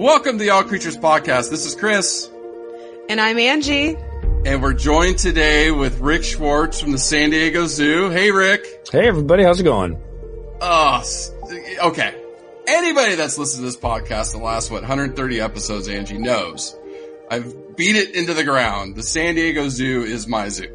Welcome 0.00 0.38
to 0.38 0.44
the 0.44 0.48
All 0.48 0.64
Creatures 0.64 0.96
Podcast. 0.96 1.50
This 1.50 1.66
is 1.66 1.74
Chris. 1.74 2.30
And 3.10 3.20
I'm 3.20 3.38
Angie. 3.38 3.98
And 4.46 4.62
we're 4.62 4.72
joined 4.72 5.18
today 5.18 5.70
with 5.70 6.00
Rick 6.00 6.24
Schwartz 6.24 6.80
from 6.80 6.92
the 6.92 6.98
San 6.98 7.28
Diego 7.28 7.66
Zoo. 7.66 8.08
Hey, 8.08 8.30
Rick. 8.30 8.88
Hey, 8.90 9.06
everybody. 9.06 9.42
How's 9.42 9.60
it 9.60 9.64
going? 9.64 10.02
Oh, 10.62 11.04
okay. 11.82 12.14
Anybody 12.66 13.16
that's 13.16 13.36
listened 13.36 13.60
to 13.60 13.66
this 13.66 13.76
podcast 13.76 14.32
the 14.32 14.38
last, 14.38 14.70
what, 14.70 14.80
130 14.80 15.38
episodes, 15.38 15.86
Angie, 15.86 16.16
knows 16.16 16.74
I've 17.30 17.76
beat 17.76 17.96
it 17.96 18.14
into 18.14 18.32
the 18.32 18.44
ground. 18.44 18.96
The 18.96 19.02
San 19.02 19.34
Diego 19.34 19.68
Zoo 19.68 20.02
is 20.02 20.26
my 20.26 20.48
zoo. 20.48 20.74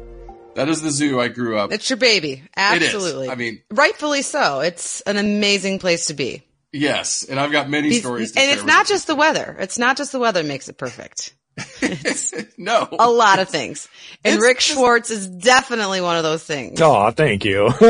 That 0.54 0.68
is 0.68 0.82
the 0.82 0.92
zoo 0.92 1.20
I 1.20 1.26
grew 1.26 1.58
up. 1.58 1.72
It's 1.72 1.90
your 1.90 1.96
baby. 1.96 2.44
Absolutely. 2.56 3.28
I 3.28 3.34
mean, 3.34 3.60
rightfully 3.72 4.22
so. 4.22 4.60
It's 4.60 5.00
an 5.00 5.16
amazing 5.16 5.80
place 5.80 6.06
to 6.06 6.14
be. 6.14 6.45
Yes, 6.72 7.22
and 7.22 7.40
I've 7.40 7.52
got 7.52 7.70
many 7.70 7.92
stories. 7.92 8.36
and 8.36 8.50
it's 8.50 8.64
not 8.64 8.86
just 8.86 9.06
the 9.06 9.14
weather. 9.14 9.56
It's 9.58 9.78
not 9.78 9.96
just 9.96 10.12
the 10.12 10.18
weather 10.18 10.42
makes 10.42 10.68
it 10.68 10.76
perfect. 10.76 11.34
no, 12.58 12.88
a 12.98 13.10
lot 13.10 13.38
of 13.38 13.48
things. 13.48 13.88
And 14.24 14.34
it's 14.34 14.42
Rick 14.42 14.60
Schwartz 14.60 15.10
is 15.10 15.26
definitely 15.26 16.00
one 16.00 16.16
of 16.16 16.22
those 16.22 16.44
things. 16.44 16.80
Oh, 16.80 17.10
thank 17.12 17.44
you. 17.44 17.68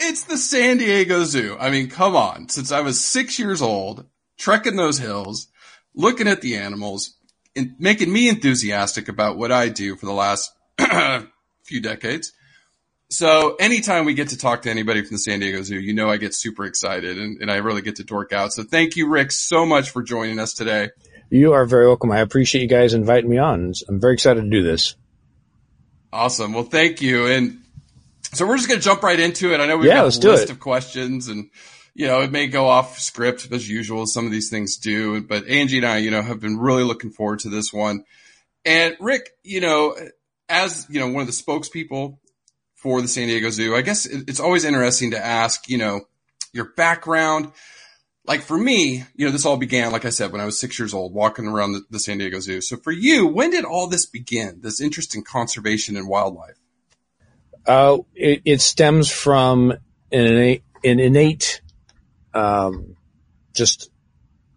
it's 0.00 0.24
the 0.24 0.38
San 0.38 0.78
Diego 0.78 1.24
Zoo. 1.24 1.56
I 1.60 1.70
mean, 1.70 1.90
come 1.90 2.16
on. 2.16 2.48
Since 2.48 2.72
I 2.72 2.80
was 2.80 3.04
six 3.04 3.38
years 3.38 3.60
old, 3.60 4.06
trekking 4.38 4.76
those 4.76 4.98
hills, 4.98 5.48
looking 5.94 6.26
at 6.26 6.40
the 6.40 6.56
animals, 6.56 7.16
and 7.54 7.74
making 7.78 8.12
me 8.12 8.28
enthusiastic 8.28 9.08
about 9.08 9.36
what 9.36 9.52
I 9.52 9.68
do 9.68 9.96
for 9.96 10.06
the 10.06 10.12
last 10.12 10.52
few 11.64 11.80
decades. 11.80 12.32
So 13.08 13.54
anytime 13.60 14.04
we 14.04 14.14
get 14.14 14.30
to 14.30 14.38
talk 14.38 14.62
to 14.62 14.70
anybody 14.70 15.02
from 15.02 15.14
the 15.14 15.18
San 15.18 15.38
Diego 15.38 15.62
Zoo, 15.62 15.78
you 15.78 15.94
know 15.94 16.10
I 16.10 16.16
get 16.16 16.34
super 16.34 16.64
excited 16.64 17.18
and, 17.18 17.40
and 17.40 17.50
I 17.50 17.56
really 17.56 17.82
get 17.82 17.96
to 17.96 18.04
dork 18.04 18.32
out. 18.32 18.52
So 18.52 18.64
thank 18.64 18.96
you, 18.96 19.08
Rick, 19.08 19.30
so 19.30 19.64
much 19.64 19.90
for 19.90 20.02
joining 20.02 20.40
us 20.40 20.54
today. 20.54 20.90
You 21.30 21.52
are 21.52 21.66
very 21.66 21.86
welcome. 21.86 22.10
I 22.10 22.18
appreciate 22.18 22.62
you 22.62 22.68
guys 22.68 22.94
inviting 22.94 23.30
me 23.30 23.38
on. 23.38 23.72
I'm 23.88 24.00
very 24.00 24.14
excited 24.14 24.42
to 24.42 24.50
do 24.50 24.62
this. 24.62 24.96
Awesome. 26.12 26.52
Well, 26.52 26.64
thank 26.64 27.00
you. 27.00 27.26
And 27.26 27.60
so 28.32 28.44
we're 28.44 28.56
just 28.56 28.68
going 28.68 28.80
to 28.80 28.84
jump 28.84 29.04
right 29.04 29.18
into 29.18 29.54
it. 29.54 29.60
I 29.60 29.66
know 29.66 29.76
we've 29.76 29.86
yeah, 29.86 30.02
got 30.02 30.16
a 30.16 30.28
list 30.28 30.50
of 30.50 30.58
questions 30.58 31.28
and, 31.28 31.50
you 31.94 32.08
know, 32.08 32.22
it 32.22 32.32
may 32.32 32.48
go 32.48 32.66
off 32.66 32.98
script 32.98 33.48
as 33.52 33.68
usual. 33.68 34.06
Some 34.06 34.26
of 34.26 34.32
these 34.32 34.50
things 34.50 34.78
do, 34.78 35.22
but 35.22 35.46
Angie 35.46 35.78
and 35.78 35.86
I, 35.86 35.98
you 35.98 36.10
know, 36.10 36.22
have 36.22 36.40
been 36.40 36.58
really 36.58 36.82
looking 36.82 37.10
forward 37.10 37.38
to 37.40 37.50
this 37.50 37.72
one. 37.72 38.04
And 38.64 38.96
Rick, 38.98 39.30
you 39.44 39.60
know, 39.60 39.94
as, 40.48 40.86
you 40.90 40.98
know, 40.98 41.08
one 41.08 41.20
of 41.20 41.28
the 41.28 41.32
spokespeople 41.32 42.18
for 42.86 43.02
the 43.02 43.08
San 43.08 43.26
Diego 43.26 43.50
Zoo. 43.50 43.74
I 43.74 43.82
guess 43.82 44.06
it's 44.06 44.38
always 44.38 44.64
interesting 44.64 45.10
to 45.10 45.18
ask, 45.18 45.68
you 45.68 45.76
know, 45.76 46.02
your 46.52 46.66
background. 46.76 47.50
Like 48.24 48.42
for 48.42 48.56
me, 48.56 49.02
you 49.16 49.26
know, 49.26 49.32
this 49.32 49.44
all 49.44 49.56
began, 49.56 49.90
like 49.90 50.04
I 50.04 50.10
said, 50.10 50.30
when 50.30 50.40
I 50.40 50.44
was 50.44 50.56
six 50.56 50.78
years 50.78 50.94
old, 50.94 51.12
walking 51.12 51.48
around 51.48 51.72
the, 51.72 51.82
the 51.90 51.98
San 51.98 52.18
Diego 52.18 52.38
Zoo. 52.38 52.60
So 52.60 52.76
for 52.76 52.92
you, 52.92 53.26
when 53.26 53.50
did 53.50 53.64
all 53.64 53.88
this 53.88 54.06
begin? 54.06 54.60
This 54.60 54.80
interest 54.80 55.16
in 55.16 55.24
conservation 55.24 55.96
and 55.96 56.06
wildlife? 56.06 56.54
Uh, 57.66 57.98
it, 58.14 58.42
it 58.44 58.60
stems 58.60 59.10
from 59.10 59.72
an 59.72 59.80
innate, 60.12 60.62
an 60.84 61.00
innate 61.00 61.62
um, 62.34 62.94
just 63.52 63.90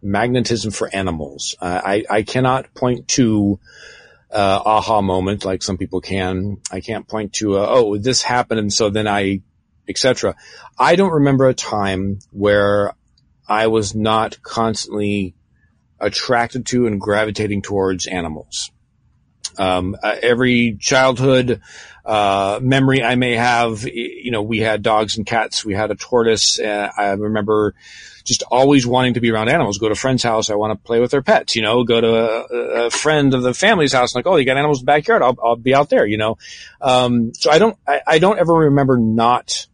magnetism 0.04 0.70
for 0.70 0.88
animals. 0.94 1.56
Uh, 1.60 1.82
I, 1.84 2.06
I 2.08 2.22
cannot 2.22 2.76
point 2.76 3.08
to 3.08 3.60
uh, 4.32 4.62
aha 4.64 5.02
moment 5.02 5.46
like 5.46 5.64
some 5.64 5.78
people 5.78 6.02
can. 6.02 6.58
I 6.72 6.82
can't 6.82 7.08
point 7.08 7.34
to 7.34 7.58
a, 7.58 7.68
oh 7.68 7.98
this 7.98 8.22
happened 8.22 8.60
and 8.60 8.74
so 8.74 8.90
then 8.90 9.08
I 9.08 9.42
etc. 9.88 10.36
I 10.78 10.96
don't 10.96 11.14
remember 11.14 11.48
a 11.48 11.54
time 11.54 12.20
where 12.32 12.94
I 13.48 13.68
was 13.68 13.96
not 13.96 14.42
constantly 14.44 15.36
attracted 16.00 16.66
to 16.68 16.86
and 16.86 17.02
gravitating 17.02 17.64
towards 17.64 18.06
animals. 18.06 18.72
Um, 19.58 19.96
uh, 20.02 20.16
every 20.22 20.78
childhood 20.80 21.62
uh, 22.06 22.60
memory 22.62 23.04
I 23.04 23.16
may 23.16 23.36
have, 23.36 23.84
you 23.84 24.32
know, 24.32 24.42
we 24.42 24.60
had 24.60 24.82
dogs 24.82 25.18
and 25.18 25.26
cats. 25.26 25.66
We 25.66 25.74
had 25.74 25.92
a 25.92 25.96
tortoise. 25.96 26.60
Uh, 26.60 26.92
I 26.98 27.12
remember 27.12 27.76
just 28.24 28.44
always 28.44 28.86
wanting 28.86 29.16
to 29.16 29.22
be 29.22 29.32
around 29.32 29.50
animals. 29.50 29.80
Go 29.80 29.88
to 29.88 29.94
a 29.94 29.96
friend's 29.96 30.24
house. 30.24 30.50
I 30.50 30.56
want 30.56 30.72
to 30.72 30.88
play 30.88 31.00
with 31.00 31.12
their 31.12 31.22
pets, 31.22 31.56
you 31.56 31.62
know, 31.62 31.84
go 31.84 32.00
to 32.00 32.16
a, 32.16 32.86
a 32.86 32.90
friend 32.90 33.34
of 33.34 33.42
the 33.42 33.54
family's 33.54 33.94
house. 33.94 34.16
Like, 34.16 34.28
oh, 34.28 34.36
you 34.36 34.46
got 34.46 34.58
animals 34.58 34.80
in 34.80 34.86
the 34.86 34.92
backyard. 34.92 35.22
I'll, 35.22 35.38
I'll 35.44 35.56
be 35.56 35.74
out 35.74 35.90
there, 35.90 36.06
you 36.06 36.18
know? 36.18 36.38
Um, 36.80 37.34
so 37.34 37.50
I 37.50 37.60
don't, 37.60 37.78
I, 37.88 38.02
I 38.06 38.20
don't 38.20 38.40
ever 38.40 38.54
remember 38.54 38.98
not 38.98 39.68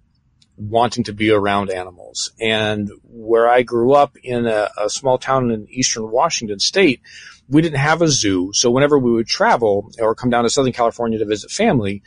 wanting 0.57 1.03
to 1.05 1.13
be 1.13 1.31
around 1.31 1.69
animals. 1.69 2.31
And 2.39 2.89
where 3.03 3.47
I 3.49 3.63
grew 3.63 3.93
up 3.93 4.15
in 4.23 4.45
a, 4.45 4.69
a 4.77 4.89
small 4.89 5.17
town 5.17 5.51
in 5.51 5.67
eastern 5.69 6.09
Washington 6.09 6.59
state, 6.59 7.01
we 7.47 7.61
didn't 7.61 7.79
have 7.79 8.01
a 8.01 8.07
zoo. 8.07 8.51
So 8.53 8.71
whenever 8.71 8.97
we 8.97 9.11
would 9.11 9.27
travel 9.27 9.91
or 9.99 10.15
come 10.15 10.29
down 10.29 10.43
to 10.43 10.49
Southern 10.49 10.73
California 10.73 11.19
to 11.19 11.25
visit 11.25 11.51
family, 11.51 12.01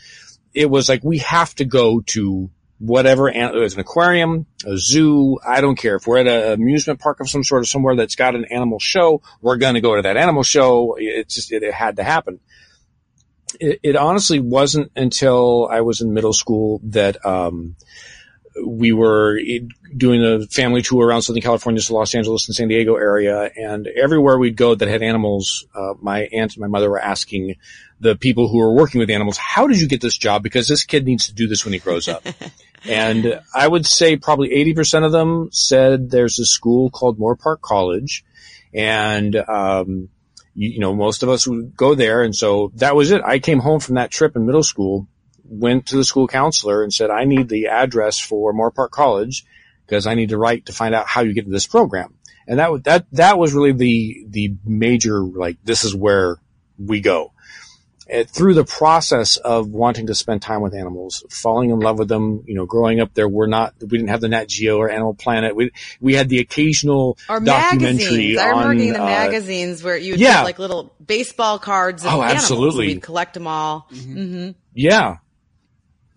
it 0.54 0.68
was 0.68 0.88
like, 0.88 1.04
we 1.04 1.18
have 1.18 1.54
to 1.56 1.64
go 1.64 2.00
to 2.00 2.50
whatever, 2.78 3.28
it's 3.28 3.74
an 3.74 3.80
aquarium, 3.80 4.46
a 4.64 4.76
zoo, 4.76 5.38
I 5.46 5.60
don't 5.60 5.76
care. 5.76 5.96
If 5.96 6.06
we're 6.06 6.18
at 6.18 6.26
an 6.28 6.52
amusement 6.52 7.00
park 7.00 7.20
of 7.20 7.28
some 7.28 7.42
sort 7.42 7.62
or 7.62 7.64
somewhere 7.64 7.96
that's 7.96 8.14
got 8.14 8.34
an 8.34 8.46
animal 8.50 8.78
show, 8.78 9.22
we're 9.40 9.56
going 9.56 9.74
to 9.74 9.80
go 9.80 9.96
to 9.96 10.02
that 10.02 10.16
animal 10.16 10.42
show. 10.42 10.96
It 10.98 11.28
just, 11.28 11.52
it, 11.52 11.62
it 11.62 11.74
had 11.74 11.96
to 11.96 12.04
happen. 12.04 12.40
It, 13.58 13.80
it, 13.82 13.96
honestly 13.96 14.38
wasn't 14.40 14.92
until 14.94 15.68
I 15.70 15.80
was 15.80 16.00
in 16.00 16.12
middle 16.12 16.32
school 16.32 16.80
that, 16.84 17.24
um, 17.26 17.76
we 18.64 18.92
were 18.92 19.40
doing 19.96 20.22
a 20.22 20.46
family 20.46 20.82
tour 20.82 21.06
around 21.06 21.22
Southern 21.22 21.42
California, 21.42 21.80
so 21.80 21.94
Los 21.94 22.14
Angeles 22.14 22.48
and 22.48 22.54
San 22.54 22.68
Diego 22.68 22.96
area, 22.96 23.50
and 23.56 23.86
everywhere 23.86 24.38
we'd 24.38 24.56
go 24.56 24.74
that 24.74 24.88
had 24.88 25.02
animals, 25.02 25.66
uh, 25.74 25.94
my 26.00 26.28
aunt 26.32 26.54
and 26.54 26.60
my 26.60 26.68
mother 26.68 26.90
were 26.90 27.00
asking 27.00 27.56
the 28.00 28.14
people 28.14 28.48
who 28.48 28.58
were 28.58 28.72
working 28.72 29.00
with 29.00 29.10
animals, 29.10 29.36
how 29.36 29.66
did 29.66 29.80
you 29.80 29.88
get 29.88 30.00
this 30.00 30.16
job? 30.16 30.42
Because 30.42 30.68
this 30.68 30.84
kid 30.84 31.04
needs 31.04 31.26
to 31.26 31.34
do 31.34 31.48
this 31.48 31.64
when 31.64 31.72
he 31.72 31.78
grows 31.78 32.08
up. 32.08 32.24
And 32.86 33.40
I 33.54 33.66
would 33.66 33.86
say 33.86 34.16
probably 34.16 34.50
80% 34.50 35.04
of 35.04 35.12
them 35.12 35.48
said 35.52 36.10
there's 36.10 36.38
a 36.38 36.44
school 36.44 36.90
called 36.90 37.18
Moorpark 37.18 37.60
College. 37.60 38.24
And, 38.72 39.34
um, 39.34 40.08
you, 40.54 40.70
you, 40.70 40.78
know, 40.78 40.94
most 40.94 41.22
of 41.22 41.28
us 41.28 41.46
would 41.46 41.76
go 41.76 41.94
there. 41.94 42.22
And 42.22 42.34
so 42.34 42.70
that 42.76 42.94
was 42.94 43.10
it. 43.10 43.22
I 43.22 43.38
came 43.38 43.58
home 43.58 43.80
from 43.80 43.96
that 43.96 44.10
trip 44.10 44.36
in 44.36 44.46
middle 44.46 44.62
school, 44.62 45.08
went 45.48 45.86
to 45.86 45.96
the 45.96 46.04
school 46.04 46.28
counselor 46.28 46.82
and 46.82 46.92
said, 46.92 47.10
I 47.10 47.24
need 47.24 47.48
the 47.48 47.66
address 47.68 48.18
for 48.18 48.52
Moorpark 48.52 48.90
College 48.90 49.44
because 49.86 50.06
I 50.06 50.14
need 50.14 50.28
to 50.28 50.38
write 50.38 50.66
to 50.66 50.72
find 50.72 50.94
out 50.94 51.06
how 51.06 51.22
you 51.22 51.32
get 51.32 51.44
into 51.44 51.52
this 51.54 51.66
program. 51.66 52.14
And 52.46 52.58
that, 52.58 52.84
that, 52.84 53.06
that 53.12 53.38
was 53.38 53.52
really 53.54 53.72
the, 53.72 54.24
the 54.28 54.54
major, 54.64 55.20
like, 55.22 55.58
this 55.64 55.84
is 55.84 55.94
where 55.94 56.36
we 56.78 57.00
go. 57.00 57.32
through 58.26 58.54
the 58.54 58.64
process 58.64 59.36
of 59.36 59.68
wanting 59.68 60.06
to 60.06 60.14
spend 60.14 60.40
time 60.40 60.62
with 60.62 60.74
animals, 60.74 61.24
falling 61.28 61.70
in 61.70 61.80
love 61.80 61.98
with 61.98 62.08
them, 62.08 62.42
you 62.46 62.54
know, 62.54 62.64
growing 62.64 63.00
up 63.00 63.12
there, 63.14 63.28
we're 63.28 63.46
not, 63.46 63.74
we 63.80 63.88
didn't 63.88 64.08
have 64.08 64.22
the 64.22 64.28
Nat 64.28 64.48
Geo 64.48 64.78
or 64.78 64.88
Animal 64.90 65.14
Planet. 65.14 65.54
We, 65.54 65.72
we 66.00 66.14
had 66.14 66.28
the 66.30 66.38
occasional 66.38 67.18
or 67.28 67.40
documentary 67.40 68.34
magazines. 68.34 68.38
I 68.38 68.48
remember 68.48 68.68
on, 68.70 68.76
getting 68.78 68.92
the 68.94 69.02
uh, 69.02 69.06
magazines 69.06 69.82
where 69.82 69.96
you 69.98 70.12
would 70.14 70.20
yeah. 70.20 70.36
get 70.36 70.44
like 70.44 70.58
little 70.58 70.94
baseball 71.04 71.58
cards 71.58 72.04
of 72.04 72.12
Oh, 72.12 72.22
animals. 72.22 72.42
absolutely. 72.44 72.86
We'd 72.88 73.02
collect 73.02 73.34
them 73.34 73.46
all. 73.46 73.88
hmm 73.90 74.50
Yeah. 74.72 75.18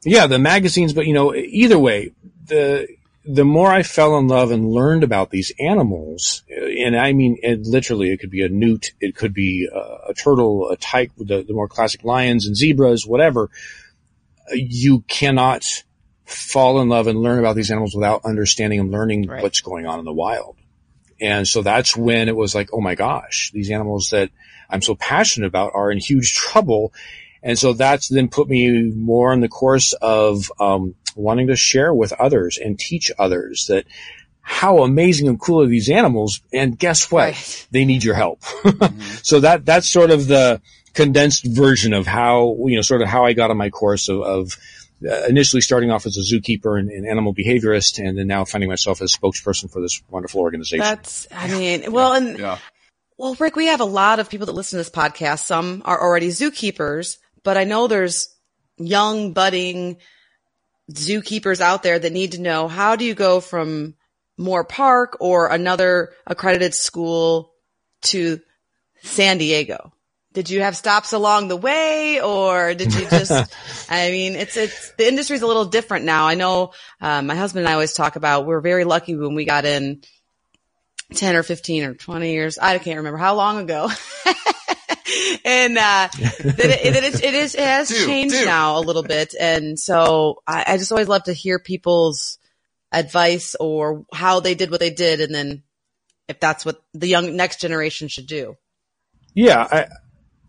Yeah, 0.03 0.27
the 0.27 0.39
magazines, 0.39 0.93
but 0.93 1.05
you 1.05 1.13
know, 1.13 1.33
either 1.35 1.77
way, 1.77 2.11
the, 2.45 2.87
the 3.23 3.45
more 3.45 3.71
I 3.71 3.83
fell 3.83 4.17
in 4.17 4.27
love 4.27 4.49
and 4.51 4.71
learned 4.71 5.03
about 5.03 5.29
these 5.29 5.51
animals, 5.59 6.43
uh, 6.51 6.65
and 6.65 6.97
I 6.97 7.13
mean, 7.13 7.37
it, 7.43 7.61
literally, 7.67 8.11
it 8.11 8.19
could 8.19 8.31
be 8.31 8.43
a 8.43 8.49
newt, 8.49 8.93
it 8.99 9.15
could 9.15 9.33
be 9.33 9.69
a, 9.71 10.09
a 10.09 10.13
turtle, 10.15 10.69
a 10.69 10.77
tyke, 10.77 11.11
the, 11.17 11.43
the 11.43 11.53
more 11.53 11.67
classic 11.67 12.03
lions 12.03 12.47
and 12.47 12.55
zebras, 12.55 13.05
whatever. 13.05 13.49
uh, 14.51 14.55
You 14.55 15.01
cannot 15.07 15.83
fall 16.25 16.81
in 16.81 16.89
love 16.89 17.07
and 17.07 17.19
learn 17.19 17.39
about 17.39 17.55
these 17.55 17.69
animals 17.69 17.93
without 17.93 18.25
understanding 18.25 18.79
and 18.79 18.89
learning 18.91 19.27
Right. 19.27 19.43
what's 19.43 19.61
going 19.61 19.85
on 19.85 19.99
in 19.99 20.05
the 20.05 20.13
wild. 20.13 20.55
And 21.19 21.47
so 21.47 21.61
that's 21.61 21.95
when 21.95 22.27
it 22.27 22.35
was 22.35 22.55
like, 22.55 22.69
oh 22.73 22.81
my 22.81 22.95
gosh, 22.95 23.51
these 23.53 23.69
animals 23.69 24.09
that 24.11 24.31
I'm 24.67 24.81
so 24.81 24.95
passionate 24.95 25.45
about 25.47 25.73
are 25.75 25.91
in 25.91 25.99
huge 25.99 26.33
trouble. 26.33 26.91
And 27.43 27.57
so 27.57 27.73
that's 27.73 28.07
then 28.07 28.29
put 28.29 28.47
me 28.47 28.91
more 28.95 29.31
on 29.31 29.39
the 29.39 29.49
course 29.49 29.93
of 29.93 30.51
um, 30.59 30.95
wanting 31.15 31.47
to 31.47 31.55
share 31.55 31.93
with 31.93 32.13
others 32.13 32.57
and 32.57 32.77
teach 32.77 33.11
others 33.17 33.65
that 33.67 33.85
how 34.41 34.79
amazing 34.79 35.27
and 35.27 35.39
cool 35.39 35.61
are 35.61 35.67
these 35.67 35.89
animals. 35.89 36.41
And 36.53 36.77
guess 36.77 37.11
what? 37.11 37.23
Right. 37.23 37.67
They 37.71 37.85
need 37.85 38.03
your 38.03 38.15
help. 38.15 38.43
so 39.23 39.39
that 39.39 39.65
that's 39.65 39.89
sort 39.89 40.11
of 40.11 40.27
the 40.27 40.61
condensed 40.93 41.45
version 41.45 41.93
of 41.93 42.05
how 42.05 42.57
you 42.65 42.75
know 42.75 42.81
sort 42.81 43.01
of 43.01 43.07
how 43.07 43.25
I 43.25 43.33
got 43.33 43.51
on 43.51 43.57
my 43.57 43.69
course 43.69 44.09
of. 44.09 44.21
of 44.21 44.57
uh, 45.03 45.25
initially 45.25 45.61
starting 45.61 45.89
off 45.89 46.05
as 46.05 46.15
a 46.15 46.19
zookeeper 46.19 46.79
and, 46.79 46.91
and 46.91 47.07
animal 47.07 47.33
behaviorist, 47.33 47.97
and 47.97 48.15
then 48.15 48.27
now 48.27 48.45
finding 48.45 48.69
myself 48.69 49.01
as 49.01 49.11
spokesperson 49.11 49.67
for 49.71 49.81
this 49.81 49.99
wonderful 50.11 50.41
organization. 50.41 50.77
That's, 50.77 51.27
I 51.31 51.47
mean, 51.47 51.91
well, 51.91 52.13
and 52.13 52.37
Yeah. 52.37 52.59
Well, 53.17 53.35
Rick, 53.39 53.55
we 53.55 53.67
have 53.67 53.81
a 53.81 53.85
lot 53.85 54.19
of 54.19 54.29
people 54.29 54.47
that 54.47 54.53
listen 54.53 54.77
to 54.77 54.79
this 54.79 54.89
podcast. 54.89 55.39
Some 55.45 55.83
are 55.85 56.01
already 56.01 56.29
zookeepers, 56.29 57.17
but 57.43 57.57
I 57.57 57.63
know 57.63 57.87
there's 57.87 58.35
young, 58.77 59.33
budding 59.33 59.97
zookeepers 60.91 61.61
out 61.61 61.83
there 61.83 61.99
that 61.99 62.11
need 62.11 62.33
to 62.33 62.41
know 62.41 62.67
how 62.67 62.95
do 62.95 63.05
you 63.05 63.13
go 63.13 63.39
from 63.39 63.95
Moorpark 64.39 65.13
or 65.19 65.47
another 65.47 66.13
accredited 66.25 66.73
school 66.73 67.53
to 68.03 68.39
San 69.03 69.37
Diego? 69.37 69.93
Did 70.33 70.49
you 70.49 70.61
have 70.61 70.77
stops 70.77 71.11
along 71.11 71.49
the 71.49 71.57
way 71.57 72.21
or 72.21 72.73
did 72.73 72.93
you 72.93 73.01
just, 73.09 73.31
I 73.89 74.11
mean, 74.11 74.35
it's, 74.35 74.55
it's, 74.55 74.91
the 74.91 75.07
industry's 75.07 75.41
a 75.41 75.47
little 75.47 75.65
different 75.65 76.05
now. 76.05 76.27
I 76.27 76.35
know, 76.35 76.71
um, 77.01 77.27
my 77.27 77.35
husband 77.35 77.65
and 77.65 77.69
I 77.69 77.73
always 77.73 77.93
talk 77.93 78.15
about 78.15 78.45
we're 78.45 78.61
very 78.61 78.85
lucky 78.85 79.15
when 79.15 79.35
we 79.35 79.45
got 79.45 79.65
in 79.65 80.01
10 81.13 81.35
or 81.35 81.43
15 81.43 81.83
or 81.83 81.93
20 81.93 82.31
years. 82.31 82.57
I 82.57 82.77
can't 82.77 82.97
remember 82.97 83.17
how 83.17 83.35
long 83.35 83.59
ago. 83.59 83.89
and, 85.45 85.77
uh, 85.77 86.07
that 86.11 86.59
it, 86.59 86.93
that 86.93 87.03
it, 87.03 87.23
it 87.23 87.33
is, 87.33 87.55
it 87.55 87.59
has 87.63 87.89
Do, 87.89 88.05
changed 88.05 88.35
do. 88.35 88.45
now 88.45 88.77
a 88.77 88.81
little 88.81 89.03
bit. 89.03 89.33
And 89.39 89.79
so 89.79 90.41
I, 90.47 90.65
I 90.67 90.77
just 90.77 90.91
always 90.91 91.07
love 91.07 91.23
to 91.23 91.33
hear 91.33 91.59
people's 91.59 92.37
advice 92.91 93.55
or 93.59 94.05
how 94.13 94.39
they 94.39 94.55
did 94.55 94.71
what 94.71 94.79
they 94.79 94.89
did. 94.89 95.21
And 95.21 95.33
then 95.33 95.63
if 96.27 96.39
that's 96.39 96.65
what 96.65 96.81
the 96.93 97.07
young 97.07 97.35
next 97.35 97.61
generation 97.61 98.07
should 98.07 98.27
do. 98.27 98.57
Yeah, 99.33 99.67
I, 99.69 99.87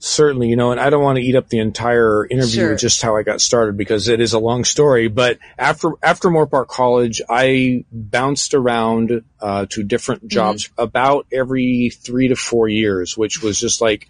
certainly, 0.01 0.49
you 0.49 0.57
know, 0.57 0.73
and 0.73 0.81
I 0.81 0.91
don't 0.91 1.03
want 1.03 1.17
to 1.17 1.23
eat 1.23 1.37
up 1.37 1.49
the 1.49 1.61
entire 1.61 2.27
interview 2.27 2.61
Sure. 2.63 2.71
with 2.71 2.81
just 2.81 3.01
how 3.03 3.17
I 3.17 3.23
got 3.23 3.41
started 3.41 3.77
because 3.77 4.09
it 4.09 4.21
is 4.21 4.33
a 4.33 4.39
long 4.39 4.65
story. 4.65 5.09
But 5.09 5.39
after 5.57 5.93
after 6.03 6.29
Moorpark 6.29 6.67
College, 6.69 7.23
I 7.29 7.85
bounced 7.93 8.55
around 8.55 9.23
uh, 9.41 9.67
to 9.71 9.85
different 9.85 10.27
jobs 10.29 10.71
about 10.77 11.27
every 11.33 11.91
three 11.95 12.29
to 12.29 12.37
four 12.37 12.69
years, 12.69 13.17
which 13.17 13.43
was 13.43 13.59
just 13.59 13.81
like 13.81 14.09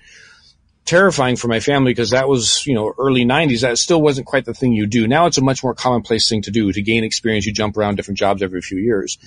terrifying 0.85 1.37
for 1.37 1.49
my 1.49 1.61
family 1.61 1.93
because 1.93 2.11
that 2.11 2.29
was 2.29 2.67
you 2.67 2.75
know 2.75 2.93
early 2.99 3.25
90s 3.25 3.61
that 3.63 3.79
still 3.79 4.03
wasn't 4.03 4.27
quite 4.27 4.45
the 4.45 4.55
thing 4.55 4.73
you 4.73 4.87
do. 4.87 5.07
Now 5.07 5.27
it's 5.27 5.39
a 5.39 5.43
much 5.43 5.63
more 5.63 5.75
commonplace 5.75 6.29
thing 6.29 6.43
to 6.43 6.51
do 6.51 6.73
to 6.73 6.83
gain 6.83 7.05
experience. 7.05 7.47
You 7.47 7.53
jump 7.53 7.77
around 7.77 7.97
different 7.97 8.19
jobs 8.19 8.43
every 8.43 8.61
few 8.61 8.79
years. 8.79 9.19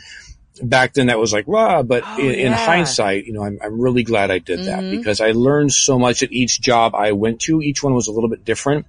Back 0.61 0.93
then 0.93 1.07
that 1.07 1.19
was 1.19 1.33
like 1.33 1.47
wow 1.47 1.83
but 1.83 2.03
Oh, 2.05 2.17
in, 2.19 2.33
in 2.35 2.51
hindsight 2.53 3.25
you 3.25 3.33
know 3.33 3.43
I'm, 3.43 3.59
I'm 3.61 3.79
really 3.79 4.03
glad 4.03 4.31
i 4.31 4.39
did 4.39 4.65
that 4.65 4.83
Mhm. 4.83 4.91
because 4.91 5.19
i 5.19 5.31
learned 5.31 5.73
so 5.73 5.99
much 5.99 6.23
at 6.23 6.31
each 6.31 6.61
job 6.61 6.95
i 6.95 7.11
went 7.11 7.41
to. 7.41 7.61
Each 7.61 7.83
one 7.83 7.93
was 7.93 8.07
a 8.07 8.11
little 8.13 8.29
bit 8.29 8.45
different. 8.45 8.85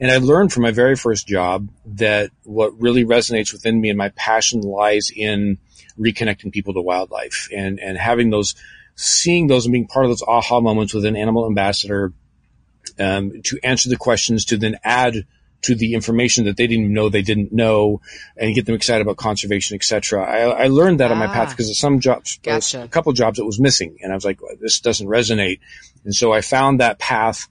And 0.00 0.10
i 0.10 0.18
learned 0.18 0.52
from 0.52 0.62
my 0.64 0.70
very 0.72 0.96
first 0.96 1.26
job 1.26 1.68
that 1.86 2.30
what 2.44 2.80
really 2.80 3.04
resonates 3.04 3.52
within 3.52 3.80
me 3.80 3.88
and 3.88 3.98
my 3.98 4.10
passion 4.10 4.60
lies 4.60 5.10
in 5.14 5.58
reconnecting 5.98 6.52
people 6.52 6.74
to 6.74 6.80
wildlife 6.80 7.48
and 7.54 7.78
and 7.80 7.98
having 7.98 8.30
those 8.30 8.54
seeing 8.94 9.46
those 9.46 9.66
and 9.66 9.72
being 9.72 9.86
part 9.86 10.04
of 10.04 10.10
those 10.10 10.22
aha 10.22 10.60
moments 10.60 10.94
with 10.94 11.04
an 11.04 11.16
animal 11.16 11.46
ambassador 11.46 12.12
um, 12.98 13.42
to 13.44 13.58
answer 13.62 13.88
the 13.88 13.96
questions 13.96 14.44
to 14.46 14.56
then 14.56 14.76
add 14.84 15.26
to 15.62 15.74
the 15.76 15.94
information 15.94 16.44
that 16.46 16.56
they 16.56 16.66
didn't 16.66 16.84
even 16.86 16.94
know 16.94 17.08
they 17.08 17.22
didn't 17.22 17.52
know 17.52 18.00
and 18.36 18.54
get 18.54 18.66
them 18.66 18.74
excited 18.74 19.00
about 19.00 19.16
conservation, 19.16 19.76
etc. 19.76 20.24
I, 20.24 20.64
I 20.64 20.66
learned 20.66 20.98
that 21.00 21.12
on 21.12 21.18
my 21.18 21.28
path 21.28 21.48
Ah. 21.48 21.50
because 21.50 21.70
at 21.70 21.76
some 21.76 22.00
jobs, 22.00 22.38
Gotcha. 22.42 22.82
a 22.82 22.88
couple 22.88 23.12
jobs 23.12 23.38
it 23.38 23.46
was 23.46 23.60
missing 23.60 23.96
and 24.02 24.10
I 24.10 24.14
was 24.16 24.24
like, 24.24 24.40
this 24.60 24.80
doesn't 24.80 25.06
resonate. 25.06 25.60
And 26.04 26.14
so 26.14 26.32
I 26.32 26.40
found 26.40 26.80
that 26.80 26.98
path, 26.98 27.46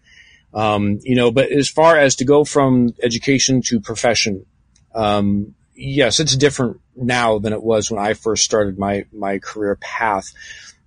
um, 0.53 0.99
you 1.03 1.15
know, 1.15 1.31
but 1.31 1.51
as 1.51 1.69
far 1.69 1.97
as 1.97 2.15
to 2.17 2.25
go 2.25 2.43
from 2.43 2.93
education 3.01 3.61
to 3.67 3.79
profession, 3.79 4.45
um, 4.93 5.55
yes, 5.73 6.19
it's 6.19 6.35
different 6.35 6.81
now 6.97 7.39
than 7.39 7.53
it 7.53 7.63
was 7.63 7.89
when 7.89 8.03
I 8.03 8.13
first 8.13 8.43
started 8.43 8.77
my, 8.77 9.05
my 9.13 9.39
career 9.39 9.77
path 9.77 10.33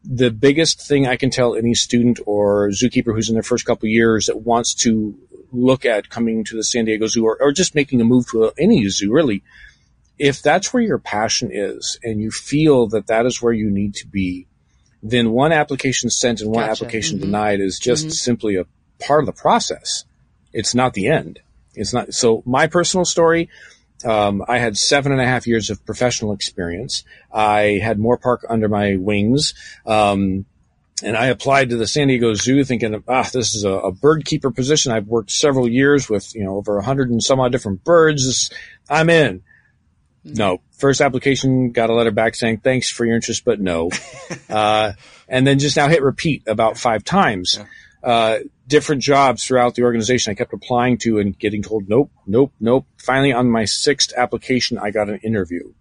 the 0.05 0.31
biggest 0.31 0.87
thing 0.87 1.07
I 1.07 1.17
can 1.17 1.31
tell 1.31 1.55
any 1.55 1.75
student 1.75 2.21
or 2.27 2.69
zookeeper 2.69 3.15
who's 3.15 3.29
in 3.29 3.35
their 3.35 3.43
first 3.43 3.65
couple 3.65 3.87
of 3.87 3.91
years 3.93 4.27
that 4.27 4.39
wants 4.43 4.75
to 4.83 5.19
look 5.51 5.85
at 5.87 6.11
coming 6.11 6.45
to 6.45 6.57
the 6.57 6.65
San 6.65 6.85
Diego 6.85 7.07
Zoo 7.07 7.25
or, 7.25 7.39
or 7.41 7.53
just 7.53 7.75
making 7.75 8.01
a 8.01 8.05
move 8.05 8.27
to 8.31 8.53
any 8.59 8.87
zoo, 8.89 9.13
really, 9.13 9.43
if 10.19 10.43
that's 10.43 10.73
where 10.75 10.83
your 10.83 10.99
passion 10.99 11.51
is 11.53 11.99
and 12.03 12.21
you 12.21 12.31
feel 12.31 12.87
that 12.89 13.07
that 13.07 13.25
is 13.27 13.41
where 13.41 13.53
you 13.53 13.71
need 13.71 13.95
to 13.95 14.07
be, 14.07 14.47
then 15.03 15.31
one 15.31 15.53
application 15.53 16.11
sent 16.11 16.41
and 16.41 16.51
one 16.51 16.65
Gotcha. 16.67 16.85
application 16.85 17.19
Mhm. 17.19 17.23
denied 17.23 17.61
is 17.61 17.79
just 17.79 18.07
Mhm. 18.09 18.13
simply 18.13 18.57
a 18.57 18.67
part 19.01 19.21
of 19.21 19.27
the 19.27 19.33
process. 19.33 20.05
It's 20.53 20.75
not 20.75 20.95
the 20.95 21.07
end. 21.09 21.41
It's 21.75 21.93
not. 21.93 22.15
So 22.15 22.43
my 22.47 22.67
personal 22.67 23.05
story, 23.05 23.49
um, 24.05 24.45
I 24.49 24.59
had 24.59 24.77
seven 24.77 25.13
and 25.13 25.21
a 25.21 25.27
half 25.27 25.47
years 25.47 25.71
of 25.71 25.85
professional 25.85 26.33
experience. 26.33 27.05
I 27.33 27.81
had 27.83 27.99
Moorpark 27.99 28.39
under 28.49 28.69
my 28.69 28.97
wings. 28.97 29.55
Um, 29.87 30.47
and 31.03 31.17
I 31.17 31.27
applied 31.27 31.71
to 31.71 31.77
the 31.77 31.87
San 31.87 32.09
Diego 32.09 32.35
Zoo 32.35 32.65
thinking, 32.65 33.03
ah, 33.09 33.29
this 33.33 33.55
is 33.55 33.65
a, 33.65 33.71
a 33.71 33.93
bird 33.93 34.25
keeper 34.25 34.51
position. 34.51 34.93
I've 34.93 35.09
worked 35.09 35.31
several 35.31 35.69
years 35.69 36.09
with, 36.09 36.35
you 36.35 36.45
know, 36.45 36.57
over 36.57 36.79
a 36.79 36.85
hundred 36.85 37.11
and 37.11 37.23
some 37.23 37.41
odd 37.41 37.53
different 37.53 37.85
birds. 37.85 38.27
This- 38.27 38.51
I'm 38.89 39.11
in. 39.11 39.43
No, 40.25 40.61
first 40.73 41.03
application 41.03 41.73
got 41.73 41.91
a 41.91 41.95
letter 41.95 42.11
back 42.11 42.35
saying 42.35 42.59
thanks 42.59 42.89
for 42.89 43.05
your 43.05 43.15
interest, 43.15 43.45
but 43.45 43.61
no. 43.61 43.91
uh, 44.49 44.93
and 45.29 45.47
then 45.47 45.59
just 45.59 45.77
now 45.77 45.89
hit 45.89 46.03
repeat 46.03 46.43
about 46.47 46.79
five 46.79 47.05
times. 47.05 47.59
Uh, 48.05 48.39
different 48.69 49.03
jobs 49.03 49.45
throughout 49.45 49.75
the 49.75 49.83
organization 49.83 50.31
I 50.31 50.35
kept 50.35 50.53
applying 50.53 50.99
to 50.99 51.19
and 51.19 51.39
getting 51.39 51.63
told 51.63 51.89
nope, 51.89 52.11
nope, 52.27 52.53
nope. 52.61 52.87
Finally, 52.99 53.33
on 53.33 53.51
my 53.51 53.65
sixth 53.65 54.13
application, 54.17 54.79
I 54.79 54.91
got 54.91 55.09
an 55.09 55.19
interview. 55.23 55.73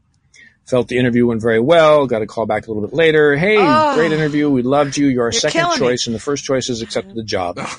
Felt 0.65 0.88
the 0.88 0.98
interview 0.98 1.27
went 1.27 1.42
very 1.42 1.60
well. 1.60 2.08
Got 2.08 2.22
a 2.22 2.25
call 2.27 2.46
back 2.46 2.65
a 2.68 2.72
little 2.72 2.88
bit 2.88 2.96
later. 2.96 3.36
Hey, 3.36 3.58
Oh. 3.60 3.94
great 3.96 4.13
interview. 4.13 4.50
We 4.50 4.62
loved 4.62 4.96
you. 4.96 5.08
You're 5.08 5.24
our 5.24 5.32
You're 5.32 5.39
second 5.42 5.60
killing 5.62 5.77
choice, 5.77 6.08
and 6.08 6.15
the 6.15 6.20
first 6.20 6.46
choice 6.46 6.70
is 6.70 6.82
accepted 6.82 7.15
the 7.15 7.24
job. 7.24 7.60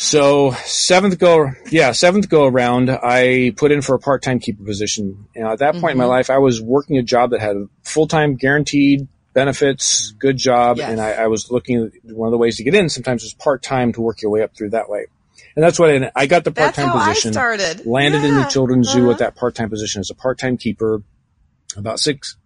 So 0.00 0.52
seventh 0.64 1.18
go, 1.18 1.50
yeah, 1.70 1.90
seventh 1.90 2.28
go 2.28 2.46
around, 2.46 2.88
I 2.88 3.52
put 3.56 3.72
in 3.72 3.82
for 3.82 3.96
a 3.96 3.98
part-time 3.98 4.38
keeper 4.38 4.62
position. 4.62 5.26
And 5.34 5.44
at 5.48 5.58
that 5.58 5.74
point 5.74 5.92
in 5.92 5.98
my 5.98 6.04
Mhm. 6.04 6.08
life, 6.08 6.30
I 6.30 6.38
was 6.38 6.62
working 6.62 6.98
a 6.98 7.02
job 7.02 7.30
that 7.30 7.40
had 7.40 7.56
full-time 7.82 8.36
guaranteed 8.36 9.08
benefits, 9.38 10.12
good 10.18 10.36
job. 10.36 10.78
Yes. 10.78 10.90
And 10.90 11.00
I, 11.00 11.12
I 11.12 11.26
was 11.28 11.50
looking 11.50 11.90
one 12.04 12.26
of 12.28 12.32
the 12.32 12.38
ways 12.38 12.56
to 12.56 12.64
get 12.64 12.74
in 12.74 12.88
sometimes 12.88 13.22
was 13.22 13.34
part-time 13.34 13.92
to 13.94 14.00
work 14.00 14.20
your 14.22 14.30
way 14.30 14.42
up 14.42 14.56
through 14.56 14.70
that 14.70 14.88
way. 14.88 15.06
And 15.54 15.64
that's 15.64 15.78
what 15.78 15.90
I, 15.90 16.10
I 16.14 16.26
got 16.26 16.44
the 16.44 16.52
part-time 16.52 16.90
position 16.98 17.30
I 17.30 17.32
started. 17.32 17.86
landed 17.86 18.24
in 18.24 18.34
the 18.34 18.44
children's 18.44 18.88
zoo 18.88 19.02
Uh-huh. 19.02 19.12
at 19.12 19.18
that 19.18 19.36
part-time 19.36 19.70
position 19.70 20.00
as 20.00 20.10
a 20.10 20.14
part-time 20.14 20.56
keeper 20.56 21.02
about 21.76 22.00
six 22.00 22.36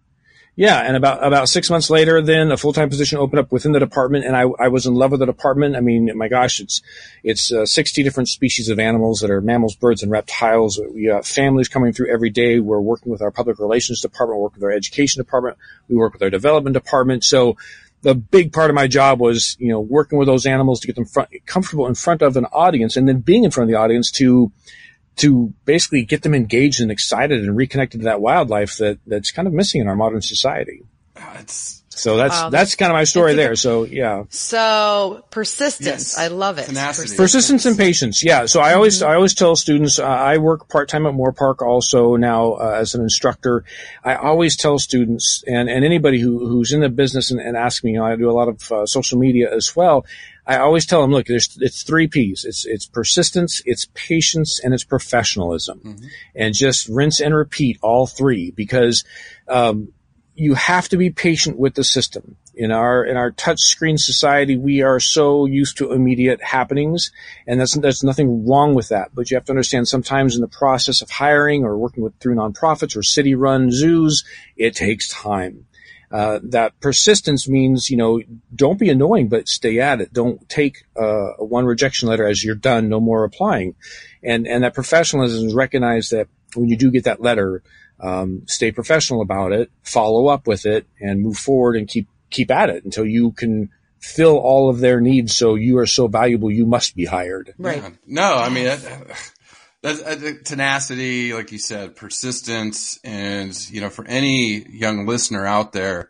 yeah 0.55 0.81
and 0.81 0.95
about 0.95 1.25
about 1.25 1.49
six 1.49 1.69
months 1.69 1.89
later 1.89 2.21
then 2.21 2.51
a 2.51 2.57
full-time 2.57 2.89
position 2.89 3.17
opened 3.17 3.39
up 3.39 3.51
within 3.51 3.71
the 3.71 3.79
department 3.79 4.25
and 4.25 4.35
i, 4.35 4.43
I 4.59 4.67
was 4.67 4.85
in 4.85 4.93
love 4.93 5.11
with 5.11 5.19
the 5.19 5.25
department. 5.25 5.75
I 5.75 5.79
mean 5.79 6.11
my 6.15 6.27
gosh 6.27 6.59
it's 6.59 6.81
it's 7.23 7.51
uh, 7.51 7.65
60 7.65 8.03
different 8.03 8.29
species 8.29 8.69
of 8.69 8.79
animals 8.79 9.19
that 9.21 9.31
are 9.31 9.41
mammals 9.41 9.75
birds 9.75 10.03
and 10.03 10.11
reptiles. 10.11 10.79
We 10.91 11.07
got 11.07 11.25
families 11.25 11.67
coming 11.67 11.93
through 11.93 12.11
every 12.11 12.29
day. 12.29 12.59
We're 12.59 12.79
working 12.79 13.11
with 13.11 13.21
our 13.21 13.31
public 13.31 13.59
relations 13.59 14.01
department 14.01 14.39
working 14.39 14.61
with 14.61 14.65
our 14.65 14.75
education 14.75 15.21
department. 15.21 15.57
We 15.89 15.95
work 15.95 16.13
with 16.13 16.21
our 16.21 16.29
development 16.29 16.73
department. 16.73 17.23
So 17.23 17.57
the 18.03 18.13
big 18.13 18.51
part 18.51 18.69
of 18.69 18.75
my 18.75 18.85
job 18.85 19.19
was, 19.19 19.55
you 19.59 19.69
know, 19.69 19.79
working 19.79 20.19
with 20.19 20.27
those 20.27 20.45
animals 20.45 20.81
to 20.81 20.87
get 20.87 20.95
them 20.95 21.05
front, 21.05 21.29
comfortable 21.45 21.87
in 21.87 21.95
front 21.95 22.21
of 22.21 22.35
an 22.35 22.45
audience 22.45 22.97
and 22.97 23.07
then 23.07 23.19
being 23.19 23.45
in 23.45 23.51
front 23.51 23.69
of 23.69 23.73
the 23.73 23.79
audience 23.79 24.11
to, 24.11 24.51
to 25.17 25.53
basically 25.65 26.03
get 26.03 26.23
them 26.23 26.33
engaged 26.33 26.81
and 26.81 26.91
excited 26.91 27.43
and 27.43 27.55
reconnected 27.55 28.01
to 28.01 28.05
that 28.05 28.21
wildlife 28.21 28.77
that, 28.77 28.99
that's 29.05 29.31
kind 29.31 29.47
of 29.47 29.53
missing 29.53 29.81
in 29.81 29.87
our 29.87 29.95
modern 29.95 30.21
society. 30.21 30.81
Ah, 31.15 31.37
It's 31.39 31.82
So 31.95 32.17
that's, 32.17 32.33
Wow, 32.33 32.49
that's 32.49 32.75
kind 32.75 32.91
of 32.91 32.95
my 32.95 33.03
story 33.03 33.35
there. 33.35 33.55
So 33.55 33.83
yeah. 33.83 34.23
So 34.29 35.23
persistence. 35.29 36.15
Yes. 36.15 36.17
I 36.17 36.27
love 36.27 36.57
it. 36.57 36.65
Tenacity. 36.65 37.15
Persistence 37.15 37.65
and 37.65 37.77
patience. 37.77 38.23
Yeah. 38.23 38.45
So 38.45 38.61
I 38.61 38.73
always, 38.73 39.01
I 39.01 39.15
always 39.15 39.33
tell 39.33 39.55
students, 39.55 39.99
uh, 39.99 40.05
I 40.05 40.37
work 40.37 40.69
part 40.69 40.89
time 40.89 41.05
at 41.05 41.13
Moorpark 41.13 41.61
also 41.61 42.15
now 42.15 42.53
uh, 42.53 42.77
as 42.79 42.95
an 42.95 43.01
instructor. 43.01 43.63
I 44.03 44.15
always 44.15 44.57
tell 44.57 44.79
students 44.79 45.43
and, 45.47 45.69
and 45.69 45.85
anybody 45.85 46.19
who, 46.19 46.47
who's 46.47 46.71
in 46.71 46.81
the 46.81 46.89
business 46.89 47.31
and, 47.31 47.39
and 47.39 47.55
ask 47.55 47.83
me, 47.83 47.91
you 47.91 47.97
know, 47.97 48.05
I 48.05 48.15
do 48.15 48.29
a 48.29 48.33
lot 48.33 48.47
of 48.47 48.71
uh, 48.71 48.85
social 48.85 49.19
media 49.19 49.53
as 49.53 49.75
well. 49.75 50.05
I 50.45 50.57
always 50.57 50.85
tell 50.85 51.01
them, 51.01 51.11
look, 51.11 51.27
there's, 51.27 51.57
it's 51.61 51.83
three 51.83 52.07
P's. 52.07 52.43
It's, 52.43 52.65
it's 52.65 52.85
persistence, 52.85 53.61
it's 53.65 53.87
patience, 53.93 54.59
and 54.61 54.73
it's 54.73 54.83
professionalism. 54.83 56.01
And 56.35 56.53
just 56.53 56.89
rinse 56.89 57.21
and 57.21 57.33
repeat 57.33 57.79
all 57.81 58.07
three 58.07 58.51
because, 58.51 59.05
um, 59.47 59.93
you 60.35 60.55
have 60.55 60.89
to 60.89 60.97
be 60.97 61.09
patient 61.09 61.57
with 61.57 61.75
the 61.75 61.83
system. 61.83 62.37
In 62.55 62.71
our 62.71 63.03
in 63.03 63.17
our 63.17 63.31
touch 63.31 63.59
screen 63.59 63.97
society, 63.97 64.57
we 64.57 64.81
are 64.81 64.99
so 64.99 65.45
used 65.45 65.77
to 65.77 65.91
immediate 65.91 66.41
happenings, 66.41 67.11
and 67.47 67.59
that's 67.59 67.75
there's 67.75 68.03
nothing 68.03 68.47
wrong 68.47 68.75
with 68.75 68.89
that. 68.89 69.09
But 69.13 69.31
you 69.31 69.37
have 69.37 69.45
to 69.45 69.51
understand 69.51 69.87
sometimes 69.87 70.35
in 70.35 70.41
the 70.41 70.47
process 70.47 71.01
of 71.01 71.09
hiring 71.09 71.63
or 71.63 71.77
working 71.77 72.03
with 72.03 72.17
through 72.19 72.35
nonprofits 72.35 72.95
or 72.95 73.03
city 73.03 73.35
run 73.35 73.71
zoos, 73.71 74.23
it 74.55 74.75
takes 74.75 75.09
time. 75.09 75.65
Uh, 76.11 76.39
that 76.43 76.79
persistence 76.79 77.49
means, 77.49 77.89
you 77.89 77.97
know, 77.97 78.21
don't 78.55 78.77
be 78.77 78.89
annoying, 78.89 79.29
but 79.29 79.47
stay 79.47 79.79
at 79.79 79.99
it. 79.99 80.13
Don't 80.13 80.47
take 80.47 80.83
uh, 80.95 81.31
one 81.39 81.65
rejection 81.65 82.07
letter 82.07 82.27
as 82.27 82.43
you're 82.43 82.53
done, 82.53 82.87
no 82.87 82.99
more 82.99 83.23
applying. 83.23 83.73
And 84.21 84.47
and 84.47 84.63
that 84.63 84.75
professionalism 84.75 85.47
is 85.47 85.55
recognize 85.55 86.09
that 86.09 86.27
when 86.55 86.69
you 86.69 86.77
do 86.77 86.91
get 86.91 87.05
that 87.05 87.19
letter, 87.19 87.63
um, 87.99 88.43
stay 88.47 88.71
professional 88.71 89.21
about 89.21 89.51
it, 89.51 89.71
follow 89.81 90.27
up 90.27 90.47
with 90.47 90.65
it, 90.65 90.85
and 90.99 91.21
move 91.21 91.37
forward 91.37 91.75
and 91.75 91.87
keep 91.87 92.07
keep 92.29 92.51
at 92.51 92.69
it 92.69 92.83
until 92.83 93.05
you 93.05 93.31
can 93.31 93.69
fill 93.99 94.37
all 94.37 94.69
of 94.69 94.79
their 94.79 94.99
needs. 94.99 95.33
So 95.35 95.55
you 95.55 95.77
are 95.77 95.85
so 95.85 96.07
valuable, 96.07 96.51
you 96.51 96.65
must 96.65 96.95
be 96.95 97.05
hired. 97.05 97.53
Right. 97.57 97.81
Yeah. 97.81 97.89
No, 98.05 98.35
I 98.35 98.49
mean, 98.49 98.65
that, 98.65 98.81
that's 99.81 100.01
uh, 100.01 100.33
tenacity, 100.43 101.33
like 101.33 101.51
you 101.51 101.59
said, 101.59 101.95
persistence. 101.95 102.99
And, 103.03 103.57
you 103.71 103.79
know, 103.79 103.89
for 103.89 104.05
any 104.05 104.65
young 104.69 105.05
listener 105.05 105.45
out 105.45 105.71
there 105.71 106.09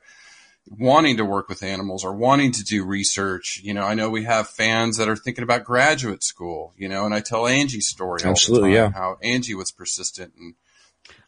wanting 0.66 1.18
to 1.18 1.26
work 1.26 1.50
with 1.50 1.62
animals 1.62 2.04
or 2.04 2.16
wanting 2.16 2.52
to 2.54 2.64
do 2.64 2.84
research, 2.84 3.62
you 3.64 3.74
know, 3.74 3.84
I 3.84 3.94
know 3.94 4.10
we 4.10 4.24
have 4.24 4.50
fans 4.50 4.98
that 4.98 5.08
are 5.10 5.16
thinking 5.16 5.44
about 5.44 5.64
graduate 5.64 6.24
school, 6.24 6.74
you 6.78 6.90
know, 6.90 7.06
and 7.06 7.14
I 7.14 7.20
tell 7.20 7.46
Angie's 7.46 7.88
story. 7.88 8.22
all 8.22 8.26
the 8.26 8.30
Absolutely, 8.30 8.70
time, 8.70 8.76
yeah. 8.76 8.92
How 8.92 9.18
Angie 9.22 9.56
was 9.56 9.72
persistent 9.72 10.34
and 10.38 10.56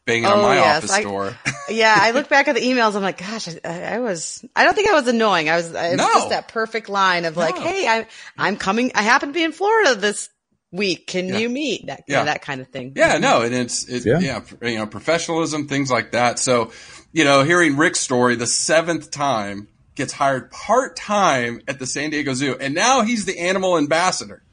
banging 0.05 0.25
on 0.25 0.39
Oh, 0.39 0.41
my 0.43 0.55
yes, 0.55 0.77
office 0.77 0.91
I- 0.91 1.03
door. 1.03 1.37
yeah, 1.69 1.95
I 1.99 2.11
look 2.11 2.29
back 2.29 2.47
at 2.47 2.55
the 2.55 2.61
emails. 2.61 2.95
I'm 2.95 3.01
like, 3.01 3.17
gosh, 3.17 3.47
I, 3.63 3.83
I 3.95 3.99
was. 3.99 4.43
I 4.55 4.63
don't 4.63 4.73
think 4.75 4.89
I 4.89 4.93
was 4.93 5.07
annoying. 5.07 5.49
I 5.49 5.55
was. 5.57 5.69
It 5.69 5.73
was 5.73 5.97
No. 5.97 6.07
just 6.13 6.29
that 6.29 6.47
perfect 6.49 6.89
line 6.89 7.25
of 7.25 7.37
like, 7.37 7.55
No. 7.55 7.61
hey, 7.61 7.87
I'm 7.87 8.05
I'm 8.37 8.57
coming. 8.57 8.91
I 8.95 9.01
happen 9.01 9.29
to 9.29 9.33
be 9.33 9.43
in 9.43 9.51
Florida 9.51 9.95
this 9.95 10.29
week. 10.71 11.07
Can 11.07 11.27
Yeah. 11.29 11.37
you 11.37 11.49
meet? 11.49 11.87
That 11.87 12.03
Yeah. 12.07 12.25
that 12.25 12.41
kind 12.41 12.61
of 12.61 12.67
thing. 12.67 12.93
Yeah, 12.95 13.17
no, 13.17 13.41
and 13.41 13.53
it's 13.53 13.85
it, 13.87 14.05
Yeah. 14.05 14.19
yeah. 14.19 14.41
you 14.61 14.77
know, 14.77 14.85
professionalism, 14.87 15.67
things 15.67 15.89
like 15.89 16.11
that. 16.11 16.37
So, 16.39 16.71
you 17.13 17.23
know, 17.23 17.43
hearing 17.43 17.77
Rick's 17.77 17.99
story, 17.99 18.35
the 18.35 18.47
seventh 18.47 19.09
time 19.11 19.67
gets 19.95 20.11
hired 20.11 20.51
part 20.51 20.97
time 20.97 21.61
at 21.69 21.79
the 21.79 21.87
San 21.87 22.09
Diego 22.09 22.33
Zoo, 22.33 22.57
and 22.59 22.73
now 22.75 23.01
he's 23.03 23.23
the 23.23 23.39
animal 23.39 23.77
ambassador. 23.77 24.43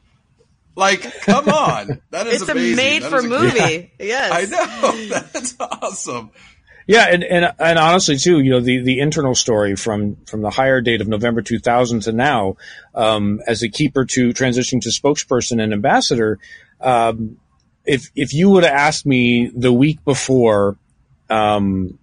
Like, 0.75 1.03
come 1.21 1.49
on, 1.49 2.01
that 2.11 2.27
is 2.27 2.43
It's 2.43 2.51
amazing. 2.51 2.73
a 2.73 2.77
made 2.77 3.03
that 3.03 3.11
for 3.11 3.19
a 3.19 3.23
movie. 3.23 3.93
Yes. 3.99 4.33
I 4.33 4.45
know 4.51 5.07
that's 5.33 5.55
awesome. 5.61 6.31
Yeah, 6.87 7.07
and, 7.09 7.23
and 7.23 7.53
and 7.61 7.79
honestly 7.79 8.17
too, 8.17 8.41
you 8.41 8.51
know, 8.51 8.61
the, 8.61 8.83
the 8.83 8.99
internal 8.99 9.35
story 9.35 9.77
from 9.77 10.17
from 10.27 10.43
the 10.43 10.51
hire 10.51 10.81
date 10.81 11.01
of 11.01 11.07
November 11.09 11.41
2000 11.43 12.01
to 12.01 12.13
now, 12.13 12.57
um, 12.95 13.41
as 13.47 13.63
a 13.63 13.69
keeper 13.69 14.05
to 14.07 14.31
transitioning 14.31 14.81
to 14.83 14.89
spokesperson 14.89 15.63
and 15.63 15.73
ambassador, 15.73 16.39
um, 16.81 17.37
if 17.85 18.11
if 18.17 18.35
you 18.35 18.51
would 18.51 18.65
have 18.65 18.73
asked 18.75 19.07
me 19.07 19.53
the 19.55 19.73
week 19.73 20.05
before, 20.05 20.77
um, 21.31 21.99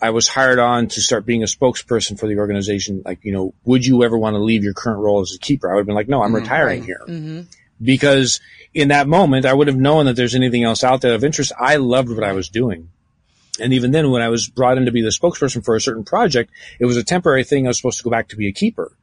I 0.00 0.10
was 0.10 0.26
hired 0.26 0.58
on 0.58 0.88
to 0.88 1.00
start 1.00 1.24
being 1.24 1.44
a 1.44 1.46
spokesperson 1.46 2.18
for 2.18 2.26
the 2.26 2.38
organization, 2.38 3.02
like 3.04 3.20
you 3.24 3.30
know, 3.32 3.54
would 3.64 3.86
you 3.86 4.02
ever 4.02 4.18
want 4.18 4.34
to 4.34 4.40
leave 4.40 4.64
your 4.64 4.74
current 4.74 4.98
role 4.98 5.20
as 5.20 5.32
a 5.32 5.38
keeper? 5.38 5.70
I 5.70 5.74
would 5.74 5.80
have 5.82 5.86
been 5.86 5.94
like, 5.94 6.08
no, 6.08 6.22
I'm 6.24 6.34
retiring 6.34 6.82
here 6.82 7.46
because 7.82 8.40
in 8.74 8.88
that 8.88 9.08
moment 9.08 9.46
I 9.46 9.54
would 9.54 9.66
have 9.66 9.76
known 9.76 10.06
that 10.06 10.16
there's 10.16 10.34
anything 10.34 10.64
else 10.64 10.84
out 10.84 11.00
there 11.00 11.14
of 11.14 11.24
interest. 11.24 11.52
I 11.58 11.76
loved 11.76 12.10
what 12.10 12.24
I 12.24 12.32
was 12.32 12.48
doing. 12.48 12.88
And 13.60 13.74
even 13.74 13.90
then, 13.90 14.10
when 14.10 14.22
I 14.22 14.28
was 14.28 14.48
brought 14.48 14.78
in 14.78 14.86
to 14.86 14.92
be 14.92 15.02
the 15.02 15.10
spokesperson 15.10 15.64
for 15.64 15.76
a 15.76 15.80
certain 15.80 16.04
project, 16.04 16.50
it 16.78 16.86
was 16.86 16.96
a 16.96 17.04
temporary 17.04 17.44
thing. 17.44 17.66
I 17.66 17.68
was 17.68 17.76
supposed 17.76 17.98
to 17.98 18.04
go 18.04 18.10
back 18.10 18.28
to 18.28 18.36
be 18.36 18.48
a 18.48 18.52
keeper. 18.52 18.96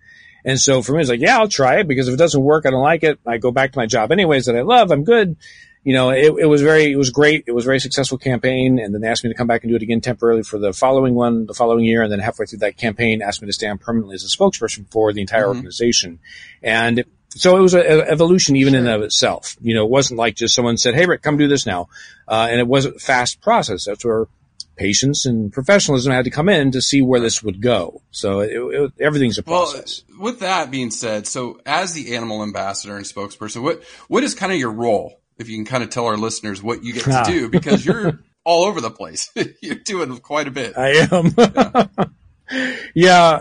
And 0.43 0.59
so 0.59 0.81
for 0.81 0.93
me, 0.93 1.01
it's 1.01 1.09
like, 1.09 1.19
yeah, 1.19 1.38
I'll 1.38 1.48
try 1.48 1.79
it 1.79 1.88
because 1.88 2.07
if 2.07 2.13
it 2.13 2.17
doesn't 2.17 2.41
work, 2.41 2.65
I 2.65 2.71
don't 2.71 2.81
like 2.81 3.03
it. 3.03 3.19
I 3.27 3.38
go 3.38 3.51
back 3.51 3.74
to 3.74 3.77
my 3.77 3.86
job 3.86 4.12
anyways 4.12 4.45
that 4.45 4.55
I 4.55 4.62
love. 4.62 4.89
I'm 4.89 5.03
good. 5.03 5.36
You 5.83 5.93
know, 5.93 6.09
it, 6.09 6.33
it 6.38 6.45
was 6.45 6.62
very, 6.62 6.91
it 6.91 6.98
was 6.98 7.09
great. 7.09 7.43
It 7.48 7.51
was 7.51 7.65
a 7.65 7.67
very 7.67 7.79
successful 7.79 8.17
campaign. 8.17 8.79
And 8.79 8.93
then 8.93 9.01
they 9.01 9.07
asked 9.07 9.24
me 9.24 9.29
to 9.29 9.36
come 9.36 9.48
back 9.48 9.63
and 9.63 9.71
do 9.71 9.75
it 9.75 9.81
again 9.81 10.01
temporarily 10.01 10.43
for 10.43 10.57
the 10.57 10.74
following 10.74 11.13
one, 11.13 11.45
the 11.45 11.53
following 11.53 11.86
year. 11.86 12.01
And 12.01 12.12
then 12.12 12.19
halfway 12.19 12.45
through 12.45 12.59
that 12.59 12.77
campaign, 12.77 13.21
asked 13.21 13.41
me 13.41 13.48
to 13.48 13.53
stay 13.53 13.67
on 13.67 13.77
permanently 13.77 14.15
as 14.15 14.24
a 14.24 14.27
spokesperson 14.27 14.89
for 14.91 15.13
the 15.13 15.21
entire 15.21 15.43
mm-hmm. 15.43 15.57
organization. 15.57 16.19
And 16.63 17.03
so 17.29 17.57
it 17.57 17.62
was 17.62 17.74
an 17.74 17.83
evolution 17.83 18.55
even 18.55 18.74
in 18.74 18.88
and 18.88 18.95
of 18.95 19.01
itself. 19.01 19.55
You 19.62 19.75
know, 19.75 19.86
it 19.86 19.89
wasn't 19.89 20.17
like 20.17 20.36
just 20.36 20.55
someone 20.55 20.77
said, 20.77 20.95
Hey, 20.95 21.05
Rick, 21.05 21.21
come 21.21 21.38
do 21.38 21.48
this 21.48 21.65
now. 21.65 21.89
Uh, 22.27 22.48
and 22.50 22.59
it 22.59 22.67
wasn't 22.67 22.95
a 22.95 23.00
fast 23.00 23.41
process. 23.41 23.86
That's 23.86 24.03
where 24.03 24.27
patience 24.75 25.25
and 25.25 25.51
professionalism 25.51 26.12
had 26.12 26.25
to 26.25 26.31
come 26.31 26.50
in 26.50 26.71
to 26.71 26.81
see 26.81 27.01
where 27.01 27.19
this 27.19 27.43
would 27.43 27.62
go. 27.62 28.01
So 28.12 28.39
it, 28.39 28.51
it, 28.51 28.91
everything's 29.00 29.38
a 29.38 29.43
process. 29.43 30.03
Well, 30.09 30.31
with 30.31 30.39
that 30.39 30.71
being 30.71 30.89
said, 30.89 31.27
so 31.27 31.59
as 31.65 31.93
the 31.93 32.15
animal 32.15 32.41
ambassador 32.41 32.95
and 32.95 33.05
spokesperson, 33.05 33.62
what 33.62 33.83
what 34.07 34.24
is 34.24 34.33
kind 34.33 34.51
of 34.51 34.57
your 34.57 34.71
role? 34.71 35.19
If 35.38 35.48
you 35.50 35.57
can 35.57 35.65
kind 35.65 35.83
of 35.83 35.89
tell 35.89 36.05
our 36.05 36.17
listeners 36.17 36.62
what 36.63 36.83
you 36.83 36.93
get 36.93 37.03
to 37.03 37.24
do, 37.27 37.50
because 37.50 37.86
you're 37.86 38.19
all 38.43 38.65
over 38.65 38.81
the 38.81 38.89
place. 38.89 39.31
you're 39.62 39.75
doing 39.75 40.17
quite 40.17 40.48
a 40.48 40.51
bit. 40.51 40.77
I 40.77 41.07
am. 41.12 41.33
yeah, 41.38 42.05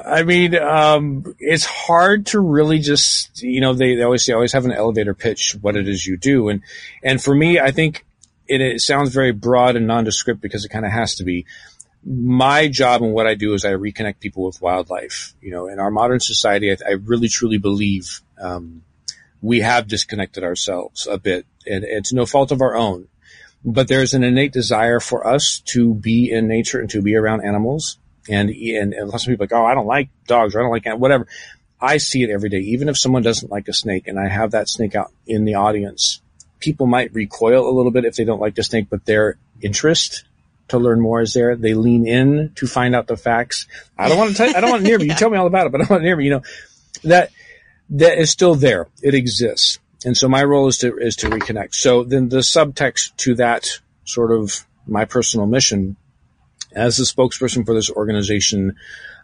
I 0.06 0.22
mean, 0.22 0.54
um, 0.54 1.34
it's 1.38 1.64
hard 1.64 2.26
to 2.26 2.40
really 2.40 2.78
just, 2.78 3.42
you 3.42 3.60
know, 3.60 3.74
they, 3.74 3.96
they 3.96 4.02
always 4.02 4.28
always 4.28 4.52
have 4.52 4.64
an 4.64 4.72
elevator 4.72 5.14
pitch 5.14 5.56
what 5.60 5.76
it 5.76 5.88
is 5.88 6.06
you 6.06 6.16
do. 6.16 6.48
And, 6.48 6.62
and 7.02 7.22
for 7.22 7.34
me, 7.34 7.58
I 7.58 7.70
think 7.70 8.04
it, 8.46 8.60
it 8.60 8.80
sounds 8.80 9.12
very 9.12 9.32
broad 9.32 9.76
and 9.76 9.86
nondescript 9.86 10.40
because 10.40 10.64
it 10.64 10.68
kind 10.68 10.84
of 10.84 10.92
has 10.92 11.14
to 11.16 11.24
be. 11.24 11.46
My 12.04 12.68
job 12.68 13.02
and 13.02 13.12
what 13.12 13.26
I 13.26 13.34
do 13.34 13.54
is 13.54 13.64
I 13.64 13.72
reconnect 13.72 14.20
people 14.20 14.44
with 14.44 14.62
wildlife. 14.62 15.34
You 15.40 15.50
know, 15.50 15.66
in 15.66 15.78
our 15.78 15.90
modern 15.90 16.20
society, 16.20 16.70
I, 16.70 16.76
I 16.86 16.92
really 16.92 17.28
truly 17.28 17.58
believe, 17.58 18.20
um, 18.40 18.82
we 19.42 19.60
have 19.60 19.88
disconnected 19.88 20.44
ourselves 20.44 21.06
a 21.06 21.18
bit 21.18 21.46
and 21.66 21.84
it's 21.84 22.12
no 22.12 22.26
fault 22.26 22.50
of 22.50 22.60
our 22.60 22.74
own 22.74 23.08
but 23.64 23.88
there's 23.88 24.14
an 24.14 24.22
innate 24.22 24.52
desire 24.52 25.00
for 25.00 25.26
us 25.26 25.60
to 25.60 25.94
be 25.94 26.30
in 26.30 26.48
nature 26.48 26.80
and 26.80 26.90
to 26.90 27.02
be 27.02 27.16
around 27.16 27.44
animals. 27.44 27.98
And, 28.28 28.50
and, 28.50 28.92
and 28.92 29.08
lots 29.08 29.24
of 29.24 29.30
people 29.30 29.44
are 29.44 29.46
like, 29.46 29.52
oh, 29.52 29.66
I 29.66 29.74
don't 29.74 29.86
like 29.86 30.10
dogs 30.26 30.54
or 30.54 30.60
I 30.60 30.62
don't 30.62 30.72
like 30.72 30.98
whatever. 30.98 31.26
I 31.80 31.98
see 31.98 32.22
it 32.22 32.30
every 32.30 32.48
day. 32.48 32.58
Even 32.58 32.88
if 32.88 32.98
someone 32.98 33.22
doesn't 33.22 33.50
like 33.50 33.68
a 33.68 33.72
snake 33.72 34.06
and 34.06 34.18
I 34.18 34.28
have 34.28 34.50
that 34.50 34.68
snake 34.68 34.94
out 34.94 35.12
in 35.26 35.44
the 35.44 35.54
audience, 35.54 36.20
people 36.58 36.86
might 36.86 37.14
recoil 37.14 37.68
a 37.68 37.74
little 37.74 37.92
bit 37.92 38.04
if 38.04 38.16
they 38.16 38.24
don't 38.24 38.40
like 38.40 38.54
the 38.54 38.62
snake, 38.62 38.88
but 38.90 39.04
their 39.06 39.36
interest 39.60 40.24
to 40.68 40.78
learn 40.78 41.00
more 41.00 41.20
is 41.20 41.32
there. 41.32 41.56
They 41.56 41.74
lean 41.74 42.06
in 42.06 42.52
to 42.56 42.66
find 42.66 42.94
out 42.94 43.06
the 43.06 43.16
facts. 43.16 43.66
I 43.96 44.08
don't 44.08 44.18
want 44.18 44.30
to 44.30 44.36
tell 44.36 44.48
you, 44.48 44.54
I 44.54 44.60
don't 44.60 44.70
want 44.70 44.82
to 44.82 44.88
hear 44.88 44.98
you. 44.98 45.06
You 45.08 45.14
tell 45.14 45.30
me 45.30 45.38
all 45.38 45.46
about 45.46 45.66
it, 45.66 45.72
but 45.72 45.80
I 45.80 45.84
don't 45.84 45.90
want 45.90 46.02
to 46.02 46.06
hear 46.06 46.20
you. 46.20 46.24
You 46.24 46.30
know, 46.36 46.42
that, 47.04 47.30
that 47.90 48.18
is 48.18 48.30
still 48.30 48.54
there. 48.54 48.88
It 49.02 49.14
exists. 49.14 49.78
And 50.04 50.16
so 50.16 50.28
my 50.28 50.44
role 50.44 50.68
is 50.68 50.78
to, 50.78 50.96
is 50.98 51.16
to 51.16 51.30
reconnect. 51.30 51.74
So 51.74 52.04
then 52.04 52.28
the 52.28 52.38
subtext 52.38 53.16
to 53.18 53.34
that 53.36 53.80
sort 54.04 54.30
of 54.30 54.64
my 54.86 55.04
personal 55.04 55.46
mission 55.46 55.96
as 56.78 56.96
the 56.96 57.04
spokesperson 57.04 57.66
for 57.66 57.74
this 57.74 57.90
organization, 57.90 58.76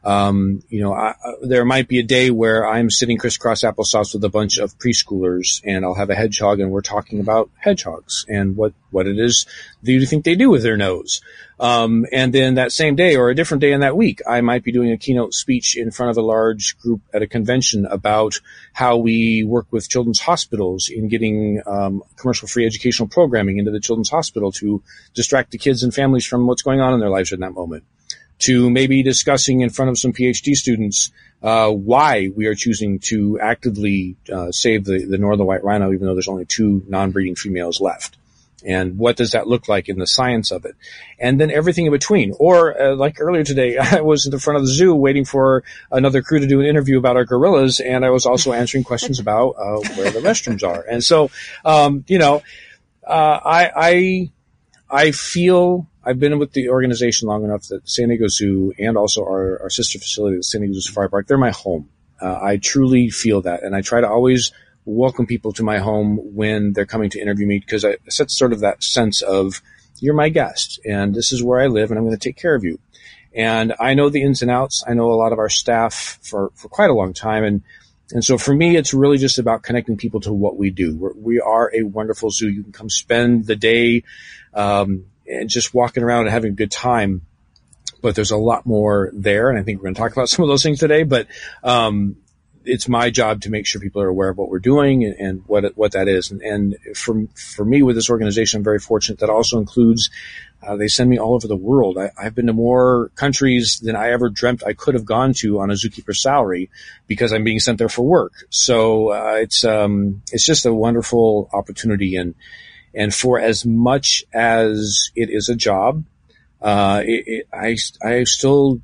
um, 0.05 0.63
you 0.69 0.83
know, 0.83 0.93
I, 0.93 1.15
there 1.43 1.65
might 1.65 1.89
be 1.89 1.99
a 1.99 2.03
day 2.03 2.31
where 2.31 2.67
I'm 2.67 2.91
sitting 2.91 3.17
crisscross 3.17 3.63
applesauce 3.63 4.13
with 4.13 4.23
a 4.25 4.29
bunch 4.29 4.59
of 4.59 4.79
preschoolers 4.79 5.63
and 5.65 5.85
I'll 5.85 5.95
have 5.95 6.11
a 6.11 6.15
hedgehog 6.15 6.61
and 6.61 6.71
we're 6.71 6.83
talking 6.83 7.21
about 7.21 7.51
hedgehogs 7.57 8.27
and 8.29 8.55
what, 8.55 8.75
what 8.91 9.07
it 9.07 9.19
is 9.19 9.47
do 9.83 9.93
you 9.93 10.05
think 10.05 10.25
they 10.25 10.35
do 10.35 10.51
with 10.51 10.63
their 10.63 10.77
nose? 10.77 11.23
Um, 11.59 12.05
and 12.13 12.35
then 12.35 12.57
that 12.57 12.73
same 12.73 12.97
day 12.97 13.17
or 13.17 13.31
a 13.31 13.35
different 13.35 13.63
day 13.63 13.73
in 13.73 13.81
that 13.81 13.97
week, 13.97 14.21
I 14.29 14.43
might 14.43 14.63
be 14.63 14.73
doing 14.73 14.91
a 14.91 14.99
keynote 14.99 15.33
speech 15.33 15.77
in 15.77 15.91
front 15.91 16.11
of 16.11 16.19
a 16.19 16.23
large 16.23 16.77
group 16.79 17.01
at 17.15 17.23
a 17.23 17.27
convention 17.27 17.87
about 17.87 18.41
how 18.75 18.99
we 18.99 19.43
work 19.45 19.67
with 19.71 19.89
children's 19.89 20.21
hospitals 20.21 20.91
in 20.91 21.09
getting 21.09 21.63
um, 21.67 22.03
commercial 22.17 22.49
free 22.49 22.67
educational 22.67 23.09
programming 23.09 23.59
into 23.59 23.71
the 23.71 23.81
children's 23.81 24.11
hospital 24.11 24.53
to 24.53 24.83
distract 25.15 25.53
the 25.53 25.59
kids 25.59 25.83
and 25.83 25.95
families 25.95 26.27
from 26.27 26.47
what's 26.47 26.63
going 26.63 26.81
on 26.81 26.93
in 26.93 27.01
their 27.01 27.11
lives 27.11 27.33
in 27.33 27.41
that 27.41 27.53
moment. 27.53 27.85
To 28.41 28.71
maybe 28.71 29.03
discussing 29.03 29.61
in 29.61 29.71
front 29.71 29.91
of 29.91 29.99
some 29.99 30.13
PhD 30.13 30.55
students 30.55 31.11
uh, 31.43 31.71
why 31.71 32.31
we 32.35 32.47
are 32.47 32.55
choosing 32.55 32.99
to 32.99 33.39
actively 33.41 34.17
uh, 34.33 34.51
save 34.51 34.85
the, 34.85 35.05
the 35.05 35.19
northern 35.19 35.47
white 35.47 35.63
rhino, 35.63 35.93
even 35.93 36.07
though 36.07 36.15
there's 36.15 36.29
only 36.29 36.47
two 36.47 36.83
non-breeding 36.89 37.37
females 37.37 37.81
left. 37.81 38.17
And 38.65 38.97
what 38.97 39.17
does 39.17 39.33
that 39.33 39.47
look 39.47 39.69
like 39.69 39.89
in 39.89 39.99
the 39.99 40.07
science 40.07 40.51
of 40.51 40.65
it? 40.65 40.75
And 41.19 41.39
then 41.39 41.51
everything 41.51 41.85
in 41.85 41.93
between. 41.93 42.33
Or, 42.39 42.81
uh, 42.81 42.97
like 42.97 43.21
earlier 43.21 43.45
today, 43.45 43.77
I 43.81 44.01
was 44.01 44.25
in 44.25 44.31
the 44.31 44.39
front 44.39 44.57
of 44.57 44.63
the 44.63 44.73
zoo 44.73 44.95
waiting 44.95 45.25
for 45.25 45.65
another 45.93 46.23
crew 46.23 46.41
to 46.41 46.47
do 46.47 46.61
an 46.61 46.67
interview 46.67 46.99
about 46.99 47.17
our 47.17 47.25
gorillas, 47.25 47.81
and 47.81 48.05
I 48.05 48.11
was 48.11 48.25
also 48.25 48.53
answering 48.53 48.85
questions 48.85 49.21
about 49.21 49.51
uh, 49.51 49.81
where 49.97 50.11
the 50.11 50.21
restrooms 50.21 50.67
are. 50.67 50.83
And 50.83 51.05
so, 51.05 51.31
um, 51.65 52.05
you 52.09 52.19
know, 52.19 52.43
uh, 53.07 53.41
I, 53.45 53.71
I, 53.77 54.31
I 54.95 55.11
feel 55.11 55.89
I've 56.05 56.21
been 56.21 56.39
with 56.39 56.53
the 56.53 56.69
organization 56.69 57.27
long 57.27 57.43
enough 57.43 57.67
that 57.67 57.89
San 57.89 58.11
Diego 58.11 58.29
Zoo 58.29 58.73
and 58.79 58.97
also 58.97 59.23
our, 59.23 59.61
our 59.63 59.71
sister 59.71 59.99
facility, 59.99 60.37
the 60.37 60.45
San 60.45 60.61
Diego 60.61 60.75
Zoo 60.75 60.83
Safari 60.83 61.11
Park, 61.11 61.27
they're 61.27 61.37
my 61.37 61.51
home. 61.51 61.89
Uh, 62.23 62.39
I 62.41 62.59
truly 62.59 63.11
feel 63.11 63.43
that, 63.43 63.65
and 63.65 63.75
I 63.75 63.81
try 63.81 64.01
to 64.01 64.09
always 64.09 64.53
welcome 64.85 65.27
people 65.27 65.53
to 65.55 65.65
my 65.65 65.79
home 65.79 66.21
when 66.37 66.75
they're 66.75 66.87
coming 66.87 67.11
to 67.11 67.21
interview 67.21 67.45
me 67.45 67.59
because 67.59 67.85
I 67.85 67.97
set 68.09 68.31
sort 68.31 68.53
of 68.53 68.61
that 68.61 68.85
sense 68.85 69.21
of 69.21 69.63
you're 69.99 70.15
my 70.15 70.29
guest 70.29 70.79
and 70.85 71.13
this 71.13 71.33
is 71.33 71.43
where 71.43 71.61
I 71.61 71.67
live 71.67 71.91
and 71.91 71.99
I'm 71.99 72.05
going 72.05 72.17
to 72.17 72.29
take 72.29 72.37
care 72.37 72.55
of 72.55 72.63
you. 72.63 72.79
And 73.35 73.75
I 73.81 73.95
know 73.95 74.11
the 74.11 74.23
ins 74.23 74.43
and 74.43 74.51
outs. 74.51 74.85
I 74.87 74.95
know 74.95 75.11
a 75.11 75.15
lot 75.15 75.33
of 75.33 75.41
our 75.41 75.49
staff 75.49 76.21
for, 76.23 76.53
for 76.55 76.69
quite 76.69 76.91
a 76.91 76.95
long 76.95 77.15
time. 77.15 77.43
And, 77.43 77.63
and 78.13 78.25
so 78.25 78.39
for 78.39 78.55
me, 78.55 78.77
it's 78.77 78.95
really 78.95 79.19
just 79.19 79.39
about 79.39 79.65
connecting 79.65 79.97
people 79.97 80.21
to 80.21 80.33
what 80.33 80.57
we 80.57 80.71
do. 80.71 80.97
We're, 80.97 81.15
we 81.15 81.41
are 81.41 81.73
a 81.75 81.83
wonderful 81.83 82.31
zoo. 82.31 82.49
You 82.49 82.63
can 82.63 82.73
come 82.73 82.91
spend 82.91 83.47
the 83.47 83.57
day, 83.57 84.05
um, 84.55 85.07
and 85.27 85.49
just 85.49 85.75
walking 85.75 86.03
around 86.03 86.23
and 86.23 86.31
having 86.31 86.53
a 86.53 86.55
good 86.55 86.71
time. 86.71 87.23
But 88.01 88.15
there's 88.15 88.31
a 88.31 88.37
lot 88.37 88.67
more 88.67 89.11
there. 89.15 89.49
And 89.49 89.59
I 89.59 89.63
think 89.63 89.79
we're 89.79 89.85
going 89.85 89.95
to 89.95 90.01
talk 90.01 90.13
about 90.13 90.29
some 90.29 90.43
of 90.43 90.49
those 90.49 90.63
things 90.63 90.79
today. 90.79 91.05
But, 91.05 91.27
um, 91.63 92.17
it's 92.65 92.89
my 92.89 93.11
job 93.11 93.43
to 93.43 93.51
make 93.51 93.67
sure 93.67 93.81
people 93.81 94.03
are 94.03 94.09
aware 94.09 94.31
of 94.31 94.39
what 94.39 94.49
we're 94.49 94.59
doing 94.59 95.05
and, 95.05 95.15
and 95.19 95.43
what 95.47 95.77
what 95.77 95.93
that 95.93 96.09
is. 96.09 96.31
And, 96.31 96.41
and, 96.43 96.77
for 96.95 97.27
for 97.35 97.65
me 97.65 97.83
with 97.83 97.97
this 97.97 98.11
organization, 98.11 98.59
I'm 98.59 98.65
very 98.65 98.79
fortunate 98.79 99.21
that 99.21 99.31
also 99.31 99.59
includes. 99.59 100.11
Uh, 100.63 100.77
they 100.77 100.89
send 100.89 101.11
me 101.11 101.19
all 101.19 101.35
over 101.35 101.47
the 101.47 101.55
world. 101.55 101.99
I, 101.99 102.11
have 102.23 102.35
been 102.35 102.47
to 102.47 102.55
more 102.55 103.11
countries 103.17 103.81
than 103.83 103.97
I 103.97 104.13
ever 104.13 104.31
dreamt 104.31 104.63
I 104.65 104.73
could 104.73 104.95
have 104.95 105.05
gone 105.05 105.35
to 105.41 105.61
on 105.61 105.71
a 105.71 105.75
zookeeper 105.75 106.17
salary 106.17 106.71
because 107.07 107.35
I'm 107.35 107.45
being 107.45 107.61
sent 107.61 107.77
there 107.77 107.91
for 107.91 108.01
work. 108.01 108.33
So 108.49 109.13
uh, 109.13 109.35
it's 109.43 109.65
um, 109.67 110.23
it's 110.33 110.47
just 110.47 110.65
a 110.65 110.73
wonderful 110.73 111.51
opportunity, 111.53 112.17
and 112.17 112.35
and 112.95 113.15
for 113.15 113.41
as 113.41 113.65
much 113.65 114.25
as 114.33 115.11
it 115.17 115.31
is 115.31 115.49
a 115.49 115.55
job, 115.55 116.05
uh, 116.63 117.03
it, 117.05 117.25
it, 117.27 117.49
I 117.53 117.77
I 118.03 118.25
still 118.25 118.81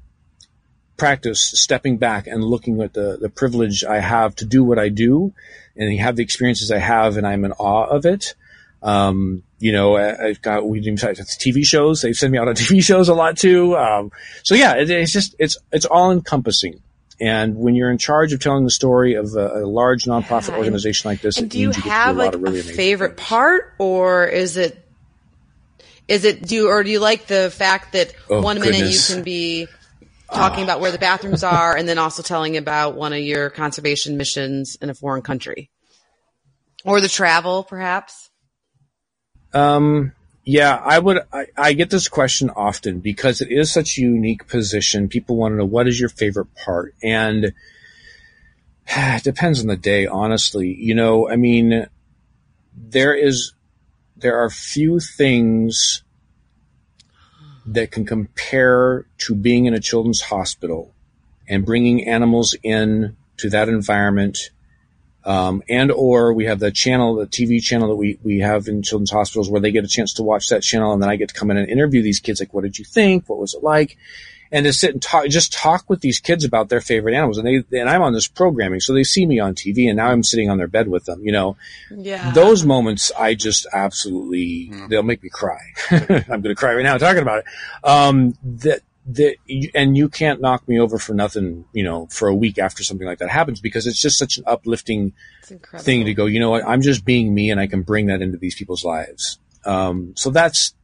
practice 1.00 1.50
stepping 1.54 1.96
back 1.96 2.26
and 2.26 2.44
looking 2.44 2.80
at 2.82 2.92
the, 2.92 3.16
the 3.18 3.30
privilege 3.30 3.82
I 3.84 4.00
have 4.00 4.36
to 4.36 4.44
do 4.44 4.62
what 4.62 4.78
I 4.78 4.90
do 4.90 5.32
and 5.74 5.98
have 5.98 6.14
the 6.16 6.22
experiences 6.22 6.70
I 6.70 6.76
have 6.76 7.16
and 7.16 7.26
I'm 7.26 7.46
in 7.46 7.52
awe 7.52 7.86
of 7.86 8.04
it. 8.04 8.34
Um, 8.82 9.42
you 9.58 9.72
know, 9.72 9.96
I've 9.96 10.42
got, 10.42 10.68
we 10.68 10.80
do 10.80 10.92
TV 10.92 11.64
shows. 11.64 12.02
They 12.02 12.12
send 12.12 12.32
me 12.32 12.38
out 12.38 12.48
on 12.48 12.54
TV 12.56 12.84
shows 12.84 13.08
a 13.08 13.14
lot 13.14 13.38
too. 13.38 13.78
Um, 13.78 14.12
so 14.42 14.54
yeah, 14.54 14.76
it, 14.76 14.90
it's 14.90 15.10
just, 15.10 15.34
it's, 15.38 15.56
it's 15.72 15.86
all 15.86 16.12
encompassing. 16.12 16.82
And 17.20 17.56
when 17.56 17.74
you're 17.74 17.90
in 17.90 17.98
charge 17.98 18.32
of 18.32 18.40
telling 18.40 18.64
the 18.64 18.70
story 18.70 19.14
of 19.14 19.34
a, 19.34 19.62
a 19.62 19.66
large 19.66 20.04
nonprofit 20.04 20.56
organization 20.56 21.10
like 21.10 21.20
this, 21.20 21.36
do 21.36 21.58
you 21.58 21.70
have 21.70 22.16
like 22.16 22.34
a, 22.34 22.38
really 22.38 22.60
a 22.60 22.62
favorite 22.62 23.16
things. 23.16 23.28
part 23.28 23.74
or 23.78 24.26
is 24.26 24.56
it, 24.56 24.82
is 26.08 26.24
it 26.24 26.42
do 26.42 26.54
you, 26.54 26.68
or 26.68 26.82
do 26.82 26.90
you 26.90 26.98
like 26.98 27.26
the 27.26 27.50
fact 27.54 27.92
that 27.92 28.14
oh, 28.30 28.40
one 28.40 28.58
minute 28.58 28.90
you 28.90 28.98
can 29.06 29.22
be 29.22 29.68
talking 30.32 30.64
about 30.64 30.80
where 30.80 30.92
the 30.92 30.98
bathrooms 30.98 31.44
are 31.44 31.76
and 31.76 31.86
then 31.86 31.98
also 31.98 32.22
telling 32.22 32.56
about 32.56 32.96
one 32.96 33.12
of 33.12 33.20
your 33.20 33.50
conservation 33.50 34.16
missions 34.16 34.76
in 34.80 34.88
a 34.88 34.94
foreign 34.94 35.22
country? 35.22 35.70
Or 36.84 37.02
the 37.02 37.08
travel 37.08 37.64
perhaps? 37.64 38.30
Um 39.52 40.12
yeah 40.44 40.76
i 40.84 40.98
would 40.98 41.18
I, 41.32 41.46
I, 41.56 41.72
get 41.74 41.90
this 41.90 42.08
question 42.08 42.50
often 42.50 43.00
because 43.00 43.40
it 43.40 43.50
is 43.50 43.72
such 43.72 43.98
a 43.98 44.02
unique 44.02 44.46
position 44.48 45.08
people 45.08 45.36
want 45.36 45.52
to 45.52 45.56
know 45.56 45.64
what 45.64 45.88
is 45.88 46.00
your 46.00 46.08
favorite 46.08 46.54
part 46.54 46.94
and 47.02 47.44
it 48.86 49.22
depends 49.22 49.60
on 49.60 49.66
the 49.66 49.76
day 49.76 50.06
honestly 50.06 50.68
you 50.68 50.94
know 50.94 51.28
i 51.28 51.36
mean 51.36 51.86
there 52.74 53.14
is 53.14 53.52
there 54.16 54.38
are 54.38 54.50
few 54.50 55.00
things 55.00 56.02
that 57.66 57.90
can 57.90 58.04
compare 58.04 59.06
to 59.18 59.34
being 59.34 59.66
in 59.66 59.74
a 59.74 59.80
children's 59.80 60.22
hospital 60.22 60.92
and 61.48 61.64
bringing 61.64 62.06
animals 62.06 62.56
in 62.62 63.16
to 63.36 63.50
that 63.50 63.68
environment. 63.68 64.50
Um, 65.24 65.62
and 65.68 65.90
or 65.90 66.32
we 66.32 66.46
have 66.46 66.60
the 66.60 66.70
channel, 66.70 67.16
the 67.16 67.26
TV 67.26 67.62
channel 67.62 67.88
that 67.88 67.96
we, 67.96 68.18
we 68.22 68.38
have 68.40 68.68
in 68.68 68.82
children's 68.82 69.10
hospitals 69.10 69.50
where 69.50 69.60
they 69.60 69.70
get 69.70 69.84
a 69.84 69.88
chance 69.88 70.14
to 70.14 70.22
watch 70.22 70.48
that 70.48 70.62
channel. 70.62 70.92
And 70.92 71.02
then 71.02 71.10
I 71.10 71.16
get 71.16 71.28
to 71.28 71.34
come 71.34 71.50
in 71.50 71.56
and 71.56 71.68
interview 71.68 72.02
these 72.02 72.20
kids. 72.20 72.40
Like, 72.40 72.54
what 72.54 72.64
did 72.64 72.78
you 72.78 72.84
think? 72.84 73.28
What 73.28 73.38
was 73.38 73.54
it 73.54 73.62
like? 73.62 73.96
and 74.52 74.66
to 74.66 74.72
sit 74.72 74.92
and 74.92 75.02
talk, 75.02 75.26
just 75.28 75.52
talk 75.52 75.88
with 75.88 76.00
these 76.00 76.18
kids 76.18 76.44
about 76.44 76.68
their 76.68 76.80
favorite 76.80 77.14
animals. 77.14 77.38
And 77.38 77.46
they, 77.46 77.78
and 77.78 77.88
I'm 77.88 78.02
on 78.02 78.12
this 78.12 78.26
programming, 78.26 78.80
so 78.80 78.92
they 78.92 79.04
see 79.04 79.24
me 79.26 79.38
on 79.38 79.54
TV 79.54 79.88
and 79.88 79.96
now 79.96 80.08
I'm 80.08 80.22
sitting 80.22 80.50
on 80.50 80.58
their 80.58 80.66
bed 80.66 80.88
with 80.88 81.04
them, 81.04 81.24
you 81.24 81.32
know. 81.32 81.56
Yeah. 81.90 82.32
Those 82.32 82.64
moments, 82.64 83.12
I 83.16 83.34
just 83.34 83.66
absolutely, 83.72 84.70
mm. 84.72 84.88
they'll 84.88 85.02
make 85.02 85.22
me 85.22 85.28
cry. 85.28 85.60
I'm 85.90 86.08
going 86.08 86.42
to 86.42 86.54
cry 86.54 86.74
right 86.74 86.82
now 86.82 86.98
talking 86.98 87.22
about 87.22 87.40
it. 87.40 87.44
Um, 87.84 88.36
that, 88.42 88.80
that, 89.14 89.36
and 89.74 89.96
you 89.96 90.08
can't 90.08 90.40
knock 90.40 90.66
me 90.68 90.78
over 90.78 90.98
for 90.98 91.14
nothing, 91.14 91.64
you 91.72 91.82
know, 91.82 92.06
for 92.10 92.28
a 92.28 92.34
week 92.34 92.58
after 92.58 92.82
something 92.82 93.06
like 93.06 93.18
that 93.18 93.30
happens 93.30 93.60
because 93.60 93.86
it's 93.86 94.00
just 94.00 94.18
such 94.18 94.38
an 94.38 94.44
uplifting 94.46 95.12
thing 95.78 96.04
to 96.04 96.14
go, 96.14 96.26
you 96.26 96.40
know 96.40 96.50
what, 96.50 96.66
I'm 96.66 96.82
just 96.82 97.04
being 97.04 97.34
me 97.34 97.50
and 97.50 97.60
I 97.60 97.66
can 97.66 97.82
bring 97.82 98.06
that 98.06 98.22
into 98.22 98.38
these 98.38 98.54
people's 98.54 98.84
lives. 98.84 99.38
Um, 99.64 100.12
so 100.16 100.30
that's, 100.30 100.74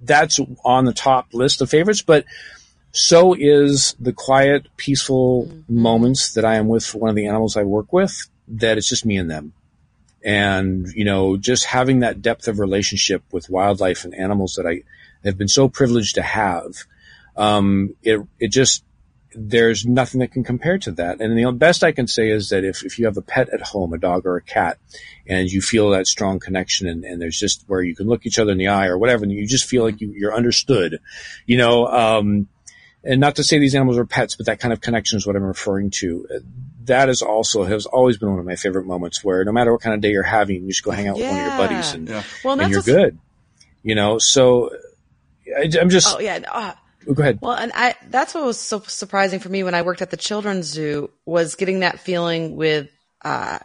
that's 0.00 0.38
on 0.64 0.84
the 0.84 0.92
top 0.92 1.32
list 1.32 1.60
of 1.60 1.70
favorites, 1.70 2.02
but 2.02 2.24
so 2.92 3.34
is 3.34 3.94
the 4.00 4.12
quiet, 4.12 4.66
peaceful 4.76 5.46
mm-hmm. 5.46 5.82
moments 5.82 6.32
that 6.34 6.44
I 6.44 6.56
am 6.56 6.68
with 6.68 6.94
one 6.94 7.10
of 7.10 7.16
the 7.16 7.26
animals 7.26 7.56
I 7.56 7.62
work 7.62 7.92
with, 7.92 8.28
that 8.48 8.78
it's 8.78 8.88
just 8.88 9.06
me 9.06 9.16
and 9.16 9.30
them. 9.30 9.52
And, 10.24 10.88
you 10.94 11.04
know, 11.04 11.36
just 11.36 11.66
having 11.66 12.00
that 12.00 12.22
depth 12.22 12.48
of 12.48 12.58
relationship 12.58 13.22
with 13.30 13.50
wildlife 13.50 14.04
and 14.04 14.14
animals 14.14 14.54
that 14.54 14.66
I 14.66 14.82
have 15.24 15.38
been 15.38 15.48
so 15.48 15.68
privileged 15.68 16.16
to 16.16 16.22
have, 16.22 16.84
um, 17.38 17.94
it, 18.02 18.20
it 18.38 18.48
just, 18.52 18.84
there's 19.34 19.86
nothing 19.86 20.20
that 20.20 20.32
can 20.32 20.42
compare 20.42 20.78
to 20.78 20.92
that. 20.92 21.20
And 21.20 21.38
the 21.38 21.52
best 21.52 21.84
I 21.84 21.92
can 21.92 22.08
say 22.08 22.30
is 22.30 22.48
that 22.48 22.64
if, 22.64 22.84
if 22.84 22.98
you 22.98 23.04
have 23.06 23.16
a 23.16 23.22
pet 23.22 23.48
at 23.50 23.60
home, 23.60 23.92
a 23.92 23.98
dog 23.98 24.26
or 24.26 24.36
a 24.36 24.42
cat, 24.42 24.78
and 25.26 25.48
you 25.48 25.60
feel 25.60 25.90
that 25.90 26.06
strong 26.06 26.40
connection 26.40 26.88
and, 26.88 27.04
and 27.04 27.22
there's 27.22 27.38
just 27.38 27.64
where 27.66 27.82
you 27.82 27.94
can 27.94 28.06
look 28.06 28.26
each 28.26 28.38
other 28.38 28.52
in 28.52 28.58
the 28.58 28.68
eye 28.68 28.86
or 28.86 28.98
whatever, 28.98 29.22
and 29.22 29.32
you 29.32 29.46
just 29.46 29.66
feel 29.66 29.84
like 29.84 30.00
you, 30.00 30.12
you're 30.16 30.34
understood, 30.34 30.98
you 31.46 31.56
know, 31.56 31.86
um, 31.86 32.48
and 33.04 33.20
not 33.20 33.36
to 33.36 33.44
say 33.44 33.58
these 33.58 33.74
animals 33.74 33.96
are 33.96 34.04
pets, 34.04 34.34
but 34.34 34.46
that 34.46 34.58
kind 34.58 34.72
of 34.72 34.80
connection 34.80 35.18
is 35.18 35.26
what 35.26 35.36
I'm 35.36 35.44
referring 35.44 35.90
to. 35.98 36.26
That 36.84 37.08
is 37.08 37.22
also 37.22 37.64
has 37.64 37.86
always 37.86 38.18
been 38.18 38.30
one 38.30 38.40
of 38.40 38.46
my 38.46 38.56
favorite 38.56 38.86
moments 38.86 39.22
where 39.22 39.44
no 39.44 39.52
matter 39.52 39.70
what 39.72 39.82
kind 39.82 39.94
of 39.94 40.00
day 40.00 40.10
you're 40.10 40.22
having, 40.24 40.62
you 40.62 40.68
just 40.68 40.82
go 40.82 40.90
hang 40.90 41.06
out 41.06 41.16
yeah. 41.16 41.24
with 41.24 41.32
one 41.32 41.40
of 41.40 41.46
your 41.46 41.68
buddies 41.68 41.92
and, 41.92 42.08
yeah. 42.08 42.22
well, 42.44 42.60
and 42.60 42.72
you're 42.72 42.82
good. 42.82 43.18
You 43.84 43.94
know, 43.94 44.18
so 44.18 44.70
I, 45.56 45.70
am 45.78 45.90
just. 45.90 46.14
Oh 46.14 46.18
yeah. 46.18 46.40
Uh, 46.48 46.72
go 47.14 47.22
ahead. 47.22 47.38
Well, 47.40 47.56
and 47.56 47.72
I 47.74 47.94
that's 48.08 48.34
what 48.34 48.44
was 48.44 48.58
so 48.58 48.80
surprising 48.80 49.40
for 49.40 49.48
me 49.48 49.62
when 49.62 49.74
I 49.74 49.82
worked 49.82 50.02
at 50.02 50.10
the 50.10 50.16
children's 50.16 50.66
zoo 50.66 51.10
was 51.24 51.54
getting 51.54 51.80
that 51.80 52.00
feeling 52.00 52.56
with 52.56 52.90
uh, 53.22 53.58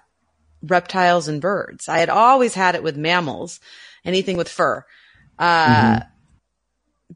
reptiles 0.62 1.28
and 1.28 1.42
birds. 1.42 1.90
I 1.90 2.00
had 2.00 2.10
always 2.10 2.54
had 2.54 2.76
it 2.76 2.84
with 2.84 2.98
mammals, 2.98 3.60
anything 4.06 4.38
with 4.38 4.50
fur. 4.50 4.86
Uh, 5.40 5.66
mm-hmm 5.66 6.10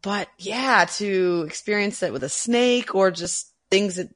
but 0.01 0.27
yeah, 0.37 0.85
to 0.85 1.43
experience 1.47 2.03
it 2.03 2.13
with 2.13 2.23
a 2.23 2.29
snake 2.29 2.95
or 2.95 3.11
just 3.11 3.51
things 3.69 3.95
that 3.95 4.09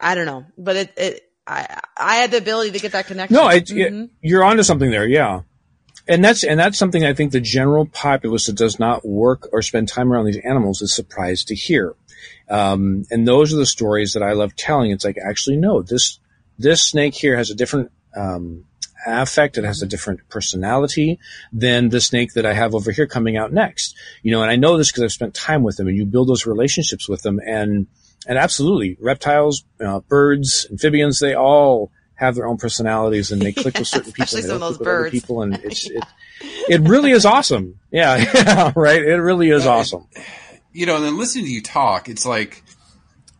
I 0.00 0.14
don't 0.14 0.26
know, 0.26 0.46
but 0.58 0.76
it, 0.76 0.92
it, 0.96 1.22
I, 1.46 1.80
I 1.96 2.16
had 2.16 2.30
the 2.30 2.38
ability 2.38 2.72
to 2.72 2.78
get 2.78 2.92
that 2.92 3.06
connection. 3.06 3.36
No, 3.36 3.48
it, 3.48 3.66
mm-hmm. 3.66 4.04
it, 4.04 4.10
you're 4.20 4.44
onto 4.44 4.62
something 4.62 4.90
there. 4.90 5.06
Yeah. 5.06 5.42
And 6.08 6.24
that's, 6.24 6.42
and 6.42 6.58
that's 6.58 6.78
something 6.78 7.04
I 7.04 7.14
think 7.14 7.32
the 7.32 7.40
general 7.40 7.86
populace 7.86 8.46
that 8.46 8.56
does 8.56 8.78
not 8.78 9.06
work 9.06 9.48
or 9.52 9.62
spend 9.62 9.88
time 9.88 10.12
around 10.12 10.24
these 10.24 10.40
animals 10.44 10.82
is 10.82 10.94
surprised 10.94 11.48
to 11.48 11.54
hear. 11.54 11.94
Um, 12.48 13.04
and 13.10 13.26
those 13.26 13.52
are 13.52 13.56
the 13.56 13.66
stories 13.66 14.12
that 14.12 14.22
I 14.22 14.32
love 14.32 14.56
telling. 14.56 14.90
It's 14.90 15.04
like, 15.04 15.16
actually, 15.16 15.56
no, 15.56 15.82
this, 15.82 16.18
this 16.58 16.82
snake 16.82 17.14
here 17.14 17.36
has 17.36 17.50
a 17.50 17.54
different, 17.54 17.92
um, 18.16 18.64
affect. 19.06 19.58
It 19.58 19.64
has 19.64 19.82
a 19.82 19.86
different 19.86 20.28
personality 20.28 21.18
than 21.52 21.88
the 21.88 22.00
snake 22.00 22.34
that 22.34 22.46
I 22.46 22.52
have 22.52 22.74
over 22.74 22.90
here 22.90 23.06
coming 23.06 23.36
out 23.36 23.52
next. 23.52 23.96
You 24.22 24.32
know, 24.32 24.42
and 24.42 24.50
I 24.50 24.56
know 24.56 24.76
this 24.76 24.90
because 24.90 25.04
I've 25.04 25.12
spent 25.12 25.34
time 25.34 25.62
with 25.62 25.76
them 25.76 25.88
and 25.88 25.96
you 25.96 26.04
build 26.04 26.28
those 26.28 26.46
relationships 26.46 27.08
with 27.08 27.22
them. 27.22 27.40
And, 27.46 27.86
and 28.26 28.38
absolutely 28.38 28.96
reptiles, 29.00 29.64
uh, 29.84 30.00
birds, 30.00 30.66
amphibians, 30.70 31.20
they 31.20 31.34
all 31.34 31.90
have 32.22 32.36
their 32.36 32.46
own 32.46 32.56
personalities 32.56 33.32
and 33.32 33.42
they 33.42 33.52
click 33.52 33.74
yeah, 33.74 33.80
with 33.80 33.88
certain 33.88 34.12
people 34.12 34.36
and 34.36 34.44
they 34.44 34.48
don't 34.48 34.60
click 34.60 34.78
with 34.78 34.88
other 34.88 35.10
people. 35.10 35.42
And 35.42 35.54
it's, 35.56 35.90
yeah. 35.90 36.00
it, 36.68 36.80
it 36.80 36.88
really 36.88 37.10
is 37.10 37.26
awesome. 37.26 37.80
Yeah, 37.90 38.16
yeah. 38.34 38.72
Right. 38.76 39.02
It 39.02 39.16
really 39.16 39.50
is 39.50 39.66
awesome. 39.66 40.06
you 40.72 40.86
know, 40.86 40.96
and 40.96 41.04
then 41.04 41.18
listening 41.18 41.46
to 41.46 41.50
you 41.50 41.62
talk, 41.62 42.08
it's 42.08 42.24
like 42.24 42.62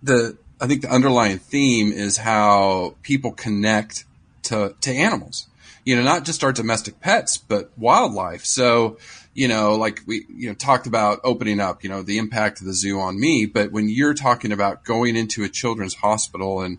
the, 0.02 0.36
I 0.60 0.66
think 0.66 0.82
the 0.82 0.90
underlying 0.90 1.38
theme 1.38 1.92
is 1.92 2.16
how 2.16 2.96
people 3.02 3.32
connect 3.32 4.04
to, 4.44 4.74
to 4.80 4.90
animals, 4.92 5.46
you 5.84 5.96
know, 5.96 6.02
not 6.02 6.24
just 6.24 6.42
our 6.44 6.52
domestic 6.52 7.00
pets, 7.00 7.38
but 7.38 7.70
wildlife. 7.76 8.44
So, 8.44 8.98
you 9.34 9.48
know, 9.48 9.76
like 9.76 10.00
we, 10.06 10.26
you 10.28 10.48
know, 10.48 10.54
talked 10.54 10.86
about 10.86 11.20
opening 11.24 11.60
up, 11.60 11.84
you 11.84 11.90
know, 11.90 12.02
the 12.02 12.18
impact 12.18 12.60
of 12.60 12.66
the 12.66 12.74
zoo 12.74 13.00
on 13.00 13.18
me. 13.18 13.46
But 13.46 13.72
when 13.72 13.88
you're 13.88 14.14
talking 14.14 14.52
about 14.52 14.84
going 14.84 15.16
into 15.16 15.42
a 15.44 15.48
children's 15.48 15.94
hospital 15.94 16.60
and 16.60 16.78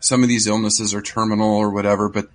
some 0.00 0.22
of 0.22 0.28
these 0.28 0.46
illnesses 0.46 0.94
are 0.94 1.02
terminal 1.02 1.56
or 1.56 1.70
whatever, 1.70 2.08
but 2.08 2.28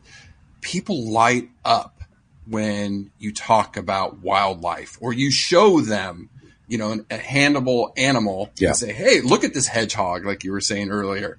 people 0.61 1.11
light 1.11 1.49
up 1.63 2.01
when 2.47 3.11
you 3.19 3.33
talk 3.33 3.77
about 3.77 4.19
wildlife 4.19 4.97
or 5.01 5.13
you 5.13 5.31
show 5.31 5.79
them, 5.79 6.29
you 6.67 6.77
know, 6.77 6.91
an, 6.91 7.05
a 7.09 7.17
handable 7.17 7.91
animal 7.97 8.51
Yeah. 8.57 8.69
and 8.69 8.77
say, 8.77 8.93
Hey, 8.93 9.21
look 9.21 9.43
at 9.43 9.53
this 9.53 9.67
hedgehog, 9.67 10.25
like 10.25 10.43
you 10.43 10.51
were 10.51 10.61
saying 10.61 10.89
earlier, 10.89 11.37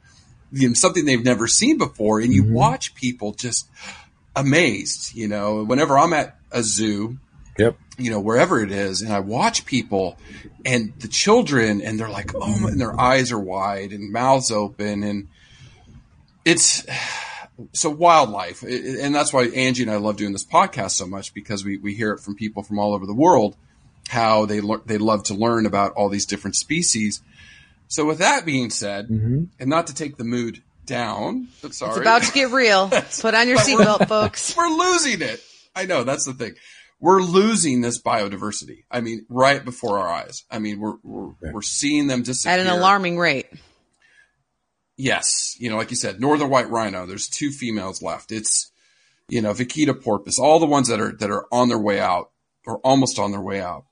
you 0.52 0.68
know, 0.68 0.74
something 0.74 1.04
they've 1.04 1.24
never 1.24 1.46
seen 1.46 1.78
before. 1.78 2.20
And 2.20 2.32
you 2.32 2.44
mm-hmm. 2.44 2.54
watch 2.54 2.94
people 2.94 3.32
just 3.32 3.68
amazed, 4.34 5.14
you 5.14 5.28
know, 5.28 5.64
whenever 5.64 5.98
I'm 5.98 6.12
at 6.12 6.36
a 6.50 6.62
zoo, 6.62 7.18
Yep. 7.58 7.76
you 7.98 8.10
know, 8.10 8.20
wherever 8.20 8.62
it 8.62 8.72
is, 8.72 9.02
and 9.02 9.12
I 9.12 9.20
watch 9.20 9.66
people 9.66 10.16
and 10.64 10.94
the 11.00 11.08
children, 11.08 11.82
and 11.82 12.00
they're 12.00 12.08
like, 12.08 12.32
oh, 12.34 12.66
and 12.66 12.80
their 12.80 12.98
eyes 12.98 13.30
are 13.30 13.38
wide 13.38 13.92
and 13.92 14.10
mouths 14.10 14.50
open, 14.50 15.02
and 15.02 15.28
it's 16.44 16.86
so 17.72 17.90
wildlife, 17.90 18.62
and 18.62 19.14
that's 19.14 19.32
why 19.32 19.44
Angie 19.46 19.82
and 19.82 19.92
I 19.92 19.96
love 19.96 20.16
doing 20.16 20.32
this 20.32 20.44
podcast 20.44 20.92
so 20.92 21.06
much 21.06 21.34
because 21.34 21.64
we 21.64 21.78
we 21.78 21.94
hear 21.94 22.12
it 22.12 22.20
from 22.20 22.34
people 22.34 22.62
from 22.62 22.78
all 22.78 22.94
over 22.94 23.06
the 23.06 23.14
world 23.14 23.56
how 24.08 24.46
they 24.46 24.60
lear- 24.60 24.82
they 24.84 24.98
love 24.98 25.24
to 25.24 25.34
learn 25.34 25.66
about 25.66 25.92
all 25.92 26.08
these 26.08 26.26
different 26.26 26.56
species. 26.56 27.22
So, 27.88 28.04
with 28.04 28.18
that 28.18 28.44
being 28.44 28.70
said, 28.70 29.08
mm-hmm. 29.08 29.44
and 29.58 29.70
not 29.70 29.88
to 29.88 29.94
take 29.94 30.16
the 30.16 30.24
mood 30.24 30.62
down, 30.86 31.48
but 31.60 31.74
sorry, 31.74 31.92
It's 31.92 32.00
about 32.00 32.22
to 32.24 32.32
get 32.32 32.50
real. 32.50 32.88
Put 33.20 33.34
on 33.34 33.48
your 33.48 33.58
seatbelt, 33.58 34.08
folks. 34.08 34.54
we're 34.56 34.68
losing 34.68 35.22
it. 35.22 35.42
I 35.74 35.86
know 35.86 36.04
that's 36.04 36.24
the 36.24 36.34
thing. 36.34 36.54
We're 37.00 37.22
losing 37.22 37.80
this 37.80 38.00
biodiversity. 38.00 38.84
I 38.90 39.00
mean, 39.00 39.26
right 39.28 39.64
before 39.64 39.98
our 39.98 40.08
eyes. 40.08 40.44
I 40.50 40.58
mean, 40.58 40.78
we're 40.78 40.96
we're, 41.02 41.32
we're 41.40 41.62
seeing 41.62 42.06
them 42.06 42.22
disappear 42.22 42.52
At 42.52 42.60
an 42.60 42.68
alarming 42.68 43.18
rate. 43.18 43.48
Yes, 44.96 45.56
you 45.58 45.70
know, 45.70 45.76
like 45.76 45.90
you 45.90 45.96
said, 45.96 46.20
northern 46.20 46.50
white 46.50 46.70
rhino. 46.70 47.06
There's 47.06 47.28
two 47.28 47.50
females 47.50 48.02
left. 48.02 48.30
It's 48.30 48.70
you 49.28 49.40
know, 49.40 49.52
Vaquita 49.52 50.00
porpoise. 50.00 50.38
All 50.38 50.60
the 50.60 50.66
ones 50.66 50.88
that 50.88 51.00
are 51.00 51.12
that 51.12 51.30
are 51.30 51.46
on 51.50 51.68
their 51.68 51.78
way 51.78 52.00
out 52.00 52.30
or 52.66 52.78
almost 52.78 53.18
on 53.18 53.30
their 53.30 53.40
way 53.40 53.60
out. 53.60 53.84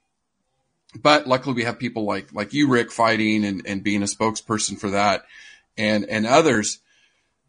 But 1.01 1.27
luckily, 1.27 1.55
we 1.55 1.65
have 1.65 1.79
people 1.79 2.05
like 2.05 2.33
like 2.35 2.53
you, 2.53 2.69
Rick, 2.69 2.91
fighting 2.91 3.45
and 3.45 3.63
and 3.67 3.83
being 3.83 4.03
a 4.03 4.07
spokesperson 4.07 4.79
for 4.79 4.91
that, 4.91 5.25
and 5.79 6.05
and 6.05 6.27
others. 6.27 6.81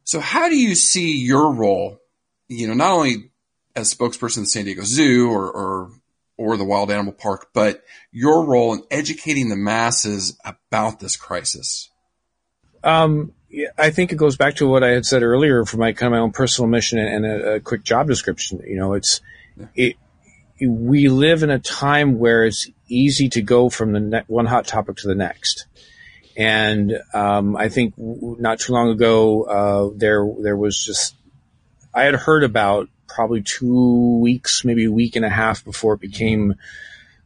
So, 0.04 0.20
how 0.20 0.50
do 0.50 0.56
you 0.56 0.76
see 0.76 1.18
your 1.18 1.54
role? 1.54 2.00
You 2.48 2.68
know, 2.68 2.74
not 2.74 2.92
only 2.92 3.32
as 3.76 3.94
spokesperson 3.94 4.38
of 4.38 4.44
the 4.44 4.50
San 4.50 4.66
Diego 4.66 4.84
Zoo 4.84 5.30
or 5.30 5.52
or 5.52 5.92
or 6.38 6.58
the 6.58 6.64
Wild 6.64 6.92
Animal 6.92 7.14
Park, 7.14 7.50
but 7.54 7.84
your 8.12 8.46
role 8.46 8.74
in 8.74 8.84
educating 8.90 9.50
the 9.50 9.56
masses 9.56 10.40
about 10.46 11.00
this 11.00 11.16
crisis. 11.16 11.90
Um, 12.84 13.34
I 13.78 13.90
think 13.90 14.12
it 14.12 14.16
goes 14.16 14.38
back 14.38 14.56
to 14.56 14.68
what 14.68 14.84
I 14.84 14.90
had 14.90 15.06
said 15.06 15.24
earlier 15.24 15.66
for 15.66 15.78
my 15.78 15.92
kind 15.94 16.14
of 16.14 16.18
my 16.18 16.24
own 16.24 16.32
personal 16.32 16.70
mission 16.70 17.00
and, 17.00 17.26
a, 17.26 17.54
a 17.56 17.60
quick 17.60 17.84
job 17.84 18.08
description. 18.08 18.62
You 18.66 18.78
know, 18.78 18.94
it's 18.94 19.22
it. 19.76 19.98
We 20.62 21.10
live 21.10 21.44
in 21.44 21.50
a 21.50 21.60
time 21.60 22.20
where 22.20 22.46
it's 22.46 22.70
easy 22.88 23.30
to 23.30 23.42
go 23.42 23.70
from 23.70 23.94
the 23.94 24.00
ne- 24.00 24.24
one 24.28 24.46
hot 24.46 24.68
topic 24.68 24.98
to 24.98 25.08
the 25.08 25.16
next, 25.16 25.66
and 26.38 27.00
um, 27.14 27.56
I 27.58 27.70
think 27.70 27.96
w- 27.96 28.38
not 28.40 28.60
too 28.60 28.74
long 28.74 28.90
ago 28.90 29.44
uh, 29.44 29.98
there 29.98 30.26
there 30.40 30.58
was 30.58 30.84
just 30.84 31.16
I 31.94 32.04
had 32.04 32.16
heard 32.16 32.44
about 32.44 32.90
probably 33.08 33.42
two 33.42 34.20
weeks, 34.20 34.64
maybe 34.64 34.86
a 34.86 34.92
week 34.92 35.16
and 35.16 35.26
a 35.26 35.30
half 35.30 35.66
before 35.66 35.96
it 35.96 36.00
became 36.00 36.56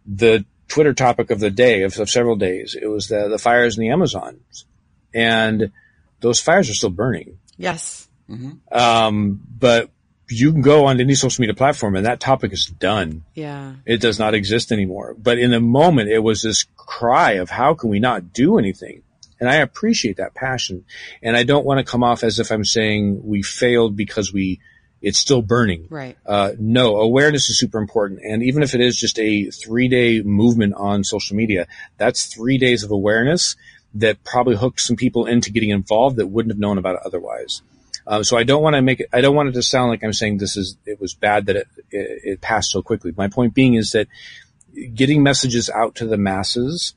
the 0.08 0.46
Twitter 0.68 0.94
topic 0.94 1.30
of 1.30 1.40
the 1.40 1.52
day 1.52 1.84
of, 1.84 2.00
of 2.00 2.10
several 2.10 2.36
days. 2.36 2.76
It 2.80 2.88
was 2.88 3.10
the 3.10 3.28
the 3.28 3.38
fires 3.38 3.78
in 3.78 3.82
the 3.82 3.90
Amazon 3.90 4.40
and 5.16 5.72
those 6.20 6.40
fires 6.40 6.70
are 6.70 6.74
still 6.74 6.90
burning. 6.90 7.40
Yes. 7.58 8.08
Um, 8.72 9.42
but 9.58 9.90
you 10.30 10.52
can 10.52 10.62
go 10.62 10.86
on 10.86 11.00
any 11.00 11.16
social 11.16 11.42
media 11.42 11.54
platform 11.54 11.96
and 11.96 12.06
that 12.06 12.20
topic 12.20 12.52
is 12.52 12.66
done. 12.66 13.24
Yeah. 13.34 13.76
It 13.86 14.02
does 14.02 14.18
not 14.18 14.34
exist 14.34 14.72
anymore. 14.72 15.16
But 15.18 15.38
in 15.38 15.52
the 15.52 15.60
moment, 15.60 16.10
it 16.10 16.20
was 16.20 16.42
this 16.42 16.66
cry 16.76 17.34
of 17.34 17.50
how 17.50 17.76
can 17.76 17.90
we 17.90 18.00
not 18.00 18.34
do 18.34 18.58
anything? 18.58 19.04
And 19.40 19.50
I 19.50 19.56
appreciate 19.56 20.18
that 20.18 20.34
passion. 20.34 20.86
And 21.22 21.36
I 21.36 21.44
don't 21.44 21.66
want 21.66 21.86
to 21.86 21.90
come 21.90 22.04
off 22.04 22.24
as 22.24 22.40
if 22.40 22.52
I'm 22.52 22.66
saying 22.66 23.22
we 23.24 23.44
failed 23.44 23.96
because 23.96 24.34
we, 24.34 24.62
it's 25.02 25.20
still 25.20 25.42
burning. 25.42 25.88
Right. 25.90 26.18
Uh, 26.26 26.54
no, 26.58 26.98
awareness 26.98 27.50
is 27.50 27.60
super 27.60 27.78
important. 27.78 28.22
And 28.24 28.42
even 28.42 28.64
if 28.64 28.74
it 28.74 28.82
is 28.82 28.98
just 28.98 29.20
a 29.20 29.52
three 29.52 29.88
day 29.88 30.22
movement 30.22 30.74
on 30.76 31.04
social 31.04 31.36
media, 31.36 31.68
that's 31.98 32.26
three 32.26 32.58
days 32.58 32.84
of 32.84 32.92
awareness 32.92 33.56
that 33.96 34.24
probably 34.24 34.56
hooked 34.56 34.82
some 34.82 34.96
people 34.96 35.26
into 35.26 35.52
getting 35.52 35.70
involved 35.70 36.18
that 36.18 36.28
wouldn't 36.28 36.52
have 36.52 36.60
known 36.60 36.78
about 36.78 36.96
it 36.96 37.02
otherwise. 37.06 37.62
Um, 38.08 38.24
so 38.24 38.38
I 38.38 38.44
don't 38.44 38.62
want 38.62 38.76
to 38.76 38.82
make 38.82 39.00
it, 39.00 39.08
I 39.12 39.22
don't 39.22 39.36
want 39.36 39.50
it 39.50 39.54
to 39.54 39.64
sound 39.64 39.90
like 39.90 40.04
I'm 40.04 40.14
saying 40.14 40.38
this 40.38 40.58
is, 40.58 40.78
it 40.86 41.00
was 41.00 41.14
bad 41.14 41.48
that 41.48 41.56
it, 41.56 41.68
it, 41.90 42.22
it 42.24 42.42
passed 42.42 42.72
so 42.72 42.82
quickly. 42.82 43.14
My 43.16 43.30
point 43.30 43.54
being 43.54 43.74
is 43.74 43.92
that 43.92 44.08
getting 44.94 45.24
messages 45.24 45.70
out 45.70 45.96
to 45.96 46.06
the 46.06 46.18
masses, 46.18 46.94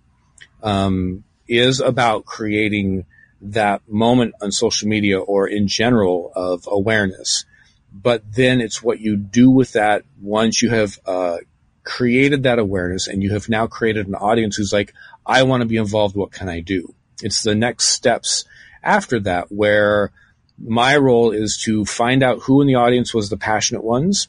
um, 0.62 1.24
is 1.46 1.80
about 1.80 2.26
creating 2.26 3.06
that 3.40 3.80
moment 3.88 4.34
on 4.42 4.50
social 4.52 4.88
media 4.88 5.18
or 5.18 5.46
in 5.46 5.68
general 5.68 6.32
of 6.34 6.68
awareness. 6.70 7.46
But 7.90 8.34
then 8.34 8.60
it's 8.60 8.82
what 8.82 9.00
you 9.00 9.16
do 9.16 9.50
with 9.50 9.72
that 9.72 10.02
once 10.20 10.60
you 10.60 10.70
have, 10.70 10.98
uh, 11.06 11.38
created 11.84 12.42
that 12.42 12.58
awareness 12.58 13.06
and 13.08 13.22
you 13.22 13.32
have 13.32 13.48
now 13.48 13.66
created 13.66 14.06
an 14.06 14.14
audience 14.14 14.56
who's 14.56 14.74
like, 14.74 14.92
I 15.28 15.42
want 15.42 15.60
to 15.60 15.68
be 15.68 15.76
involved. 15.76 16.16
What 16.16 16.32
can 16.32 16.48
I 16.48 16.60
do? 16.60 16.94
It's 17.22 17.42
the 17.42 17.54
next 17.54 17.90
steps 17.90 18.44
after 18.82 19.20
that 19.20 19.52
where 19.52 20.10
my 20.58 20.96
role 20.96 21.30
is 21.30 21.60
to 21.64 21.84
find 21.84 22.22
out 22.22 22.40
who 22.40 22.60
in 22.60 22.66
the 22.66 22.74
audience 22.74 23.12
was 23.12 23.28
the 23.28 23.36
passionate 23.36 23.84
ones 23.84 24.28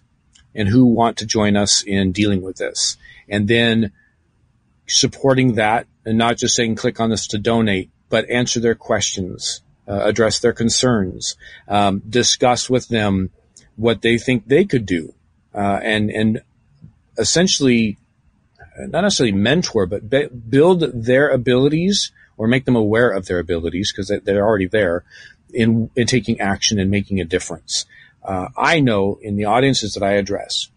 and 0.54 0.68
who 0.68 0.86
want 0.86 1.18
to 1.18 1.26
join 1.26 1.56
us 1.56 1.82
in 1.84 2.12
dealing 2.12 2.42
with 2.42 2.58
this. 2.58 2.98
And 3.30 3.48
then 3.48 3.92
supporting 4.88 5.56
that 5.56 5.88
and 6.06 6.18
not 6.18 6.38
just 6.38 6.56
saying 6.56 6.76
click 6.76 7.00
on 7.00 7.10
this 7.10 7.28
to 7.28 7.38
donate, 7.38 7.90
but 8.10 8.30
answer 8.30 8.60
their 8.60 8.76
questions, 8.76 9.62
uh, 9.88 10.02
address 10.04 10.40
their 10.40 10.54
concerns, 10.54 11.36
um, 11.68 12.02
discuss 12.10 12.70
with 12.70 12.88
them 12.90 13.30
what 13.76 14.02
they 14.02 14.18
think 14.18 14.48
they 14.48 14.66
could 14.66 14.86
do, 14.86 15.14
uh, 15.54 15.80
and 15.82 16.10
and 16.10 16.42
essentially 17.18 17.98
not 18.78 19.02
necessarily 19.02 19.36
mentor, 19.36 19.86
but 19.86 20.10
be- 20.10 20.28
build 20.28 20.82
their 20.94 21.30
abilities 21.30 22.12
or 22.38 22.48
make 22.48 22.66
them 22.66 22.76
aware 22.76 23.10
of 23.10 23.26
their 23.26 23.40
abilities 23.40 23.92
because 23.92 24.12
they're 24.24 24.46
already 24.46 24.68
there 24.68 25.04
in, 25.54 25.90
in 25.96 26.08
taking 26.08 26.40
action 26.40 26.80
and 26.80 26.90
making 26.90 27.20
a 27.20 27.26
difference. 27.26 27.86
Uh, 28.24 28.48
I 28.58 28.80
know 28.80 29.20
in 29.22 29.36
the 29.36 29.46
audiences 29.46 29.94
that 29.94 30.04
I 30.04 30.14
address, 30.14 30.70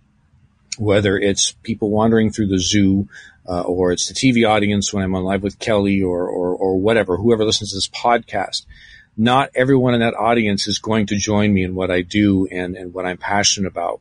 whether 0.78 1.18
it's 1.18 1.52
people 1.62 1.90
wandering 1.90 2.32
through 2.32 2.48
the 2.48 2.58
zoo, 2.58 3.08
uh, 3.48 3.62
or 3.62 3.92
it's 3.92 4.08
the 4.08 4.14
TV 4.14 4.48
audience 4.48 4.92
when 4.92 5.02
I'm 5.02 5.14
on 5.14 5.24
live 5.24 5.42
with 5.42 5.58
Kelly 5.58 6.02
or, 6.02 6.26
or, 6.26 6.54
or 6.54 6.78
whatever, 6.78 7.16
whoever 7.16 7.44
listens 7.44 7.70
to 7.70 7.76
this 7.76 7.88
podcast, 7.88 8.66
not 9.16 9.50
everyone 9.54 9.94
in 9.94 10.00
that 10.00 10.14
audience 10.14 10.66
is 10.66 10.78
going 10.78 11.06
to 11.06 11.16
join 11.16 11.52
me 11.52 11.64
in 11.64 11.74
what 11.74 11.90
I 11.90 12.02
do 12.02 12.46
and, 12.50 12.76
and 12.76 12.94
what 12.94 13.04
I'm 13.04 13.18
passionate 13.18 13.68
about. 13.68 14.00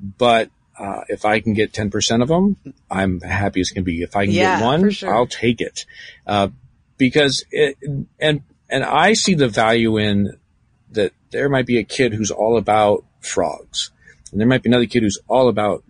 But 0.00 0.50
uh, 0.78 1.02
if 1.08 1.24
I 1.24 1.40
can 1.40 1.54
get 1.54 1.72
10% 1.72 2.22
of 2.22 2.28
them, 2.28 2.56
I'm 2.90 3.20
happy 3.20 3.60
as 3.60 3.70
can 3.70 3.84
be. 3.84 4.02
If 4.02 4.16
I 4.16 4.26
can 4.26 4.34
Yeah, 4.34 4.58
get 4.58 4.64
one, 4.64 4.90
sure. 4.90 5.14
I'll 5.14 5.26
take 5.26 5.60
it. 5.60 5.84
Uh, 6.26 6.48
because 6.96 7.44
it, 7.50 7.76
and, 8.18 8.42
and 8.68 8.84
I 8.84 9.12
see 9.14 9.34
the 9.34 9.48
value 9.48 9.98
in 9.98 10.36
that 10.92 11.12
there 11.30 11.48
might 11.48 11.66
be 11.66 11.78
a 11.78 11.84
kid 11.84 12.14
who's 12.14 12.30
all 12.30 12.56
about 12.56 13.04
frogs 13.20 13.90
and 14.30 14.40
there 14.40 14.48
might 14.48 14.62
be 14.62 14.70
another 14.70 14.86
kid 14.86 15.02
who's 15.02 15.18
all 15.28 15.48
about, 15.48 15.84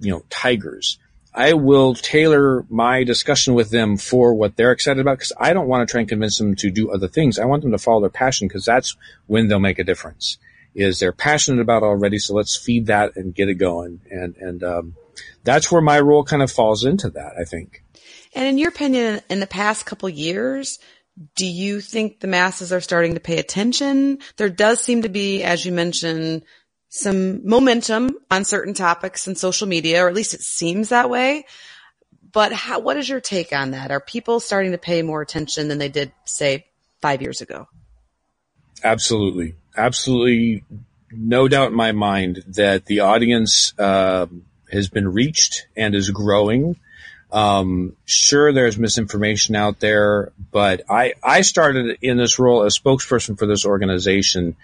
you 0.00 0.10
know, 0.10 0.24
tigers. 0.30 0.98
I 1.34 1.54
will 1.54 1.94
tailor 1.94 2.64
my 2.70 3.04
discussion 3.04 3.54
with 3.54 3.70
them 3.70 3.96
for 3.96 4.34
what 4.34 4.56
they're 4.56 4.72
excited 4.72 5.00
about 5.00 5.18
because 5.18 5.32
I 5.38 5.52
don't 5.52 5.68
want 5.68 5.86
to 5.86 5.90
try 5.90 6.00
and 6.00 6.08
convince 6.08 6.38
them 6.38 6.54
to 6.56 6.70
do 6.70 6.90
other 6.90 7.08
things. 7.08 7.38
I 7.38 7.44
want 7.44 7.62
them 7.62 7.72
to 7.72 7.78
follow 7.78 8.00
their 8.00 8.10
passion 8.10 8.48
because 8.48 8.64
that's 8.64 8.96
when 9.26 9.48
they'll 9.48 9.58
make 9.58 9.78
a 9.78 9.84
difference. 9.84 10.38
Is 10.74 10.98
they're 10.98 11.12
passionate 11.12 11.60
about 11.60 11.82
already, 11.82 12.18
so 12.18 12.34
let's 12.34 12.56
feed 12.56 12.86
that 12.86 13.12
and 13.16 13.34
get 13.34 13.48
it 13.48 13.54
going. 13.54 14.00
And 14.10 14.36
and 14.36 14.64
um, 14.64 14.94
that's 15.44 15.70
where 15.70 15.82
my 15.82 16.00
role 16.00 16.24
kind 16.24 16.42
of 16.42 16.50
falls 16.50 16.84
into 16.84 17.10
that. 17.10 17.32
I 17.40 17.44
think. 17.44 17.82
And 18.34 18.46
in 18.46 18.58
your 18.58 18.70
opinion, 18.70 19.20
in 19.30 19.38
the 19.38 19.46
past 19.46 19.86
couple 19.86 20.08
years, 20.08 20.80
do 21.36 21.46
you 21.46 21.80
think 21.80 22.18
the 22.18 22.26
masses 22.26 22.72
are 22.72 22.80
starting 22.80 23.14
to 23.14 23.20
pay 23.20 23.38
attention? 23.38 24.18
There 24.36 24.50
does 24.50 24.80
seem 24.80 25.02
to 25.02 25.08
be, 25.08 25.44
as 25.44 25.64
you 25.64 25.70
mentioned, 25.70 26.42
some 26.88 27.48
momentum 27.48 28.16
on 28.30 28.44
certain 28.44 28.74
topics 28.74 29.28
in 29.28 29.36
social 29.36 29.68
media, 29.68 30.04
or 30.04 30.08
at 30.08 30.14
least 30.14 30.34
it 30.34 30.40
seems 30.40 30.88
that 30.88 31.08
way. 31.10 31.44
but 32.34 32.52
how, 32.52 32.80
what 32.80 32.96
is 32.96 33.08
your 33.08 33.20
take 33.20 33.52
on 33.52 33.70
that? 33.70 33.92
Are 33.92 34.00
people 34.00 34.40
starting 34.40 34.72
to 34.72 34.78
pay 34.78 35.02
more 35.02 35.22
attention 35.22 35.68
than 35.68 35.78
they 35.78 35.88
did, 35.88 36.12
say, 36.24 36.66
five 37.00 37.22
years 37.22 37.40
ago? 37.40 37.68
Absolutely. 38.82 39.54
Absolutely. 39.76 40.64
No 41.10 41.48
doubt 41.48 41.68
in 41.68 41.76
my 41.76 41.92
mind 41.92 42.44
that 42.48 42.86
the 42.86 43.00
audience 43.00 43.72
uh, 43.78 44.26
has 44.70 44.88
been 44.88 45.12
reached 45.12 45.66
and 45.76 45.94
is 45.94 46.10
growing. 46.10 46.76
Um, 47.32 47.96
sure, 48.04 48.52
there's 48.52 48.78
misinformation 48.78 49.56
out 49.56 49.80
there, 49.80 50.32
but 50.52 50.82
I, 50.88 51.14
I 51.22 51.40
started 51.40 51.98
in 52.00 52.16
this 52.16 52.38
role 52.38 52.62
as 52.62 52.78
spokesperson 52.78 53.36
for 53.36 53.46
this 53.46 53.66
organization 53.66 54.56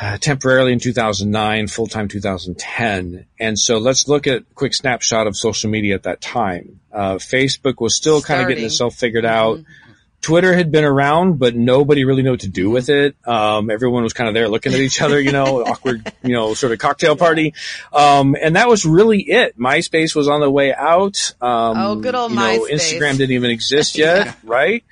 uh, 0.00 0.16
temporarily 0.18 0.72
in 0.72 0.78
2009, 0.78 1.68
full 1.68 1.86
time 1.86 2.08
2010. 2.08 3.26
And 3.38 3.58
so 3.58 3.78
let's 3.78 4.08
look 4.08 4.26
at 4.26 4.38
a 4.38 4.44
quick 4.54 4.74
snapshot 4.74 5.26
of 5.26 5.36
social 5.36 5.70
media 5.70 5.94
at 5.94 6.04
that 6.04 6.20
time. 6.20 6.80
Uh, 6.92 7.14
Facebook 7.16 7.80
was 7.80 7.96
still 7.96 8.20
kind 8.20 8.42
of 8.42 8.48
getting 8.48 8.64
itself 8.64 8.94
figured 8.94 9.24
out. 9.24 9.58
Mm-hmm. 9.58 9.92
Twitter 10.24 10.54
had 10.54 10.72
been 10.72 10.84
around, 10.84 11.38
but 11.38 11.54
nobody 11.54 12.04
really 12.04 12.22
knew 12.22 12.30
what 12.30 12.40
to 12.40 12.48
do 12.48 12.70
with 12.70 12.88
it. 12.88 13.14
Um, 13.26 13.68
everyone 13.68 14.04
was 14.04 14.14
kind 14.14 14.26
of 14.26 14.32
there 14.32 14.48
looking 14.48 14.72
at 14.72 14.80
each 14.80 15.02
other, 15.02 15.20
you 15.20 15.32
know, 15.32 15.62
awkward, 15.66 16.10
you 16.22 16.32
know, 16.32 16.54
sort 16.54 16.72
of 16.72 16.78
cocktail 16.78 17.14
party. 17.14 17.52
Um, 17.92 18.34
and 18.40 18.56
that 18.56 18.66
was 18.66 18.86
really 18.86 19.20
it. 19.20 19.58
MySpace 19.58 20.16
was 20.16 20.26
on 20.26 20.40
the 20.40 20.50
way 20.50 20.72
out. 20.72 21.34
Um, 21.42 21.76
oh, 21.76 21.96
good 21.96 22.14
old 22.14 22.30
you 22.30 22.38
know, 22.38 22.42
MySpace. 22.42 22.70
Instagram 22.70 23.18
didn't 23.18 23.32
even 23.32 23.50
exist 23.50 23.98
yet, 23.98 24.26
yeah. 24.26 24.34
right? 24.44 24.82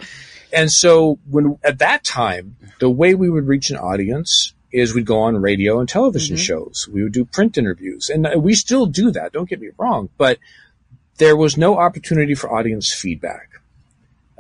And 0.53 0.71
so 0.71 1.18
when, 1.31 1.59
at 1.64 1.79
that 1.79 2.05
time, 2.05 2.57
the 2.79 2.90
way 2.90 3.14
we 3.14 3.31
would 3.31 3.47
reach 3.47 3.71
an 3.71 3.79
audience 3.79 4.53
is 4.71 4.95
we'd 4.95 5.07
go 5.07 5.21
on 5.21 5.40
radio 5.40 5.81
and 5.81 5.88
television 5.88 6.37
mm-hmm. 6.37 6.42
shows. 6.42 6.87
We 6.92 7.03
would 7.05 7.12
do 7.12 7.25
print 7.25 7.57
interviews 7.57 8.11
and 8.11 8.29
we 8.37 8.53
still 8.53 8.85
do 8.85 9.11
that. 9.12 9.33
Don't 9.33 9.49
get 9.49 9.62
me 9.62 9.71
wrong, 9.79 10.11
but 10.18 10.38
there 11.16 11.37
was 11.38 11.57
no 11.57 11.79
opportunity 11.79 12.35
for 12.35 12.53
audience 12.53 12.92
feedback. 12.92 13.49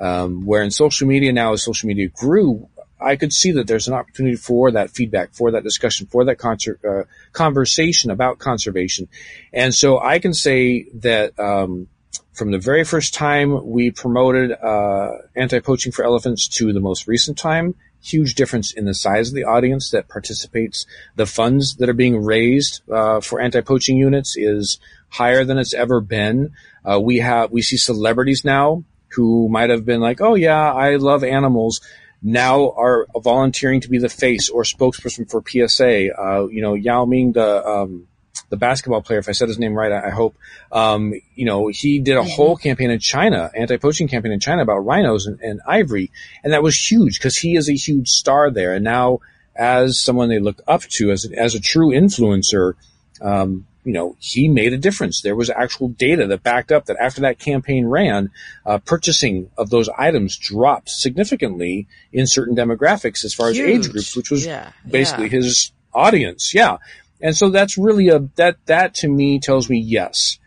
Um, 0.02 0.44
where 0.44 0.64
in 0.64 0.72
social 0.72 1.06
media 1.06 1.32
now, 1.32 1.52
as 1.52 1.62
social 1.62 1.86
media 1.86 2.08
grew, 2.08 2.68
I 3.00 3.14
could 3.16 3.32
see 3.32 3.52
that 3.52 3.66
there's 3.68 3.86
an 3.86 3.94
opportunity 3.94 4.36
for 4.36 4.72
that 4.72 4.90
feedback, 4.90 5.32
for 5.32 5.52
that 5.52 5.62
discussion, 5.62 6.08
for 6.08 6.24
that 6.24 6.38
uh, 6.44 7.04
conversation 7.32 8.10
about 8.10 8.38
conservation. 8.38 9.08
And 9.52 9.72
so 9.72 10.00
I 10.00 10.18
can 10.18 10.34
say 10.34 10.86
that, 10.94 11.38
um, 11.38 11.88
from 12.32 12.50
the 12.50 12.58
very 12.58 12.84
first 12.84 13.14
time 13.14 13.48
we 13.76 13.90
promoted 13.90 14.52
uh, 14.52 15.10
anti-poaching 15.36 15.92
for 15.92 16.04
elephants 16.04 16.48
to 16.56 16.72
the 16.72 16.80
most 16.80 17.06
recent 17.06 17.36
time, 17.38 17.74
huge 18.02 18.34
difference 18.34 18.72
in 18.72 18.84
the 18.86 18.94
size 18.94 19.28
of 19.28 19.34
the 19.34 19.44
audience 19.44 19.90
that 19.90 20.08
participates. 20.08 20.86
The 21.14 21.26
funds 21.26 21.76
that 21.76 21.88
are 21.88 21.94
being 22.04 22.24
raised 22.24 22.82
uh, 22.90 23.20
for 23.20 23.40
anti-poaching 23.40 23.96
units 23.96 24.36
is 24.36 24.80
higher 25.10 25.44
than 25.44 25.58
it's 25.58 25.74
ever 25.74 26.00
been. 26.00 26.52
Uh, 26.84 26.98
we 26.98 27.18
have 27.18 27.52
we 27.52 27.62
see 27.62 27.76
celebrities 27.76 28.44
now 28.44 28.82
who 29.14 29.48
might 29.48 29.70
have 29.70 29.84
been 29.84 30.00
like, 30.00 30.20
"Oh 30.20 30.34
yeah, 30.34 30.72
I 30.72 30.96
love 30.96 31.24
animals." 31.24 31.80
Now 32.24 32.70
are 32.76 33.08
volunteering 33.16 33.80
to 33.80 33.90
be 33.90 33.98
the 33.98 34.08
face 34.08 34.48
or 34.48 34.62
spokesperson 34.62 35.28
for 35.28 35.42
PSA. 35.44 36.14
Uh, 36.16 36.46
you 36.46 36.62
know, 36.62 36.74
Yao 36.74 37.04
Ming, 37.04 37.32
the 37.32 37.66
um, 37.66 38.06
the 38.52 38.56
basketball 38.58 39.00
player, 39.00 39.18
if 39.18 39.30
I 39.30 39.32
said 39.32 39.48
his 39.48 39.58
name 39.58 39.72
right, 39.72 39.90
I, 39.90 40.08
I 40.08 40.10
hope, 40.10 40.36
um, 40.70 41.14
you 41.34 41.46
know, 41.46 41.68
he 41.68 42.00
did 42.00 42.18
a 42.18 42.20
mm-hmm. 42.20 42.28
whole 42.28 42.56
campaign 42.56 42.90
in 42.90 42.98
China, 42.98 43.50
anti-poaching 43.56 44.08
campaign 44.08 44.30
in 44.30 44.40
China 44.40 44.60
about 44.60 44.84
rhinos 44.84 45.26
and, 45.26 45.40
and 45.40 45.62
ivory. 45.66 46.10
And 46.44 46.52
that 46.52 46.62
was 46.62 46.76
huge 46.76 47.18
because 47.18 47.36
he 47.36 47.56
is 47.56 47.70
a 47.70 47.74
huge 47.74 48.08
star 48.08 48.50
there. 48.50 48.74
And 48.74 48.84
now 48.84 49.20
as 49.56 50.02
someone 50.02 50.28
they 50.28 50.38
look 50.38 50.60
up 50.68 50.82
to 50.82 51.10
as, 51.12 51.24
a, 51.24 51.34
as 51.38 51.54
a 51.54 51.60
true 51.60 51.92
influencer, 51.92 52.74
um, 53.22 53.66
you 53.84 53.92
know, 53.92 54.16
he 54.20 54.48
made 54.48 54.72
a 54.72 54.78
difference. 54.78 55.22
There 55.22 55.34
was 55.34 55.50
actual 55.50 55.88
data 55.88 56.26
that 56.26 56.42
backed 56.42 56.70
up 56.70 56.86
that 56.86 56.96
after 57.00 57.22
that 57.22 57.38
campaign 57.38 57.86
ran, 57.86 58.30
uh, 58.64 58.78
purchasing 58.78 59.50
of 59.58 59.70
those 59.70 59.88
items 59.88 60.36
dropped 60.36 60.88
significantly 60.88 61.88
in 62.12 62.26
certain 62.26 62.54
demographics 62.54 63.24
as 63.24 63.34
far 63.34 63.50
Huge. 63.50 63.58
as 63.58 63.86
age 63.86 63.92
groups, 63.92 64.16
which 64.16 64.30
was 64.30 64.46
yeah, 64.46 64.70
basically 64.88 65.24
yeah. 65.24 65.30
his 65.30 65.72
audience. 65.92 66.54
Yeah. 66.54 66.78
And 67.20 67.36
so 67.36 67.50
that's 67.50 67.76
really 67.76 68.08
a, 68.08 68.20
that, 68.36 68.56
that 68.66 68.94
to 68.96 69.08
me 69.08 69.40
tells 69.40 69.68
me 69.68 69.78
yes. 69.78 70.38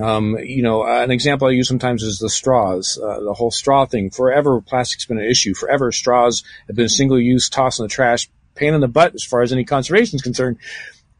Um, 0.00 0.38
you 0.38 0.62
know, 0.62 0.84
an 0.84 1.10
example 1.10 1.48
I 1.48 1.50
use 1.50 1.68
sometimes 1.68 2.02
is 2.02 2.18
the 2.18 2.30
straws, 2.30 2.98
uh, 3.02 3.20
the 3.20 3.34
whole 3.34 3.50
straw 3.50 3.84
thing. 3.84 4.10
Forever, 4.10 4.60
plastic's 4.62 5.04
been 5.04 5.18
an 5.18 5.30
issue. 5.30 5.54
Forever, 5.54 5.92
straws 5.92 6.42
have 6.66 6.76
been 6.76 6.88
single 6.88 7.20
use, 7.20 7.50
tossed 7.50 7.78
in 7.78 7.84
the 7.84 7.90
trash, 7.90 8.30
pain 8.54 8.72
in 8.72 8.80
the 8.80 8.88
butt 8.88 9.14
as 9.14 9.24
far 9.24 9.42
as 9.42 9.52
any 9.52 9.64
conservation 9.64 10.16
is 10.16 10.22
concerned. 10.22 10.56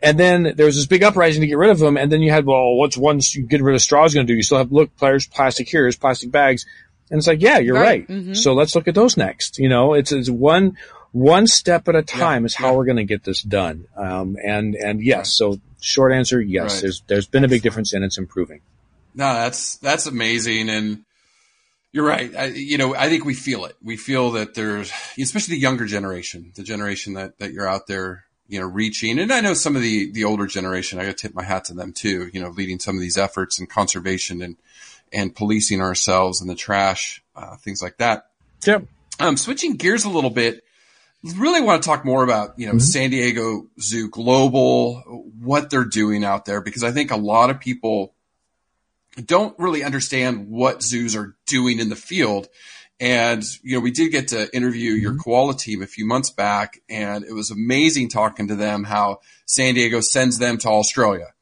And 0.02 0.18
then 0.18 0.54
there 0.56 0.66
was 0.66 0.74
this 0.74 0.86
big 0.86 1.04
uprising 1.04 1.42
to 1.42 1.46
get 1.46 1.56
rid 1.56 1.70
of 1.70 1.78
them. 1.78 1.96
And 1.96 2.10
then 2.10 2.22
you 2.22 2.32
had, 2.32 2.44
well, 2.44 2.74
what's 2.74 2.96
once 2.96 3.36
you 3.36 3.46
get 3.46 3.62
rid 3.62 3.76
of 3.76 3.80
straws 3.80 4.12
going 4.12 4.26
to 4.26 4.32
do? 4.32 4.36
You 4.36 4.42
still 4.42 4.58
have, 4.58 4.72
look, 4.72 4.96
players, 4.96 5.28
plastic 5.28 5.68
here, 5.68 5.82
here's 5.82 5.96
plastic 5.96 6.32
bags. 6.32 6.66
And 7.08 7.18
it's 7.18 7.28
like, 7.28 7.40
yeah, 7.40 7.58
you're 7.58 7.74
right. 7.74 7.84
right. 7.84 8.08
Mm-hmm. 8.08 8.34
So 8.34 8.54
let's 8.54 8.74
look 8.74 8.88
at 8.88 8.96
those 8.96 9.16
next. 9.16 9.58
You 9.58 9.68
know, 9.68 9.94
it's, 9.94 10.10
it's 10.10 10.28
one, 10.28 10.76
one 11.12 11.46
step 11.46 11.86
at 11.88 11.94
a 11.94 12.02
time 12.02 12.42
yeah, 12.42 12.46
is 12.46 12.54
how 12.56 12.70
yeah. 12.70 12.76
we're 12.78 12.84
going 12.86 12.96
to 12.96 13.04
get 13.04 13.22
this 13.22 13.42
done. 13.42 13.86
Um, 13.96 14.36
and, 14.42 14.74
and 14.74 15.00
yes, 15.00 15.32
so 15.32 15.60
short 15.80 16.12
answer, 16.12 16.40
yes, 16.40 16.74
right. 16.74 16.82
there's, 16.82 17.02
there's 17.06 17.26
been 17.28 17.44
a 17.44 17.48
big 17.48 17.62
difference 17.62 17.92
and 17.92 18.02
it's 18.02 18.18
improving. 18.18 18.60
No, 19.14 19.32
that's, 19.32 19.76
that's 19.76 20.06
amazing. 20.06 20.68
And 20.68 21.04
you're 21.92 22.06
right. 22.06 22.34
I, 22.34 22.46
you 22.46 22.78
know, 22.78 22.96
I 22.96 23.08
think 23.08 23.24
we 23.24 23.34
feel 23.34 23.66
it. 23.66 23.76
We 23.84 23.96
feel 23.96 24.32
that 24.32 24.54
there's, 24.54 24.90
especially 25.20 25.56
the 25.56 25.60
younger 25.60 25.84
generation, 25.84 26.50
the 26.56 26.64
generation 26.64 27.14
that, 27.14 27.38
that 27.38 27.52
you're 27.52 27.68
out 27.68 27.86
there, 27.86 28.24
you 28.52 28.60
know, 28.60 28.66
reaching. 28.66 29.18
And 29.18 29.32
I 29.32 29.40
know 29.40 29.54
some 29.54 29.76
of 29.76 29.82
the, 29.82 30.12
the 30.12 30.24
older 30.24 30.46
generation, 30.46 30.98
I 30.98 31.06
got 31.06 31.16
to 31.16 31.22
tip 31.28 31.34
my 31.34 31.42
hat 31.42 31.64
to 31.64 31.74
them 31.74 31.94
too, 31.94 32.28
you 32.34 32.40
know, 32.42 32.50
leading 32.50 32.78
some 32.78 32.94
of 32.94 33.00
these 33.00 33.16
efforts 33.16 33.58
in 33.58 33.66
conservation 33.66 34.42
and, 34.42 34.56
and 35.10 35.34
policing 35.34 35.80
ourselves 35.80 36.42
and 36.42 36.50
the 36.50 36.54
trash, 36.54 37.22
uh, 37.34 37.56
things 37.56 37.80
like 37.82 37.96
that. 37.96 38.26
Yep. 38.66 38.84
Um, 39.18 39.38
switching 39.38 39.76
gears 39.76 40.04
a 40.04 40.10
little 40.10 40.28
bit, 40.28 40.64
really 41.34 41.62
want 41.62 41.82
to 41.82 41.88
talk 41.88 42.04
more 42.04 42.22
about, 42.22 42.58
you 42.58 42.66
know, 42.66 42.72
mm-hmm. 42.72 42.80
San 42.80 43.08
Diego 43.08 43.68
Zoo 43.80 44.10
Global, 44.10 44.96
what 45.40 45.70
they're 45.70 45.86
doing 45.86 46.22
out 46.22 46.44
there, 46.44 46.60
because 46.60 46.84
I 46.84 46.90
think 46.90 47.10
a 47.10 47.16
lot 47.16 47.48
of 47.48 47.58
people 47.58 48.12
don't 49.24 49.58
really 49.58 49.82
understand 49.82 50.50
what 50.50 50.82
zoos 50.82 51.16
are 51.16 51.36
doing 51.46 51.80
in 51.80 51.88
the 51.88 51.96
field. 51.96 52.48
And, 53.02 53.42
you 53.64 53.74
know, 53.74 53.80
we 53.80 53.90
did 53.90 54.12
get 54.12 54.28
to 54.28 54.48
interview 54.54 54.92
your 54.92 55.10
mm-hmm. 55.10 55.22
koala 55.22 55.56
team 55.56 55.82
a 55.82 55.88
few 55.88 56.06
months 56.06 56.30
back, 56.30 56.80
and 56.88 57.24
it 57.24 57.32
was 57.32 57.50
amazing 57.50 58.10
talking 58.10 58.46
to 58.46 58.54
them 58.54 58.84
how 58.84 59.18
San 59.44 59.74
Diego 59.74 60.00
sends 60.00 60.38
them 60.38 60.56
to 60.58 60.68
Australia, 60.68 61.34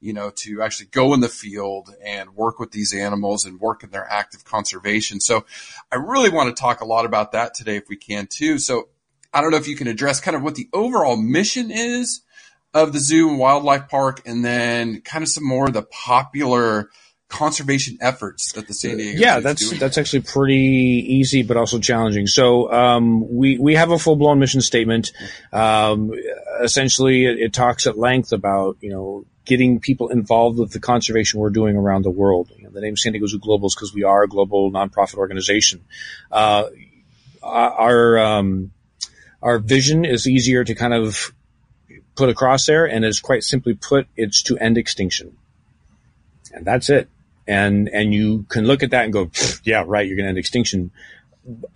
you 0.00 0.12
know, 0.12 0.30
to 0.38 0.60
actually 0.60 0.86
go 0.86 1.14
in 1.14 1.20
the 1.20 1.28
field 1.28 1.94
and 2.04 2.34
work 2.34 2.58
with 2.58 2.72
these 2.72 2.92
animals 2.92 3.44
and 3.44 3.60
work 3.60 3.84
in 3.84 3.90
their 3.90 4.10
active 4.10 4.44
conservation. 4.44 5.20
So 5.20 5.46
I 5.92 5.96
really 5.98 6.30
want 6.30 6.48
to 6.48 6.60
talk 6.60 6.80
a 6.80 6.84
lot 6.84 7.04
about 7.04 7.30
that 7.30 7.54
today 7.54 7.76
if 7.76 7.88
we 7.88 7.94
can 7.94 8.26
too. 8.26 8.58
So 8.58 8.88
I 9.32 9.40
don't 9.40 9.52
know 9.52 9.56
if 9.56 9.68
you 9.68 9.76
can 9.76 9.86
address 9.86 10.18
kind 10.20 10.36
of 10.36 10.42
what 10.42 10.56
the 10.56 10.68
overall 10.72 11.16
mission 11.16 11.70
is 11.70 12.22
of 12.74 12.92
the 12.92 12.98
zoo 12.98 13.28
and 13.28 13.38
wildlife 13.38 13.88
park, 13.88 14.20
and 14.26 14.44
then 14.44 15.00
kind 15.02 15.22
of 15.22 15.28
some 15.28 15.46
more 15.46 15.68
of 15.68 15.74
the 15.74 15.82
popular 15.82 16.90
conservation 17.28 17.98
efforts 18.00 18.52
that 18.52 18.68
the 18.68 18.74
San 18.74 18.98
Diego. 18.98 19.18
Yeah, 19.18 19.40
that's 19.40 19.68
doing. 19.68 19.80
that's 19.80 19.98
actually 19.98 20.22
pretty 20.22 20.54
easy, 21.08 21.42
but 21.42 21.56
also 21.56 21.78
challenging. 21.78 22.26
So 22.26 22.72
um, 22.72 23.32
we 23.34 23.58
we 23.58 23.74
have 23.74 23.90
a 23.90 23.98
full 23.98 24.16
blown 24.16 24.38
mission 24.38 24.60
statement. 24.60 25.12
Um, 25.52 26.12
essentially, 26.62 27.26
it, 27.26 27.38
it, 27.38 27.52
talks 27.52 27.86
at 27.86 27.98
length 27.98 28.32
about 28.32 28.76
you 28.80 28.90
know 28.90 29.26
getting 29.44 29.80
people 29.80 30.08
involved 30.08 30.58
with 30.58 30.72
the 30.72 30.80
conservation 30.80 31.40
we're 31.40 31.50
doing 31.50 31.76
around 31.76 32.02
the 32.02 32.10
world. 32.10 32.50
You 32.56 32.64
know, 32.64 32.70
the 32.70 32.80
name 32.80 32.96
San 32.96 33.12
Diego 33.12 33.26
Zoo 33.26 33.38
Global 33.38 33.66
is 33.66 33.74
because 33.74 33.94
we 33.94 34.04
are 34.04 34.22
a 34.22 34.28
global 34.28 34.70
nonprofit 34.70 35.16
organization. 35.16 35.84
Uh, 36.30 36.64
our 37.42 38.18
um, 38.18 38.72
our 39.42 39.58
vision 39.58 40.04
is 40.04 40.26
easier 40.26 40.64
to 40.64 40.74
kind 40.74 40.94
of 40.94 41.34
put 42.16 42.28
across 42.28 42.66
there 42.66 42.86
and 42.86 43.04
is 43.04 43.20
quite 43.20 43.42
simply 43.42 43.74
put, 43.74 44.06
it's 44.16 44.42
to 44.44 44.56
end 44.58 44.78
extinction. 44.78 45.36
And 46.52 46.64
that's 46.64 46.88
it. 46.88 47.08
And, 47.46 47.88
and 47.88 48.14
you 48.14 48.44
can 48.48 48.64
look 48.64 48.82
at 48.82 48.90
that 48.90 49.04
and 49.04 49.12
go, 49.12 49.30
yeah, 49.64 49.84
right, 49.86 50.06
you're 50.06 50.16
going 50.16 50.24
to 50.24 50.30
end 50.30 50.38
extinction 50.38 50.90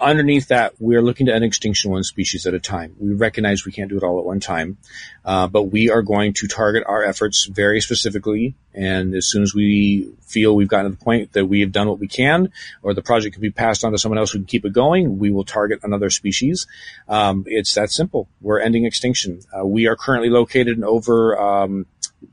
underneath 0.00 0.48
that, 0.48 0.74
we're 0.78 1.02
looking 1.02 1.26
to 1.26 1.34
end 1.34 1.44
extinction 1.44 1.90
one 1.90 2.02
species 2.02 2.46
at 2.46 2.54
a 2.54 2.60
time. 2.60 2.96
We 2.98 3.12
recognize 3.12 3.66
we 3.66 3.72
can't 3.72 3.90
do 3.90 3.98
it 3.98 4.02
all 4.02 4.18
at 4.18 4.24
one 4.24 4.40
time, 4.40 4.78
uh, 5.24 5.46
but 5.46 5.64
we 5.64 5.90
are 5.90 6.02
going 6.02 6.32
to 6.34 6.48
target 6.48 6.84
our 6.86 7.04
efforts 7.04 7.46
very 7.46 7.80
specifically. 7.80 8.54
And 8.72 9.14
as 9.14 9.28
soon 9.28 9.42
as 9.42 9.54
we 9.54 10.10
feel 10.22 10.54
we've 10.54 10.68
gotten 10.68 10.90
to 10.90 10.96
the 10.96 11.04
point 11.04 11.32
that 11.32 11.46
we 11.46 11.60
have 11.60 11.72
done 11.72 11.88
what 11.88 11.98
we 11.98 12.08
can, 12.08 12.50
or 12.82 12.94
the 12.94 13.02
project 13.02 13.34
can 13.34 13.42
be 13.42 13.50
passed 13.50 13.84
on 13.84 13.92
to 13.92 13.98
someone 13.98 14.18
else 14.18 14.30
who 14.30 14.38
can 14.38 14.46
keep 14.46 14.64
it 14.64 14.72
going, 14.72 15.18
we 15.18 15.30
will 15.30 15.44
target 15.44 15.80
another 15.82 16.08
species. 16.08 16.66
Um, 17.08 17.44
it's 17.46 17.74
that 17.74 17.90
simple. 17.90 18.28
We're 18.40 18.60
ending 18.60 18.86
extinction. 18.86 19.40
Uh, 19.52 19.66
we 19.66 19.86
are 19.86 19.96
currently 19.96 20.30
located 20.30 20.78
in 20.78 20.84
over 20.84 21.38
um, 21.38 21.86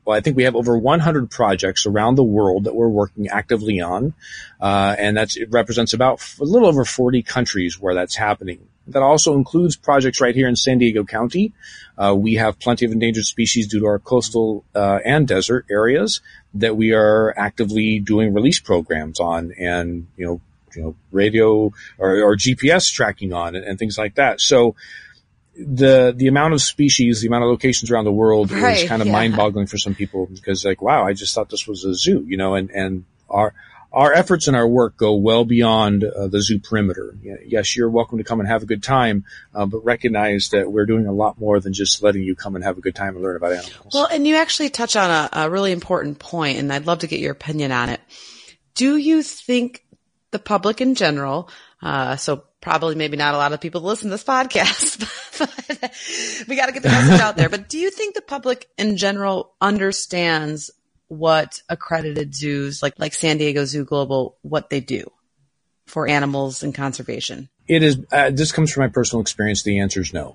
well, 0.04 0.16
I 0.16 0.20
think 0.20 0.36
we 0.36 0.44
have 0.44 0.56
over 0.56 0.76
100 0.76 1.30
projects 1.30 1.86
around 1.86 2.16
the 2.16 2.24
world 2.24 2.64
that 2.64 2.74
we're 2.74 2.88
working 2.88 3.28
actively 3.28 3.80
on, 3.80 4.14
uh, 4.60 4.94
and 4.98 5.16
that's 5.16 5.36
it 5.36 5.50
represents 5.50 5.92
about 5.92 6.22
a 6.40 6.44
little 6.44 6.68
over 6.68 6.84
40 6.84 7.22
countries 7.22 7.80
where 7.80 7.94
that's 7.94 8.16
happening. 8.16 8.66
That 8.88 9.02
also 9.02 9.34
includes 9.34 9.76
projects 9.76 10.20
right 10.20 10.34
here 10.34 10.46
in 10.48 10.54
San 10.54 10.78
Diego 10.78 11.04
County. 11.04 11.52
Uh, 11.98 12.14
we 12.16 12.34
have 12.34 12.58
plenty 12.60 12.84
of 12.84 12.92
endangered 12.92 13.24
species 13.24 13.66
due 13.66 13.80
to 13.80 13.86
our 13.86 13.98
coastal 13.98 14.64
uh, 14.74 15.00
and 15.04 15.26
desert 15.26 15.66
areas 15.70 16.20
that 16.54 16.76
we 16.76 16.92
are 16.92 17.34
actively 17.36 17.98
doing 17.98 18.32
release 18.32 18.60
programs 18.60 19.18
on, 19.18 19.52
and 19.58 20.06
you 20.16 20.26
know, 20.26 20.40
you 20.74 20.82
know, 20.82 20.96
radio 21.10 21.72
or, 21.98 22.20
or 22.20 22.36
GPS 22.36 22.92
tracking 22.92 23.32
on, 23.32 23.56
and, 23.56 23.64
and 23.64 23.78
things 23.78 23.98
like 23.98 24.16
that. 24.16 24.40
So 24.40 24.76
the 25.58 26.12
the 26.16 26.26
amount 26.26 26.54
of 26.54 26.60
species, 26.60 27.20
the 27.20 27.28
amount 27.28 27.44
of 27.44 27.50
locations 27.50 27.90
around 27.90 28.04
the 28.04 28.12
world 28.12 28.50
Right, 28.50 28.82
is 28.82 28.88
kind 28.88 29.02
of 29.02 29.06
yeah. 29.06 29.12
mind 29.12 29.36
boggling 29.36 29.66
for 29.66 29.78
some 29.78 29.94
people 29.94 30.26
because 30.26 30.64
like, 30.64 30.82
wow, 30.82 31.06
I 31.06 31.12
just 31.12 31.34
thought 31.34 31.48
this 31.48 31.66
was 31.66 31.84
a 31.84 31.94
zoo, 31.94 32.24
you 32.26 32.36
know, 32.36 32.54
and 32.54 32.70
and 32.70 33.04
our 33.28 33.54
our 33.92 34.12
efforts 34.12 34.46
and 34.46 34.56
our 34.56 34.68
work 34.68 34.96
go 34.98 35.14
well 35.14 35.44
beyond 35.46 36.04
uh, 36.04 36.26
the 36.26 36.42
zoo 36.42 36.58
perimeter. 36.58 37.16
Yes, 37.46 37.74
you're 37.74 37.88
welcome 37.88 38.18
to 38.18 38.24
come 38.24 38.40
and 38.40 38.48
have 38.48 38.62
a 38.62 38.66
good 38.66 38.82
time, 38.82 39.24
uh, 39.54 39.64
but 39.64 39.84
recognize 39.84 40.50
that 40.50 40.70
we're 40.70 40.84
doing 40.84 41.06
a 41.06 41.12
lot 41.12 41.40
more 41.40 41.60
than 41.60 41.72
just 41.72 42.02
letting 42.02 42.22
you 42.22 42.36
come 42.36 42.56
and 42.56 42.64
have 42.64 42.76
a 42.76 42.82
good 42.82 42.94
time 42.94 43.14
and 43.14 43.22
learn 43.22 43.36
about 43.36 43.52
animals. 43.52 43.94
Well, 43.94 44.06
and 44.06 44.26
you 44.26 44.36
actually 44.36 44.68
touch 44.68 44.96
on 44.96 45.10
a, 45.10 45.28
a 45.44 45.50
really 45.50 45.72
important 45.72 46.18
point, 46.18 46.58
and 46.58 46.70
I'd 46.70 46.86
love 46.86 46.98
to 47.00 47.06
get 47.06 47.20
your 47.20 47.32
opinion 47.32 47.72
on 47.72 47.88
it. 47.88 48.00
Do 48.74 48.96
you 48.98 49.22
think 49.22 49.82
the 50.30 50.38
public 50.38 50.82
in 50.82 50.94
general, 50.94 51.48
uh, 51.80 52.16
so 52.16 52.44
probably 52.66 52.96
maybe 52.96 53.16
not 53.16 53.32
a 53.32 53.36
lot 53.36 53.52
of 53.52 53.60
people 53.60 53.80
listen 53.80 54.10
to 54.10 54.14
this 54.14 54.24
podcast, 54.24 54.98
but 55.38 56.48
we 56.48 56.56
got 56.56 56.66
to 56.66 56.72
get 56.72 56.82
the 56.82 56.88
message 56.88 57.20
out 57.20 57.36
there. 57.36 57.48
But 57.48 57.68
do 57.68 57.78
you 57.78 57.92
think 57.92 58.16
the 58.16 58.20
public 58.20 58.68
in 58.76 58.96
general 58.96 59.54
understands 59.60 60.72
what 61.06 61.62
accredited 61.68 62.34
zoos 62.34 62.82
like 62.82 62.94
like 62.98 63.14
San 63.14 63.38
Diego 63.38 63.64
Zoo 63.66 63.84
Global 63.84 64.36
what 64.42 64.68
they 64.68 64.80
do 64.80 65.08
for 65.86 66.08
animals 66.08 66.64
and 66.64 66.74
conservation? 66.74 67.48
It 67.68 67.84
is. 67.84 67.98
Uh, 68.10 68.30
this 68.30 68.50
comes 68.50 68.72
from 68.72 68.80
my 68.80 68.88
personal 68.88 69.20
experience. 69.20 69.62
The 69.62 69.78
answer 69.78 70.00
is 70.00 70.12
no. 70.12 70.34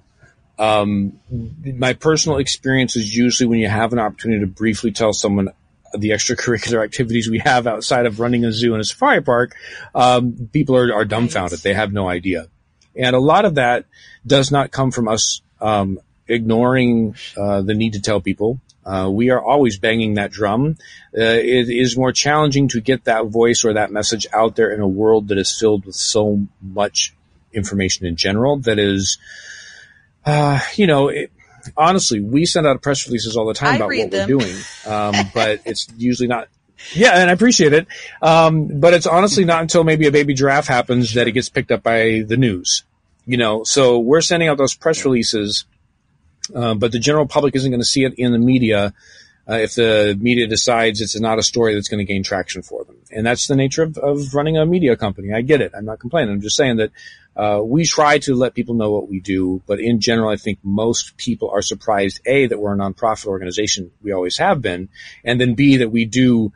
Um, 0.58 1.20
my 1.30 1.92
personal 1.92 2.38
experience 2.38 2.96
is 2.96 3.14
usually 3.14 3.48
when 3.48 3.60
you 3.60 3.68
have 3.68 3.92
an 3.92 4.00
opportunity 4.00 4.40
to 4.40 4.48
briefly 4.48 4.94
tell 4.94 5.12
someone 5.12 5.50
the 5.98 6.10
extracurricular 6.10 6.84
activities 6.84 7.30
we 7.30 7.40
have 7.40 7.68
outside 7.68 8.06
of 8.06 8.20
running 8.20 8.46
a 8.46 8.52
zoo 8.52 8.74
and 8.74 8.82
a 8.82 8.86
safari 8.86 9.22
park, 9.22 9.56
um, 9.94 10.50
people 10.52 10.76
are, 10.76 10.94
are 10.94 11.06
dumbfounded. 11.06 11.60
They 11.60 11.74
have 11.74 11.94
no 11.94 12.08
idea. 12.08 12.48
And 12.96 13.16
a 13.16 13.20
lot 13.20 13.46
of 13.46 13.56
that 13.56 13.86
does 14.26 14.52
not 14.52 14.72
come 14.72 14.92
from 14.92 15.08
us 15.08 15.42
um, 15.60 16.00
ignoring 16.28 17.16
uh, 17.38 17.62
the 17.62 17.74
need 17.74 17.94
to 17.94 18.02
tell 18.02 18.22
people. 18.22 18.60
Uh, 18.84 19.10
we 19.12 19.30
are 19.30 19.42
always 19.42 19.78
banging 19.78 20.16
that 20.16 20.32
drum. 20.32 20.78
Uh, 21.16 21.22
it 21.22 21.70
is 21.70 21.96
more 21.96 22.12
challenging 22.12 22.68
to 22.70 22.82
get 22.82 23.04
that 23.06 23.28
voice 23.28 23.64
or 23.64 23.74
that 23.74 23.92
message 23.92 24.26
out 24.34 24.56
there 24.56 24.72
in 24.72 24.82
a 24.82 24.88
world 24.88 25.28
that 25.28 25.38
is 25.38 25.56
filled 25.56 25.86
with 25.86 25.96
so 25.96 26.48
much 26.62 27.14
information 27.54 28.06
in 28.08 28.16
general 28.16 28.58
that 28.58 28.80
is, 28.80 29.18
uh, 30.26 30.60
you 30.76 30.88
know, 30.88 31.10
it, 31.10 31.32
honestly, 31.78 32.20
we 32.20 32.46
send 32.46 32.68
out 32.68 32.82
press 32.82 33.06
releases 33.08 33.38
all 33.38 33.46
the 33.46 33.54
time 33.54 33.74
I 33.74 33.76
about 33.78 33.88
what 33.88 34.12
them. 34.12 34.30
we're 34.30 34.40
doing, 34.40 34.56
um, 34.86 35.16
but 35.34 35.62
it's 35.66 35.88
usually 35.98 36.28
not. 36.28 36.48
Yeah, 36.94 37.12
and 37.12 37.30
I 37.30 37.34
appreciate 37.34 37.74
it. 37.74 37.88
Um, 38.22 38.80
but 38.80 38.94
it's 38.94 39.06
honestly 39.06 39.46
not 39.46 39.62
until 39.62 39.84
maybe 39.84 40.08
a 40.08 40.12
baby 40.12 40.34
giraffe 40.34 40.68
happens 40.68 41.14
that 41.14 41.28
it 41.28 41.34
gets 41.34 41.50
picked 41.50 41.72
up 41.72 41.84
by 41.84 42.24
the 42.26 42.38
news. 42.38 42.84
You 43.26 43.38
know, 43.38 43.64
so 43.64 44.00
we're 44.00 44.22
sending 44.22 44.50
out 44.50 44.58
those 44.58 44.74
press 44.74 45.06
releases, 45.06 45.66
uh, 46.56 46.74
but 46.74 46.92
the 46.92 47.00
general 47.00 47.28
public 47.28 47.56
isn't 47.56 47.70
going 47.70 47.82
to 47.82 47.86
see 47.86 48.04
it 48.04 48.16
in 48.18 48.32
the 48.32 48.40
media 48.40 48.94
uh, 49.50 49.56
if 49.56 49.76
the 49.76 50.18
media 50.20 50.48
decides 50.48 51.02
it's 51.02 51.20
not 51.20 51.40
a 51.40 51.44
story 51.44 51.74
that's 51.74 51.88
going 51.88 52.06
to 52.06 52.06
gain 52.06 52.24
traction 52.24 52.62
for 52.62 52.84
them. 52.86 52.96
And 53.12 53.26
that's 53.26 53.48
the 53.48 53.56
nature 53.56 53.84
of, 53.84 53.98
of 53.98 54.34
running 54.34 54.58
a 54.58 54.66
media 54.66 54.96
company. 54.96 55.34
I 55.34 55.42
get 55.42 55.62
it. 55.62 55.74
I'm 55.76 55.86
not 55.86 56.00
complaining. 56.00 56.34
I'm 56.34 56.42
just 56.42 56.56
saying 56.56 56.78
that 56.78 56.92
uh, 57.36 57.62
we 57.64 57.86
try 57.86 58.18
to 58.20 58.36
let 58.36 58.54
people 58.54 58.76
know 58.76 58.92
what 58.92 59.10
we 59.10 59.20
do, 59.20 59.62
but 59.66 59.80
in 59.80 60.00
general, 60.00 60.30
I 60.30 60.36
think 60.36 60.60
most 60.64 61.16
people 61.18 61.50
are 61.50 61.62
surprised, 61.62 62.20
A, 62.26 62.48
that 62.48 62.60
we're 62.60 62.74
a 62.74 62.78
nonprofit 62.78 63.28
organization. 63.28 63.92
We 64.02 64.12
always 64.12 64.38
have 64.38 64.62
been. 64.62 64.90
And 65.24 65.40
then 65.40 65.56
B, 65.56 65.78
that 65.78 65.90
we 65.90 66.06
do 66.06 66.52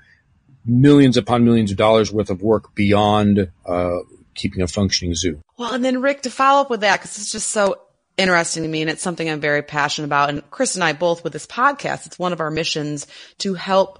millions 0.65 1.15
upon 1.15 1.45
millions 1.45 1.71
of 1.71 1.77
dollars 1.77 2.11
worth 2.11 2.29
of 2.29 2.41
work 2.41 2.75
beyond 2.75 3.51
uh, 3.65 3.99
keeping 4.33 4.61
a 4.61 4.67
functioning 4.67 5.15
zoo. 5.15 5.39
Well, 5.57 5.73
and 5.73 5.85
then 5.85 6.01
Rick, 6.01 6.23
to 6.23 6.29
follow 6.29 6.61
up 6.61 6.69
with 6.69 6.81
that, 6.81 6.99
because 6.99 7.17
it's 7.17 7.31
just 7.31 7.51
so 7.51 7.81
interesting 8.17 8.63
to 8.63 8.69
me 8.69 8.81
and 8.81 8.89
it's 8.89 9.01
something 9.01 9.29
I'm 9.29 9.41
very 9.41 9.61
passionate 9.61 10.07
about. 10.07 10.29
And 10.29 10.49
Chris 10.49 10.75
and 10.75 10.83
I 10.83 10.93
both 10.93 11.23
with 11.23 11.33
this 11.33 11.47
podcast, 11.47 12.05
it's 12.05 12.19
one 12.19 12.33
of 12.33 12.39
our 12.39 12.51
missions 12.51 13.07
to 13.39 13.53
help 13.53 13.99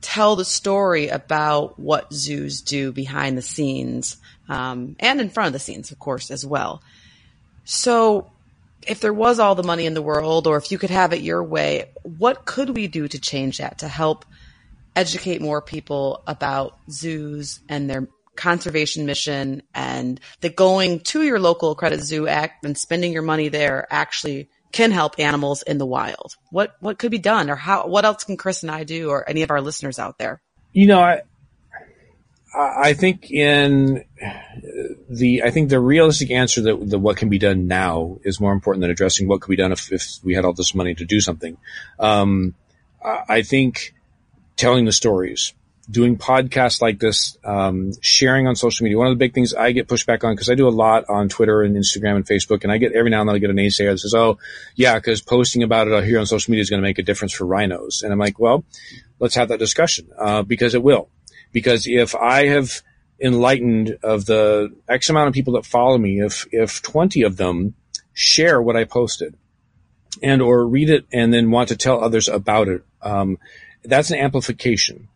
tell 0.00 0.36
the 0.36 0.44
story 0.44 1.08
about 1.08 1.78
what 1.78 2.12
zoos 2.12 2.62
do 2.62 2.92
behind 2.92 3.36
the 3.36 3.42
scenes, 3.42 4.16
um, 4.48 4.96
and 4.98 5.20
in 5.20 5.30
front 5.30 5.48
of 5.48 5.52
the 5.52 5.58
scenes, 5.58 5.90
of 5.90 5.98
course, 5.98 6.30
as 6.30 6.44
well. 6.44 6.82
So 7.64 8.30
if 8.86 9.00
there 9.00 9.12
was 9.12 9.38
all 9.38 9.54
the 9.54 9.62
money 9.62 9.86
in 9.86 9.94
the 9.94 10.02
world, 10.02 10.46
or 10.46 10.56
if 10.56 10.72
you 10.72 10.78
could 10.78 10.90
have 10.90 11.12
it 11.12 11.20
your 11.20 11.42
way, 11.42 11.90
what 12.02 12.44
could 12.44 12.70
we 12.70 12.88
do 12.88 13.06
to 13.08 13.18
change 13.18 13.58
that 13.58 13.78
to 13.78 13.88
help 13.88 14.24
educate 14.96 15.40
more 15.40 15.62
people 15.62 16.22
about 16.26 16.78
zoos 16.90 17.60
and 17.68 17.88
their 17.88 18.08
conservation 18.36 19.06
mission 19.06 19.62
and 19.74 20.18
that 20.40 20.56
going 20.56 21.00
to 21.00 21.22
your 21.22 21.38
local 21.38 21.72
accredited 21.72 22.04
zoo 22.04 22.26
act 22.26 22.64
and 22.64 22.76
spending 22.76 23.12
your 23.12 23.22
money 23.22 23.48
there 23.48 23.86
actually 23.90 24.48
can 24.72 24.90
help 24.90 25.18
animals 25.18 25.62
in 25.62 25.78
the 25.78 25.86
wild. 25.86 26.36
What 26.50 26.76
what 26.80 26.98
could 26.98 27.10
be 27.10 27.18
done 27.18 27.50
or 27.50 27.56
how 27.56 27.86
what 27.86 28.04
else 28.04 28.24
can 28.24 28.36
Chris 28.36 28.62
and 28.62 28.70
I 28.70 28.84
do 28.84 29.10
or 29.10 29.28
any 29.28 29.42
of 29.42 29.50
our 29.50 29.60
listeners 29.60 29.98
out 29.98 30.18
there? 30.18 30.40
You 30.72 30.86
know, 30.86 31.00
I 31.00 31.22
I 32.54 32.94
think 32.94 33.30
in 33.30 34.04
the 35.08 35.42
I 35.44 35.50
think 35.50 35.68
the 35.68 35.80
realistic 35.80 36.30
answer 36.30 36.62
that 36.62 36.90
the 36.90 36.98
what 36.98 37.16
can 37.16 37.28
be 37.28 37.38
done 37.38 37.66
now 37.66 38.18
is 38.24 38.40
more 38.40 38.52
important 38.52 38.82
than 38.82 38.90
addressing 38.90 39.28
what 39.28 39.40
could 39.40 39.50
be 39.50 39.56
done 39.56 39.72
if, 39.72 39.92
if 39.92 40.18
we 40.24 40.34
had 40.34 40.44
all 40.44 40.52
this 40.52 40.74
money 40.74 40.94
to 40.94 41.04
do 41.04 41.20
something. 41.20 41.56
Um, 41.98 42.54
I 43.04 43.22
I 43.28 43.42
think 43.42 43.94
telling 44.56 44.84
the 44.84 44.92
stories, 44.92 45.54
doing 45.90 46.16
podcasts 46.16 46.80
like 46.80 46.98
this, 46.98 47.36
um, 47.44 47.92
sharing 48.00 48.46
on 48.46 48.54
social 48.54 48.84
media. 48.84 48.98
One 48.98 49.08
of 49.08 49.12
the 49.12 49.18
big 49.18 49.34
things 49.34 49.54
I 49.54 49.72
get 49.72 49.88
pushback 49.88 50.22
on 50.24 50.34
because 50.34 50.48
I 50.48 50.54
do 50.54 50.68
a 50.68 50.70
lot 50.70 51.04
on 51.08 51.28
Twitter 51.28 51.62
and 51.62 51.74
Instagram 51.76 52.16
and 52.16 52.26
Facebook, 52.26 52.62
and 52.62 52.72
I 52.72 52.78
get 52.78 52.92
every 52.92 53.10
now 53.10 53.20
and 53.20 53.28
then 53.28 53.36
I 53.36 53.38
get 53.38 53.50
a 53.50 53.54
naysayer 53.54 53.90
that 53.90 53.98
says, 53.98 54.14
"Oh, 54.14 54.38
yeah, 54.76 54.94
because 54.94 55.20
posting 55.20 55.62
about 55.62 55.88
it 55.88 56.04
here 56.04 56.20
on 56.20 56.26
social 56.26 56.50
media 56.50 56.62
is 56.62 56.70
going 56.70 56.82
to 56.82 56.88
make 56.88 56.98
a 56.98 57.02
difference 57.02 57.32
for 57.32 57.46
rhinos." 57.46 58.02
And 58.02 58.12
I'm 58.12 58.18
like, 58.18 58.38
"Well, 58.38 58.64
let's 59.20 59.36
have 59.36 59.48
that 59.48 59.58
discussion 59.58 60.08
uh, 60.18 60.42
because 60.42 60.74
it 60.74 60.82
will. 60.82 61.08
Because 61.52 61.86
if 61.86 62.16
I 62.16 62.46
have 62.46 62.82
enlightened 63.20 63.98
of 64.02 64.24
the 64.24 64.74
X 64.88 65.10
amount 65.10 65.28
of 65.28 65.34
people 65.34 65.52
that 65.52 65.66
follow 65.66 65.98
me, 65.98 66.20
if 66.20 66.46
if 66.50 66.82
20 66.82 67.22
of 67.22 67.36
them 67.36 67.74
share 68.12 68.60
what 68.60 68.76
I 68.76 68.84
posted 68.84 69.36
and 70.22 70.42
or 70.42 70.66
read 70.66 70.90
it 70.90 71.06
and 71.12 71.32
then 71.32 71.50
want 71.50 71.68
to 71.68 71.76
tell 71.76 72.02
others 72.02 72.28
about 72.28 72.68
it, 72.68 72.82
um, 73.02 73.38
that's 73.84 74.10
an 74.10 74.18
amplification. 74.18 75.08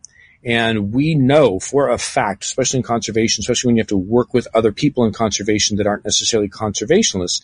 And 0.44 0.92
we 0.92 1.14
know 1.14 1.58
for 1.58 1.88
a 1.88 1.98
fact, 1.98 2.44
especially 2.44 2.78
in 2.78 2.82
conservation, 2.82 3.40
especially 3.40 3.68
when 3.68 3.76
you 3.76 3.80
have 3.80 3.88
to 3.88 3.96
work 3.96 4.34
with 4.34 4.46
other 4.54 4.72
people 4.72 5.04
in 5.04 5.12
conservation 5.12 5.78
that 5.78 5.86
aren't 5.86 6.04
necessarily 6.04 6.48
conservationists, 6.48 7.40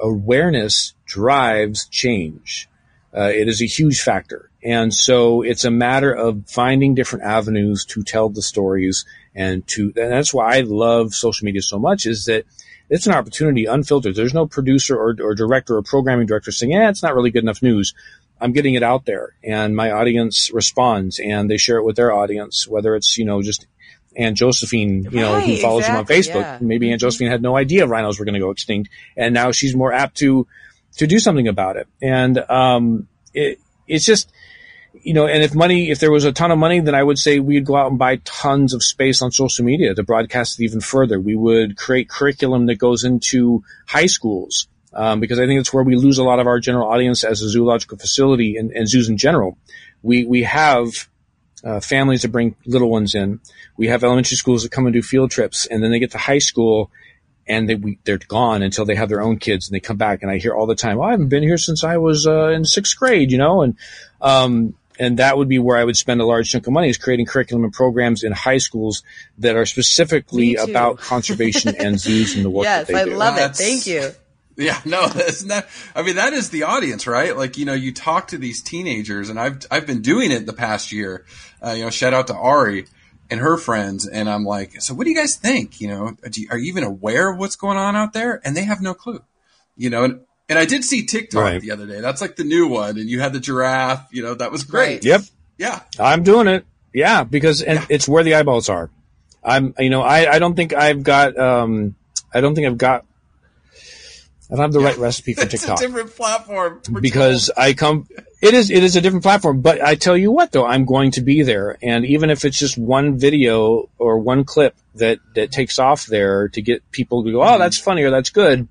awareness 0.00 0.94
drives 1.06 1.86
change. 1.88 2.68
Uh, 3.16 3.32
it 3.34 3.48
is 3.48 3.62
a 3.62 3.66
huge 3.66 4.00
factor. 4.00 4.50
And 4.62 4.92
so 4.92 5.42
it's 5.42 5.64
a 5.64 5.70
matter 5.70 6.12
of 6.12 6.48
finding 6.48 6.94
different 6.94 7.24
avenues 7.24 7.84
to 7.86 8.02
tell 8.02 8.28
the 8.28 8.42
stories 8.42 9.04
and 9.34 9.66
to, 9.68 9.92
and 9.96 10.12
that's 10.12 10.34
why 10.34 10.56
I 10.56 10.60
love 10.60 11.14
social 11.14 11.44
media 11.44 11.62
so 11.62 11.78
much 11.78 12.06
is 12.06 12.26
that 12.26 12.44
it's 12.88 13.06
an 13.06 13.14
opportunity 13.14 13.64
unfiltered. 13.64 14.14
There's 14.14 14.34
no 14.34 14.46
producer 14.46 14.96
or, 14.96 15.16
or 15.20 15.34
director 15.34 15.76
or 15.76 15.82
programming 15.82 16.26
director 16.26 16.52
saying, 16.52 16.72
yeah, 16.72 16.88
it's 16.88 17.02
not 17.02 17.14
really 17.14 17.30
good 17.30 17.42
enough 17.42 17.62
news. 17.62 17.94
I'm 18.40 18.52
getting 18.52 18.74
it 18.74 18.82
out 18.82 19.06
there 19.06 19.34
and 19.42 19.74
my 19.74 19.90
audience 19.90 20.50
responds 20.52 21.18
and 21.18 21.50
they 21.50 21.56
share 21.56 21.78
it 21.78 21.84
with 21.84 21.96
their 21.96 22.12
audience, 22.12 22.68
whether 22.68 22.94
it's, 22.94 23.16
you 23.16 23.24
know, 23.24 23.42
just 23.42 23.66
Aunt 24.16 24.36
Josephine, 24.36 25.04
you 25.10 25.20
know, 25.20 25.40
who 25.40 25.56
follows 25.56 25.86
them 25.86 25.96
on 25.96 26.04
Facebook. 26.06 26.40
yeah. 26.40 26.58
Maybe 26.60 26.90
Aunt 26.90 27.00
Josephine 27.00 27.30
had 27.30 27.42
no 27.42 27.56
idea 27.56 27.86
rhinos 27.86 28.18
were 28.18 28.24
going 28.24 28.34
to 28.34 28.40
go 28.40 28.50
extinct 28.50 28.90
and 29.16 29.32
now 29.34 29.52
she's 29.52 29.74
more 29.74 29.92
apt 29.92 30.16
to, 30.18 30.46
to 30.96 31.06
do 31.06 31.18
something 31.18 31.48
about 31.48 31.76
it. 31.76 31.88
And, 32.02 32.38
um, 32.50 33.08
it, 33.32 33.58
it's 33.86 34.04
just, 34.04 34.30
you 35.02 35.14
know, 35.14 35.26
and 35.26 35.42
if 35.42 35.54
money, 35.54 35.90
if 35.90 36.00
there 36.00 36.10
was 36.10 36.24
a 36.24 36.32
ton 36.32 36.50
of 36.50 36.58
money, 36.58 36.80
then 36.80 36.94
I 36.94 37.02
would 37.02 37.18
say 37.18 37.38
we'd 37.38 37.64
go 37.64 37.76
out 37.76 37.90
and 37.90 37.98
buy 37.98 38.16
tons 38.24 38.74
of 38.74 38.82
space 38.82 39.22
on 39.22 39.30
social 39.30 39.64
media 39.64 39.94
to 39.94 40.02
broadcast 40.02 40.58
it 40.58 40.64
even 40.64 40.80
further. 40.80 41.20
We 41.20 41.36
would 41.36 41.76
create 41.76 42.08
curriculum 42.08 42.66
that 42.66 42.76
goes 42.76 43.04
into 43.04 43.62
high 43.86 44.06
schools, 44.06 44.68
um, 44.96 45.20
because 45.20 45.38
I 45.38 45.46
think 45.46 45.60
it's 45.60 45.72
where 45.72 45.84
we 45.84 45.94
lose 45.94 46.18
a 46.18 46.24
lot 46.24 46.40
of 46.40 46.46
our 46.46 46.58
general 46.58 46.88
audience 46.88 47.22
as 47.22 47.42
a 47.42 47.48
zoological 47.50 47.98
facility 47.98 48.56
and, 48.56 48.70
and 48.72 48.88
zoos 48.88 49.08
in 49.08 49.18
general. 49.18 49.58
We, 50.02 50.24
we 50.24 50.42
have, 50.44 51.08
uh, 51.62 51.80
families 51.80 52.22
that 52.22 52.28
bring 52.28 52.56
little 52.64 52.88
ones 52.88 53.14
in. 53.14 53.40
We 53.76 53.88
have 53.88 54.02
elementary 54.02 54.36
schools 54.36 54.62
that 54.62 54.72
come 54.72 54.86
and 54.86 54.92
do 54.92 55.02
field 55.02 55.30
trips 55.30 55.66
and 55.66 55.82
then 55.82 55.90
they 55.90 55.98
get 55.98 56.12
to 56.12 56.18
high 56.18 56.38
school 56.38 56.90
and 57.46 57.68
they, 57.68 57.74
we, 57.74 57.98
they're 58.04 58.18
gone 58.18 58.62
until 58.62 58.84
they 58.84 58.94
have 58.94 59.08
their 59.08 59.20
own 59.20 59.38
kids 59.38 59.68
and 59.68 59.74
they 59.74 59.80
come 59.80 59.96
back 59.96 60.22
and 60.22 60.30
I 60.30 60.38
hear 60.38 60.54
all 60.54 60.66
the 60.66 60.74
time, 60.74 60.98
oh, 60.98 61.02
I 61.02 61.10
haven't 61.10 61.28
been 61.28 61.42
here 61.42 61.58
since 61.58 61.84
I 61.84 61.98
was, 61.98 62.26
uh, 62.26 62.48
in 62.48 62.64
sixth 62.64 62.96
grade, 62.96 63.30
you 63.30 63.38
know, 63.38 63.62
and, 63.62 63.76
um, 64.20 64.74
and 64.98 65.18
that 65.18 65.36
would 65.36 65.48
be 65.48 65.58
where 65.58 65.76
I 65.76 65.84
would 65.84 65.96
spend 65.96 66.22
a 66.22 66.26
large 66.26 66.50
chunk 66.50 66.66
of 66.66 66.72
money 66.72 66.88
is 66.88 66.96
creating 66.96 67.26
curriculum 67.26 67.64
and 67.64 67.72
programs 67.72 68.22
in 68.22 68.32
high 68.32 68.58
schools 68.58 69.02
that 69.38 69.54
are 69.54 69.66
specifically 69.66 70.54
about 70.54 70.98
conservation 70.98 71.74
and 71.78 72.00
zoos 72.00 72.34
and 72.34 72.44
the 72.44 72.50
work 72.50 72.64
yes, 72.64 72.86
that 72.86 72.92
they 72.94 73.00
I 73.00 73.04
do. 73.04 73.14
love 73.14 73.36
it. 73.36 73.54
Thank 73.54 73.86
you. 73.86 74.12
Yeah, 74.56 74.80
no, 74.84 75.06
that's 75.08 75.44
not, 75.44 75.66
I 75.94 76.02
mean, 76.02 76.16
that 76.16 76.32
is 76.32 76.50
the 76.50 76.62
audience, 76.64 77.06
right? 77.06 77.36
Like, 77.36 77.58
you 77.58 77.64
know, 77.66 77.74
you 77.74 77.92
talk 77.92 78.28
to 78.28 78.38
these 78.38 78.62
teenagers 78.62 79.28
and 79.28 79.38
I've, 79.38 79.58
I've 79.70 79.86
been 79.86 80.02
doing 80.02 80.30
it 80.30 80.46
the 80.46 80.52
past 80.52 80.92
year. 80.92 81.24
Uh, 81.64 81.72
you 81.72 81.84
know, 81.84 81.90
shout 81.90 82.14
out 82.14 82.26
to 82.28 82.34
Ari 82.34 82.86
and 83.30 83.40
her 83.40 83.56
friends. 83.58 84.06
And 84.06 84.28
I'm 84.28 84.44
like, 84.44 84.80
so 84.80 84.94
what 84.94 85.04
do 85.04 85.10
you 85.10 85.16
guys 85.16 85.36
think? 85.36 85.80
You 85.80 85.88
know, 85.88 86.16
do 86.30 86.40
you, 86.40 86.48
are 86.50 86.58
you 86.58 86.68
even 86.68 86.84
aware 86.84 87.30
of 87.30 87.38
what's 87.38 87.56
going 87.56 87.76
on 87.76 87.96
out 87.96 88.12
there? 88.12 88.40
And 88.44 88.56
they 88.56 88.64
have 88.64 88.80
no 88.80 88.94
clue, 88.94 89.22
you 89.76 89.90
know, 89.90 90.04
and, 90.04 90.20
and 90.48 90.58
I 90.58 90.64
did 90.64 90.84
see 90.84 91.04
TikTok 91.04 91.42
Right. 91.42 91.60
the 91.60 91.72
other 91.72 91.86
day. 91.86 92.00
That's 92.00 92.20
like 92.20 92.36
the 92.36 92.44
new 92.44 92.68
one. 92.68 92.98
And 92.98 93.10
you 93.10 93.20
had 93.20 93.32
the 93.32 93.40
giraffe, 93.40 94.08
you 94.12 94.22
know, 94.22 94.34
that 94.34 94.52
was 94.52 94.64
great. 94.64 94.94
Right. 94.96 95.04
Yep. 95.04 95.20
Yeah. 95.58 95.80
I'm 95.98 96.22
doing 96.22 96.46
it. 96.46 96.64
Yeah, 96.94 97.24
because 97.24 97.60
and 97.62 97.84
it's 97.90 98.08
where 98.08 98.22
the 98.22 98.34
eyeballs 98.36 98.68
are. 98.70 98.90
I'm, 99.44 99.74
you 99.78 99.90
know, 99.90 100.00
I, 100.02 100.34
I 100.34 100.38
don't 100.38 100.54
think 100.54 100.72
I've 100.72 101.02
got, 101.02 101.36
um, 101.36 101.94
I 102.32 102.40
don't 102.40 102.54
think 102.54 102.66
I've 102.66 102.78
got, 102.78 103.04
I 104.50 104.54
don't 104.54 104.62
have 104.62 104.72
the 104.72 104.80
right 104.80 104.96
recipe 104.98 105.34
for 105.34 105.44
TikTok. 105.46 105.70
It's 105.72 105.82
a 105.82 105.86
different 105.86 106.14
platform. 106.14 106.80
because 107.00 107.50
I 107.56 107.72
come, 107.74 108.06
it 108.40 108.54
is, 108.54 108.70
it 108.70 108.84
is 108.84 108.94
a 108.94 109.00
different 109.00 109.24
platform, 109.24 109.60
but 109.60 109.82
I 109.82 109.96
tell 109.96 110.16
you 110.16 110.30
what 110.30 110.52
though, 110.52 110.64
I'm 110.66 110.84
going 110.84 111.10
to 111.12 111.20
be 111.20 111.42
there. 111.42 111.76
And 111.82 112.04
even 112.06 112.30
if 112.30 112.44
it's 112.44 112.58
just 112.58 112.78
one 112.78 113.18
video 113.18 113.88
or 113.98 114.18
one 114.18 114.44
clip 114.44 114.76
that, 114.94 115.18
that 115.34 115.50
takes 115.50 115.78
off 115.80 116.06
there 116.06 116.48
to 116.50 116.62
get 116.62 116.88
people 116.92 117.24
to 117.24 117.32
go, 117.32 117.42
oh, 117.42 117.58
that's 117.58 117.78
funny 117.78 118.02
or 118.04 118.10
that's 118.10 118.30
good. 118.30 118.68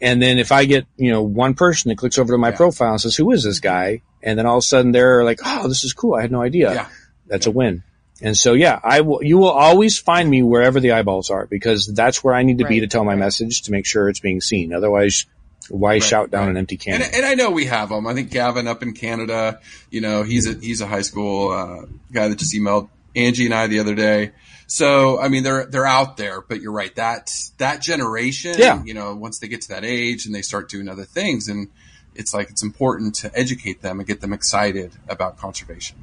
And 0.00 0.20
then 0.22 0.38
if 0.38 0.50
I 0.52 0.64
get, 0.64 0.86
you 0.96 1.10
know, 1.12 1.22
one 1.22 1.54
person 1.54 1.88
that 1.90 1.98
clicks 1.98 2.18
over 2.18 2.32
to 2.32 2.38
my 2.38 2.50
Yeah. 2.50 2.56
profile 2.56 2.92
and 2.92 3.00
says, 3.00 3.14
who 3.16 3.30
is 3.30 3.44
this 3.44 3.60
guy? 3.60 4.02
And 4.22 4.36
then 4.38 4.46
all 4.46 4.56
of 4.56 4.60
a 4.60 4.62
sudden 4.62 4.90
they're 4.92 5.24
like, 5.24 5.40
oh, 5.44 5.68
this 5.68 5.84
is 5.84 5.92
cool. 5.92 6.14
I 6.14 6.22
had 6.22 6.32
no 6.32 6.42
idea 6.42 6.72
Yeah. 6.74 6.88
that's 7.26 7.46
a 7.46 7.50
win. 7.52 7.84
And 8.20 8.36
so, 8.36 8.52
yeah, 8.54 8.80
I 8.82 9.02
will, 9.02 9.22
you 9.22 9.38
will 9.38 9.50
always 9.50 9.98
find 9.98 10.28
me 10.28 10.42
wherever 10.42 10.80
the 10.80 10.92
eyeballs 10.92 11.30
are 11.30 11.46
because 11.46 11.86
that's 11.86 12.24
where 12.24 12.34
I 12.34 12.42
need 12.42 12.58
to 12.58 12.66
be 12.66 12.80
to 12.80 12.88
tell 12.88 13.04
my 13.04 13.14
message 13.14 13.62
to 13.62 13.72
make 13.72 13.86
sure 13.86 14.08
it's 14.08 14.18
being 14.20 14.40
seen. 14.40 14.72
Otherwise, 14.72 15.26
why 15.68 15.98
shout 15.98 16.30
down 16.30 16.42
right. 16.42 16.50
an 16.50 16.56
empty 16.56 16.76
can? 16.76 17.02
And, 17.02 17.14
and 17.14 17.26
I 17.26 17.34
know 17.34 17.50
we 17.50 17.66
have 17.66 17.90
them. 17.90 18.06
I 18.06 18.14
think 18.14 18.30
Gavin 18.30 18.66
up 18.66 18.82
in 18.82 18.92
Canada, 18.94 19.60
you 19.90 20.00
know, 20.00 20.22
he's 20.22 20.48
a 20.48 20.54
he's 20.58 20.80
a 20.80 20.86
high 20.86 21.02
school 21.02 21.50
uh, 21.50 21.86
guy 22.12 22.28
that 22.28 22.38
just 22.38 22.54
emailed 22.54 22.88
Angie 23.14 23.46
and 23.46 23.54
I 23.54 23.66
the 23.66 23.80
other 23.80 23.94
day. 23.94 24.32
So 24.66 25.20
I 25.20 25.28
mean, 25.28 25.42
they're 25.42 25.66
they're 25.66 25.86
out 25.86 26.16
there, 26.16 26.40
but 26.40 26.60
you're 26.60 26.72
right. 26.72 26.94
That 26.96 27.30
that 27.58 27.80
generation, 27.82 28.54
Yeah. 28.58 28.82
you 28.82 28.94
know, 28.94 29.14
once 29.14 29.38
they 29.38 29.48
get 29.48 29.62
to 29.62 29.68
that 29.68 29.84
age 29.84 30.26
and 30.26 30.34
they 30.34 30.42
start 30.42 30.68
doing 30.68 30.88
other 30.88 31.04
things, 31.04 31.48
and 31.48 31.68
it's 32.14 32.34
like 32.34 32.50
it's 32.50 32.62
important 32.62 33.14
to 33.16 33.30
educate 33.38 33.82
them 33.82 34.00
and 34.00 34.06
get 34.06 34.20
them 34.20 34.32
excited 34.32 34.92
about 35.08 35.38
conservation. 35.38 35.96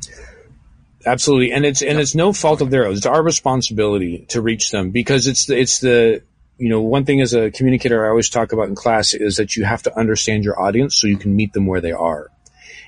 Absolutely. 1.06 1.52
And 1.52 1.66
it's, 1.66 1.82
and 1.82 2.00
it's 2.00 2.16
no 2.16 2.34
fault 2.34 2.62
of 2.62 2.72
theirs. 2.72 2.98
It's 2.98 3.06
our 3.06 3.22
responsibility 3.22 4.26
to 4.30 4.42
reach 4.42 4.72
them 4.72 4.90
because 4.92 5.28
it's 5.28 5.46
the, 5.46 5.58
it's 5.58 5.80
the, 5.80 6.24
you 6.58 6.70
know, 6.70 6.82
one 6.82 7.06
thing 7.06 7.22
as 7.22 7.34
a 7.34 7.52
communicator 7.52 8.06
I 8.06 8.10
always 8.10 8.30
talk 8.30 8.54
about 8.54 8.70
in 8.70 8.76
class 8.76 9.14
is 9.14 9.38
that 9.38 9.56
you 9.56 9.66
have 9.66 9.84
to 9.84 9.98
understand 9.98 10.44
your 10.44 10.60
audience 10.60 11.00
so 11.00 11.08
you 11.08 11.18
can 11.18 11.36
meet 11.36 11.54
them 11.54 11.68
where 11.68 11.82
they 11.82 11.92
are. 11.92 12.32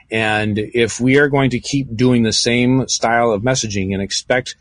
And 0.10 0.58
if 0.58 1.00
we 1.00 1.18
are 1.18 1.28
going 1.28 1.50
to 1.52 1.60
keep 1.60 1.96
doing 1.96 2.24
the 2.24 2.32
same 2.32 2.88
style 2.88 3.32
of 3.32 3.42
messaging 3.42 3.94
and 3.94 4.02
expect 4.02 4.56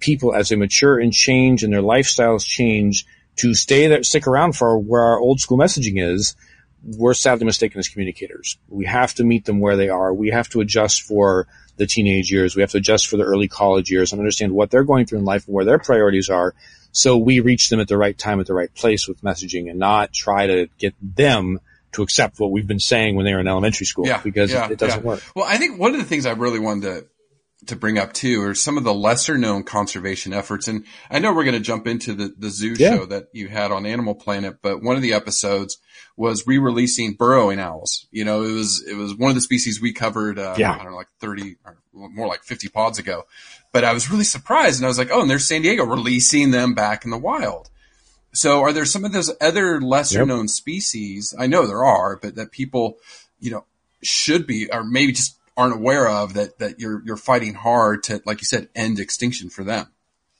people 0.00 0.34
as 0.34 0.48
they 0.48 0.56
mature 0.56 0.98
and 0.98 1.12
change 1.12 1.62
and 1.62 1.72
their 1.72 1.82
lifestyles 1.82 2.44
change 2.44 3.04
to 3.36 3.54
stay 3.54 3.86
there, 3.86 4.02
stick 4.02 4.26
around 4.26 4.56
for 4.56 4.78
where 4.78 5.02
our 5.02 5.20
old 5.20 5.40
school 5.40 5.58
messaging 5.58 6.02
is, 6.02 6.34
we're 6.82 7.14
sadly 7.14 7.44
mistaken 7.44 7.78
as 7.78 7.88
communicators. 7.88 8.58
We 8.68 8.86
have 8.86 9.14
to 9.14 9.24
meet 9.24 9.44
them 9.44 9.60
where 9.60 9.76
they 9.76 9.88
are. 9.88 10.12
We 10.12 10.30
have 10.30 10.48
to 10.50 10.60
adjust 10.60 11.02
for 11.02 11.46
the 11.76 11.86
teenage 11.86 12.30
years. 12.30 12.56
We 12.56 12.62
have 12.62 12.70
to 12.72 12.78
adjust 12.78 13.06
for 13.06 13.16
the 13.16 13.24
early 13.24 13.48
college 13.48 13.90
years 13.90 14.12
and 14.12 14.20
understand 14.20 14.52
what 14.52 14.70
they're 14.70 14.84
going 14.84 15.06
through 15.06 15.18
in 15.18 15.24
life 15.24 15.46
and 15.46 15.54
where 15.54 15.64
their 15.64 15.78
priorities 15.78 16.30
are. 16.30 16.54
So 16.92 17.16
we 17.16 17.40
reach 17.40 17.68
them 17.68 17.80
at 17.80 17.88
the 17.88 17.96
right 17.96 18.16
time, 18.16 18.40
at 18.40 18.46
the 18.46 18.54
right 18.54 18.72
place 18.74 19.06
with 19.06 19.22
messaging 19.22 19.70
and 19.70 19.78
not 19.78 20.12
try 20.12 20.46
to 20.46 20.68
get 20.78 20.94
them 21.00 21.60
to 21.92 22.02
accept 22.02 22.38
what 22.38 22.50
we've 22.50 22.66
been 22.66 22.80
saying 22.80 23.16
when 23.16 23.24
they 23.24 23.34
were 23.34 23.40
in 23.40 23.48
elementary 23.48 23.86
school 23.86 24.06
Yeah, 24.06 24.20
because 24.22 24.52
yeah, 24.52 24.70
it, 24.70 24.78
doesn't 24.78 25.00
yeah. 25.00 25.06
work. 25.06 25.22
Well, 25.34 25.44
I 25.44 25.56
think 25.56 25.78
one 25.78 25.92
of 25.92 26.00
the 26.00 26.06
things 26.06 26.26
I 26.26 26.32
really 26.32 26.58
wanted 26.58 26.82
to 26.82 27.06
to 27.66 27.76
bring 27.76 27.98
up 27.98 28.12
too 28.12 28.42
are 28.42 28.54
some 28.54 28.78
of 28.78 28.84
the 28.84 28.94
lesser 28.94 29.36
known 29.36 29.62
conservation 29.64 30.32
efforts. 30.32 30.66
And 30.68 30.84
I 31.10 31.18
know 31.18 31.32
we're 31.34 31.44
going 31.44 31.54
to 31.54 31.60
jump 31.60 31.86
into 31.86 32.14
the, 32.14 32.34
the 32.38 32.48
zoo 32.50 32.74
Yeah. 32.78 32.96
show 32.96 33.06
that 33.06 33.24
you 33.32 33.48
had 33.48 33.70
on 33.70 33.84
Animal 33.86 34.14
Planet, 34.14 34.56
but 34.62 34.82
one 34.82 34.96
of 34.96 35.02
the 35.02 35.12
episodes 35.12 35.78
was 36.16 36.46
re-releasing 36.46 37.14
burrowing 37.14 37.58
owls. 37.60 38.06
You 38.10 38.24
know, 38.24 38.42
it 38.42 38.52
was, 38.52 38.82
it 38.86 38.94
was 38.94 39.14
one 39.14 39.30
of 39.30 39.34
the 39.34 39.40
species 39.40 39.80
we 39.80 39.92
covered, 39.92 40.38
uh, 40.38 40.54
Yeah. 40.58 40.72
I 40.72 40.76
don't 40.82 40.90
know, 40.92 40.96
like 40.96 41.08
30 41.20 41.56
or 41.64 41.76
more 41.92 42.26
like 42.28 42.42
50 42.44 42.68
pods 42.68 42.98
ago. 42.98 43.24
But 43.72 43.84
I 43.84 43.92
was 43.92 44.10
really 44.10 44.24
surprised 44.24 44.78
and 44.78 44.86
I 44.86 44.88
was 44.88 44.98
like, 44.98 45.10
oh, 45.12 45.20
and 45.22 45.30
there's 45.30 45.46
San 45.46 45.62
Diego 45.62 45.84
releasing 45.84 46.50
them 46.50 46.74
back 46.74 47.04
in 47.04 47.10
the 47.10 47.18
wild. 47.18 47.68
So 48.32 48.60
are 48.60 48.72
there 48.72 48.84
some 48.84 49.04
of 49.04 49.12
those 49.12 49.30
other 49.40 49.80
lesser 49.80 50.20
Yep. 50.20 50.28
known 50.28 50.48
species? 50.48 51.34
I 51.38 51.46
know 51.46 51.66
there 51.66 51.84
are, 51.84 52.16
but 52.16 52.36
that 52.36 52.52
people, 52.52 52.98
you 53.40 53.50
know, 53.50 53.64
should 54.02 54.46
be, 54.46 54.70
or 54.72 54.84
maybe 54.84 55.12
just 55.12 55.36
aren't 55.60 55.74
aware 55.74 56.08
of 56.08 56.34
that, 56.34 56.58
that 56.58 56.80
you're, 56.80 57.02
you're 57.04 57.16
fighting 57.16 57.54
hard 57.54 58.02
to, 58.04 58.22
like 58.24 58.40
you 58.40 58.46
said, 58.46 58.68
end 58.74 58.98
extinction 58.98 59.50
for 59.50 59.64
them. 59.64 59.86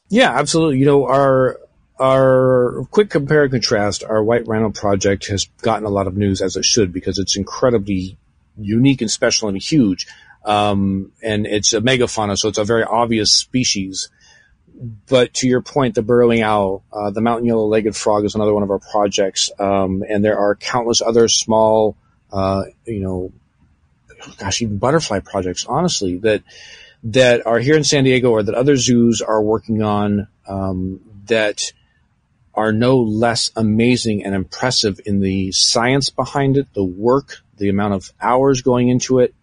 Yeah, 0.09 0.31
absolutely. 0.31 0.79
You 0.79 0.87
know, 0.87 1.07
our 1.07 1.59
our 2.01 2.87
quick 2.91 3.11
compare 3.11 3.43
and 3.43 3.53
contrast, 3.53 4.03
our 4.03 4.25
White 4.25 4.49
Rhino 4.49 4.71
project 4.71 5.27
has 5.27 5.45
gotten 5.61 5.85
a 5.85 5.91
lot 5.91 6.07
of 6.07 6.17
news 6.17 6.41
as 6.41 6.57
it 6.57 6.65
should 6.65 6.93
because 6.93 7.19
it's 7.19 7.37
incredibly 7.37 8.17
unique 8.59 9.03
and 9.03 9.11
special 9.11 9.49
and 9.49 9.63
huge. 9.63 10.07
Um, 10.45 11.13
and 11.23 11.47
it's 11.47 11.75
a 11.75 11.81
megafauna, 11.81 12.39
so 12.39 12.49
it's 12.49 12.59
a 12.59 12.65
very 12.65 12.85
obvious 12.85 13.35
species. 13.35 14.09
But 15.09 15.35
to 15.35 15.47
your 15.47 15.61
point, 15.61 15.95
the 15.95 16.03
burrowing 16.03 16.43
owl, 16.43 16.83
uh, 16.91 17.11
the 17.11 17.21
mountain 17.21 17.47
yellow-legged 17.47 17.95
frog 17.95 18.25
is 18.25 18.35
another 18.35 18.55
one 18.55 18.63
of 18.63 18.71
our 18.71 18.79
projects. 18.79 19.51
Um, 19.59 20.03
and 20.09 20.25
there 20.25 20.39
are 20.39 20.57
countless 20.57 21.03
other 21.03 21.29
small, 21.29 21.97
uh, 22.33 22.63
you 22.87 23.01
know, 23.01 23.33
gosh, 24.39 24.63
even 24.63 24.79
butterfly 24.79 25.21
projects, 25.21 25.65
honestly, 25.67 26.19
that, 26.19 26.43
that 27.05 27.47
are 27.47 27.59
here 27.59 27.77
in 27.77 27.85
San 27.85 28.05
Diego 28.05 28.31
or 28.31 28.43
that 28.43 28.55
other 28.55 28.77
zoos 28.77 29.23
are 29.23 29.43
working 29.43 29.83
on, 29.83 30.29
um, 30.47 31.01
that 31.27 31.73
are 32.55 32.73
no 32.73 32.99
less 32.99 33.51
amazing 33.57 34.25
and 34.25 34.35
impressive 34.35 35.01
in 35.07 35.21
the 35.21 35.53
science 35.53 36.11
behind 36.11 36.57
it, 36.57 36.73
the 36.75 36.85
work, 36.85 37.39
the 37.57 37.69
amount 37.69 37.95
of 37.95 38.13
hours 38.21 38.63
going 38.63 38.89
into 38.89 39.21
it. 39.21 39.35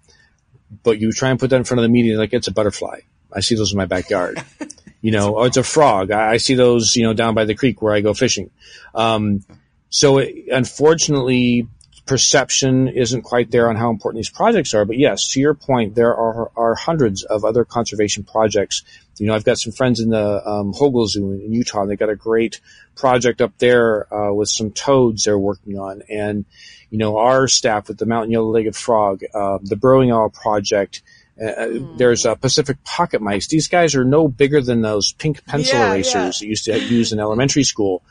But 0.83 0.99
you 0.99 1.11
try 1.11 1.29
and 1.29 1.39
put 1.39 1.49
that 1.51 1.55
in 1.55 1.63
front 1.63 1.79
of 1.79 1.83
the 1.83 1.89
media 1.89 2.17
like 2.17 2.33
it's 2.33 2.47
a 2.47 2.51
butterfly. 2.51 2.99
I 3.31 3.39
see 3.39 3.55
those 3.55 3.71
in 3.71 3.77
my 3.77 3.85
backyard. 3.85 4.43
you 5.01 5.11
know, 5.11 5.35
or 5.35 5.47
it's 5.47 5.57
a 5.57 5.63
frog. 5.63 6.11
I, 6.11 6.31
I 6.31 6.37
see 6.37 6.55
those, 6.55 6.95
you 6.95 7.03
know, 7.03 7.13
down 7.13 7.33
by 7.33 7.45
the 7.45 7.55
creek 7.55 7.81
where 7.81 7.93
I 7.93 8.01
go 8.01 8.13
fishing. 8.13 8.49
Um, 8.93 9.45
so 9.89 10.17
it, 10.17 10.47
unfortunately, 10.51 11.67
perception 12.07 12.87
isn't 12.87 13.21
quite 13.21 13.51
there 13.51 13.69
on 13.69 13.75
how 13.75 13.89
important 13.89 14.19
these 14.19 14.29
projects 14.29 14.73
are. 14.73 14.85
But 14.85 14.97
yes, 14.97 15.29
to 15.31 15.39
your 15.39 15.53
point, 15.53 15.93
there 15.93 16.15
are, 16.15 16.51
are 16.55 16.73
hundreds 16.73 17.23
of 17.23 17.45
other 17.45 17.65
conservation 17.65 18.23
projects. 18.23 18.83
You 19.17 19.27
know, 19.27 19.35
I've 19.35 19.43
got 19.43 19.59
some 19.59 19.73
friends 19.73 19.99
in 19.99 20.09
the 20.09 20.47
um, 20.47 20.73
Hogle 20.73 21.07
Zoo 21.07 21.33
in 21.33 21.53
Utah. 21.53 21.81
and 21.81 21.91
They 21.91 21.95
got 21.95 22.09
a 22.09 22.15
great 22.15 22.61
project 22.95 23.41
up 23.41 23.57
there 23.59 24.11
uh, 24.13 24.33
with 24.33 24.49
some 24.49 24.71
toads 24.71 25.23
they're 25.23 25.37
working 25.37 25.77
on, 25.77 26.01
and 26.09 26.45
you 26.89 26.97
know, 26.97 27.17
our 27.17 27.47
staff 27.47 27.89
with 27.89 27.97
the 27.97 28.05
mountain 28.05 28.31
yellow-legged 28.31 28.75
frog, 28.75 29.21
uh, 29.33 29.59
the 29.61 29.75
burrowing 29.75 30.11
owl 30.11 30.29
project. 30.29 31.01
Uh, 31.39 31.67
There's 31.97 32.25
uh, 32.25 32.33
Pacific 32.33 32.83
pocket 32.83 33.21
mice. 33.21 33.47
These 33.47 33.67
guys 33.67 33.93
are 33.93 34.03
no 34.03 34.27
bigger 34.27 34.59
than 34.59 34.81
those 34.81 35.11
pink 35.11 35.45
pencil 35.45 35.77
Yeah, 35.77 35.91
erasers 35.91 36.13
yeah. 36.13 36.21
that 36.29 36.41
you 36.41 36.49
used 36.49 36.65
to 36.65 36.79
use 36.79 37.11
in 37.13 37.19
elementary 37.19 37.63
school 37.63 38.01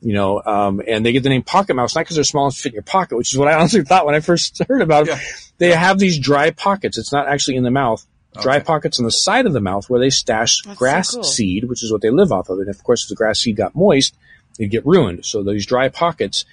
you 0.00 0.12
know, 0.12 0.42
um, 0.44 0.82
and 0.86 1.04
they 1.04 1.12
get 1.12 1.22
the 1.22 1.28
name 1.28 1.42
pocket 1.42 1.74
mouse 1.74 1.94
not 1.94 2.02
because 2.02 2.16
they're 2.16 2.24
small 2.24 2.46
and 2.46 2.54
fit 2.54 2.70
in 2.70 2.74
your 2.74 2.82
pocket, 2.82 3.16
which 3.16 3.32
is 3.32 3.38
what 3.38 3.48
I 3.48 3.54
honestly 3.58 3.82
thought 3.82 4.06
when 4.06 4.14
I 4.14 4.20
first 4.20 4.62
heard 4.68 4.82
about 4.82 5.06
them. 5.06 5.18
Yeah. 5.18 5.28
They 5.58 5.72
have 5.72 5.98
these 5.98 6.18
dry 6.18 6.50
pockets. 6.50 6.98
It's 6.98 7.12
not 7.12 7.28
actually 7.28 7.56
in 7.56 7.62
the 7.62 7.70
mouth. 7.70 8.06
Dry 8.42 8.58
pockets 8.58 8.98
on 8.98 9.06
the 9.06 9.10
side 9.10 9.46
of 9.46 9.54
the 9.54 9.62
mouth 9.62 9.88
where 9.88 9.98
they 9.98 10.10
stash 10.10 10.60
That's 10.62 10.76
so 10.76 10.78
grass 10.78 11.14
cool. 11.14 11.24
seed, 11.24 11.64
which 11.64 11.82
is 11.82 11.90
what 11.90 12.02
they 12.02 12.10
live 12.10 12.32
off 12.32 12.50
of. 12.50 12.58
And 12.58 12.68
of 12.68 12.84
course, 12.84 13.04
if 13.04 13.08
the 13.08 13.14
grass 13.14 13.40
seed 13.40 13.56
got 13.56 13.74
moist, 13.74 14.14
it'd 14.58 14.70
get 14.70 14.84
ruined. 14.84 15.24
So 15.24 15.42
these 15.42 15.64
dry 15.64 15.88
pockets, 15.88 16.44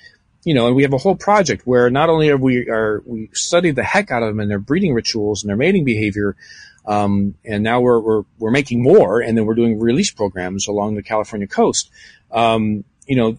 you 0.45 0.53
know, 0.53 0.67
and 0.67 0.77
we 0.77 0.83
have 0.83 0.93
a 0.93 0.97
whole 0.97 1.15
project 1.15 1.67
where 1.67 1.89
not 1.89 2.09
only 2.09 2.29
are 2.29 2.37
we 2.37 2.69
are 2.69 3.01
we 3.05 3.29
studied 3.33 3.75
the 3.75 3.83
heck 3.83 4.11
out 4.11 4.23
of 4.23 4.29
them 4.29 4.39
and 4.39 4.49
their 4.49 4.59
breeding 4.59 4.93
rituals 4.93 5.43
and 5.43 5.49
their 5.49 5.57
mating 5.57 5.83
behavior, 5.83 6.37
um, 6.85 7.35
and 7.45 7.63
now 7.63 7.81
we're, 7.81 7.99
we're 7.99 8.23
we're 8.39 8.51
making 8.51 8.81
more, 8.81 9.21
and 9.21 9.37
then 9.37 9.45
we're 9.45 9.55
doing 9.55 9.79
release 9.79 10.11
programs 10.11 10.67
along 10.67 10.95
the 10.95 11.03
California 11.03 11.47
coast. 11.47 11.89
Um, 12.31 12.83
you 13.07 13.15
know, 13.15 13.37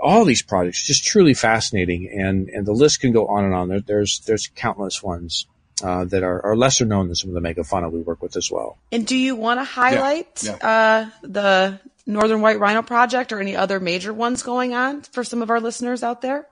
all 0.00 0.24
these 0.24 0.42
projects 0.42 0.86
just 0.86 1.04
truly 1.04 1.34
fascinating, 1.34 2.10
and 2.12 2.48
and 2.48 2.66
the 2.66 2.72
list 2.72 3.00
can 3.00 3.12
go 3.12 3.26
on 3.26 3.44
and 3.44 3.54
on. 3.54 3.68
There, 3.68 3.80
there's 3.80 4.20
there's 4.26 4.48
countless 4.54 5.02
ones 5.02 5.46
uh, 5.82 6.04
that 6.04 6.22
are, 6.22 6.44
are 6.44 6.56
lesser 6.56 6.84
known 6.84 7.06
than 7.06 7.14
some 7.14 7.34
of 7.34 7.42
the 7.42 7.48
megafauna 7.48 7.90
we 7.90 8.00
work 8.00 8.22
with 8.22 8.36
as 8.36 8.50
well. 8.50 8.78
And 8.92 9.06
do 9.06 9.16
you 9.16 9.36
want 9.36 9.60
to 9.60 9.64
highlight 9.64 10.42
yeah. 10.44 10.52
Uh, 10.54 11.10
the 11.22 11.80
Northern 12.06 12.40
White 12.40 12.58
Rhino 12.58 12.82
Project 12.82 13.32
or 13.32 13.40
any 13.40 13.56
other 13.56 13.80
major 13.80 14.12
ones 14.12 14.42
going 14.42 14.74
on 14.74 15.02
for 15.02 15.24
some 15.24 15.42
of 15.42 15.50
our 15.50 15.60
listeners 15.60 16.02
out 16.02 16.20
there? 16.20 16.46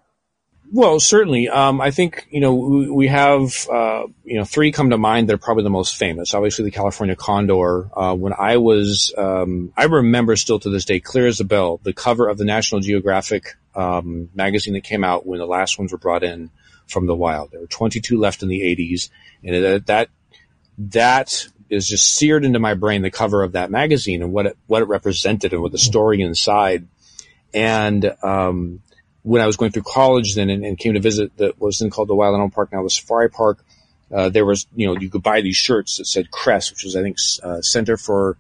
Well, 0.75 1.01
certainly. 1.01 1.51
Um, 1.51 1.83
I 1.83 1.91
think 1.91 2.27
you 2.31 2.41
know 2.41 2.55
we, 2.55 3.07
have 3.09 3.69
uh, 3.71 4.05
you 4.25 4.39
know 4.39 4.45
three 4.45 4.73
come 4.73 4.89
to 4.89 4.97
mind 4.97 5.29
that 5.29 5.35
are 5.35 5.39
probably 5.39 5.65
the 5.65 5.71
most 5.71 5.97
famous. 5.97 6.33
Obviously, 6.33 6.65
the 6.65 6.71
California 6.71 7.15
condor. 7.15 7.91
Uh, 7.95 8.15
when 8.15 8.33
I 8.33 8.57
was, 8.57 9.13
um, 9.19 9.75
I 9.77 9.85
remember 9.85 10.35
still 10.35 10.59
to 10.61 10.71
this 10.71 10.87
day, 10.87 10.99
clear 10.99 11.27
as 11.27 11.41
a 11.41 11.45
bell, 11.45 11.79
the 11.83 11.93
cover 11.93 12.27
of 12.27 12.39
the 12.39 12.47
National 12.47 12.81
Geographic 12.81 13.59
um, 13.75 14.31
magazine 14.35 14.73
that 14.73 14.85
came 14.85 15.05
out 15.05 15.27
when 15.27 15.41
the 15.41 15.47
last 15.47 15.79
ones 15.79 15.93
were 15.93 15.99
brought 15.99 16.23
in 16.23 16.49
from 16.87 17.07
the 17.07 17.15
wild. 17.15 17.51
There 17.51 17.61
were 17.61 17.67
22 17.67 18.19
left 18.19 18.43
in 18.43 18.49
the 18.49 18.63
80s, 18.63 19.11
and 19.45 19.85
that 19.85 20.09
that 20.79 21.49
is 21.69 21.87
just 21.87 22.15
seared 22.15 22.47
into 22.47 22.59
my 22.59 22.73
brain. 22.73 23.03
The 23.03 23.11
cover 23.11 23.43
of 23.43 23.53
that 23.53 23.71
magazine 23.71 24.23
and 24.23 24.33
what 24.33 24.47
it 24.47 24.57
what 24.69 24.81
it 24.81 24.87
represented 24.87 25.53
and 25.53 25.61
what 25.61 25.73
the 25.73 25.79
story 25.79 26.23
inside. 26.23 26.89
And 27.53 28.11
um, 28.23 28.81
when 29.23 29.41
I 29.41 29.47
was 29.47 29.57
going 29.57 29.71
through 29.71 29.85
college 29.85 30.35
then 30.35 30.51
and, 30.51 30.65
and 30.65 30.79
came 30.79 30.95
to 30.95 31.01
visit 31.01 31.37
that 31.37 31.61
was 31.61 31.79
then 31.79 31.91
called 31.91 32.09
the 32.09 32.15
Wild 32.15 32.35
Animal 32.35 32.51
Park, 32.51 32.73
now 32.73 32.83
the 32.83 32.91
Safari 32.91 33.31
Park, 33.31 33.65
uh, 34.11 34.29
there 34.29 34.45
was, 34.45 34.67
you 34.75 34.87
know, 34.87 35.01
you 35.01 35.09
could 35.09 35.23
buy 35.23 35.41
these 35.41 35.57
shirts 35.57 35.99
that 35.99 36.07
said 36.07 36.31
CRES, 36.31 36.71
which 36.71 36.85
was, 36.85 36.97
I 36.97 37.03
think, 37.03 37.17
uh, 37.43 37.63
Center 37.63 37.97
for 37.97 38.37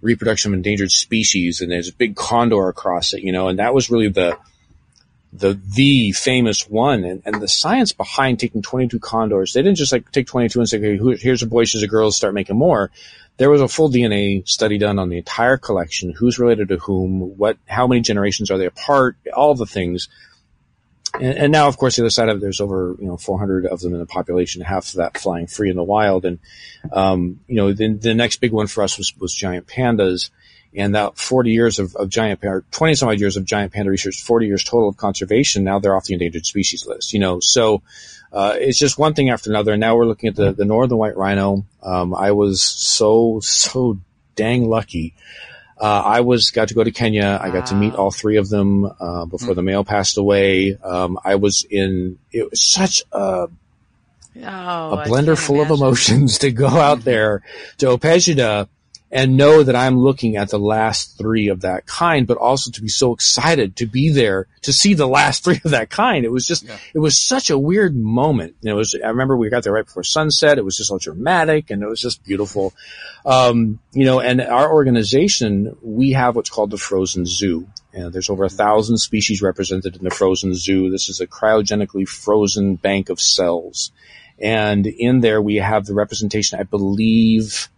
Reproduction 0.00 0.52
of 0.52 0.56
Endangered 0.56 0.90
Species. 0.90 1.60
And 1.60 1.72
there's 1.72 1.88
a 1.88 1.94
big 1.94 2.14
condor 2.14 2.68
across 2.68 3.14
it, 3.14 3.22
you 3.22 3.32
know, 3.32 3.48
and 3.48 3.58
that 3.58 3.74
was 3.74 3.90
really 3.90 4.08
the, 4.08 4.38
the, 5.32 5.58
the 5.74 6.12
famous 6.12 6.68
one. 6.68 7.04
And, 7.04 7.22
and 7.24 7.40
the 7.40 7.48
science 7.48 7.92
behind 7.92 8.38
taking 8.38 8.62
22 8.62 9.00
condors, 9.00 9.54
they 9.54 9.62
didn't 9.62 9.78
just 9.78 9.92
like 9.92 10.12
take 10.12 10.26
22 10.26 10.60
and 10.60 10.68
say, 10.68 10.78
okay, 10.78 11.16
here's 11.18 11.42
a 11.42 11.46
boy, 11.46 11.64
here's 11.66 11.82
a 11.82 11.88
girl, 11.88 12.12
start 12.12 12.34
making 12.34 12.56
more 12.56 12.90
there 13.38 13.50
was 13.50 13.60
a 13.60 13.68
full 13.68 13.90
DNA 13.90 14.46
study 14.46 14.78
done 14.78 14.98
on 14.98 15.08
the 15.08 15.18
entire 15.18 15.56
collection, 15.56 16.12
who's 16.12 16.38
related 16.38 16.68
to 16.68 16.76
whom, 16.76 17.36
what, 17.36 17.56
how 17.66 17.86
many 17.86 18.00
generations 18.00 18.50
are 18.50 18.58
they 18.58 18.66
apart, 18.66 19.16
all 19.34 19.54
the 19.54 19.66
things. 19.66 20.08
And, 21.14 21.36
and, 21.36 21.52
now, 21.52 21.68
of 21.68 21.76
course, 21.76 21.96
the 21.96 22.02
other 22.02 22.10
side 22.10 22.28
of 22.28 22.38
it, 22.38 22.40
there's 22.40 22.60
over, 22.60 22.96
you 22.98 23.06
know, 23.06 23.16
400 23.16 23.66
of 23.66 23.80
them 23.80 23.92
in 23.92 24.00
the 24.00 24.06
population, 24.06 24.62
half 24.62 24.88
of 24.88 24.94
that 24.94 25.18
flying 25.18 25.46
free 25.46 25.70
in 25.70 25.76
the 25.76 25.82
wild. 25.82 26.24
And, 26.24 26.38
um, 26.90 27.40
you 27.46 27.56
know, 27.56 27.72
the, 27.72 27.92
the 27.92 28.14
next 28.14 28.36
big 28.36 28.52
one 28.52 28.66
for 28.66 28.82
us 28.82 28.96
was, 28.96 29.12
was 29.18 29.34
giant 29.34 29.66
pandas. 29.66 30.30
And 30.74 30.94
that 30.94 31.18
40 31.18 31.50
years 31.50 31.78
of, 31.78 31.94
of 31.96 32.08
giant 32.08 32.40
panda, 32.40 32.64
20 32.70 32.94
some 32.94 33.08
odd 33.08 33.20
years 33.20 33.36
of 33.36 33.44
giant 33.44 33.72
panda 33.72 33.90
research, 33.90 34.22
40 34.22 34.46
years 34.46 34.64
total 34.64 34.88
of 34.88 34.96
conservation. 34.96 35.64
Now 35.64 35.78
they're 35.78 35.96
off 35.96 36.04
the 36.04 36.14
endangered 36.14 36.46
species 36.46 36.86
list, 36.86 37.12
you 37.12 37.18
know, 37.18 37.38
so, 37.40 37.82
uh, 38.32 38.56
it's 38.58 38.78
just 38.78 38.98
one 38.98 39.12
thing 39.12 39.28
after 39.28 39.50
another. 39.50 39.72
And 39.72 39.80
now 39.80 39.94
we're 39.96 40.06
looking 40.06 40.30
at 40.30 40.36
the, 40.36 40.52
the 40.52 40.64
northern 40.64 40.96
white 40.96 41.16
rhino. 41.16 41.66
Um, 41.82 42.14
I 42.14 42.32
was 42.32 42.62
so, 42.62 43.40
so 43.42 43.98
dang 44.36 44.68
lucky. 44.68 45.14
Uh, 45.78 46.02
I 46.04 46.20
was 46.20 46.50
got 46.50 46.68
to 46.68 46.74
go 46.74 46.84
to 46.84 46.92
Kenya. 46.92 47.38
I 47.42 47.50
got 47.50 47.66
to 47.66 47.74
meet 47.74 47.94
all 47.94 48.12
three 48.12 48.36
of 48.36 48.48
them 48.48 48.84
uh, 48.84 49.24
before 49.24 49.48
mm-hmm. 49.48 49.54
the 49.54 49.62
male 49.62 49.84
passed 49.84 50.16
away. 50.16 50.76
Um, 50.76 51.18
I 51.24 51.34
was 51.34 51.66
in. 51.68 52.18
It 52.30 52.48
was 52.48 52.64
such 52.64 53.02
a 53.10 53.18
oh, 53.18 53.50
a 54.36 55.04
blender 55.04 55.36
full 55.36 55.56
imagine. 55.56 55.72
of 55.72 55.80
emotions 55.80 56.38
to 56.38 56.52
go 56.52 56.68
out 56.68 57.00
there 57.04 57.42
to 57.78 57.88
Ol 57.88 57.98
Pejeta 57.98 58.68
and 59.12 59.36
know 59.36 59.62
that 59.62 59.76
I'm 59.76 59.98
looking 59.98 60.36
at 60.36 60.48
the 60.48 60.58
last 60.58 61.18
three 61.18 61.48
of 61.48 61.60
that 61.60 61.84
kind, 61.84 62.26
but 62.26 62.38
also 62.38 62.70
to 62.70 62.80
be 62.80 62.88
so 62.88 63.12
excited 63.12 63.76
to 63.76 63.86
be 63.86 64.08
there 64.08 64.48
to 64.62 64.72
see 64.72 64.94
the 64.94 65.06
last 65.06 65.44
three 65.44 65.60
of 65.62 65.72
that 65.72 65.90
kind. 65.90 66.24
It 66.24 66.32
was 66.32 66.46
just, 66.46 66.64
yeah. 66.64 66.78
it 66.94 66.98
was 66.98 67.22
such 67.22 67.50
a 67.50 67.58
weird 67.58 67.94
moment. 67.94 68.56
And 68.62 68.70
it 68.70 68.74
was, 68.74 68.98
I 69.04 69.08
remember 69.08 69.36
we 69.36 69.50
got 69.50 69.64
there 69.64 69.72
right 69.74 69.84
before 69.84 70.02
sunset. 70.02 70.56
It 70.56 70.64
was 70.64 70.78
just 70.78 70.90
all 70.90 70.96
dramatic 70.96 71.70
and 71.70 71.82
it 71.82 71.86
was 71.86 72.00
just 72.00 72.24
beautiful. 72.24 72.72
Um, 73.26 73.80
you 73.92 74.06
know, 74.06 74.18
and 74.20 74.40
our 74.40 74.72
organization, 74.72 75.76
we 75.82 76.12
have 76.12 76.34
what's 76.34 76.50
called 76.50 76.70
the 76.70 76.78
frozen 76.78 77.26
zoo. 77.26 77.68
And 77.92 78.14
there's 78.14 78.30
over 78.30 78.44
a 78.44 78.48
thousand 78.48 78.96
species 78.96 79.42
represented 79.42 79.94
in 79.94 80.04
the 80.04 80.10
frozen 80.10 80.54
zoo. 80.54 80.88
This 80.88 81.10
is 81.10 81.20
a 81.20 81.26
cryogenically 81.26 82.08
frozen 82.08 82.76
bank 82.76 83.10
of 83.10 83.20
cells. 83.20 83.92
And 84.38 84.86
in 84.86 85.20
there 85.20 85.42
we 85.42 85.56
have 85.56 85.84
the 85.84 85.92
representation, 85.92 86.58
I 86.58 86.62
believe, 86.62 87.68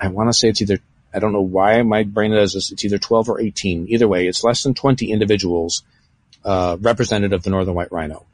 I 0.00 0.08
want 0.08 0.28
to 0.28 0.32
say 0.32 0.48
it's 0.48 0.62
either, 0.62 0.78
I 1.12 1.18
don't 1.18 1.32
know 1.32 1.40
why 1.40 1.82
my 1.82 2.04
brain 2.04 2.30
does 2.30 2.52
this. 2.52 2.72
It's 2.72 2.84
either 2.84 2.98
12 2.98 3.28
or 3.28 3.40
18. 3.40 3.86
Either 3.88 4.08
way, 4.08 4.26
it's 4.26 4.44
less 4.44 4.62
than 4.62 4.74
20 4.74 5.10
individuals, 5.10 5.82
uh, 6.44 6.76
representative 6.80 7.38
of 7.38 7.42
the 7.42 7.50
northern 7.50 7.74
white 7.74 7.92
rhino. 7.92 8.26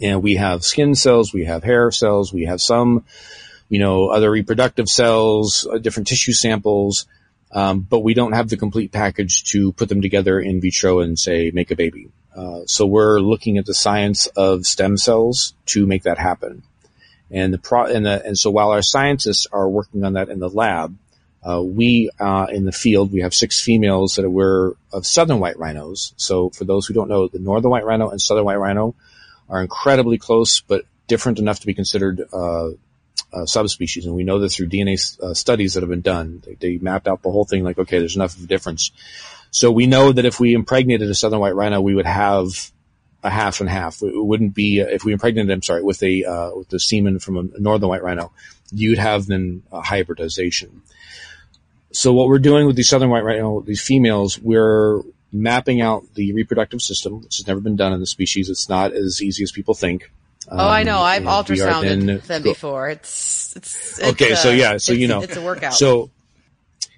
And 0.00 0.22
we 0.22 0.34
have 0.34 0.64
skin 0.64 0.94
cells, 0.94 1.32
we 1.32 1.44
have 1.44 1.64
hair 1.64 1.90
cells, 1.90 2.32
we 2.32 2.44
have 2.44 2.60
some, 2.60 3.04
you 3.68 3.78
know, 3.78 4.08
other 4.08 4.30
reproductive 4.30 4.88
cells, 4.88 5.66
uh, 5.70 5.78
different 5.78 6.06
tissue 6.06 6.32
samples, 6.32 7.06
um, 7.52 7.80
but 7.80 8.00
we 8.00 8.14
don't 8.14 8.32
have 8.32 8.48
the 8.48 8.56
complete 8.56 8.92
package 8.92 9.44
to 9.44 9.72
put 9.72 9.88
them 9.88 10.02
together 10.02 10.38
in 10.38 10.60
vitro 10.60 11.00
and 11.00 11.18
say 11.18 11.50
make 11.54 11.70
a 11.70 11.76
baby. 11.76 12.10
Uh, 12.36 12.60
so 12.66 12.84
we're 12.84 13.18
looking 13.18 13.56
at 13.56 13.64
the 13.64 13.74
science 13.74 14.26
of 14.36 14.66
stem 14.66 14.98
cells 14.98 15.54
to 15.64 15.86
make 15.86 16.02
that 16.02 16.18
happen. 16.18 16.62
And 17.30 17.52
the 17.52 17.58
pro, 17.58 17.86
and, 17.86 18.06
the, 18.06 18.24
and 18.24 18.38
so 18.38 18.50
while 18.50 18.70
our 18.70 18.82
scientists 18.82 19.46
are 19.50 19.68
working 19.68 20.04
on 20.04 20.12
that 20.12 20.28
in 20.28 20.38
the 20.38 20.48
lab, 20.48 20.96
uh, 21.46 21.62
we 21.62 22.10
uh, 22.18 22.46
in 22.50 22.64
the 22.64 22.72
field 22.72 23.12
we 23.12 23.20
have 23.20 23.32
six 23.32 23.60
females 23.60 24.16
that 24.16 24.28
were 24.28 24.76
of 24.92 25.06
southern 25.06 25.38
white 25.38 25.58
rhinos. 25.58 26.12
So 26.16 26.50
for 26.50 26.64
those 26.64 26.86
who 26.86 26.94
don't 26.94 27.08
know, 27.08 27.28
the 27.28 27.38
northern 27.38 27.70
white 27.70 27.84
rhino 27.84 28.10
and 28.10 28.20
southern 28.20 28.44
white 28.44 28.58
rhino 28.58 28.96
are 29.48 29.62
incredibly 29.62 30.18
close, 30.18 30.60
but 30.60 30.86
different 31.06 31.38
enough 31.38 31.60
to 31.60 31.66
be 31.66 31.74
considered 31.74 32.20
uh, 32.32 32.70
uh 33.32 33.46
subspecies. 33.46 34.06
And 34.06 34.14
we 34.16 34.24
know 34.24 34.40
this 34.40 34.56
through 34.56 34.70
DNA 34.70 34.98
uh, 35.20 35.34
studies 35.34 35.74
that 35.74 35.82
have 35.82 35.90
been 35.90 36.00
done. 36.00 36.42
They, 36.44 36.54
they, 36.54 36.78
mapped 36.78 37.06
out 37.06 37.22
the 37.22 37.30
whole 37.30 37.44
thing, 37.44 37.62
like 37.62 37.78
okay, 37.78 38.00
there's 38.00 38.16
enough 38.16 38.36
of 38.36 38.44
a 38.44 38.48
difference. 38.48 38.90
So 39.52 39.70
we 39.70 39.86
know 39.86 40.10
that 40.10 40.24
if 40.24 40.40
we 40.40 40.52
impregnated 40.52 41.08
a 41.08 41.14
southern 41.14 41.38
white 41.38 41.54
rhino, 41.54 41.80
we 41.80 41.94
would 41.94 42.06
have 42.06 42.72
a 43.26 43.30
half 43.30 43.60
and 43.60 43.68
half. 43.68 44.02
It 44.02 44.12
wouldn't 44.14 44.54
be 44.54 44.80
if 44.80 45.04
we 45.04 45.12
impregnated. 45.12 45.50
I'm 45.50 45.62
sorry, 45.62 45.82
with 45.82 46.02
a 46.02 46.24
uh, 46.24 46.50
with 46.54 46.68
the 46.68 46.80
semen 46.80 47.18
from 47.18 47.36
a 47.36 47.58
northern 47.58 47.88
white 47.88 48.02
rhino, 48.02 48.32
you'd 48.70 48.98
have 48.98 49.26
then 49.26 49.62
a 49.72 49.82
hybridization. 49.82 50.82
So 51.92 52.12
what 52.12 52.28
we're 52.28 52.38
doing 52.38 52.66
with 52.66 52.76
these 52.76 52.88
southern 52.88 53.10
white 53.10 53.24
rhino, 53.24 53.60
these 53.60 53.80
females, 53.80 54.38
we're 54.38 55.02
mapping 55.32 55.80
out 55.80 56.04
the 56.14 56.32
reproductive 56.32 56.82
system, 56.82 57.22
which 57.22 57.38
has 57.38 57.46
never 57.46 57.60
been 57.60 57.76
done 57.76 57.92
in 57.92 58.00
the 58.00 58.06
species. 58.06 58.48
It's 58.50 58.68
not 58.68 58.92
as 58.92 59.22
easy 59.22 59.42
as 59.42 59.52
people 59.52 59.74
think. 59.74 60.10
Um, 60.48 60.60
oh, 60.60 60.68
I 60.68 60.82
know. 60.82 60.98
Um, 60.98 61.04
I've 61.04 61.22
ultrasounded 61.22 62.22
them 62.26 62.42
go- 62.42 62.50
before. 62.50 62.88
It's, 62.88 63.56
it's, 63.56 63.98
it's 63.98 64.08
okay. 64.10 64.34
so 64.34 64.50
yeah, 64.50 64.76
so 64.76 64.92
you 64.92 65.08
know, 65.08 65.22
it's 65.22 65.36
a 65.36 65.42
workout. 65.42 65.74
So 65.74 66.10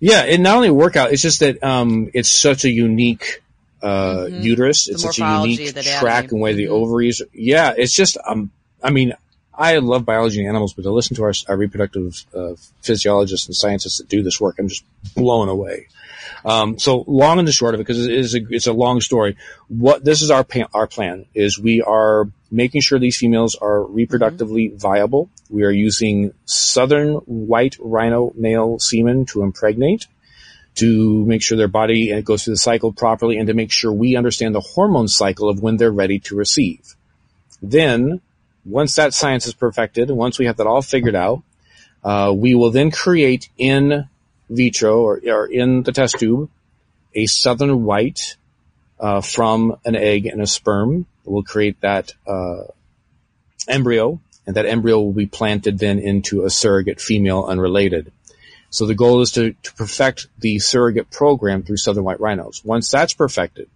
yeah, 0.01 0.25
it 0.25 0.41
not 0.41 0.57
only 0.57 0.69
a 0.69 0.75
workout. 0.75 1.13
It's 1.13 1.23
just 1.23 1.41
that 1.41 1.63
um, 1.63 2.11
it's 2.15 2.29
such 2.29 2.65
a 2.65 2.71
unique 2.71 3.43
uh, 3.83 4.27
mm-hmm. 4.29 4.43
uterus. 4.43 4.89
It's 4.89 5.03
such 5.03 5.21
a 5.21 5.41
unique 5.43 5.75
track 5.75 6.33
and 6.33 6.41
way 6.41 6.53
mm-hmm. 6.53 6.59
the 6.59 6.69
ovaries. 6.69 7.23
Yeah, 7.33 7.75
it's 7.77 7.95
just 7.95 8.19
um. 8.27 8.51
I 8.83 8.91
mean, 8.91 9.13
I 9.53 9.79
love 9.79 10.05
biology 10.05 10.39
and 10.39 10.49
animals, 10.49 10.73
but 10.73 10.83
to 10.83 10.93
listen 10.93 11.17
to 11.17 11.25
our, 11.25 11.33
our 11.49 11.57
reproductive 11.57 12.25
uh, 12.33 12.55
physiologists 12.81 13.47
and 13.49 13.57
scientists 13.57 13.99
that 13.99 14.09
do 14.09 14.23
this 14.23 14.41
work, 14.41 14.57
I'm 14.59 14.69
just 14.69 14.85
blown 15.17 15.49
away. 15.49 15.89
Um, 16.45 16.79
so 16.79 17.05
long 17.09 17.41
and 17.41 17.49
the 17.49 17.53
short 17.53 17.75
of 17.75 17.81
it, 17.81 17.85
because 17.85 18.07
it 18.07 18.15
is 18.15 18.37
a, 18.37 18.41
it's 18.51 18.69
a 18.69 18.73
long 18.73 19.01
story. 19.01 19.37
What 19.67 20.05
this 20.05 20.23
is 20.23 20.31
our 20.31 20.45
pa- 20.45 20.69
our 20.73 20.87
plan 20.87 21.27
is 21.35 21.59
we 21.59 21.83
are 21.83 22.29
making 22.51 22.81
sure 22.83 23.01
these 23.01 23.19
females 23.19 23.57
are 23.57 23.81
reproductively 23.81 24.69
mm-hmm. 24.69 24.77
viable. 24.77 25.31
We 25.51 25.65
are 25.65 25.71
using 25.71 26.33
southern 26.45 27.15
white 27.27 27.77
rhino 27.81 28.33
male 28.37 28.79
semen 28.79 29.27
to 29.27 29.43
impregnate 29.43 30.07
to 30.79 31.25
make 31.25 31.43
sure 31.43 31.59
their 31.59 31.69
body 31.69 32.21
goes 32.23 32.45
through 32.45 32.55
the 32.55 32.59
cycle 32.59 32.93
properly 32.93 33.37
and 33.37 33.49
to 33.49 33.55
make 33.55 33.73
sure 33.73 33.93
we 33.93 34.17
understand 34.17 34.55
the 34.55 34.61
hormone 34.61 35.09
cycle 35.09 35.49
of 35.49 35.61
when 35.61 35.77
they're 35.77 35.91
ready 35.91 36.21
to 36.21 36.37
receive. 36.37 36.95
Then, 37.61 38.21
once 38.65 38.95
that 38.95 39.13
science 39.13 39.47
is 39.47 39.55
perfected, 39.55 40.11
once 40.11 40.39
we 40.39 40.47
have 40.47 40.57
that 40.59 40.67
all 40.69 40.83
figured 40.83 41.17
out, 41.17 41.43
uh, 42.05 42.33
we 42.37 42.55
will 42.55 42.71
then 42.71 42.93
create 42.93 43.49
in 43.59 44.09
vitro 44.49 45.01
or, 45.01 45.21
or, 45.27 45.47
in 45.47 45.83
the 45.83 45.93
test 45.93 46.19
tube 46.19 46.49
a 47.15 47.27
southern 47.27 47.85
white 47.85 48.37
uh, 49.01 49.21
from 49.21 49.77
an 49.85 49.97
egg 49.97 50.27
and 50.27 50.41
a 50.41 50.47
sperm. 50.47 51.07
We'll 51.25 51.43
create 51.43 51.81
that 51.81 52.13
uh, 52.27 52.65
embryo, 53.67 54.21
and 54.47 54.55
that 54.57 54.67
embryo 54.67 55.01
will 55.01 55.13
be 55.13 55.27
planted 55.27 55.79
then 55.79 55.99
into 55.99 56.45
a 56.45 56.51
surrogate 56.51 57.01
female 57.01 57.45
unrelated. 57.45 58.13
So 58.71 58.87
the 58.87 58.95
goal 58.95 59.23
is 59.23 59.33
to, 59.33 59.53
to 59.53 59.75
perfect 59.75 60.29
the 60.39 60.59
surrogate 60.59 61.11
program 61.11 61.63
through 61.63 61.79
southern 61.79 62.05
white 62.05 62.21
rhinos. 62.21 62.63
Once 62.65 62.91
that's 62.91 63.15
perfected, 63.15 63.69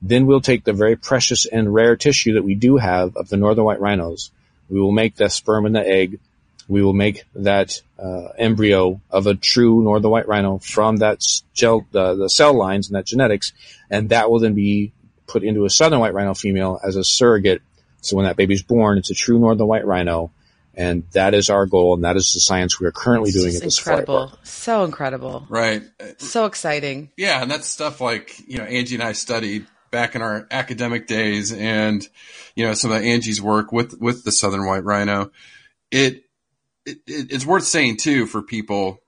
then 0.00 0.26
we'll 0.26 0.40
take 0.40 0.64
the 0.64 0.72
very 0.72 0.96
precious 0.96 1.44
and 1.46 1.74
rare 1.74 1.96
tissue 1.96 2.34
that 2.34 2.44
we 2.44 2.54
do 2.54 2.76
have 2.76 3.16
of 3.16 3.28
the 3.28 3.36
northern 3.36 3.64
white 3.64 3.80
rhinos. 3.80 4.30
We 4.68 4.80
will 4.80 4.92
make 4.92 5.16
the 5.16 5.28
sperm 5.28 5.66
and 5.66 5.74
the 5.74 5.86
egg. 5.86 6.20
We 6.68 6.82
will 6.82 6.92
make 6.92 7.24
that 7.34 7.80
uh, 7.98 8.28
embryo 8.38 9.00
of 9.10 9.26
a 9.26 9.34
true 9.34 9.82
northern 9.82 10.10
white 10.10 10.28
rhino 10.28 10.58
from 10.58 10.98
that 10.98 11.24
gel, 11.54 11.86
uh, 11.94 12.14
the 12.14 12.28
cell 12.28 12.54
lines 12.54 12.88
and 12.88 12.96
that 12.96 13.06
genetics, 13.06 13.52
and 13.90 14.10
that 14.10 14.30
will 14.30 14.38
then 14.38 14.54
be 14.54 14.92
put 15.26 15.42
into 15.42 15.64
a 15.64 15.70
southern 15.70 16.00
white 16.00 16.14
rhino 16.14 16.34
female 16.34 16.78
as 16.84 16.96
a 16.96 17.04
surrogate. 17.04 17.62
So 18.02 18.16
when 18.16 18.26
that 18.26 18.36
baby's 18.36 18.62
born, 18.62 18.98
it's 18.98 19.10
a 19.10 19.14
true 19.14 19.38
northern 19.38 19.66
white 19.66 19.86
rhino 19.86 20.30
and 20.78 21.04
that 21.12 21.34
is 21.34 21.50
our 21.50 21.66
goal, 21.66 21.94
and 21.94 22.04
that 22.04 22.16
is 22.16 22.32
the 22.32 22.40
science 22.40 22.80
we 22.80 22.86
are 22.86 22.92
currently 22.92 23.32
doing 23.32 23.54
at 23.54 23.60
this 23.60 23.78
incredible, 23.78 24.32
so 24.44 24.84
incredible, 24.84 25.44
right? 25.50 25.82
So 26.18 26.46
exciting. 26.46 27.10
Yeah, 27.16 27.42
and 27.42 27.50
that's 27.50 27.66
stuff 27.66 28.00
like 28.00 28.40
you 28.48 28.58
know 28.58 28.64
Angie 28.64 28.94
and 28.94 29.04
I 29.04 29.12
studied 29.12 29.66
back 29.90 30.14
in 30.14 30.22
our 30.22 30.46
academic 30.50 31.06
days 31.06 31.52
and, 31.52 32.06
you 32.54 32.66
know, 32.66 32.74
some 32.74 32.92
of 32.92 33.02
Angie's 33.02 33.40
work 33.40 33.72
with, 33.72 33.98
with 34.00 34.24
the 34.24 34.32
southern 34.32 34.66
white 34.66 34.84
rhino, 34.84 35.30
it, 35.90 36.24
it 36.84 36.98
it's 37.06 37.46
worth 37.46 37.64
saying 37.64 37.96
too 37.96 38.26
for 38.26 38.42
people 38.42 39.00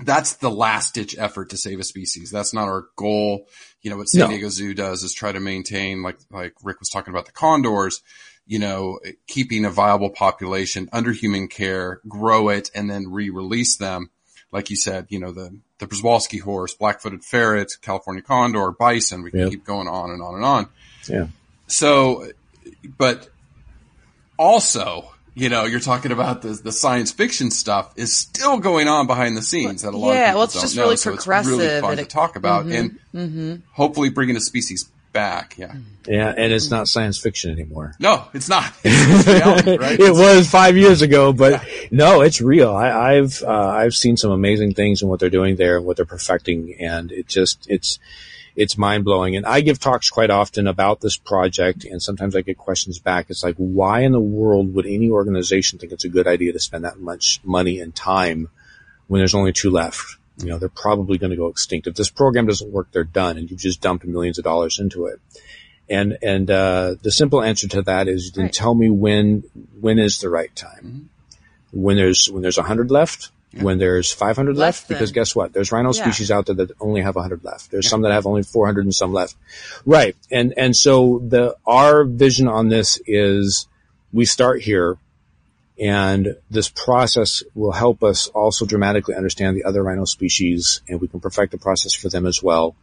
that's 0.00 0.34
the 0.34 0.50
last 0.50 0.94
ditch 0.94 1.14
effort 1.18 1.50
to 1.50 1.56
save 1.56 1.78
a 1.78 1.84
species. 1.84 2.30
That's 2.30 2.52
not 2.52 2.66
our 2.66 2.86
goal. 2.96 3.46
You 3.80 3.90
know, 3.90 3.96
what 3.96 4.08
San 4.08 4.22
No. 4.22 4.28
Diego 4.28 4.48
Zoo 4.48 4.74
does 4.74 5.04
is 5.04 5.14
try 5.14 5.30
to 5.30 5.38
maintain, 5.38 6.02
like, 6.02 6.16
like 6.30 6.54
Rick 6.64 6.80
was 6.80 6.88
talking 6.88 7.12
about 7.14 7.26
the 7.26 7.32
condors, 7.32 8.02
you 8.46 8.58
know, 8.58 8.98
keeping 9.26 9.64
a 9.64 9.70
viable 9.70 10.10
population 10.10 10.88
under 10.92 11.12
human 11.12 11.48
care, 11.48 12.00
grow 12.08 12.48
it, 12.50 12.70
and 12.74 12.90
then 12.90 13.10
re-release 13.10 13.76
them. 13.76 14.10
Like 14.52 14.70
you 14.70 14.76
said, 14.76 15.06
you 15.08 15.18
know, 15.18 15.32
the, 15.32 15.56
the 15.78 15.86
Przewalski 15.86 16.40
horse, 16.40 16.74
black-footed 16.74 17.24
ferret, 17.24 17.72
California 17.82 18.22
condor, 18.22 18.70
bison. 18.70 19.22
We 19.22 19.30
can 19.30 19.40
Yep. 19.40 19.50
keep 19.50 19.64
going 19.64 19.88
on 19.88 20.10
and 20.10 20.22
on 20.22 20.34
and 20.36 20.44
on. 20.44 20.68
Yeah. 21.08 21.26
So, 21.66 22.28
but 22.98 23.28
also, 24.38 25.10
you 25.34 25.48
know, 25.48 25.64
you're 25.64 25.80
talking 25.80 26.12
about 26.12 26.42
the 26.42 26.48
the 26.50 26.72
science 26.72 27.10
fiction 27.12 27.50
stuff 27.50 27.92
is 27.96 28.12
still 28.14 28.58
going 28.58 28.88
on 28.88 29.06
behind 29.06 29.36
the 29.36 29.42
scenes 29.42 29.82
that 29.82 29.94
a 29.94 29.96
lot 29.96 30.12
Yeah, 30.12 30.20
of 30.20 30.26
people 30.26 30.34
well, 30.38 30.44
it's 30.44 30.54
don't 30.54 30.62
just 30.62 30.76
know. 30.76 30.82
really 30.84 30.96
so 30.96 31.12
it's 31.14 31.26
really 31.26 31.42
progressive 31.46 31.80
fun 31.80 31.90
and 31.90 31.98
to 31.98 32.04
it- 32.04 32.10
talk 32.10 32.36
about 32.36 32.66
Mhm, 32.66 32.98
and 33.14 33.62
hopefully 33.72 34.10
bringing 34.10 34.36
a 34.36 34.40
species 34.40 34.88
back. 35.14 35.56
Yeah. 35.56 35.74
Yeah. 36.06 36.34
And 36.36 36.52
it's 36.52 36.70
not 36.70 36.88
science 36.88 37.16
fiction 37.18 37.50
anymore. 37.50 37.94
No, 37.98 38.28
it's 38.34 38.50
not. 38.50 38.70
It's 38.84 39.26
reality, 39.26 39.78
right? 39.78 39.98
it 39.98 40.12
was 40.12 40.50
five 40.50 40.76
years 40.76 41.00
ago, 41.00 41.32
but 41.32 41.64
no, 41.90 42.20
it's 42.20 42.42
real. 42.42 42.74
I, 42.74 43.14
I've 43.14 43.42
uh, 43.42 43.68
I've 43.68 43.94
seen 43.94 44.18
some 44.18 44.30
amazing 44.30 44.74
things 44.74 45.00
in 45.00 45.08
what 45.08 45.20
they're 45.20 45.30
doing 45.30 45.56
there 45.56 45.78
and 45.78 45.86
what 45.86 45.96
they're 45.96 46.04
perfecting, 46.04 46.74
and 46.78 47.10
it 47.10 47.28
just 47.28 47.66
it's 47.70 47.98
it's 48.56 48.76
mind 48.76 49.04
blowing. 49.04 49.36
And 49.36 49.46
I 49.46 49.60
give 49.60 49.78
talks 49.78 50.10
quite 50.10 50.30
often 50.30 50.66
about 50.66 51.00
this 51.00 51.16
project, 51.16 51.84
and 51.84 52.02
sometimes 52.02 52.36
I 52.36 52.42
get 52.42 52.58
questions 52.58 52.98
back. 52.98 53.26
It's 53.30 53.42
like, 53.42 53.56
why 53.56 54.00
in 54.00 54.12
the 54.12 54.20
world 54.20 54.74
would 54.74 54.86
any 54.86 55.10
organization 55.10 55.78
think 55.78 55.92
it's 55.92 56.04
a 56.04 56.08
good 56.08 56.26
idea 56.26 56.52
to 56.52 56.60
spend 56.60 56.84
that 56.84 56.98
much 56.98 57.40
money 57.44 57.80
and 57.80 57.94
time 57.94 58.48
when 59.06 59.20
there's 59.20 59.34
only 59.34 59.52
two 59.52 59.70
left? 59.70 60.18
You 60.38 60.46
know, 60.46 60.58
they're 60.58 60.68
probably 60.68 61.16
going 61.18 61.30
to 61.30 61.36
go 61.36 61.46
extinct. 61.46 61.86
If 61.86 61.94
this 61.94 62.10
program 62.10 62.46
doesn't 62.46 62.72
work, 62.72 62.88
they're 62.92 63.04
done, 63.04 63.38
and 63.38 63.48
you've 63.50 63.60
just 63.60 63.80
dumped 63.80 64.04
millions 64.04 64.36
of 64.38 64.44
dollars 64.44 64.78
into 64.80 65.06
it. 65.06 65.20
And 65.88 66.16
and 66.22 66.50
uh, 66.50 66.96
the 67.02 67.12
simple 67.12 67.42
answer 67.42 67.68
to 67.68 67.82
that 67.82 68.08
is, 68.08 68.32
then 68.32 68.44
Right. 68.46 68.52
tell 68.52 68.74
me 68.74 68.90
when 68.90 69.44
when 69.80 69.98
is 69.98 70.18
the 70.18 70.30
right 70.30 70.54
time? 70.56 71.10
When 71.72 71.96
there's 71.96 72.28
when 72.30 72.42
there's 72.42 72.56
hundred 72.56 72.90
left, 72.90 73.30
when 73.60 73.78
there's 73.78 74.10
five 74.10 74.34
hundred 74.36 74.56
Less 74.56 74.80
left, 74.80 74.88
because 74.88 75.12
guess 75.12 75.36
what? 75.36 75.52
There's 75.52 75.70
rhino 75.72 75.92
Yeah. 75.92 76.02
species 76.02 76.30
out 76.30 76.46
there 76.46 76.54
that 76.56 76.70
only 76.80 77.02
have 77.02 77.14
hundred 77.16 77.44
left. 77.44 77.70
There's 77.70 77.88
some 77.88 78.02
that 78.02 78.12
have 78.12 78.26
only 78.26 78.42
four 78.42 78.66
hundred 78.66 78.84
and 78.86 78.94
some 78.94 79.12
left. 79.12 79.36
Right. 79.84 80.16
And 80.30 80.54
and 80.56 80.74
so 80.74 81.22
the 81.28 81.56
our 81.66 82.04
vision 82.04 82.48
on 82.48 82.70
this 82.70 82.98
is 83.06 83.68
we 84.12 84.24
start 84.24 84.62
here 84.62 84.96
and 85.78 86.36
this 86.50 86.68
process 86.68 87.42
will 87.54 87.72
help 87.72 88.02
us 88.04 88.28
also 88.28 88.64
dramatically 88.64 89.14
understand 89.14 89.56
the 89.56 89.64
other 89.64 89.82
rhino 89.82 90.04
species 90.04 90.80
and 90.88 91.00
we 91.00 91.08
can 91.08 91.20
perfect 91.20 91.52
the 91.52 91.58
process 91.58 91.94
for 91.94 92.08
them 92.08 92.26
as 92.26 92.42
well. 92.42 92.76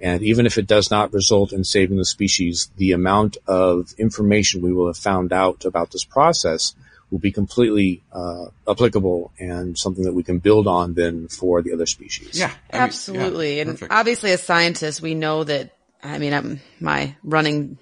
And 0.00 0.22
even 0.22 0.46
if 0.46 0.58
it 0.58 0.66
does 0.66 0.90
not 0.90 1.12
result 1.12 1.52
in 1.52 1.64
saving 1.64 1.96
the 1.96 2.04
species, 2.04 2.70
the 2.76 2.92
amount 2.92 3.38
of 3.46 3.94
information 3.98 4.62
we 4.62 4.72
will 4.72 4.86
have 4.86 4.98
found 4.98 5.32
out 5.32 5.64
about 5.64 5.90
this 5.90 6.04
process 6.04 6.74
will 7.10 7.18
be 7.18 7.32
completely 7.32 8.02
uh, 8.12 8.46
applicable 8.68 9.32
and 9.38 9.78
something 9.78 10.04
that 10.04 10.12
we 10.12 10.22
can 10.22 10.38
build 10.38 10.66
on 10.66 10.94
then 10.94 11.28
for 11.28 11.62
the 11.62 11.72
other 11.72 11.86
species. 11.86 12.38
Yeah. 12.38 12.46
I 12.46 12.48
mean, 12.48 12.58
yeah, 12.72 12.82
Absolutely. 12.84 13.60
and 13.60 13.70
perfect. 13.70 13.92
obviously 13.92 14.32
as 14.32 14.42
scientists, 14.42 15.00
we 15.00 15.14
know 15.14 15.44
that, 15.44 15.70
I 16.02 16.18
mean, 16.18 16.32
I'm, 16.32 16.60
my 16.78 17.16
running 17.24 17.78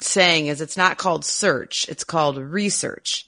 saying 0.00 0.46
is 0.46 0.60
it's 0.60 0.76
not 0.76 0.96
called 0.96 1.24
search. 1.24 1.88
It's 1.88 2.04
called 2.04 2.38
research 2.38 3.27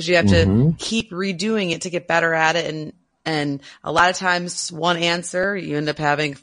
because 0.00 0.08
you 0.08 0.16
have 0.16 0.28
to 0.28 0.46
mm-hmm. 0.46 0.70
keep 0.78 1.10
redoing 1.10 1.72
it 1.72 1.82
to 1.82 1.90
get 1.90 2.08
better 2.08 2.32
at 2.32 2.56
it. 2.56 2.72
And, 2.72 2.94
and 3.26 3.60
a 3.84 3.92
lot 3.92 4.08
of 4.08 4.16
times 4.16 4.72
one 4.72 4.96
answer, 4.96 5.54
you 5.54 5.76
end 5.76 5.90
up 5.90 5.98
having 5.98 6.38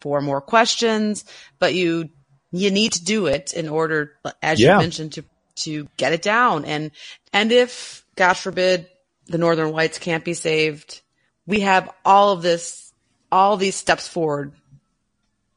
four 0.00 0.22
more 0.22 0.40
questions, 0.40 1.26
but 1.58 1.74
you, 1.74 2.08
you 2.52 2.70
need 2.70 2.92
to 2.92 3.04
do 3.04 3.26
it 3.26 3.52
in 3.52 3.68
order, 3.68 4.12
as 4.42 4.58
Yeah. 4.58 4.76
you 4.76 4.78
mentioned, 4.78 5.12
to, 5.12 5.24
to 5.56 5.88
get 5.98 6.14
it 6.14 6.22
down. 6.22 6.64
And, 6.64 6.90
and 7.34 7.52
if, 7.52 8.02
God 8.16 8.34
forbid, 8.34 8.86
the 9.26 9.36
northern 9.36 9.72
whites 9.72 9.98
can't 9.98 10.24
be 10.24 10.32
saved, 10.32 11.02
we 11.46 11.60
have 11.60 11.92
all 12.02 12.32
of 12.32 12.40
this, 12.40 12.94
all 13.30 13.58
these 13.58 13.74
steps 13.74 14.08
forward 14.08 14.52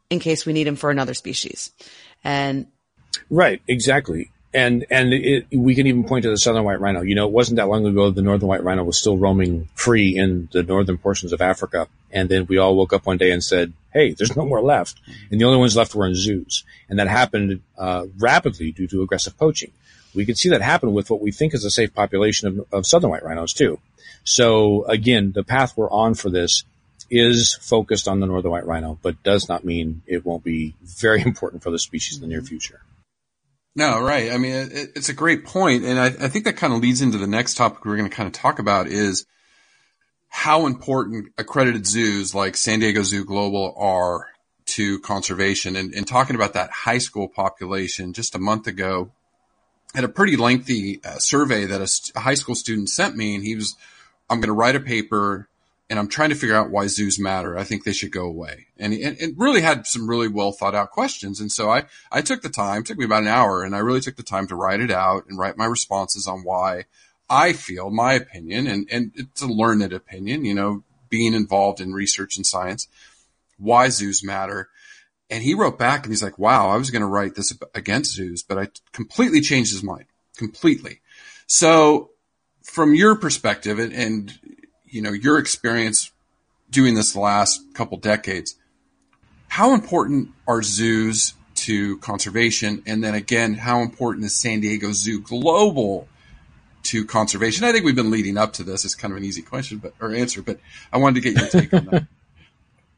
in 0.09 0.19
case 0.19 0.45
we 0.45 0.51
need 0.51 0.67
them 0.67 0.75
for 0.75 0.89
another 0.89 1.13
species. 1.13 1.71
And 2.21 2.67
Right, 3.29 3.61
exactly. 3.65 4.29
And 4.51 4.85
and 4.89 5.13
it, 5.13 5.45
we 5.51 5.75
can 5.75 5.85
even 5.85 6.05
point 6.05 6.23
to 6.23 6.29
the 6.29 6.37
southern 6.37 6.63
white 6.63 6.79
rhino. 6.79 7.01
You 7.01 7.13
know, 7.13 7.27
it 7.27 7.31
wasn't 7.31 7.57
that 7.57 7.67
long 7.67 7.85
ago 7.85 8.09
the 8.09 8.23
northern 8.23 8.47
white 8.47 8.63
rhino 8.63 8.83
was 8.83 8.97
still 8.97 9.15
roaming 9.15 9.69
free 9.75 10.17
in 10.17 10.49
the 10.51 10.63
northern 10.63 10.97
portions 10.97 11.33
of 11.33 11.41
Africa, 11.41 11.87
and 12.11 12.29
then 12.29 12.47
we 12.47 12.57
all 12.57 12.75
woke 12.75 12.91
up 12.91 13.05
one 13.05 13.17
day 13.17 13.29
and 13.29 13.43
said, 13.43 13.73
"Hey, 13.93 14.13
there's 14.13 14.35
no 14.35 14.45
more 14.45 14.61
left," 14.61 14.99
and 15.29 15.39
the 15.39 15.45
only 15.45 15.59
ones 15.59 15.75
left 15.75 15.93
were 15.93 16.07
in 16.07 16.15
zoos, 16.15 16.63
and 16.89 16.97
that 16.97 17.07
happened 17.07 17.61
uh, 17.77 18.07
rapidly 18.17 18.71
due 18.71 18.87
to 18.87 19.03
aggressive 19.03 19.37
poaching. 19.37 19.71
We 20.15 20.25
could 20.25 20.37
see 20.37 20.49
that 20.49 20.63
happen 20.63 20.93
with 20.93 21.11
what 21.11 21.21
we 21.21 21.31
think 21.31 21.53
is 21.53 21.63
a 21.63 21.69
safe 21.69 21.93
population 21.93 22.47
of, 22.47 22.73
of 22.73 22.87
southern 22.87 23.11
white 23.11 23.23
rhinos 23.23 23.53
too. 23.53 23.79
So 24.23 24.83
again, 24.85 25.31
the 25.33 25.43
path 25.43 25.73
we're 25.77 25.91
on 25.91 26.15
for 26.15 26.31
this 26.31 26.63
is 27.09 27.57
focused 27.61 28.07
on 28.07 28.19
the 28.19 28.27
northern 28.27 28.51
white 28.51 28.65
rhino, 28.65 28.99
but 29.01 29.21
does 29.23 29.49
not 29.49 29.63
mean 29.63 30.01
it 30.05 30.25
won't 30.25 30.43
be 30.43 30.75
very 30.81 31.21
important 31.25 31.63
for 31.63 31.71
the 31.71 31.79
species 31.79 32.17
in 32.17 32.21
the 32.21 32.27
near 32.27 32.41
future. 32.41 32.81
No, 33.75 34.01
right. 34.01 34.31
I 34.31 34.37
mean, 34.37 34.53
it, 34.53 34.91
it's 34.95 35.09
a 35.09 35.13
great 35.13 35.45
point, 35.45 35.85
and 35.85 35.99
I, 35.99 36.07
I 36.07 36.27
think 36.27 36.45
that 36.45 36.57
kind 36.57 36.73
of 36.73 36.81
leads 36.81 37.01
into 37.01 37.17
the 37.17 37.27
next 37.27 37.55
topic 37.55 37.85
we're 37.85 37.97
going 37.97 38.09
to 38.09 38.15
kind 38.15 38.27
of 38.27 38.33
talk 38.33 38.59
about 38.59 38.87
is 38.87 39.25
how 40.27 40.65
important 40.65 41.33
accredited 41.37 41.85
zoos 41.85 42.35
like 42.35 42.55
San 42.55 42.79
Diego 42.79 43.03
Zoo 43.03 43.25
Global 43.25 43.73
are 43.77 44.27
to 44.65 44.99
conservation. 44.99 45.75
And, 45.75 45.93
and 45.93 46.07
talking 46.07 46.35
about 46.35 46.53
that 46.53 46.69
high 46.71 46.97
school 46.99 47.27
population 47.27 48.13
just 48.13 48.35
a 48.35 48.39
month 48.39 48.67
ago, 48.67 49.11
had 49.95 50.03
a 50.03 50.09
pretty 50.09 50.37
lengthy 50.37 51.01
uh, 51.03 51.17
survey 51.17 51.65
that 51.65 51.81
a, 51.81 51.87
st- 51.87 52.15
a 52.15 52.19
high 52.19 52.35
school 52.35 52.55
student 52.55 52.89
sent 52.89 53.15
me, 53.15 53.33
and 53.33 53.43
he 53.43 53.55
was, 53.55 53.75
"I'm 54.29 54.39
going 54.39 54.49
to 54.49 54.53
write 54.53 54.75
a 54.75 54.79
paper." 54.79 55.47
And 55.89 55.97
I'm 55.97 56.07
trying 56.07 56.29
to 56.29 56.35
figure 56.35 56.55
out 56.55 56.69
why 56.69 56.85
zoos 56.85 57.19
matter. 57.19 57.57
I 57.57 57.63
think 57.63 57.83
they 57.83 57.93
should 57.93 58.11
go 58.11 58.25
away. 58.25 58.67
And 58.77 58.93
it, 58.93 59.19
it 59.19 59.33
really 59.37 59.61
had 59.61 59.87
some 59.87 60.07
really 60.07 60.27
well 60.27 60.51
thought 60.51 60.75
out 60.75 60.91
questions. 60.91 61.39
And 61.39 61.51
so 61.51 61.71
I, 61.71 61.85
I 62.11 62.21
took 62.21 62.43
the 62.43 62.49
time, 62.49 62.83
took 62.83 62.97
me 62.97 63.05
about 63.05 63.23
an 63.23 63.29
hour, 63.29 63.63
and 63.63 63.75
I 63.75 63.79
really 63.79 64.01
took 64.01 64.15
the 64.15 64.23
time 64.23 64.45
to 64.47 64.55
write 64.55 64.81
it 64.81 64.91
out 64.91 65.25
and 65.27 65.39
write 65.39 65.57
my 65.57 65.65
responses 65.65 66.27
on 66.27 66.43
why 66.43 66.85
I 67.29 67.53
feel 67.53 67.91
my 67.91 68.13
opinion, 68.13 68.65
and, 68.65 68.87
and 68.91 69.11
it's 69.15 69.41
a 69.41 69.47
learned 69.47 69.93
opinion, 69.93 70.45
you 70.45 70.53
know, 70.55 70.83
being 71.09 71.33
involved 71.33 71.79
in 71.79 71.93
research 71.93 72.37
and 72.37 72.45
science, 72.45 72.87
why 73.57 73.89
zoos 73.89 74.23
matter. 74.23 74.69
And 75.29 75.43
he 75.43 75.53
wrote 75.53 75.77
back 75.77 76.03
and 76.03 76.11
he's 76.11 76.23
like, 76.23 76.39
wow, 76.39 76.69
I 76.69 76.77
was 76.77 76.89
going 76.89 77.03
to 77.03 77.07
write 77.07 77.35
this 77.35 77.55
against 77.75 78.15
zoos, 78.15 78.41
but 78.41 78.57
I 78.57 78.67
completely 78.93 79.41
changed 79.41 79.71
his 79.71 79.83
mind. 79.83 80.05
Completely. 80.37 81.01
So 81.45 82.11
from 82.63 82.95
your 82.95 83.15
perspective 83.15 83.77
and, 83.77 83.93
and 83.93 84.39
you 84.89 85.01
know, 85.01 85.11
your 85.11 85.37
experience 85.37 86.11
doing 86.69 86.95
this 86.95 87.13
the 87.13 87.19
last 87.19 87.61
couple 87.73 87.97
decades, 87.97 88.55
how 89.47 89.73
important 89.73 90.29
are 90.47 90.61
zoos 90.61 91.33
to 91.55 91.97
conservation? 91.97 92.83
And 92.85 93.03
then 93.03 93.15
again, 93.15 93.55
how 93.55 93.81
important 93.81 94.25
is 94.25 94.35
San 94.35 94.59
Diego 94.59 94.91
Zoo 94.91 95.21
Global 95.21 96.07
to 96.83 97.05
conservation? 97.05 97.65
I 97.65 97.71
think 97.71 97.85
we've 97.85 97.95
been 97.95 98.11
leading 98.11 98.37
up 98.37 98.53
to 98.53 98.63
this. 98.63 98.85
It's 98.85 98.95
kind 98.95 99.11
of 99.11 99.17
an 99.17 99.23
easy 99.23 99.41
question, 99.41 99.79
but 99.79 99.93
or 99.99 100.13
answer, 100.13 100.41
but 100.41 100.59
I 100.93 100.97
wanted 100.97 101.21
to 101.21 101.31
get 101.31 101.41
your 101.41 101.61
take 101.61 101.73
on 101.73 101.85
that. 101.85 102.07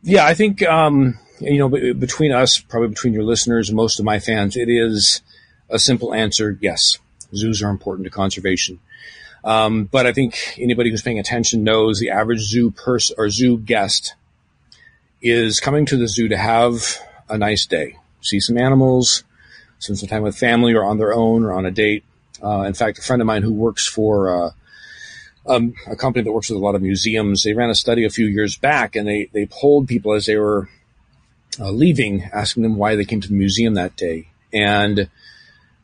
Yeah, 0.03 0.25
I 0.25 0.33
think 0.33 0.63
um, 0.63 1.19
you 1.39 1.59
know 1.59 1.69
b- 1.69 1.93
between 1.93 2.31
us, 2.31 2.59
probably 2.59 2.89
between 2.89 3.13
your 3.13 3.23
listeners 3.23 3.69
and 3.69 3.75
most 3.75 3.99
of 3.99 4.05
my 4.05 4.17
fans, 4.17 4.57
it 4.57 4.67
is 4.67 5.21
a 5.69 5.77
simple 5.77 6.11
answer: 6.11 6.57
yes, 6.59 6.97
zoos 7.35 7.61
are 7.61 7.69
important 7.69 8.05
to 8.05 8.09
conservation. 8.09 8.79
Um, 9.43 9.85
but 9.85 10.05
I 10.05 10.13
think 10.13 10.55
anybody 10.57 10.91
who's 10.91 11.01
paying 11.01 11.19
attention 11.19 11.63
knows 11.63 11.99
the 11.99 12.11
average 12.11 12.41
zoo 12.41 12.71
person 12.71 13.15
or 13.17 13.29
zoo 13.29 13.57
guest 13.57 14.13
is 15.21 15.59
coming 15.59 15.85
to 15.87 15.97
the 15.97 16.07
zoo 16.07 16.27
to 16.27 16.37
have 16.37 16.97
a 17.29 17.37
nice 17.37 17.65
day, 17.65 17.97
see 18.21 18.39
some 18.39 18.57
animals, 18.57 19.23
spend 19.79 19.97
some 19.97 20.09
time 20.09 20.23
with 20.23 20.37
family 20.37 20.73
or 20.73 20.83
on 20.83 20.97
their 20.97 21.13
own 21.13 21.43
or 21.43 21.53
on 21.53 21.65
a 21.65 21.71
date. 21.71 22.03
Uh, 22.43 22.61
in 22.61 22.73
fact, 22.73 22.99
a 22.99 23.01
friend 23.01 23.21
of 23.21 23.25
mine 23.25 23.43
who 23.43 23.53
works 23.53 23.87
for 23.87 24.45
uh, 24.45 24.51
um, 25.47 25.73
a 25.87 25.95
company 25.95 26.23
that 26.23 26.31
works 26.31 26.49
with 26.49 26.57
a 26.57 26.63
lot 26.63 26.75
of 26.75 26.81
museums, 26.81 27.43
they 27.43 27.53
ran 27.53 27.69
a 27.69 27.75
study 27.75 28.03
a 28.03 28.09
few 28.09 28.27
years 28.27 28.57
back 28.57 28.95
and 28.95 29.07
they, 29.07 29.29
they 29.33 29.45
polled 29.45 29.87
people 29.87 30.13
as 30.13 30.25
they 30.25 30.37
were 30.37 30.69
uh, 31.59 31.71
leaving, 31.71 32.23
asking 32.33 32.63
them 32.63 32.75
why 32.75 32.95
they 32.95 33.05
came 33.05 33.21
to 33.21 33.27
the 33.27 33.33
museum 33.33 33.73
that 33.73 33.95
day. 33.95 34.27
And 34.53 35.09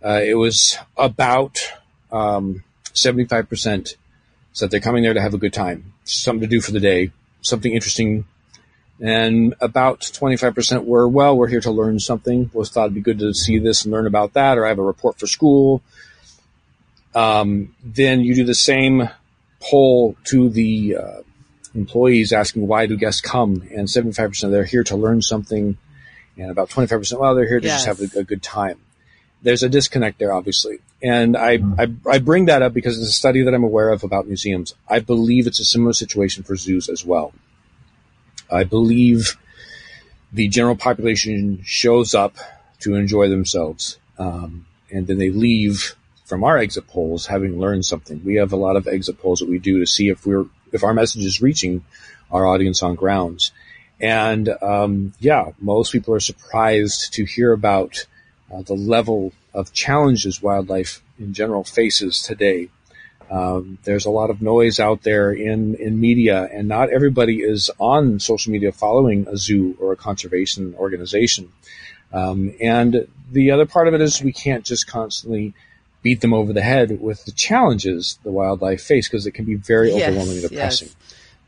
uh, 0.03 0.21
it 0.23 0.35
was 0.35 0.77
about 0.95 1.59
um, 2.11 2.63
75% 3.03 3.95
said 4.53 4.71
they're 4.71 4.79
coming 4.79 5.03
there 5.03 5.13
to 5.13 5.21
have 5.21 5.33
a 5.33 5.37
good 5.37 5.53
time, 5.53 5.93
something 6.03 6.41
to 6.41 6.47
do 6.47 6.61
for 6.61 6.71
the 6.71 6.79
day, 6.79 7.11
something 7.41 7.73
interesting. 7.73 8.25
And 8.99 9.53
about 9.61 10.01
25% 10.01 10.85
were, 10.85 11.07
well, 11.07 11.37
we're 11.37 11.47
here 11.47 11.61
to 11.61 11.71
learn 11.71 11.99
something. 11.99 12.49
Was 12.53 12.69
thought 12.69 12.85
it'd 12.85 12.95
be 12.95 13.01
good 13.01 13.19
to 13.19 13.33
see 13.33 13.59
this 13.59 13.85
and 13.85 13.93
learn 13.93 14.07
about 14.07 14.33
that, 14.33 14.57
or 14.57 14.65
I 14.65 14.69
have 14.69 14.79
a 14.79 14.83
report 14.83 15.19
for 15.19 15.27
school. 15.27 15.83
Um, 17.13 17.75
then 17.83 18.21
you 18.21 18.35
do 18.35 18.43
the 18.43 18.55
same 18.55 19.09
poll 19.59 20.15
to 20.25 20.49
the 20.49 20.97
uh, 20.97 21.21
employees 21.75 22.33
asking 22.33 22.67
why 22.67 22.85
do 22.85 22.97
guests 22.97 23.21
come, 23.21 23.63
and 23.75 23.87
75% 23.87 24.51
they're 24.51 24.63
here 24.63 24.83
to 24.85 24.95
learn 24.95 25.21
something, 25.21 25.77
and 26.37 26.51
about 26.51 26.69
25% 26.69 27.19
well 27.19 27.35
they're 27.35 27.47
here 27.47 27.59
to 27.59 27.67
yes. 27.67 27.85
just 27.85 27.99
have 27.99 28.15
a, 28.15 28.19
a, 28.19 28.23
good 28.23 28.43
time. 28.43 28.79
There's 29.41 29.63
a 29.63 29.69
disconnect 29.69 30.19
there, 30.19 30.33
obviously, 30.33 30.79
and 31.01 31.37
I, 31.37 31.59
I 31.77 31.87
I 32.09 32.19
bring 32.19 32.45
that 32.45 32.61
up 32.61 32.73
because 32.73 32.97
it's 32.97 33.09
a 33.09 33.13
study 33.13 33.43
that 33.43 33.53
I'm 33.53 33.63
aware 33.63 33.89
of 33.89 34.03
about 34.03 34.27
museums. 34.27 34.73
I 34.89 34.99
believe 34.99 35.45
it's 35.47 35.59
a 35.59 35.65
similar 35.65 35.93
situation 35.93 36.43
for 36.43 36.55
zoos 36.55 36.89
as 36.89 37.05
well. 37.05 37.33
I 38.51 38.63
believe 38.63 39.37
the 40.33 40.47
general 40.47 40.75
population 40.75 41.61
shows 41.63 42.15
up 42.15 42.35
to 42.79 42.95
enjoy 42.95 43.29
themselves, 43.29 43.99
um, 44.17 44.65
and 44.91 45.07
then 45.07 45.17
they 45.17 45.29
leave 45.29 45.95
from 46.25 46.43
our 46.43 46.57
exit 46.57 46.87
polls 46.87 47.27
having 47.27 47.59
learned 47.59 47.85
something. 47.85 48.21
We 48.25 48.35
have 48.35 48.51
a 48.51 48.57
lot 48.57 48.75
of 48.75 48.87
exit 48.87 49.19
polls 49.19 49.39
that 49.39 49.49
we 49.49 49.59
do 49.59 49.79
to 49.79 49.85
see 49.85 50.09
if 50.09 50.25
we're 50.25 50.45
if 50.71 50.83
our 50.83 50.93
message 50.93 51.23
is 51.23 51.41
reaching 51.41 51.85
our 52.31 52.45
audience 52.45 52.83
on 52.83 52.95
grounds. 52.95 53.51
And 53.99 54.49
um, 54.61 55.13
yeah, 55.19 55.51
most 55.59 55.91
people 55.91 56.13
are 56.13 56.19
surprised 56.19 57.13
to 57.13 57.25
hear 57.25 57.53
about 57.53 58.05
uh, 58.53 58.61
the 58.61 58.73
level 58.73 59.33
of 59.53 59.73
challenges 59.73 60.41
wildlife 60.41 61.01
in 61.19 61.33
general 61.33 61.63
faces 61.63 62.21
today. 62.21 62.69
Um, 63.29 63.77
there's 63.83 64.05
a 64.05 64.09
lot 64.09 64.29
of 64.29 64.41
noise 64.41 64.79
out 64.79 65.03
there 65.03 65.31
in, 65.31 65.75
in 65.75 65.99
media, 65.99 66.47
and 66.51 66.67
not 66.67 66.89
everybody 66.89 67.41
is 67.41 67.69
on 67.77 68.19
social 68.21 68.53
media 68.53 68.71
following 68.71 69.27
a 69.27 69.35
zoo 69.35 69.75
or 69.81 69.91
a 69.91 69.97
conservation 69.97 70.73
organization. 70.75 71.51
Um, 72.13 72.53
and 72.61 73.07
the 73.29 73.51
other 73.51 73.65
part 73.65 73.89
of 73.89 73.93
it 73.93 74.01
is 74.01 74.21
we 74.21 74.31
can't 74.31 74.63
just 74.63 74.87
constantly 74.87 75.53
beat 76.03 76.21
them 76.21 76.33
over 76.33 76.53
the 76.53 76.61
head 76.61 77.01
with 77.01 77.25
the 77.25 77.31
challenges 77.33 78.17
the 78.23 78.31
wildlife 78.31 78.81
face 78.81 79.09
because 79.09 79.25
it 79.25 79.31
can 79.31 79.43
be 79.43 79.55
very 79.55 79.89
Yes, 79.89 80.07
overwhelming 80.07 80.37
and 80.37 80.49
depressing 80.49 80.89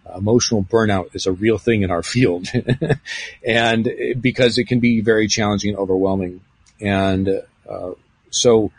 yes. 0.05 0.17
emotional 0.17 0.63
burnout 0.63 1.15
is 1.15 1.25
a 1.27 1.31
real 1.31 1.57
thing 1.57 1.83
in 1.83 1.91
our 1.91 2.03
field 2.15 2.47
and 3.47 3.89
because 4.19 4.57
it 4.57 4.65
can 4.65 4.81
be 4.81 4.99
very 4.99 5.27
challenging 5.27 5.69
and 5.69 5.79
overwhelming 5.79 6.41
and 6.81 7.29
uh, 7.69 7.91
so 8.29 8.71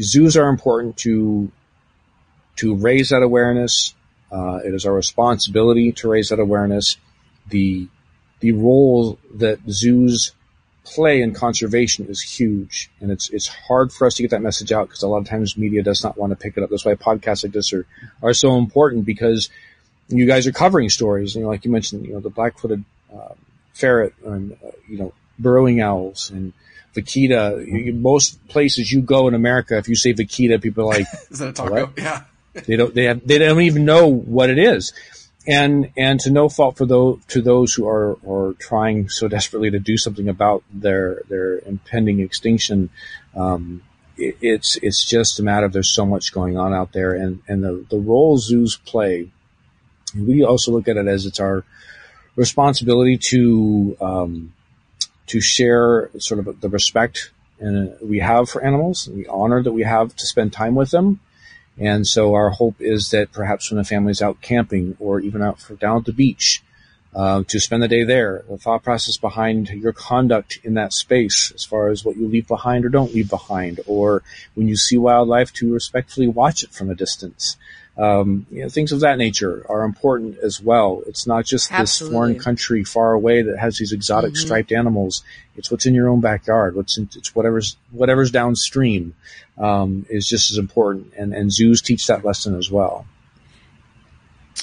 zoos 0.00 0.36
are 0.36 0.48
important 0.48 0.96
to 0.98 1.50
to 2.56 2.74
raise 2.74 3.10
that 3.10 3.22
awareness. 3.22 3.94
Uh, 4.30 4.60
it 4.64 4.74
is 4.74 4.86
our 4.86 4.94
responsibility 4.94 5.92
to 5.92 6.08
raise 6.08 6.28
that 6.30 6.38
awareness. 6.38 6.96
The 7.48 7.88
the 8.40 8.52
role 8.52 9.18
that 9.34 9.58
zoos 9.68 10.32
play 10.84 11.22
in 11.22 11.32
conservation 11.32 12.06
is 12.06 12.20
huge. 12.20 12.90
And 13.00 13.10
it's 13.10 13.30
it's 13.30 13.46
hard 13.46 13.92
for 13.92 14.06
us 14.06 14.14
to 14.14 14.22
get 14.22 14.30
that 14.32 14.42
message 14.42 14.72
out 14.72 14.88
because 14.88 15.02
a 15.02 15.08
lot 15.08 15.18
of 15.18 15.28
times 15.28 15.56
media 15.56 15.82
does 15.82 16.02
not 16.02 16.16
want 16.18 16.30
to 16.30 16.36
pick 16.36 16.56
it 16.56 16.62
up. 16.62 16.70
That's 16.70 16.84
why 16.84 16.94
podcasts 16.94 17.44
like 17.44 17.52
this 17.52 17.72
are 17.72 17.86
are 18.22 18.34
so 18.34 18.56
important 18.56 19.04
because 19.04 19.48
you 20.08 20.26
guys 20.26 20.46
are 20.46 20.52
covering 20.52 20.88
stories, 20.88 21.34
you 21.34 21.42
know, 21.42 21.48
like 21.48 21.64
you 21.64 21.70
mentioned, 21.70 22.04
you 22.04 22.12
know, 22.12 22.20
the 22.20 22.28
black-footed 22.28 22.84
uh, 23.14 23.34
ferret 23.72 24.14
and 24.24 24.52
uh, 24.52 24.70
you 24.88 24.98
know 24.98 25.12
burrowing 25.38 25.80
owls 25.80 26.30
and 26.30 26.52
vaquita. 26.94 27.94
Most 27.94 28.46
places 28.48 28.92
you 28.92 29.02
go 29.02 29.28
in 29.28 29.34
America, 29.34 29.76
if 29.76 29.88
you 29.88 29.96
say 29.96 30.12
vaquita, 30.14 30.60
people 30.60 30.84
are 30.84 30.98
like 30.98 31.06
Is 31.30 31.38
that 31.38 31.48
a 31.48 31.52
taco? 31.52 31.86
What? 31.86 31.92
Yeah. 31.96 32.22
they 32.66 32.76
don't 32.76 32.94
they 32.94 33.04
have, 33.04 33.26
they 33.26 33.38
don't 33.38 33.60
even 33.62 33.84
know 33.84 34.08
what 34.08 34.50
it 34.50 34.58
is. 34.58 34.92
And 35.46 35.90
and 35.96 36.20
to 36.20 36.30
no 36.30 36.48
fault 36.48 36.76
for 36.76 36.86
those 36.86 37.18
to 37.28 37.42
those 37.42 37.74
who 37.74 37.88
are 37.88 38.16
are 38.28 38.54
trying 38.54 39.08
so 39.08 39.26
desperately 39.36 39.70
to 39.70 39.78
do 39.78 39.96
something 39.96 40.28
about 40.28 40.62
their 40.72 41.22
their 41.28 41.58
impending 41.60 42.20
extinction, 42.20 42.90
um, 43.34 43.82
it, 44.16 44.36
it's 44.40 44.76
it's 44.82 45.04
just 45.04 45.40
a 45.40 45.42
matter 45.42 45.66
of 45.66 45.72
there's 45.72 45.92
so 45.92 46.06
much 46.06 46.32
going 46.32 46.56
on 46.56 46.72
out 46.72 46.92
there, 46.92 47.14
and 47.14 47.42
and 47.48 47.64
the 47.64 47.84
the 47.90 47.98
role 47.98 48.38
zoos 48.38 48.76
play. 48.76 49.30
We 50.14 50.44
also 50.44 50.70
look 50.70 50.88
at 50.88 50.96
it 50.96 51.08
as 51.08 51.26
it's 51.26 51.40
our 51.40 51.64
responsibility 52.36 53.18
to 53.18 53.96
um, 54.00 54.52
to 55.28 55.40
share 55.40 56.10
sort 56.18 56.46
of 56.46 56.60
the 56.60 56.68
respect 56.68 57.30
and 57.62 57.96
we 58.02 58.18
have 58.18 58.50
for 58.50 58.62
animals, 58.62 59.08
the 59.12 59.28
honor 59.28 59.62
that 59.62 59.72
we 59.72 59.82
have 59.82 60.14
to 60.16 60.26
spend 60.26 60.52
time 60.52 60.74
with 60.74 60.90
them. 60.90 61.20
And 61.78 62.06
so 62.06 62.34
our 62.34 62.50
hope 62.50 62.76
is 62.80 63.10
that 63.10 63.32
perhaps 63.32 63.70
when 63.70 63.80
a 63.80 63.84
family's 63.84 64.20
out 64.20 64.42
camping 64.42 64.96
or 64.98 65.20
even 65.20 65.42
out 65.42 65.60
for 65.60 65.74
down 65.74 65.98
at 65.98 66.04
the 66.04 66.12
beach, 66.12 66.62
uh, 67.14 67.44
to 67.46 67.60
spend 67.60 67.82
the 67.82 67.88
day 67.88 68.04
there, 68.04 68.42
the 68.48 68.56
thought 68.56 68.82
process 68.82 69.16
behind 69.16 69.68
your 69.68 69.92
conduct 69.92 70.58
in 70.64 70.74
that 70.74 70.92
space, 70.92 71.52
as 71.54 71.64
far 71.64 71.88
as 71.88 72.04
what 72.04 72.16
you 72.16 72.26
leave 72.26 72.48
behind 72.48 72.84
or 72.84 72.88
don't 72.88 73.14
leave 73.14 73.28
behind, 73.28 73.80
or 73.86 74.22
when 74.54 74.66
you 74.66 74.76
see 74.76 74.96
wildlife, 74.96 75.52
to 75.52 75.72
respectfully 75.72 76.26
watch 76.26 76.64
it 76.64 76.72
from 76.72 76.90
a 76.90 76.94
distance. 76.94 77.56
Um, 77.98 78.46
you 78.50 78.62
know, 78.62 78.70
things 78.70 78.90
of 78.92 79.00
that 79.00 79.18
nature 79.18 79.66
are 79.68 79.84
important 79.84 80.38
as 80.38 80.62
well. 80.62 81.02
It's 81.06 81.26
not 81.26 81.44
just 81.44 81.70
this 81.70 81.98
foreign 81.98 82.38
country 82.38 82.84
far 82.84 83.12
away 83.12 83.42
that 83.42 83.58
has 83.58 83.76
these 83.76 83.92
exotic 83.92 84.34
striped 84.36 84.72
animals. 84.72 85.22
It's 85.56 85.70
what's 85.70 85.84
in 85.84 85.92
your 85.92 86.08
own 86.08 86.20
backyard. 86.20 86.74
What's 86.74 86.96
in, 86.96 87.10
it's 87.14 87.34
whatever's 87.34 87.76
whatever's 87.90 88.30
downstream 88.30 89.14
um, 89.58 90.06
is 90.08 90.26
just 90.26 90.50
as 90.50 90.56
important, 90.56 91.12
and 91.18 91.34
and 91.34 91.52
zoos 91.52 91.82
teach 91.82 92.06
that 92.06 92.24
lesson 92.24 92.56
as 92.56 92.70
well. 92.70 93.06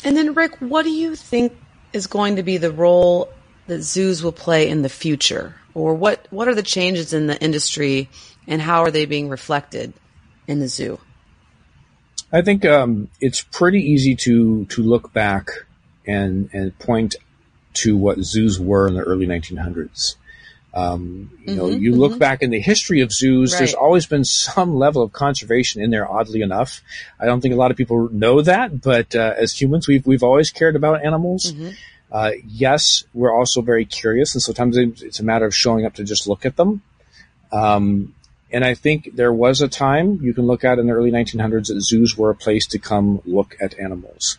And 0.04 0.16
then, 0.16 0.34
Rick, 0.34 0.60
what 0.60 0.84
do 0.84 0.92
you 0.92 1.16
think 1.16 1.56
is 1.94 2.08
going 2.08 2.38
to 2.38 2.44
be 2.44 2.58
the 2.58 2.72
role 2.72 3.30
that 3.68 3.82
zoos 3.82 4.24
will 4.24 4.32
play 4.32 4.70
in 4.70 4.82
the 4.82 4.90
future? 4.90 5.56
Or 5.74 5.94
what, 5.94 6.28
what 6.30 6.48
are 6.48 6.56
the 6.56 6.64
changes 6.64 7.14
in 7.14 7.28
the 7.28 7.42
industry 7.42 8.10
and 8.48 8.62
how 8.62 8.84
are 8.84 8.92
they 8.92 9.06
being 9.06 9.30
reflected 9.30 9.94
in 10.48 10.60
the 10.60 10.68
zoo? 10.68 11.00
I 12.32 12.42
think 12.42 12.66
um, 12.66 13.10
it's 13.20 13.42
pretty 13.42 13.82
easy 13.82 14.16
to 14.18 14.66
to 14.66 14.84
look 14.84 15.12
back 15.14 15.50
and 16.06 16.50
and 16.54 16.78
point 16.80 17.16
to 17.76 17.98
what 17.98 18.20
zoos 18.20 18.60
were 18.60 18.88
in 18.88 18.96
the 18.96 19.02
early 19.02 19.28
1900s. 19.28 20.16
Um, 20.72 21.32
you 21.46 21.56
know, 21.56 21.68
you 21.68 21.96
look 21.96 22.20
back 22.20 22.44
in 22.44 22.52
the 22.52 22.60
history 22.60 23.02
of 23.02 23.12
zoos. 23.12 23.52
There's 23.58 23.74
always 23.74 24.06
been 24.06 24.24
some 24.24 24.76
level 24.76 25.02
of 25.02 25.12
conservation 25.12 25.82
in 25.82 25.90
there. 25.90 26.10
Oddly 26.10 26.42
enough, 26.42 26.84
I 27.20 27.26
don't 27.26 27.42
think 27.42 27.54
a 27.56 27.58
lot 27.58 27.72
of 27.72 27.78
people 27.78 28.10
know 28.12 28.42
that, 28.44 28.80
but 28.82 29.16
uh, 29.16 29.34
as 29.38 29.60
humans, 29.60 29.88
we've 29.88 30.06
we've 30.06 30.24
always 30.24 30.52
cared 30.52 30.76
about 30.76 31.04
animals. 31.04 31.52
Uh, 32.12 32.32
yes, 32.46 33.04
we're 33.14 33.36
also 33.36 33.62
very 33.62 33.86
curious, 33.86 34.36
and 34.36 34.42
sometimes 34.44 34.78
it's 34.78 35.02
it's 35.02 35.20
a 35.20 35.24
matter 35.24 35.46
of 35.46 35.56
showing 35.56 35.86
up 35.86 35.96
to 35.96 36.04
just 36.04 36.28
look 36.28 36.46
at 36.46 36.56
them. 36.56 36.82
Um, 37.52 38.14
and 38.52 38.66
I 38.66 38.74
think 38.74 39.16
there 39.16 39.34
was 39.34 39.62
a 39.62 39.68
time 39.68 40.20
you 40.22 40.34
can 40.34 40.48
look 40.48 40.64
at 40.64 40.80
in 40.80 40.88
the 40.88 40.94
early 40.94 41.12
1900s 41.12 41.68
that 41.68 41.82
zoos 41.82 42.18
were 42.18 42.32
a 42.32 42.36
place 42.36 42.66
to 42.68 42.80
come 42.80 43.22
look 43.26 43.56
at 43.62 43.80
animals. 43.80 44.38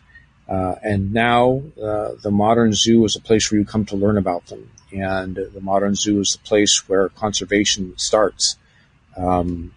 Uh, 0.49 0.75
and 0.83 1.13
now 1.13 1.63
uh, 1.81 2.13
the 2.21 2.31
modern 2.31 2.73
zoo 2.73 3.05
is 3.05 3.15
a 3.15 3.21
place 3.21 3.51
where 3.51 3.61
you 3.61 3.65
come 3.65 3.85
to 3.85 3.97
learn 3.97 4.19
about 4.19 4.47
them. 4.47 4.69
And 4.93 5.37
the 5.37 5.61
modern 5.61 5.95
zoo 5.95 6.19
is 6.19 6.33
the 6.33 6.45
place 6.45 6.89
where 6.89 7.09
conservation 7.11 7.97
starts. 7.99 8.57
Um, 9.17 9.73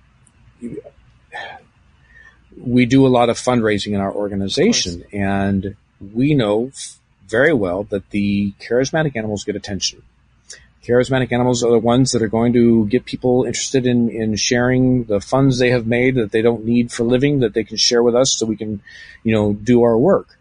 we 2.57 2.85
do 2.87 3.05
a 3.05 3.09
lot 3.09 3.29
of 3.29 3.37
fundraising 3.37 3.93
in 3.93 3.99
our 3.99 4.11
organization, 4.11 5.03
and 5.11 5.75
we 6.13 6.33
know 6.33 6.67
f- 6.67 6.97
very 7.27 7.53
well 7.53 7.83
that 7.85 8.09
the 8.09 8.53
charismatic 8.53 9.15
animals 9.15 9.43
get 9.43 9.55
attention 9.55 10.01
charismatic 10.83 11.31
animals 11.31 11.63
are 11.63 11.71
the 11.71 11.79
ones 11.79 12.11
that 12.11 12.21
are 12.21 12.27
going 12.27 12.53
to 12.53 12.85
get 12.87 13.05
people 13.05 13.45
interested 13.45 13.87
in, 13.87 14.09
in 14.09 14.35
sharing 14.35 15.05
the 15.05 15.21
funds 15.21 15.57
they 15.57 15.69
have 15.69 15.87
made 15.87 16.15
that 16.15 16.31
they 16.31 16.41
don't 16.41 16.65
need 16.65 16.91
for 16.91 17.03
living 17.03 17.39
that 17.39 17.53
they 17.53 17.63
can 17.63 17.77
share 17.77 18.03
with 18.03 18.15
us 18.15 18.35
so 18.37 18.45
we 18.45 18.57
can, 18.57 18.81
you 19.23 19.33
know, 19.33 19.53
do 19.53 19.83
our 19.83 19.97
work. 19.97 20.37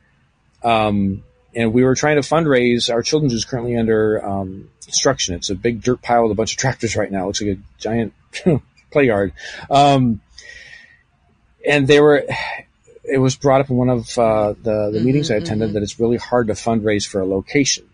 Um, 0.65 1.23
and 1.55 1.73
we 1.73 1.85
were 1.85 1.95
trying 1.95 2.17
to 2.21 2.29
fundraise 2.29 2.93
our 2.93 3.03
children's 3.03 3.35
is 3.35 3.45
currently 3.45 3.77
under 3.77 4.25
um, 4.25 4.69
construction. 4.85 5.35
It's 5.35 5.51
a 5.51 5.55
big 5.55 5.83
dirt 5.83 6.03
pile 6.03 6.25
with 6.25 6.33
a 6.33 6.35
bunch 6.35 6.53
of 6.53 6.59
tractors 6.59 6.97
right 6.97 7.11
now. 7.11 7.25
It 7.25 7.27
looks 7.27 7.43
like 7.43 7.59
a 7.59 7.61
giant 7.79 8.13
play 8.91 9.07
yard. 9.07 9.33
Um, 9.71 10.21
and 11.67 11.87
they 11.87 12.01
were, 12.01 12.27
it 13.05 13.19
was 13.19 13.37
brought 13.37 13.61
up 13.61 13.71
in 13.71 13.77
one 13.77 13.91
of 13.91 14.19
uh, 14.19 14.55
the, 14.61 14.91
the 14.93 15.01
meetings 15.01 15.31
I 15.31 15.37
attended 15.37 15.75
that 15.75 15.85
it's 15.85 16.01
really 16.01 16.17
hard 16.17 16.49
to 16.49 16.55
fundraise 16.55 17.07
for 17.07 17.21
a 17.21 17.27
location 17.27 17.89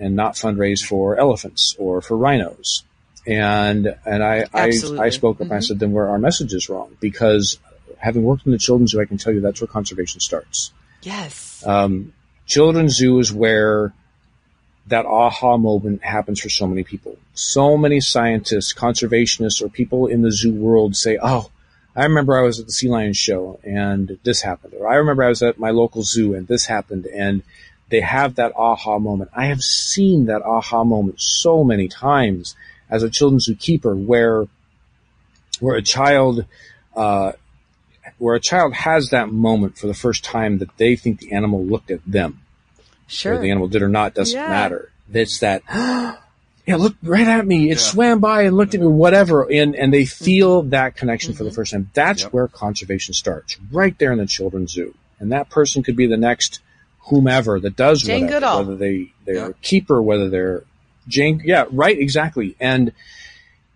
and 0.00 0.16
not 0.16 0.34
fundraise 0.34 0.84
for 0.84 1.16
elephants 1.16 1.76
or 1.78 2.00
for 2.00 2.16
rhinos. 2.16 2.82
And 3.26 3.94
and 4.06 4.24
I 4.24 4.46
I, 4.52 4.68
Absolutely. 4.68 5.06
I 5.06 5.10
spoke 5.10 5.36
up 5.36 5.42
and 5.42 5.52
I 5.52 5.60
said 5.60 5.78
then 5.78 5.92
where 5.92 6.08
our 6.08 6.18
message 6.18 6.54
is 6.54 6.68
wrong 6.68 6.96
because 7.00 7.58
having 7.98 8.22
worked 8.22 8.46
in 8.46 8.52
the 8.52 8.58
children's 8.58 8.92
zoo, 8.92 9.00
I 9.00 9.04
can 9.04 9.18
tell 9.18 9.32
you 9.32 9.40
that's 9.40 9.60
where 9.60 9.68
conservation 9.68 10.20
starts. 10.20 10.72
Yes. 11.02 11.64
Um, 11.66 12.14
children's 12.46 12.96
zoo 12.96 13.18
is 13.18 13.32
where 13.32 13.92
that 14.86 15.04
aha 15.04 15.58
moment 15.58 16.02
happens 16.02 16.40
for 16.40 16.48
so 16.48 16.66
many 16.66 16.82
people. 16.82 17.16
So 17.34 17.76
many 17.76 18.00
scientists, 18.00 18.72
conservationists, 18.72 19.62
or 19.62 19.68
people 19.68 20.06
in 20.06 20.22
the 20.22 20.32
zoo 20.32 20.54
world 20.54 20.96
say, 20.96 21.18
"Oh, 21.22 21.50
I 21.94 22.04
remember 22.04 22.38
I 22.38 22.42
was 22.42 22.58
at 22.58 22.66
the 22.66 22.72
sea 22.72 22.88
lion 22.88 23.12
show 23.12 23.60
and 23.62 24.18
this 24.24 24.40
happened," 24.40 24.74
or 24.78 24.88
"I 24.88 24.96
remember 24.96 25.24
I 25.24 25.28
was 25.28 25.42
at 25.42 25.58
my 25.58 25.70
local 25.70 26.02
zoo 26.02 26.34
and 26.34 26.48
this 26.48 26.64
happened," 26.66 27.06
and 27.06 27.42
they 27.90 28.00
have 28.00 28.36
that 28.36 28.52
aha 28.56 28.98
moment. 28.98 29.30
I 29.34 29.46
have 29.46 29.62
seen 29.62 30.26
that 30.26 30.42
aha 30.42 30.84
moment 30.84 31.20
so 31.20 31.62
many 31.64 31.88
times 31.88 32.56
as 32.88 33.02
a 33.02 33.10
children's 33.10 33.48
zookeeper 33.48 33.94
where, 34.04 34.46
where 35.60 35.76
a 35.76 35.82
child, 35.82 36.44
uh, 36.96 37.32
where 38.18 38.34
a 38.34 38.40
child 38.40 38.74
has 38.74 39.10
that 39.10 39.30
moment 39.30 39.76
for 39.78 39.86
the 39.86 39.94
first 39.94 40.24
time 40.24 40.58
that 40.58 40.76
they 40.76 40.96
think 40.96 41.18
the 41.20 41.32
animal 41.32 41.64
looked 41.64 41.90
at 41.90 42.00
them. 42.06 42.40
Sure. 43.06 43.32
Whether 43.32 43.42
the 43.42 43.50
animal 43.50 43.68
did 43.68 43.82
or 43.82 43.88
not 43.88 44.14
doesn't 44.14 44.38
Yeah. 44.38 44.48
matter. 44.48 44.90
It's 45.12 45.40
that, 45.40 45.62
yeah, 46.66 46.76
look 46.76 46.94
right 47.02 47.26
at 47.26 47.46
me. 47.46 47.64
It 47.70 47.76
Yeah. 47.78 47.82
swam 47.82 48.20
by 48.20 48.42
and 48.42 48.56
looked 48.56 48.74
at 48.74 48.80
me, 48.80 48.86
whatever. 48.86 49.50
And, 49.50 49.74
and 49.74 49.92
they 49.92 50.04
feel 50.04 50.62
that 50.62 50.96
connection 50.96 51.34
for 51.34 51.44
the 51.44 51.50
first 51.50 51.72
time. 51.72 51.90
That's 51.94 52.22
Yep. 52.22 52.32
where 52.32 52.48
conservation 52.48 53.14
starts, 53.14 53.56
right 53.72 53.98
there 53.98 54.12
in 54.12 54.18
the 54.18 54.26
children's 54.26 54.72
zoo. 54.72 54.94
And 55.18 55.32
that 55.32 55.50
person 55.50 55.82
could 55.82 55.96
be 55.96 56.06
the 56.06 56.16
next 56.16 56.60
whomever 57.10 57.60
that 57.60 57.76
does 57.76 58.02
Jane 58.02 58.22
whatever, 58.24 58.40
Goodall. 58.40 58.58
whether 58.60 58.76
they, 58.76 59.12
they're 59.26 59.34
Yeah. 59.34 59.46
a 59.48 59.52
keeper, 59.54 60.00
whether 60.00 60.30
they're 60.30 60.64
Jane. 61.08 61.42
Yeah, 61.44 61.64
right. 61.70 61.98
Exactly. 61.98 62.56
And, 62.60 62.92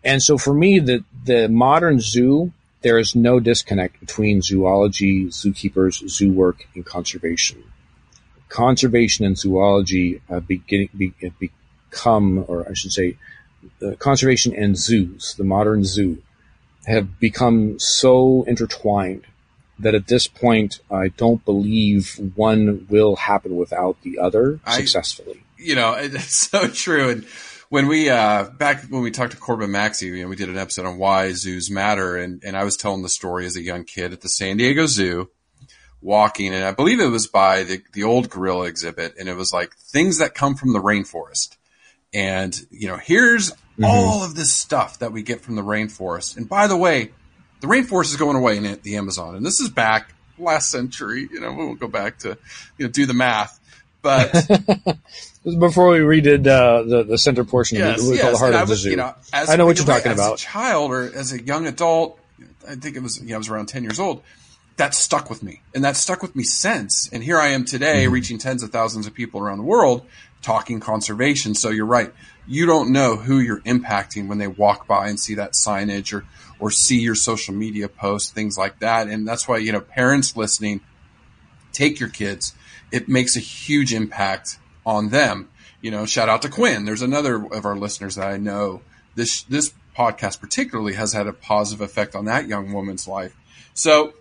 and 0.02 0.22
so 0.22 0.38
for 0.38 0.54
me, 0.54 0.78
the, 0.78 1.04
the 1.24 1.48
modern 1.48 2.00
zoo, 2.00 2.52
there 2.82 2.98
is 2.98 3.14
no 3.16 3.40
disconnect 3.40 3.98
between 4.00 4.40
zoology, 4.42 5.26
zookeepers, 5.26 6.08
zoo 6.08 6.30
work, 6.32 6.66
and 6.74 6.84
conservation. 6.84 7.62
Conservation 8.48 9.24
and 9.24 9.36
zoology 9.36 10.20
have, 10.28 10.46
beginning, 10.46 10.90
be, 10.96 11.12
become, 11.40 12.44
or 12.46 12.68
I 12.68 12.74
should 12.74 12.92
say, 12.92 13.16
uh, 13.84 13.92
conservation 13.98 14.54
and 14.54 14.76
zoos, 14.76 15.34
the 15.38 15.44
modern 15.44 15.84
zoo, 15.84 16.22
have 16.86 17.18
become 17.18 17.78
so 17.80 18.44
intertwined 18.46 19.24
that 19.78 19.94
at 19.94 20.06
this 20.06 20.28
point, 20.28 20.80
I 20.90 21.08
don't 21.08 21.44
believe 21.44 22.18
one 22.34 22.86
will 22.88 23.16
happen 23.16 23.56
without 23.56 24.00
the 24.02 24.18
other 24.18 24.60
I- 24.64 24.78
successfully. 24.78 25.42
you 25.56 25.74
know, 25.74 25.92
it's 25.98 26.36
so 26.36 26.68
true. 26.68 27.10
And 27.10 27.26
when 27.70 27.88
we, 27.88 28.08
uh, 28.08 28.44
back 28.44 28.84
when 28.84 29.02
we 29.02 29.10
talked 29.10 29.32
to 29.32 29.38
Corbin 29.38 29.72
Maxey, 29.72 30.06
you 30.06 30.22
know, 30.22 30.28
we 30.28 30.36
did 30.36 30.48
an 30.48 30.58
episode 30.58 30.86
on 30.86 30.98
why 30.98 31.32
zoos 31.32 31.70
matter. 31.70 32.16
And, 32.16 32.42
and 32.44 32.56
I 32.56 32.64
was 32.64 32.76
telling 32.76 33.02
the 33.02 33.08
story 33.08 33.46
as 33.46 33.56
a 33.56 33.62
young 33.62 33.84
kid 33.84 34.12
at 34.12 34.20
the 34.20 34.28
San 34.28 34.58
Diego 34.58 34.86
Zoo 34.86 35.30
walking. 36.00 36.54
And 36.54 36.64
I 36.64 36.70
believe 36.72 37.00
it 37.00 37.08
was 37.08 37.26
by 37.26 37.64
the, 37.64 37.82
the 37.94 38.04
old 38.04 38.30
gorilla 38.30 38.66
exhibit. 38.66 39.14
And 39.18 39.28
it 39.28 39.34
was 39.34 39.52
like 39.52 39.74
things 39.76 40.18
that 40.18 40.34
come 40.34 40.54
from 40.54 40.72
the 40.72 40.82
rainforest. 40.82 41.56
And, 42.12 42.56
you 42.70 42.86
know, 42.86 42.96
here's 42.96 43.50
all 43.82 44.22
of 44.22 44.36
this 44.36 44.52
stuff 44.52 45.00
that 45.00 45.10
we 45.10 45.22
get 45.24 45.40
from 45.40 45.56
the 45.56 45.62
rainforest. 45.62 46.36
And 46.36 46.48
by 46.48 46.68
the 46.68 46.76
way, 46.76 47.10
the 47.64 47.70
rainforest 47.70 48.06
is 48.06 48.16
going 48.16 48.36
away 48.36 48.58
in 48.58 48.78
the 48.82 48.96
Amazon. 48.96 49.34
And 49.36 49.44
this 49.44 49.58
is 49.60 49.70
back 49.70 50.12
last 50.38 50.70
century. 50.70 51.28
You 51.32 51.40
know, 51.40 51.52
we 51.52 51.64
won't 51.64 51.80
go 51.80 51.88
back 51.88 52.18
to, 52.20 52.36
you 52.76 52.86
know, 52.86 52.90
do 52.90 53.06
the 53.06 53.14
math. 53.14 53.58
But 54.02 54.32
Before 55.44 55.88
we 55.88 55.98
redid 56.00 56.46
uh, 56.46 56.82
the 56.82 57.04
the 57.04 57.16
center 57.16 57.42
portion, 57.44 57.78
yes, 57.78 58.02
we, 58.02 58.10
we 58.10 58.14
yes. 58.16 58.22
call 58.22 58.32
the 58.32 58.38
heart 58.38 58.54
of 58.54 58.68
the 58.68 58.76
zoo. 58.76 58.90
you 58.90 58.96
know, 58.96 59.14
as, 59.32 59.48
I 59.48 59.56
know 59.56 59.64
what 59.64 59.78
you're 59.78 59.86
talking 59.86 60.12
as 60.12 60.18
about. 60.18 60.34
a 60.34 60.42
child 60.42 60.90
or 60.90 61.04
as 61.04 61.32
a 61.32 61.42
young 61.42 61.66
adult, 61.66 62.18
I 62.68 62.74
think 62.74 62.96
it 62.96 63.02
was, 63.02 63.22
yeah, 63.22 63.36
I 63.36 63.38
was 63.38 63.48
around 63.48 63.66
10 63.66 63.82
years 63.82 63.98
old. 63.98 64.22
That 64.76 64.92
stuck 64.92 65.30
with 65.30 65.42
me 65.42 65.62
and 65.74 65.84
that 65.84 65.96
stuck 65.96 66.20
with 66.20 66.36
me 66.36 66.42
since. 66.44 67.08
And 67.12 67.22
here 67.22 67.38
I 67.38 67.48
am 67.48 67.64
today 67.64 68.04
Mm-hmm. 68.04 68.12
reaching 68.12 68.38
tens 68.38 68.62
of 68.62 68.70
thousands 68.70 69.06
of 69.06 69.14
people 69.14 69.40
around 69.40 69.58
the 69.58 69.64
world 69.64 70.04
talking 70.42 70.80
conservation. 70.80 71.54
So 71.54 71.70
you're 71.70 71.86
right. 71.86 72.12
You 72.46 72.66
don't 72.66 72.92
know 72.92 73.16
who 73.16 73.38
you're 73.38 73.60
impacting 73.60 74.26
when 74.26 74.36
they 74.36 74.48
walk 74.48 74.86
by 74.86 75.08
and 75.08 75.18
see 75.18 75.36
that 75.36 75.52
signage 75.52 76.12
or, 76.12 76.26
or 76.58 76.70
see 76.70 77.00
your 77.00 77.14
social 77.14 77.54
media 77.54 77.88
posts, 77.88 78.30
things 78.30 78.56
like 78.56 78.78
that. 78.80 79.08
And 79.08 79.26
that's 79.26 79.48
why, 79.48 79.58
you 79.58 79.72
know, 79.72 79.80
parents 79.80 80.36
listening, 80.36 80.80
take 81.72 82.00
your 82.00 82.08
kids. 82.08 82.54
It 82.92 83.08
makes 83.08 83.36
a 83.36 83.40
huge 83.40 83.92
impact 83.92 84.58
on 84.86 85.10
them. 85.10 85.48
You 85.80 85.90
know, 85.90 86.06
shout 86.06 86.28
out 86.28 86.42
to 86.42 86.48
Quinn. 86.48 86.84
There's 86.84 87.02
another 87.02 87.44
of 87.52 87.64
our 87.64 87.76
listeners 87.76 88.14
that 88.14 88.26
I 88.26 88.36
know. 88.36 88.82
This 89.14 89.42
this 89.42 89.72
podcast 89.96 90.40
particularly 90.40 90.94
has 90.94 91.12
had 91.12 91.26
a 91.26 91.32
positive 91.32 91.80
effect 91.80 92.14
on 92.14 92.24
that 92.24 92.48
young 92.48 92.72
woman's 92.72 93.06
life. 93.06 93.36
So, 93.74 94.14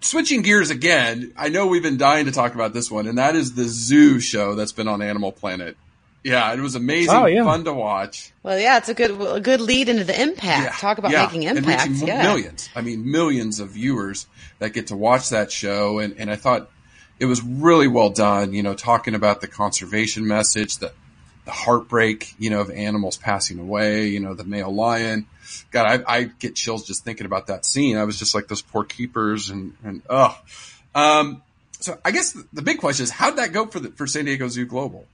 switching 0.00 0.42
gears 0.42 0.70
again, 0.70 1.32
I 1.36 1.48
know 1.48 1.66
we've 1.66 1.82
been 1.82 1.96
dying 1.96 2.26
to 2.26 2.32
talk 2.32 2.54
about 2.54 2.72
this 2.72 2.90
one, 2.90 3.06
and 3.06 3.18
that 3.18 3.34
is 3.34 3.54
the 3.54 3.64
zoo 3.64 4.20
show 4.20 4.54
that's 4.54 4.72
been 4.72 4.88
on 4.88 5.02
Animal 5.02 5.32
Planet. 5.32 5.76
Yeah, 6.24 6.52
it 6.52 6.60
was 6.60 6.76
amazing, 6.76 7.14
Oh, 7.14 7.26
yeah. 7.26 7.42
fun 7.44 7.64
to 7.64 7.72
watch. 7.72 8.32
Well, 8.42 8.58
yeah, 8.58 8.78
it's 8.78 8.88
a 8.88 8.94
good 8.94 9.10
a 9.20 9.40
good 9.40 9.60
lead 9.60 9.88
into 9.88 10.04
the 10.04 10.20
impact. 10.20 10.78
Talk 10.78 10.98
about 10.98 11.10
yeah, 11.10 11.24
making 11.26 11.46
and 11.46 11.58
impact. 11.58 11.88
reaching 11.90 12.06
yeah. 12.06 12.22
millions. 12.22 12.68
I 12.76 12.80
mean, 12.82 13.10
millions 13.10 13.58
of 13.58 13.70
viewers 13.70 14.26
that 14.60 14.72
get 14.72 14.88
to 14.88 14.96
watch 14.96 15.30
that 15.30 15.50
show, 15.50 15.98
and 15.98 16.14
and 16.18 16.30
I 16.30 16.36
thought 16.36 16.70
it 17.18 17.26
was 17.26 17.42
really 17.42 17.88
well 17.88 18.10
done. 18.10 18.52
You 18.52 18.62
know, 18.62 18.74
talking 18.74 19.14
about 19.16 19.40
the 19.40 19.48
conservation 19.48 20.26
message, 20.26 20.78
the 20.78 20.92
the 21.44 21.50
heartbreak, 21.50 22.34
you 22.38 22.50
know, 22.50 22.60
of 22.60 22.70
animals 22.70 23.16
passing 23.16 23.58
away. 23.58 24.06
You 24.06 24.20
know, 24.20 24.34
the 24.34 24.44
male 24.44 24.72
lion. 24.72 25.26
God, 25.72 26.04
I, 26.06 26.18
I 26.18 26.22
get 26.24 26.54
chills 26.54 26.86
just 26.86 27.04
thinking 27.04 27.26
about 27.26 27.48
that 27.48 27.66
scene. 27.66 27.96
I 27.96 28.04
was 28.04 28.16
just 28.18 28.32
like 28.34 28.46
those 28.46 28.62
poor 28.62 28.84
keepers, 28.84 29.50
and 29.50 29.74
and 29.82 30.02
oh. 30.08 30.38
Um, 30.94 31.42
so 31.80 31.98
I 32.04 32.12
guess 32.12 32.32
the, 32.32 32.46
the 32.52 32.62
big 32.62 32.78
question 32.78 33.02
is, 33.02 33.10
how'd 33.10 33.36
that 33.36 33.52
go 33.52 33.66
for 33.66 33.80
the 33.80 33.90
for 33.90 34.06
San 34.06 34.26
Diego 34.26 34.46
Zoo 34.46 34.66
Global? 34.66 35.04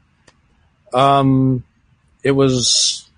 Um, 0.93 1.65
it 2.23 2.33
was 2.33 3.09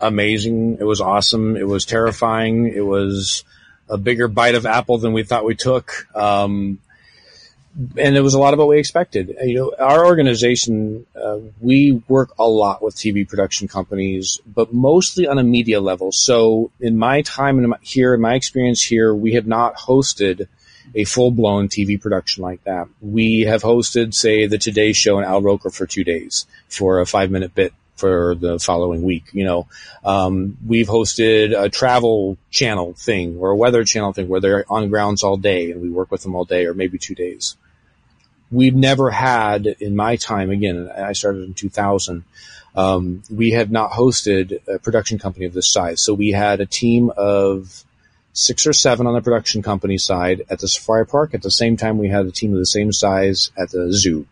amazing. 0.00 0.78
It 0.80 0.84
was 0.84 1.00
awesome. 1.00 1.56
It 1.56 1.66
was 1.66 1.84
terrifying. 1.84 2.68
It 2.68 2.84
was 2.84 3.44
a 3.88 3.96
bigger 3.96 4.28
bite 4.28 4.54
of 4.54 4.66
apple 4.66 4.98
than 4.98 5.12
we 5.12 5.22
thought 5.22 5.44
we 5.44 5.54
took. 5.54 6.06
Um, 6.14 6.78
and 7.98 8.16
it 8.16 8.22
was 8.22 8.34
a 8.34 8.38
lot 8.38 8.54
of 8.54 8.58
what 8.58 8.68
we 8.68 8.78
expected. 8.78 9.36
You 9.42 9.54
know, 9.54 9.74
our 9.78 10.06
organization, 10.06 11.04
uh, 11.14 11.38
we 11.60 12.02
work 12.08 12.32
a 12.38 12.48
lot 12.48 12.82
with 12.82 12.96
TV 12.96 13.28
production 13.28 13.68
companies, 13.68 14.40
but 14.46 14.72
mostly 14.72 15.26
on 15.26 15.38
a 15.38 15.42
media 15.42 15.80
level. 15.80 16.10
So 16.10 16.70
in 16.80 16.96
my 16.96 17.22
time 17.22 17.74
here, 17.82 18.14
in 18.14 18.20
my 18.20 18.34
experience 18.34 18.82
here, 18.82 19.14
we 19.14 19.34
have 19.34 19.46
not 19.46 19.76
hosted 19.76 20.48
a 20.94 21.04
full 21.04 21.30
blown 21.30 21.68
TV 21.68 22.00
production 22.00 22.42
like 22.42 22.62
that. 22.64 22.88
We 23.00 23.42
have 23.42 23.62
hosted, 23.62 24.14
say, 24.14 24.46
the 24.46 24.58
Today 24.58 24.92
Show 24.92 25.18
and 25.18 25.26
Al 25.26 25.42
Roker 25.42 25.70
for 25.70 25.86
two 25.86 26.04
days 26.04 26.46
for 26.68 27.00
a 27.00 27.06
five 27.06 27.30
minute 27.30 27.54
bit 27.54 27.72
for 27.96 28.34
the 28.34 28.58
following 28.58 29.02
week. 29.02 29.24
You 29.32 29.44
know, 29.44 29.68
um, 30.04 30.58
we've 30.66 30.86
hosted 30.86 31.58
a 31.58 31.68
travel 31.68 32.36
channel 32.50 32.94
thing 32.94 33.36
or 33.38 33.50
a 33.50 33.56
weather 33.56 33.84
channel 33.84 34.12
thing 34.12 34.28
where 34.28 34.40
they're 34.40 34.64
on 34.70 34.88
grounds 34.90 35.22
all 35.22 35.36
day 35.36 35.70
and 35.70 35.80
we 35.80 35.90
work 35.90 36.10
with 36.10 36.22
them 36.22 36.34
all 36.34 36.44
day 36.44 36.66
or 36.66 36.74
maybe 36.74 36.98
two 36.98 37.14
days. 37.14 37.56
We've 38.50 38.76
never 38.76 39.10
had 39.10 39.66
in 39.66 39.96
my 39.96 40.16
time, 40.16 40.50
again, 40.50 40.88
I 40.94 41.12
started 41.14 41.44
in 41.44 41.54
2000. 41.54 42.24
Um, 42.76 43.22
we 43.30 43.52
have 43.52 43.70
not 43.70 43.92
hosted 43.92 44.60
a 44.68 44.78
production 44.78 45.18
company 45.18 45.46
of 45.46 45.54
this 45.54 45.72
size. 45.72 46.04
So 46.04 46.12
we 46.14 46.30
had 46.30 46.60
a 46.60 46.66
team 46.66 47.10
of 47.16 47.84
six 48.36 48.66
or 48.66 48.74
seven 48.74 49.06
on 49.06 49.14
the 49.14 49.22
production 49.22 49.62
company 49.62 49.96
side 49.96 50.42
at 50.50 50.58
the 50.58 50.68
safari 50.68 51.06
park. 51.06 51.32
At 51.32 51.40
the 51.40 51.50
same 51.50 51.78
time, 51.78 51.96
we 51.96 52.08
had 52.08 52.26
a 52.26 52.30
team 52.30 52.52
of 52.52 52.58
the 52.58 52.66
same 52.66 52.92
size 52.92 53.50
at 53.56 53.70
the 53.70 53.90
zoo. 53.92 54.26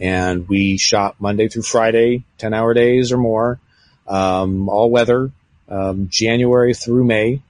And 0.00 0.48
we 0.48 0.78
shot 0.78 1.20
Monday 1.20 1.46
through 1.46 1.62
Friday, 1.62 2.24
10 2.38 2.52
hour 2.52 2.74
days 2.74 3.12
or 3.12 3.18
more, 3.18 3.60
um, 4.08 4.68
all 4.68 4.90
weather, 4.90 5.30
um, 5.68 6.08
January 6.10 6.74
through 6.74 7.04
May. 7.04 7.40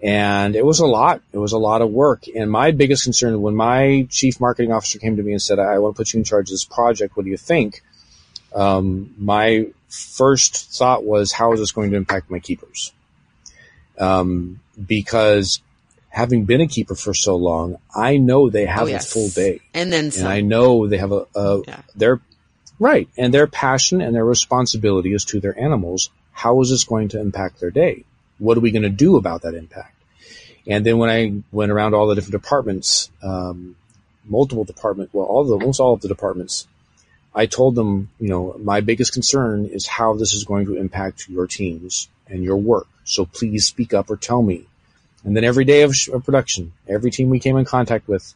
And 0.00 0.54
it 0.54 0.64
was 0.64 0.78
a 0.78 0.86
lot. 0.86 1.22
It 1.32 1.38
was 1.38 1.52
a 1.52 1.58
lot 1.58 1.82
of 1.82 1.90
work. 1.90 2.24
And 2.32 2.48
my 2.48 2.70
biggest 2.70 3.02
concern 3.02 3.40
when 3.42 3.56
my 3.56 4.06
chief 4.08 4.40
marketing 4.40 4.70
officer 4.70 5.00
came 5.00 5.16
to 5.16 5.22
me 5.24 5.32
and 5.32 5.42
said, 5.42 5.58
I 5.58 5.80
want 5.80 5.96
to 5.96 5.98
put 5.98 6.12
you 6.12 6.18
in 6.18 6.24
charge 6.24 6.50
of 6.50 6.52
this 6.52 6.64
project. 6.64 7.16
What 7.16 7.24
do 7.24 7.30
you 7.30 7.36
think? 7.36 7.82
Um, 8.54 9.12
my 9.18 9.66
first 9.88 10.70
thought 10.78 11.02
was, 11.02 11.32
how 11.32 11.52
is 11.52 11.58
this 11.58 11.72
going 11.72 11.90
to 11.90 11.96
impact 11.96 12.30
my 12.30 12.38
keepers? 12.38 12.92
Um, 13.98 14.60
because 14.84 15.60
having 16.08 16.44
been 16.44 16.60
a 16.60 16.66
keeper 16.66 16.94
for 16.94 17.14
so 17.14 17.36
long, 17.36 17.76
I 17.94 18.16
know 18.16 18.48
they 18.50 18.66
have 18.66 18.84
Oh, 18.84 18.86
yes. 18.86 19.06
a 19.06 19.10
full 19.12 19.28
day 19.28 19.60
And 19.74 19.92
then 19.92 20.06
and. 20.16 20.26
I 20.28 20.40
know 20.40 20.86
they 20.86 20.98
have 20.98 21.12
a, 21.12 21.26
a 21.34 21.62
Yeah. 21.66 21.82
their 21.94 22.20
right 22.78 23.08
and 23.16 23.32
their 23.32 23.46
passion 23.46 24.00
and 24.00 24.14
their 24.14 24.24
responsibility 24.24 25.12
is 25.14 25.24
to 25.26 25.40
their 25.40 25.58
animals. 25.58 26.10
How 26.32 26.60
is 26.60 26.70
this 26.70 26.84
going 26.84 27.08
to 27.08 27.20
impact 27.20 27.60
their 27.60 27.70
day? 27.70 28.04
What 28.38 28.56
are 28.56 28.60
we 28.60 28.70
going 28.70 28.82
to 28.82 28.90
do 28.90 29.16
about 29.16 29.42
that 29.42 29.54
impact? 29.54 29.94
And 30.66 30.84
then 30.84 30.98
when 30.98 31.08
I 31.10 31.42
went 31.52 31.70
around 31.72 31.94
all 31.94 32.06
the 32.08 32.14
different 32.14 32.42
departments, 32.42 33.10
um, 33.22 33.76
multiple 34.24 34.64
department, 34.64 35.10
well, 35.12 35.24
all 35.26 35.44
the 35.44 35.54
almost 35.54 35.80
all 35.80 35.94
of 35.94 36.00
the 36.00 36.08
departments, 36.08 36.66
I 37.34 37.46
told 37.46 37.74
them, 37.74 38.10
you 38.18 38.28
know, 38.28 38.56
my 38.62 38.80
biggest 38.80 39.12
concern 39.12 39.66
is 39.66 39.86
how 39.86 40.14
this 40.14 40.32
is 40.34 40.44
going 40.44 40.66
to 40.66 40.76
impact 40.76 41.28
your 41.28 41.46
teams 41.46 42.08
and 42.28 42.42
your 42.42 42.56
work. 42.56 42.86
So 43.04 43.24
please 43.24 43.66
speak 43.66 43.94
up 43.94 44.10
or 44.10 44.16
tell 44.16 44.42
me. 44.42 44.66
And 45.24 45.36
then 45.36 45.44
every 45.44 45.64
day 45.64 45.82
of, 45.82 45.94
sh- 45.94 46.08
of 46.08 46.24
production, 46.24 46.72
every 46.88 47.10
team 47.10 47.30
we 47.30 47.40
came 47.40 47.56
in 47.56 47.64
contact 47.64 48.08
with, 48.08 48.34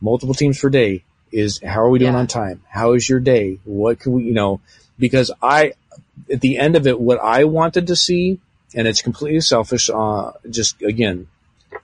multiple 0.00 0.34
teams 0.34 0.58
per 0.58 0.70
day 0.70 1.04
is 1.32 1.60
how 1.62 1.80
are 1.82 1.90
we 1.90 1.98
doing 1.98 2.12
Yeah. 2.12 2.20
on 2.20 2.26
time? 2.26 2.62
How 2.68 2.92
is 2.92 3.08
your 3.08 3.20
day? 3.20 3.58
What 3.64 4.00
can 4.00 4.12
we, 4.12 4.24
you 4.24 4.34
know, 4.34 4.60
because 4.98 5.30
I, 5.42 5.72
at 6.30 6.40
the 6.40 6.58
end 6.58 6.76
of 6.76 6.86
it, 6.86 7.00
what 7.00 7.18
I 7.20 7.44
wanted 7.44 7.88
to 7.88 7.96
see, 7.96 8.40
and 8.74 8.86
it's 8.86 9.02
completely 9.02 9.40
selfish, 9.40 9.90
uh, 9.90 10.32
just 10.48 10.80
again, 10.82 11.28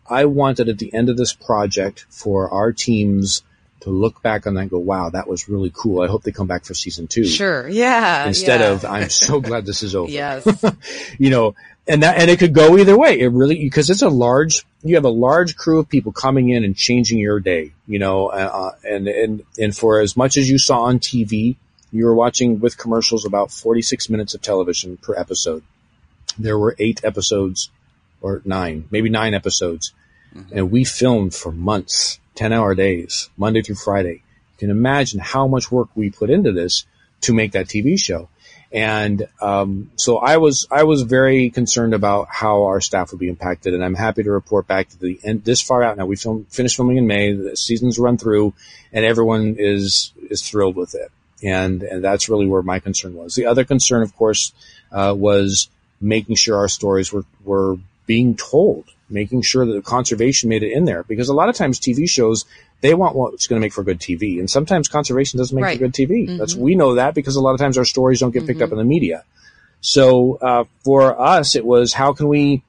I 0.08 0.24
wanted 0.26 0.68
at 0.68 0.78
the 0.78 0.92
end 0.94 1.08
of 1.08 1.16
this 1.16 1.32
project 1.32 2.06
for 2.10 2.50
our 2.50 2.72
teams 2.72 3.42
to 3.80 3.90
look 3.90 4.22
back 4.22 4.46
on 4.46 4.54
that 4.54 4.62
and 4.62 4.70
go, 4.70 4.78
wow, 4.78 5.10
that 5.10 5.26
was 5.26 5.48
really 5.48 5.72
cool. 5.74 6.02
I 6.02 6.06
hope 6.06 6.22
they 6.22 6.32
come 6.32 6.46
back 6.46 6.64
for 6.64 6.74
season 6.74 7.06
two. 7.06 7.24
Sure. 7.24 7.68
Yeah. 7.68 8.26
Instead 8.26 8.60
yeah. 8.60 8.70
of, 8.70 8.84
I'm 8.84 9.10
so 9.10 9.40
glad 9.40 9.66
this 9.66 9.82
is 9.82 9.94
over. 9.96 10.10
yes. 10.10 10.46
you 11.18 11.30
know, 11.30 11.54
and 11.88 12.02
that, 12.02 12.18
and 12.18 12.30
it 12.30 12.38
could 12.38 12.54
go 12.54 12.76
either 12.78 12.96
way. 12.96 13.18
It 13.18 13.28
really, 13.28 13.56
because 13.56 13.90
it's 13.90 14.02
a 14.02 14.08
large, 14.08 14.64
you 14.82 14.94
have 14.96 15.04
a 15.04 15.10
large 15.10 15.56
crew 15.56 15.78
of 15.78 15.88
people 15.88 16.12
coming 16.12 16.50
in 16.50 16.64
and 16.64 16.76
changing 16.76 17.18
your 17.18 17.40
day, 17.40 17.72
you 17.86 17.98
know, 17.98 18.28
uh, 18.28 18.72
and, 18.84 19.08
and, 19.08 19.42
and 19.58 19.76
for 19.76 20.00
as 20.00 20.16
much 20.16 20.36
as 20.36 20.48
you 20.48 20.58
saw 20.58 20.82
on 20.82 20.98
TV, 20.98 21.56
you 21.92 22.04
were 22.04 22.14
watching 22.14 22.60
with 22.60 22.78
commercials 22.78 23.24
about 23.24 23.50
46 23.50 24.08
minutes 24.10 24.34
of 24.34 24.42
television 24.42 24.96
per 24.98 25.16
episode. 25.16 25.62
There 26.38 26.58
were 26.58 26.76
eight 26.78 27.00
episodes 27.02 27.70
or 28.20 28.42
nine, 28.44 28.86
maybe 28.90 29.08
nine 29.08 29.34
episodes. 29.34 29.92
Mm-hmm. 30.34 30.58
And 30.58 30.70
we 30.70 30.84
filmed 30.84 31.34
for 31.34 31.50
months, 31.50 32.20
10 32.40 32.54
hour 32.54 32.74
days, 32.74 33.28
Monday 33.36 33.60
through 33.60 33.74
Friday. 33.74 34.22
You 34.52 34.58
can 34.58 34.70
imagine 34.70 35.20
how 35.20 35.46
much 35.46 35.70
work 35.70 35.90
we 35.94 36.08
put 36.08 36.30
into 36.30 36.52
this 36.52 36.86
to 37.20 37.34
make 37.34 37.52
that 37.52 37.66
TV 37.66 38.00
show. 38.00 38.30
And 38.72 39.28
um, 39.42 39.90
so 39.96 40.16
I 40.16 40.38
was 40.38 40.66
I 40.70 40.84
was 40.84 41.02
very 41.02 41.50
concerned 41.50 41.92
about 41.92 42.28
how 42.30 42.62
our 42.64 42.80
staff 42.80 43.10
would 43.10 43.20
be 43.20 43.28
impacted, 43.28 43.74
and 43.74 43.84
I'm 43.84 43.94
happy 43.94 44.22
to 44.22 44.30
report 44.30 44.66
back 44.66 44.88
to 44.88 44.98
the 44.98 45.20
end 45.22 45.44
this 45.44 45.60
far 45.60 45.82
out 45.82 45.98
now. 45.98 46.06
We 46.06 46.16
film, 46.16 46.46
finished 46.48 46.76
filming 46.76 46.96
in 46.96 47.06
May, 47.06 47.34
the 47.34 47.56
seasons 47.56 47.98
run 47.98 48.16
through, 48.16 48.54
and 48.90 49.04
everyone 49.04 49.56
is 49.58 50.12
is 50.30 50.40
thrilled 50.40 50.76
with 50.76 50.94
it. 50.94 51.10
And 51.42 51.82
and 51.82 52.02
that's 52.02 52.30
really 52.30 52.46
where 52.46 52.62
my 52.62 52.78
concern 52.78 53.14
was. 53.14 53.34
The 53.34 53.46
other 53.46 53.64
concern, 53.64 54.02
of 54.02 54.16
course, 54.16 54.54
uh, 54.92 55.14
was 55.18 55.68
making 56.00 56.36
sure 56.36 56.56
our 56.56 56.68
stories 56.68 57.12
were 57.12 57.24
were 57.44 57.76
being 58.06 58.36
told, 58.36 58.84
making 59.10 59.42
sure 59.42 59.66
that 59.66 59.72
the 59.72 59.82
conservation 59.82 60.48
made 60.48 60.62
it 60.62 60.72
in 60.72 60.84
there, 60.84 61.02
because 61.04 61.28
a 61.28 61.34
lot 61.34 61.48
of 61.48 61.56
times 61.56 61.78
TV 61.80 62.08
shows 62.08 62.44
they 62.80 62.94
want 62.94 63.14
what's 63.16 63.46
going 63.46 63.60
to 63.60 63.64
make 63.64 63.72
for 63.72 63.82
good 63.82 64.00
TV. 64.00 64.38
And 64.38 64.48
sometimes 64.48 64.88
conservation 64.88 65.38
doesn't 65.38 65.54
make 65.54 65.62
Right. 65.64 65.78
for 65.78 65.84
good 65.84 65.92
TV. 65.94 66.26
Mhm. 66.28 66.38
That's, 66.38 66.54
we 66.54 66.74
know 66.74 66.94
that 66.94 67.14
because 67.14 67.36
a 67.36 67.40
lot 67.40 67.52
of 67.52 67.60
times 67.60 67.76
our 67.76 67.84
stories 67.84 68.20
don't 68.20 68.30
get 68.30 68.46
picked 68.46 68.60
Mhm. 68.60 68.64
up 68.64 68.72
in 68.72 68.78
the 68.78 68.84
media. 68.84 69.24
So, 69.82 70.36
uh, 70.40 70.64
for 70.84 71.20
us, 71.20 71.54
it 71.56 71.64
was 71.64 71.92
how 71.94 72.12
can 72.12 72.28
we 72.28 72.62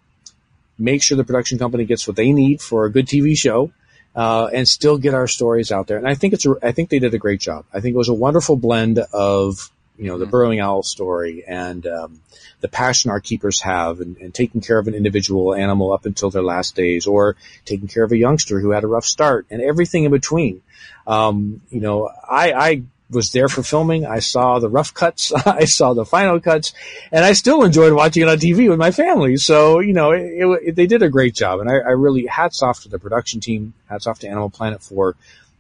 make 0.80 1.04
sure 1.04 1.16
the 1.16 1.24
production 1.24 1.60
company 1.60 1.86
gets 1.86 2.08
what 2.08 2.16
they 2.16 2.32
need 2.34 2.60
for 2.62 2.86
a 2.86 2.92
good 2.92 3.08
TV 3.08 3.36
show, 3.36 3.72
uh, 4.16 4.48
and 4.54 4.68
still 4.68 4.98
get 4.98 5.14
our 5.14 5.28
stories 5.28 5.72
out 5.72 5.88
there. 5.88 5.98
And 5.98 6.08
I 6.08 6.16
think 6.16 6.34
it's, 6.34 6.46
a, 6.46 6.56
I 6.64 6.72
think 6.72 6.90
they 6.90 7.00
did 7.00 7.14
a 7.14 7.18
great 7.18 7.40
job. 7.40 7.66
I 7.74 7.80
think 7.80 7.94
it 7.94 7.98
was 7.98 8.10
a 8.10 8.14
wonderful 8.14 8.56
blend 8.56 9.00
of, 9.14 9.70
you 10.02 10.08
know, 10.08 10.18
the 10.18 10.26
Mhm. 10.26 10.32
burrowing 10.32 10.60
owl 10.60 10.82
story 10.84 11.44
and, 11.48 11.86
um, 11.86 12.20
the 12.62 12.68
passion 12.68 13.12
our 13.12 13.20
keepers 13.20 13.62
have 13.62 14.02
and, 14.02 14.18
and 14.18 14.34
taking 14.34 14.62
care 14.62 14.78
of 14.80 14.88
an 14.88 14.94
individual 14.96 15.54
animal 15.54 15.94
up 15.94 16.06
until 16.06 16.30
their 16.30 16.44
last 16.44 16.76
days 16.76 17.06
or 17.08 17.36
taking 17.66 17.88
care 17.88 18.04
of 18.04 18.12
a 18.12 18.18
youngster 18.18 18.60
who 18.60 18.72
had 18.72 18.84
a 18.84 18.88
rough 18.88 19.06
start 19.06 19.46
and 19.52 19.62
everything 19.62 20.04
in 20.04 20.12
between. 20.12 20.62
Um, 21.08 21.62
you 21.70 21.82
know, 21.82 22.10
I, 22.30 22.52
I 22.54 22.82
was 23.10 23.32
there 23.32 23.50
for 23.50 23.62
filming. 23.64 24.06
I 24.06 24.20
saw 24.20 24.60
the 24.60 24.70
rough 24.70 24.94
cuts. 24.94 25.34
I 25.46 25.66
saw 25.66 25.94
the 25.94 26.06
final 26.06 26.40
cuts 26.40 26.74
and 27.12 27.26
I 27.26 27.34
still 27.34 27.64
enjoyed 27.64 27.94
watching 27.94 28.24
it 28.24 28.30
on 28.30 28.38
TV 28.38 28.70
with 28.70 28.80
my 28.80 28.92
family. 28.92 29.38
So, 29.38 29.80
you 29.80 29.94
know, 29.94 30.12
it, 30.12 30.24
it, 30.68 30.76
they 30.76 30.88
did 30.88 31.02
a 31.04 31.10
great 31.10 31.36
job. 31.36 31.60
And 31.60 31.70
I, 31.70 31.76
I 31.76 31.92
really 31.92 32.26
hats 32.28 32.62
off 32.64 32.82
to 32.84 32.90
the 32.90 33.00
production 33.00 33.40
team. 33.40 33.74
Hats 33.90 34.08
off 34.08 34.20
to 34.20 34.28
Animal 34.28 34.50
Planet 34.50 34.82
for 34.82 35.16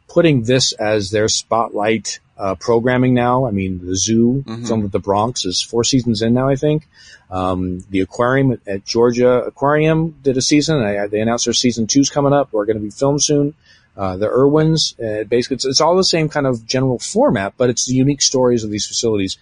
putting 0.08 0.44
this 0.44 0.72
as 0.74 1.10
their 1.12 1.28
spotlight 1.28 2.20
uh, 2.42 2.56
programming 2.56 3.14
now. 3.14 3.46
I 3.46 3.52
mean, 3.52 3.80
the 3.86 3.96
zoo 3.96 4.44
Mhm. 4.48 4.68
filmed 4.68 4.86
at 4.86 4.92
the 4.92 5.00
Bronx 5.00 5.46
is 5.46 5.62
four 5.62 5.84
seasons 5.84 6.22
in 6.22 6.34
now, 6.34 6.50
I 6.50 6.56
think. 6.56 6.88
Um, 7.30 7.84
the 7.90 8.02
aquarium 8.02 8.52
at, 8.54 8.60
at 8.68 8.86
Georgia 8.86 9.44
Aquarium 9.46 10.16
did 10.24 10.38
a 10.38 10.42
season. 10.42 10.82
I, 10.82 11.08
they 11.08 11.22
announced 11.22 11.46
their 11.46 11.54
season 11.54 11.86
two's 11.88 12.10
coming 12.10 12.34
up. 12.34 12.50
We're 12.52 12.66
going 12.66 12.78
to 12.78 12.84
be 12.84 12.90
filmed 12.90 13.24
soon. 13.24 13.54
Uh, 13.96 14.18
the 14.18 14.28
Irwins, 14.28 14.96
uh, 15.00 15.24
basically, 15.26 15.56
it's, 15.56 15.66
it's 15.66 15.82
all 15.82 15.96
the 15.96 16.04
same 16.04 16.30
kind 16.30 16.48
of 16.48 16.66
general 16.66 16.98
format, 16.98 17.54
but 17.58 17.70
it's 17.70 17.86
the 17.88 17.94
unique 17.94 18.22
stories 18.22 18.64
of 18.64 18.72
these 18.72 18.88
facilities. 18.88 19.38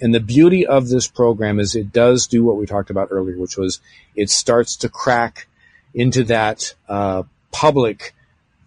And 0.00 0.14
the 0.14 0.20
beauty 0.20 0.66
of 0.66 0.88
this 0.88 1.06
program 1.08 1.58
is 1.60 1.74
it 1.74 1.92
does 1.92 2.26
do 2.28 2.44
what 2.44 2.56
we 2.56 2.64
talked 2.66 2.90
about 2.90 3.08
earlier, 3.10 3.36
which 3.38 3.56
was 3.58 3.80
it 4.16 4.30
starts 4.30 4.76
to 4.76 4.88
crack 4.88 5.48
into 5.92 6.24
that 6.24 6.74
uh, 6.88 7.24
public 7.52 8.14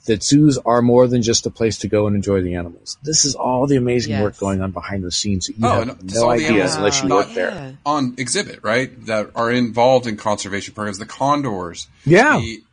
that 0.06 0.24
zoos 0.24 0.58
are 0.66 0.82
more 0.82 1.08
than 1.08 1.22
just 1.22 1.46
a 1.46 1.50
place 1.52 1.78
to 1.80 1.88
go 1.88 2.08
and 2.08 2.16
enjoy 2.16 2.42
the 2.42 2.56
animals. 2.56 2.98
This 3.04 3.24
is 3.24 3.36
all 3.36 3.68
the 3.68 3.76
amazing 3.76 4.20
work 4.20 4.38
going 4.38 4.62
on 4.62 4.72
behind 4.72 5.04
the 5.04 5.12
scenes 5.12 5.48
that 5.48 5.58
you 5.58 5.66
Oh, 5.68 5.70
have 5.72 5.90
and 5.90 6.14
no 6.14 6.24
all 6.24 6.30
idea 6.32 6.76
unless 6.76 7.04
you 7.04 7.10
not- 7.10 7.28
work 7.28 7.36
there. 7.36 7.52
Yeah. 7.52 7.72
on 7.86 8.16
exhibit, 8.18 8.60
right? 8.64 9.06
That 9.06 9.30
are 9.36 9.52
involved 9.52 10.08
in 10.08 10.18
conservation 10.18 10.74
programs, 10.74 10.98
the 10.98 11.06
condors, 11.06 11.88
Yeah. 12.04 12.40
the, 12.40 12.64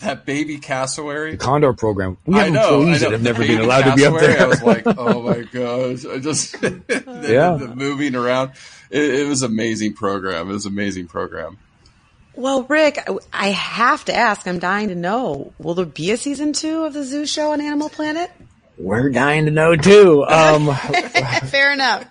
that 0.00 0.26
baby 0.26 0.58
cassowary. 0.58 1.30
The 1.32 1.36
Condor 1.38 1.72
program. 1.72 2.18
We 2.26 2.34
have 2.34 2.48
I 2.48 2.50
know, 2.50 2.80
employees 2.80 3.02
I 3.02 3.06
know. 3.06 3.10
that 3.10 3.12
have 3.12 3.22
never 3.22 3.46
been 3.46 3.60
allowed 3.60 3.84
to 3.90 3.94
be 3.96 4.04
up 4.04 4.20
there. 4.20 4.42
I 4.42 4.46
was 4.46 4.62
like, 4.62 4.82
oh 4.86 5.22
my 5.22 5.40
gosh! 5.44 6.04
I 6.04 6.18
just 6.18 6.60
the, 6.60 6.82
Yeah. 7.26 7.56
the 7.56 7.74
moving 7.74 8.14
around. 8.14 8.50
It, 8.90 9.02
it 9.20 9.26
was 9.26 9.42
amazing 9.42 9.94
program. 9.94 10.50
It 10.50 10.52
was 10.52 10.66
amazing 10.66 11.06
program. 11.06 11.56
Well, 12.36 12.64
Rick, 12.64 12.98
I 13.32 13.48
have 13.48 14.04
to 14.06 14.14
ask. 14.14 14.46
I'm 14.46 14.58
dying 14.58 14.88
to 14.88 14.94
know. 14.94 15.52
Will 15.58 15.74
there 15.74 15.86
be 15.86 16.10
a 16.10 16.16
season 16.16 16.52
two 16.52 16.84
of 16.84 16.92
the 16.92 17.02
Zoo 17.04 17.26
Show 17.26 17.52
on 17.52 17.60
Animal 17.60 17.88
Planet? 17.88 18.30
We're 18.78 19.08
dying 19.08 19.46
to 19.46 19.50
know 19.50 19.74
too. 19.74 20.22
Um, 20.26 20.66
Fair 21.46 21.72
enough. 21.72 22.04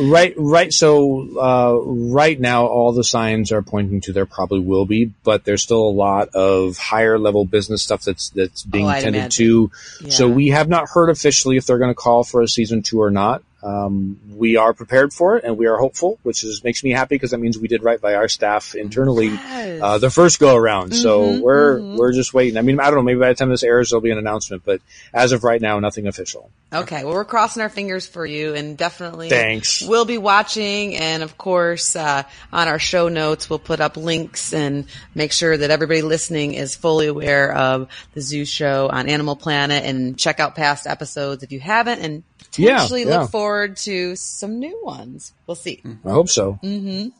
right, 0.00 0.32
right. 0.38 0.72
So, 0.72 1.28
uh, 1.38 1.78
right 1.84 2.40
now, 2.40 2.64
all 2.68 2.92
the 2.92 3.04
signs 3.04 3.52
are 3.52 3.60
pointing 3.60 4.00
to 4.02 4.14
there 4.14 4.24
probably 4.24 4.60
will 4.60 4.86
be, 4.86 5.12
but 5.24 5.44
there's 5.44 5.62
still 5.62 5.86
a 5.86 5.90
lot 5.92 6.30
of 6.30 6.78
higher 6.78 7.18
level 7.18 7.44
business 7.44 7.82
stuff 7.82 8.02
that's 8.02 8.30
that's 8.30 8.62
being 8.62 8.86
Oh, 8.86 8.92
tended 8.92 9.14
imagine. 9.16 9.30
to. 9.30 9.70
So 10.10 10.26
we 10.26 10.48
have 10.48 10.70
not 10.70 10.88
heard 10.88 11.10
officially 11.10 11.58
if 11.58 11.66
they're 11.66 11.76
going 11.78 11.90
to 11.90 11.94
call 11.94 12.24
for 12.24 12.40
a 12.40 12.48
season 12.48 12.80
two 12.80 13.02
or 13.02 13.10
not. 13.10 13.42
Um, 13.62 14.20
we 14.36 14.56
are 14.56 14.72
prepared 14.74 15.12
for 15.12 15.36
it 15.38 15.44
and 15.44 15.56
we 15.56 15.66
are 15.66 15.76
hopeful, 15.76 16.18
which 16.22 16.44
is 16.44 16.62
makes 16.62 16.84
me 16.84 16.90
happy 16.90 17.14
because 17.16 17.30
that 17.30 17.38
means 17.38 17.58
we 17.58 17.68
did 17.68 17.82
right 17.82 18.00
by 18.00 18.14
our 18.14 18.28
staff 18.28 18.74
internally 18.74 19.28
Yes. 19.28 19.80
uh, 19.82 19.98
the 19.98 20.10
first 20.10 20.38
go 20.38 20.54
around. 20.54 20.94
So 20.94 21.20
Mhm, 21.22 21.40
we're 21.40 21.80
mhm. 21.80 21.96
we're 21.96 22.12
just 22.12 22.34
waiting. 22.34 22.58
I 22.58 22.62
mean, 22.62 22.78
I 22.80 22.84
don't 22.84 22.96
know. 22.96 23.02
Maybe 23.02 23.18
by 23.20 23.28
the 23.30 23.34
time 23.34 23.48
this 23.48 23.62
airs, 23.62 23.90
there'll 23.90 24.02
be 24.02 24.10
an 24.10 24.18
announcement. 24.18 24.62
But 24.64 24.80
as 25.12 25.32
of 25.32 25.42
right 25.42 25.60
now, 25.60 25.78
nothing 25.80 26.06
official. 26.06 26.50
Okay, 26.72 27.04
well, 27.04 27.14
we're 27.14 27.24
crossing 27.24 27.62
our 27.62 27.68
fingers 27.68 28.08
for 28.08 28.26
you, 28.26 28.54
and 28.54 28.76
definitely 28.76 29.28
Thanks. 29.28 29.82
We'll 29.82 30.04
be 30.04 30.18
watching, 30.18 30.96
and 30.96 31.22
of 31.22 31.38
course, 31.38 31.94
uh, 31.94 32.24
on 32.52 32.66
our 32.66 32.80
show 32.80 33.08
notes, 33.08 33.48
we'll 33.48 33.60
put 33.60 33.80
up 33.80 33.96
links 33.96 34.52
and 34.52 34.86
make 35.14 35.30
sure 35.30 35.56
that 35.56 35.70
everybody 35.70 36.02
listening 36.02 36.54
is 36.54 36.74
fully 36.74 37.06
aware 37.06 37.52
of 37.52 37.88
the 38.14 38.20
Zoo 38.20 38.44
Show 38.44 38.88
on 38.90 39.08
Animal 39.08 39.36
Planet, 39.36 39.84
and 39.84 40.18
check 40.18 40.40
out 40.40 40.56
past 40.56 40.88
episodes 40.88 41.44
if 41.44 41.52
you 41.52 41.60
haven't, 41.60 42.00
and 42.00 42.24
Yeah, 42.56 42.74
potentially 42.74 43.04
yeah. 43.04 43.20
look 43.20 43.30
forward 43.30 43.76
to 43.78 44.16
some 44.16 44.58
new 44.58 44.80
ones. 44.82 45.32
We'll 45.46 45.54
see. 45.54 45.82
I 46.04 46.10
hope 46.10 46.28
so. 46.28 46.58
Mm-hmm. 46.64 47.10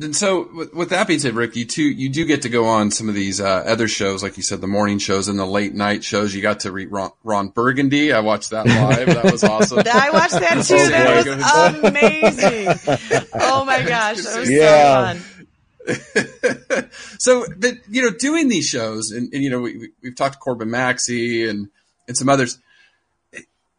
And 0.00 0.16
so, 0.16 0.48
with, 0.52 0.74
with 0.74 0.88
that 0.90 1.06
being 1.06 1.20
said, 1.20 1.34
Rick, 1.34 1.54
you 1.54 1.64
too, 1.64 1.84
you 1.84 2.08
do 2.08 2.24
get 2.26 2.42
to 2.42 2.48
go 2.48 2.66
on 2.66 2.90
some 2.90 3.08
of 3.08 3.14
these 3.14 3.40
uh, 3.40 3.44
other 3.66 3.86
shows, 3.86 4.20
like 4.22 4.36
you 4.36 4.42
said, 4.42 4.60
the 4.60 4.66
morning 4.66 4.98
shows 4.98 5.28
and 5.28 5.38
the 5.38 5.46
late 5.46 5.74
night 5.74 6.02
shows. 6.02 6.34
You 6.34 6.42
got 6.42 6.60
to 6.60 6.72
read 6.72 6.90
Ron, 6.90 7.10
Ron 7.22 7.48
Burgundy. 7.50 8.12
I 8.12 8.18
watched 8.20 8.50
that 8.50 8.66
live. 8.66 9.06
That 9.06 9.30
was 9.30 9.44
awesome. 9.44 9.78
I 9.86 10.10
watched 10.10 10.32
that 10.40 10.64
too. 10.64 10.76
That 10.88 11.24
was 11.24 11.84
amazing. 11.84 13.20
Oh 13.34 13.64
my 13.64 13.82
gosh, 13.82 14.22
that 14.22 14.40
was 14.40 14.50
Yeah. 14.50 15.14
so 15.14 15.20
fun. 15.20 16.90
so, 17.18 17.46
but 17.56 17.74
you 17.88 18.02
know, 18.02 18.10
doing 18.10 18.48
these 18.48 18.66
shows, 18.68 19.12
and, 19.12 19.32
and 19.32 19.42
you 19.42 19.50
know, 19.50 19.60
we, 19.60 19.76
we, 19.78 19.88
we've 20.02 20.16
talked 20.16 20.34
to 20.34 20.38
Corbin 20.40 20.70
Maxey 20.70 21.48
and 21.48 21.68
and 22.08 22.16
some 22.16 22.28
others. 22.28 22.58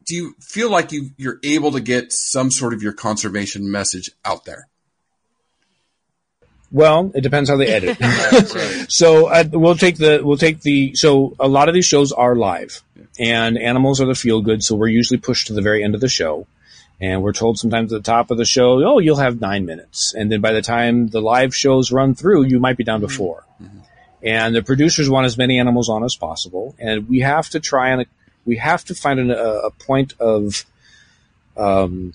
Do 0.06 0.16
you 0.16 0.34
feel 0.40 0.70
like 0.72 0.92
you 0.92 1.12
you're 1.18 1.40
able 1.44 1.74
to 1.74 1.80
get 1.82 2.12
some 2.12 2.50
sort 2.50 2.74
of 2.74 2.82
your 2.82 2.94
conservation 2.94 3.70
message 3.70 4.10
out 4.26 4.46
there? 4.46 4.68
Well, 6.72 7.12
it 7.14 7.22
depends 7.22 7.50
how 7.50 7.58
they 7.58 7.68
edit. 7.68 7.98
so 8.90 9.28
uh, 9.28 9.44
we'll 9.52 9.76
take 9.76 9.98
the 9.98 10.22
we'll 10.24 10.38
take 10.38 10.62
the 10.62 10.96
so 10.96 11.36
a 11.40 11.48
lot 11.48 11.68
of 11.68 11.74
these 11.74 11.86
shows 11.86 12.12
are 12.12 12.36
live, 12.36 12.82
and 13.20 13.58
animals 13.58 14.00
are 14.00 14.06
the 14.06 14.16
feel 14.16 14.42
good. 14.42 14.64
So 14.64 14.76
we're 14.76 14.88
usually 14.88 15.20
pushed 15.20 15.48
to 15.48 15.54
the 15.54 15.62
very 15.62 15.84
end 15.84 15.96
of 15.96 16.02
the 16.02 16.08
show, 16.08 16.48
and 17.02 17.22
we're 17.22 17.34
told 17.34 17.58
sometimes 17.58 17.92
at 17.92 18.04
the 18.04 18.12
top 18.12 18.32
of 18.32 18.38
the 18.38 18.46
show, 18.46 18.84
oh, 18.86 19.00
you'll 19.00 19.18
have 19.18 19.42
nine 19.42 19.66
minutes, 19.66 20.14
and 20.14 20.32
then 20.32 20.40
by 20.40 20.54
the 20.54 20.62
time 20.62 21.08
the 21.10 21.22
live 21.22 21.54
shows 21.54 21.92
run 21.92 22.16
through, 22.16 22.44
you 22.44 22.60
might 22.60 22.78
be 22.78 22.84
down 22.84 23.02
to 23.02 23.08
4 23.10 23.44
And 24.24 24.56
the 24.56 24.62
producers 24.62 25.10
want 25.10 25.26
as 25.26 25.38
many 25.38 25.60
animals 25.60 25.90
on 25.90 26.04
as 26.04 26.16
possible, 26.16 26.76
and 26.80 27.10
we 27.10 27.20
have 27.20 27.50
to 27.50 27.60
try 27.60 27.90
and 27.90 28.06
we 28.46 28.58
have 28.58 28.86
to 28.86 28.96
find 28.96 29.20
an, 29.20 29.32
a, 29.32 29.34
a 29.36 29.72
point 29.72 30.14
of 30.20 30.66
um, 31.58 32.14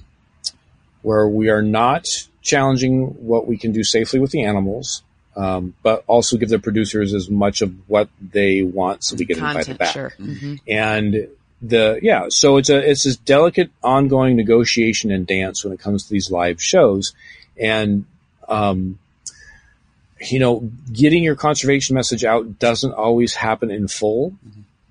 where 1.03 1.29
we 1.29 1.51
are 1.51 1.63
not 1.63 2.07
challenging 2.47 3.09
what 3.27 3.47
we 3.47 3.59
can 3.59 3.73
do 3.73 3.83
safely 3.85 4.21
with 4.21 4.31
the 4.31 4.45
animals, 4.45 5.03
um, 5.37 5.75
but 5.83 6.05
also 6.07 6.37
give 6.37 6.49
the 6.49 6.59
producers 6.59 7.13
as 7.13 7.29
much 7.29 7.61
of 7.61 7.75
what 7.89 8.09
they 8.21 8.63
want 8.63 9.05
so 9.05 9.17
we 9.17 9.25
get 9.25 9.37
invited 9.37 9.57
Content, 9.57 9.79
back. 9.79 9.93
sure. 9.93 10.13
hmm 10.17 10.55
And 10.69 11.29
the 11.61 11.99
yeah, 12.03 12.27
so 12.29 12.59
it's 12.59 12.69
a 12.71 12.79
it's 12.91 13.05
this 13.05 13.17
delicate 13.17 13.71
ongoing 13.83 14.37
negotiation 14.37 15.11
and 15.11 15.27
dance 15.27 15.65
when 15.65 15.73
it 15.73 15.81
comes 15.81 16.05
to 16.05 16.11
these 16.11 16.31
live 16.31 16.63
shows, 16.63 17.15
and 17.59 18.05
um, 18.49 18.99
you 20.21 20.39
know, 20.39 20.71
getting 20.93 21.25
your 21.25 21.35
conservation 21.35 21.95
message 21.95 22.25
out 22.25 22.59
doesn't 22.59 22.93
always 22.93 23.35
happen 23.35 23.71
in 23.71 23.89
full, 23.89 24.35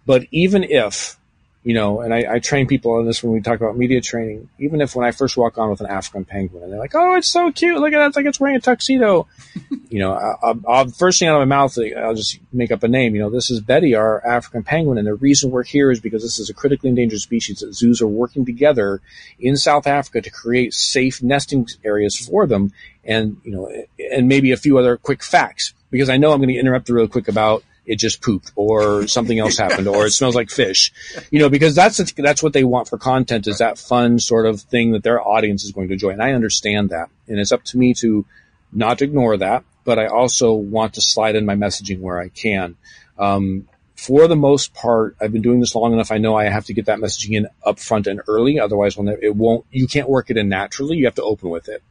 but 0.05 0.25
even 0.31 0.63
if 0.63 1.17
you 1.65 1.73
know, 1.73 2.01
and 2.01 2.13
I, 2.13 2.35
I, 2.35 2.39
train 2.39 2.67
people 2.67 2.91
on 2.91 3.07
this 3.07 3.23
when 3.23 3.33
we 3.33 3.41
talk 3.41 3.59
about 3.59 3.75
media 3.75 3.99
training. 3.99 4.49
Even 4.59 4.81
if 4.81 4.95
when 4.95 5.03
I 5.03 5.09
first 5.09 5.35
walk 5.35 5.57
on 5.57 5.71
with 5.71 5.81
an 5.81 5.87
African 5.87 6.23
penguin 6.23 6.61
and 6.61 6.71
they're 6.71 6.79
like, 6.79 6.93
"Oh, 6.93 7.15
it's 7.15 7.27
so 7.27 7.51
cute! 7.51 7.79
Look 7.79 7.91
at 7.91 7.97
that! 7.97 8.07
It's 8.09 8.15
like 8.15 8.27
it's 8.27 8.39
wearing 8.39 8.55
a 8.55 8.59
tuxedo." 8.59 9.27
you 9.89 9.97
know, 9.97 10.13
I, 10.13 10.51
will 10.51 10.91
first 10.91 11.17
thing 11.17 11.27
out 11.27 11.41
of 11.41 11.47
my 11.47 11.55
mouth, 11.55 11.75
I'll 11.97 12.13
just 12.13 12.37
make 12.53 12.71
up 12.71 12.83
a 12.83 12.87
name. 12.87 13.15
You 13.15 13.21
know, 13.23 13.31
this 13.31 13.49
is 13.49 13.61
Betty, 13.61 13.95
our 13.95 14.23
African 14.23 14.61
penguin, 14.61 14.99
and 14.99 15.07
the 15.07 15.15
reason 15.15 15.49
we're 15.49 15.63
here 15.63 15.89
is 15.89 15.99
because 15.99 16.21
this 16.21 16.37
is 16.37 16.51
a 16.51 16.53
critically 16.53 16.91
endangered 16.91 17.21
species 17.21 17.61
that 17.61 17.73
zoos 17.73 17.99
are 17.99 18.07
working 18.07 18.45
together 18.45 19.01
in 19.39 19.57
South 19.57 19.87
Africa 19.87 20.21
to 20.21 20.29
create 20.29 20.71
safe 20.71 21.23
nesting 21.23 21.67
areas 21.83 22.15
for 22.15 22.45
them, 22.45 22.73
and 23.03 23.41
you 23.43 23.51
know, 23.51 23.71
and 24.11 24.27
maybe 24.27 24.51
a 24.51 24.57
few 24.57 24.77
other 24.77 24.97
quick 24.97 25.23
facts 25.23 25.73
because 25.89 26.11
I 26.11 26.17
know 26.17 26.31
I'm 26.31 26.37
going 26.37 26.49
to 26.49 26.59
interrupt 26.59 26.89
real 26.89 27.07
quick 27.07 27.27
about 27.27 27.63
it 27.85 27.97
just 27.97 28.21
pooped 28.21 28.51
or 28.55 29.07
something 29.07 29.39
else 29.39 29.57
happened 29.57 29.87
or 29.87 30.05
it 30.05 30.11
smells 30.11 30.35
like 30.35 30.49
fish, 30.49 30.91
you 31.31 31.39
know, 31.39 31.49
because 31.49 31.75
that's, 31.75 31.97
that's 32.13 32.43
what 32.43 32.53
they 32.53 32.63
want 32.63 32.87
for 32.87 32.97
content 32.97 33.47
is 33.47 33.59
that 33.59 33.77
fun 33.77 34.19
sort 34.19 34.45
of 34.45 34.61
thing 34.61 34.91
that 34.91 35.03
their 35.03 35.21
audience 35.21 35.63
is 35.63 35.71
going 35.71 35.87
to 35.87 35.93
enjoy. 35.93 36.09
And 36.09 36.21
I 36.23 36.33
understand 36.33 36.89
that. 36.89 37.09
And 37.27 37.39
it's 37.39 37.51
up 37.51 37.63
to 37.65 37.77
me 37.77 37.93
to 37.95 38.25
not 38.71 39.01
ignore 39.01 39.37
that, 39.37 39.63
but 39.83 39.99
I 39.99 40.07
also 40.07 40.53
want 40.53 40.95
to 40.95 41.01
slide 41.01 41.35
in 41.35 41.45
my 41.45 41.55
messaging 41.55 41.99
where 41.99 42.19
I 42.19 42.29
can. 42.29 42.75
Um, 43.17 43.67
for 43.95 44.27
the 44.27 44.35
most 44.35 44.73
part, 44.73 45.15
I've 45.21 45.31
been 45.31 45.41
doing 45.41 45.61
this 45.61 45.73
long 45.73 45.93
enough. 45.93 46.11
I 46.11 46.17
know 46.17 46.35
I 46.35 46.45
have 46.45 46.65
to 46.65 46.73
get 46.73 46.87
that 46.87 46.99
messaging 46.99 47.37
in 47.37 47.47
upfront 47.65 48.07
and 48.07 48.21
early. 48.27 48.59
Otherwise, 48.59 48.97
it 48.97 49.35
won't, 49.35 49.65
you 49.71 49.87
can't 49.87 50.09
work 50.09 50.29
it 50.29 50.37
in 50.37 50.49
naturally. 50.49 50.97
You 50.97 51.05
have 51.05 51.15
to 51.15 51.23
open 51.23 51.49
with 51.49 51.69
it. 51.69 51.81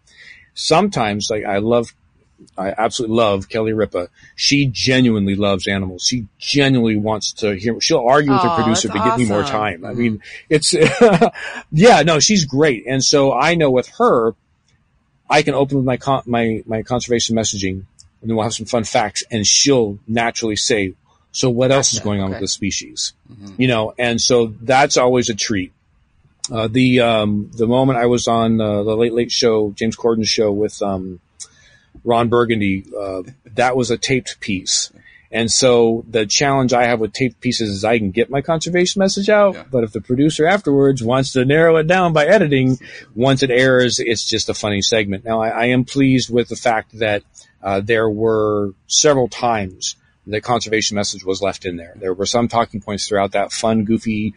Sometimes, 0.53 1.29
like 1.31 1.45
I 1.45 1.59
love 1.59 1.95
I 2.57 2.75
absolutely 2.77 3.17
love 3.17 3.49
Kelly 3.49 3.73
Ripa. 3.73 4.09
She 4.37 4.67
genuinely 4.67 5.35
loves 5.35 5.67
animals. 5.69 6.07
She 6.09 6.27
genuinely 6.39 6.97
wants 6.97 7.33
to 7.35 7.55
hear. 7.55 7.81
She'll 7.81 8.05
argue 8.07 8.33
with 8.33 8.43
her 8.43 8.55
producer 8.57 8.89
to 8.89 8.99
awesome. 8.99 9.19
give 9.19 9.29
me 9.29 9.33
more 9.33 9.43
time. 9.43 9.85
I 9.85 9.95
mean, 9.95 10.21
it's 10.49 10.75
yeah, 11.73 12.03
no, 12.03 12.21
she's 12.21 12.45
great. 12.45 12.85
And 12.87 13.03
so 13.03 13.33
I 13.33 13.55
know 13.55 13.71
with 13.71 13.89
her, 13.99 14.35
I 15.29 15.43
can 15.43 15.55
open 15.55 15.79
with 15.79 15.87
my 15.87 15.97
con- 15.97 16.23
my 16.27 16.63
my 16.67 16.83
conservation 16.83 17.37
messaging, 17.37 17.73
and 18.21 18.31
then 18.31 18.37
we'll 18.37 18.45
have 18.45 18.55
some 18.55 18.67
fun 18.67 18.85
facts, 18.85 19.25
and 19.31 19.47
she'll 19.47 19.99
naturally 20.07 20.57
say, 20.57 20.95
"So 21.33 21.51
what 21.51 21.73
else 21.73 21.93
is 21.93 22.01
going 22.01 22.21
on 22.21 22.27
okay. 22.27 22.35
with 22.35 22.41
the 22.43 22.49
species?" 22.49 23.15
Mm-hmm. 23.31 23.61
You 23.61 23.69
know, 23.69 23.95
and 23.99 24.21
so 24.21 24.55
that's 24.61 24.97
always 24.97 25.31
a 25.31 25.35
treat. 25.35 25.73
Uh, 26.53 26.69
the 26.69 27.01
um, 27.01 27.51
the 27.57 27.67
moment 27.67 27.99
I 27.99 28.07
was 28.07 28.29
on 28.29 28.61
uh, 28.61 28.83
the 28.83 28.97
Late 28.97 29.15
Late 29.15 29.33
Show, 29.33 29.73
James 29.73 29.97
Corden's 29.97 30.29
show 30.29 30.53
with 30.53 30.81
um, 30.83 31.21
Ron 32.03 32.29
Burgundy, 32.29 32.85
uh, 32.99 33.23
that 33.55 33.77
was 33.77 33.91
a 33.91 33.99
taped 33.99 34.41
piece. 34.41 34.91
And 35.31 35.51
so 35.51 36.05
the 36.09 36.27
challenge 36.27 36.73
I 36.73 36.85
have 36.85 37.01
with 37.01 37.13
taped 37.13 37.41
pieces 37.41 37.69
is 37.69 37.85
I 37.85 37.99
can 37.99 38.13
get 38.13 38.31
my 38.31 38.41
conservation 38.41 39.01
message 39.01 39.29
out, 39.29 39.55
yeah. 39.55 39.65
but 39.71 39.83
if 39.83 39.93
the 39.93 40.01
producer 40.01 40.47
afterwards 40.47 41.03
wants 41.03 41.33
to 41.33 41.45
narrow 41.45 41.77
it 41.77 41.89
down 41.89 42.13
by 42.13 42.25
editing, 42.27 42.79
once 43.17 43.43
it 43.43 43.51
airs, 43.51 43.99
it's 43.99 44.29
just 44.29 44.49
a 44.49 44.55
funny 44.55 44.81
segment. 44.81 45.25
Now 45.25 45.41
I, 45.41 45.49
I 45.49 45.65
am 45.67 45.85
pleased 45.85 46.33
with 46.33 46.49
the 46.49 46.57
fact 46.57 46.97
that 47.01 47.25
uh, 47.61 47.81
there 47.81 48.09
were 48.09 48.75
several 48.87 49.27
times 49.27 49.97
the 50.25 50.41
conservation 50.41 50.95
message 50.95 51.25
was 51.25 51.43
left 51.43 51.65
in 51.65 51.77
there. 51.77 51.95
There 51.97 52.15
were 52.15 52.27
some 52.27 52.47
talking 52.47 52.81
points 52.81 53.09
throughout 53.09 53.33
that 53.33 53.53
fun, 53.53 53.85
goofy, 53.85 54.35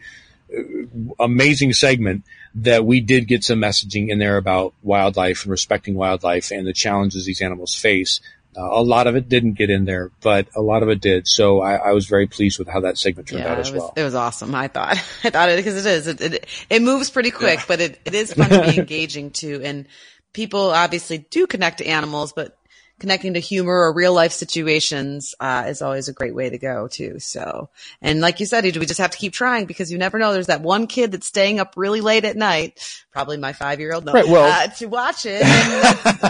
amazing 1.18 1.72
segment 1.72 2.24
that 2.54 2.84
we 2.84 3.00
did 3.00 3.28
get 3.28 3.44
some 3.44 3.60
messaging 3.60 4.08
in 4.08 4.18
there 4.18 4.36
about 4.36 4.74
wildlife 4.82 5.42
and 5.42 5.50
respecting 5.50 5.94
wildlife 5.94 6.50
and 6.50 6.66
the 6.66 6.72
challenges 6.72 7.24
these 7.24 7.42
animals 7.42 7.74
face. 7.74 8.20
Uh, 8.56 8.62
a 8.62 8.82
lot 8.82 9.06
of 9.06 9.14
it 9.14 9.28
didn't 9.28 9.52
get 9.52 9.70
in 9.70 9.84
there, 9.84 10.10
but 10.22 10.48
a 10.56 10.60
lot 10.60 10.82
of 10.82 10.88
it 10.88 11.00
did. 11.00 11.28
So 11.28 11.60
I, 11.60 11.74
I 11.76 11.92
was 11.92 12.06
very 12.06 12.26
pleased 12.26 12.58
with 12.58 12.66
how 12.66 12.80
that 12.80 12.98
segment 12.98 13.28
turned 13.28 13.44
yeah, 13.44 13.52
out 13.52 13.58
as 13.58 13.68
it 13.68 13.74
was, 13.74 13.82
well. 13.82 13.92
It 13.94 14.02
was 14.02 14.14
awesome. 14.14 14.54
I 14.54 14.68
thought, 14.68 14.92
I 15.24 15.30
thought 15.30 15.50
it 15.50 15.56
because 15.58 15.86
it 15.86 15.88
is. 15.88 16.06
It, 16.08 16.20
it, 16.20 16.46
it 16.68 16.82
moves 16.82 17.10
pretty 17.10 17.30
quick, 17.30 17.60
yeah. 17.60 17.64
but 17.68 17.80
it, 17.80 18.00
it 18.04 18.14
is 18.14 18.32
fun 18.32 18.48
to 18.48 18.62
be 18.62 18.78
engaging 18.78 19.30
too. 19.30 19.60
And 19.62 19.86
people 20.32 20.70
obviously 20.70 21.18
do 21.18 21.46
connect 21.46 21.78
to 21.78 21.86
animals, 21.86 22.32
but 22.32 22.57
connecting 22.98 23.34
to 23.34 23.40
humor 23.40 23.72
or 23.72 23.92
real 23.92 24.12
life 24.12 24.32
situations 24.32 25.34
uh, 25.40 25.64
is 25.68 25.82
always 25.82 26.08
a 26.08 26.12
great 26.12 26.34
way 26.34 26.50
to 26.50 26.58
go 26.58 26.88
too. 26.88 27.18
So, 27.18 27.70
and 28.02 28.20
like 28.20 28.40
you 28.40 28.46
said, 28.46 28.64
we 28.64 28.86
just 28.86 28.98
have 28.98 29.12
to 29.12 29.18
keep 29.18 29.32
trying 29.32 29.66
because 29.66 29.92
you 29.92 29.98
never 29.98 30.18
know. 30.18 30.32
There's 30.32 30.48
that 30.48 30.60
one 30.60 30.86
kid 30.86 31.12
that's 31.12 31.26
staying 31.26 31.60
up 31.60 31.74
really 31.76 32.00
late 32.00 32.24
at 32.24 32.36
night, 32.36 32.80
probably 33.12 33.36
my 33.36 33.52
five 33.52 33.80
year 33.80 33.94
old, 33.94 34.04
no, 34.04 34.12
right, 34.12 34.26
well, 34.26 34.50
uh, 34.50 34.66
to 34.68 34.86
watch 34.86 35.26
it. 35.26 35.42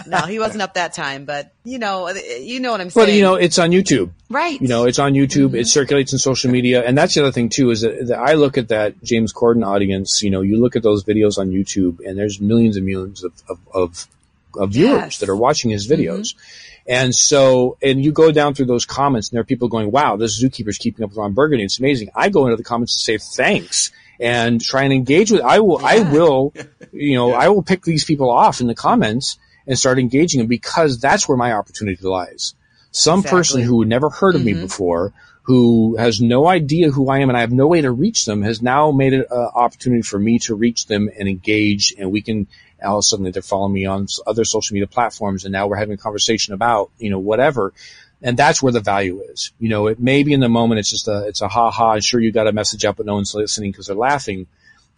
no, 0.06 0.18
he 0.18 0.38
wasn't 0.38 0.62
up 0.62 0.74
that 0.74 0.92
time, 0.92 1.24
but 1.24 1.52
you 1.64 1.78
know, 1.78 2.08
you 2.10 2.60
know 2.60 2.72
what 2.72 2.80
I'm 2.80 2.90
saying. 2.90 3.06
But 3.06 3.12
you 3.12 3.22
know, 3.22 3.34
it's 3.34 3.58
on 3.58 3.70
YouTube, 3.70 4.10
right? 4.28 4.60
You 4.60 4.68
know, 4.68 4.84
it's 4.84 4.98
on 4.98 5.14
YouTube. 5.14 5.48
Mm-hmm. 5.48 5.56
It 5.56 5.68
circulates 5.68 6.12
in 6.12 6.18
social 6.18 6.50
media, 6.50 6.84
and 6.84 6.96
that's 6.96 7.14
the 7.14 7.22
other 7.22 7.32
thing 7.32 7.48
too 7.48 7.70
is 7.70 7.80
that, 7.80 8.08
that 8.08 8.18
I 8.18 8.34
look 8.34 8.58
at 8.58 8.68
that 8.68 9.02
James 9.02 9.32
Corden 9.32 9.66
audience. 9.66 10.22
You 10.22 10.30
know, 10.30 10.42
you 10.42 10.60
look 10.60 10.76
at 10.76 10.82
those 10.82 11.04
videos 11.04 11.38
on 11.38 11.50
YouTube, 11.50 12.00
and 12.06 12.18
there's 12.18 12.40
millions 12.40 12.76
and 12.76 12.84
millions 12.84 13.24
of, 13.24 13.32
of, 13.48 13.58
of 13.72 14.08
viewers 14.56 14.72
yes. 14.72 15.18
that 15.18 15.28
are 15.28 15.36
watching 15.36 15.70
his 15.70 15.88
videos. 15.88 16.34
Mm-hmm 16.34 16.64
and 16.88 17.14
so, 17.14 17.76
and 17.82 18.02
you 18.02 18.12
go 18.12 18.32
down 18.32 18.54
through 18.54 18.66
those 18.66 18.86
comments 18.86 19.28
and 19.28 19.36
there 19.36 19.42
are 19.42 19.44
people 19.44 19.68
going, 19.68 19.90
wow, 19.90 20.16
this 20.16 20.42
zookeeper's 20.42 20.78
keeping 20.78 21.04
up 21.04 21.10
with 21.10 21.18
Ron 21.18 21.34
Burgundy. 21.34 21.64
It's 21.64 21.78
amazing. 21.78 22.08
I 22.14 22.30
go 22.30 22.46
into 22.46 22.56
the 22.56 22.64
comments 22.64 22.94
and 22.94 23.20
say 23.20 23.36
thanks 23.36 23.92
and 24.18 24.58
try 24.58 24.84
and 24.84 24.92
engage 24.92 25.30
with, 25.30 25.42
I 25.42 25.60
will, 25.60 25.82
yeah. 25.82 25.86
I 25.86 26.12
will, 26.12 26.54
you 26.92 27.14
know, 27.14 27.30
yeah. 27.30 27.36
I 27.36 27.48
will 27.50 27.62
pick 27.62 27.82
these 27.82 28.04
people 28.04 28.30
off 28.30 28.62
in 28.62 28.68
the 28.68 28.74
comments 28.74 29.38
and 29.66 29.78
start 29.78 29.98
engaging 29.98 30.38
them 30.38 30.46
because 30.46 30.98
that's 30.98 31.28
where 31.28 31.36
my 31.36 31.52
opportunity 31.52 32.02
lies. 32.02 32.54
Some 32.90 33.20
exactly. 33.20 33.38
person 33.38 33.62
who 33.62 33.84
never 33.84 34.08
heard 34.08 34.34
of 34.34 34.40
mm-hmm. 34.40 34.56
me 34.56 34.62
before, 34.62 35.12
who 35.42 35.96
has 35.96 36.22
no 36.22 36.46
idea 36.46 36.90
who 36.90 37.10
I 37.10 37.18
am 37.18 37.28
and 37.28 37.36
I 37.36 37.42
have 37.42 37.52
no 37.52 37.66
way 37.66 37.82
to 37.82 37.90
reach 37.90 38.24
them 38.24 38.40
has 38.42 38.62
now 38.62 38.92
made 38.92 39.12
it 39.12 39.26
an 39.30 39.48
opportunity 39.54 40.02
for 40.02 40.18
me 40.18 40.38
to 40.40 40.54
reach 40.54 40.86
them 40.86 41.10
and 41.18 41.28
engage 41.28 41.94
and 41.98 42.10
we 42.10 42.22
can 42.22 42.48
all 42.82 42.98
of 42.98 43.00
a 43.00 43.02
sudden 43.02 43.30
they're 43.30 43.42
following 43.42 43.72
me 43.72 43.86
on 43.86 44.06
other 44.26 44.44
social 44.44 44.74
media 44.74 44.86
platforms 44.86 45.44
and 45.44 45.52
now 45.52 45.66
we're 45.66 45.76
having 45.76 45.94
a 45.94 45.98
conversation 45.98 46.54
about, 46.54 46.90
you 46.98 47.10
know, 47.10 47.18
whatever. 47.18 47.72
And 48.20 48.36
that's 48.36 48.62
where 48.62 48.72
the 48.72 48.80
value 48.80 49.20
is. 49.20 49.52
You 49.58 49.68
know, 49.68 49.86
it 49.86 50.00
may 50.00 50.22
be 50.24 50.32
in 50.32 50.40
the 50.40 50.48
moment 50.48 50.80
it's 50.80 50.90
just 50.90 51.08
a, 51.08 51.26
it's 51.26 51.40
a 51.40 51.48
ha 51.48 51.70
ha. 51.70 52.00
Sure, 52.00 52.20
you 52.20 52.32
got 52.32 52.48
a 52.48 52.52
message 52.52 52.84
up, 52.84 52.96
but 52.96 53.06
no 53.06 53.14
one's 53.14 53.34
listening 53.34 53.70
because 53.70 53.86
they're 53.86 53.96
laughing. 53.96 54.46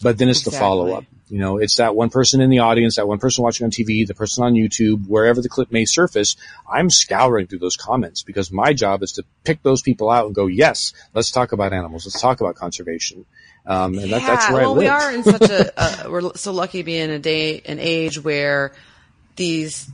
But 0.02 0.16
then 0.16 0.30
it's 0.30 0.40
exactly. 0.40 0.56
the 0.56 0.60
follow 0.60 0.92
up. 0.92 1.04
You 1.28 1.38
know, 1.38 1.58
it's 1.58 1.76
that 1.76 1.94
one 1.94 2.10
person 2.10 2.40
in 2.40 2.50
the 2.50 2.60
audience, 2.60 2.96
that 2.96 3.06
one 3.06 3.18
person 3.18 3.44
watching 3.44 3.66
on 3.66 3.70
TV, 3.70 4.06
the 4.06 4.14
person 4.14 4.42
on 4.42 4.54
YouTube, 4.54 5.06
wherever 5.06 5.40
the 5.40 5.48
clip 5.48 5.70
may 5.70 5.84
surface. 5.84 6.36
I'm 6.68 6.90
scouring 6.90 7.46
through 7.46 7.60
those 7.60 7.76
comments 7.76 8.22
because 8.22 8.50
my 8.50 8.72
job 8.72 9.02
is 9.02 9.12
to 9.12 9.24
pick 9.44 9.62
those 9.62 9.82
people 9.82 10.10
out 10.10 10.26
and 10.26 10.34
go, 10.34 10.46
yes, 10.46 10.92
let's 11.14 11.30
talk 11.30 11.52
about 11.52 11.72
animals. 11.72 12.06
Let's 12.06 12.20
talk 12.20 12.40
about 12.40 12.56
conservation. 12.56 13.26
Um, 13.70 13.96
and 13.98 14.12
that, 14.12 14.22
that's 14.22 14.50
where 14.50 14.62
well, 14.62 14.74
we 14.74 14.88
are 14.88 15.12
in 15.12 15.22
such 15.22 15.42
a, 15.42 16.04
a, 16.04 16.10
we're 16.10 16.34
so 16.34 16.52
lucky 16.52 16.78
to 16.78 16.84
be 16.84 16.98
in 16.98 17.10
a 17.10 17.20
day, 17.20 17.60
an 17.60 17.78
age 17.78 18.18
where 18.18 18.72
these 19.36 19.88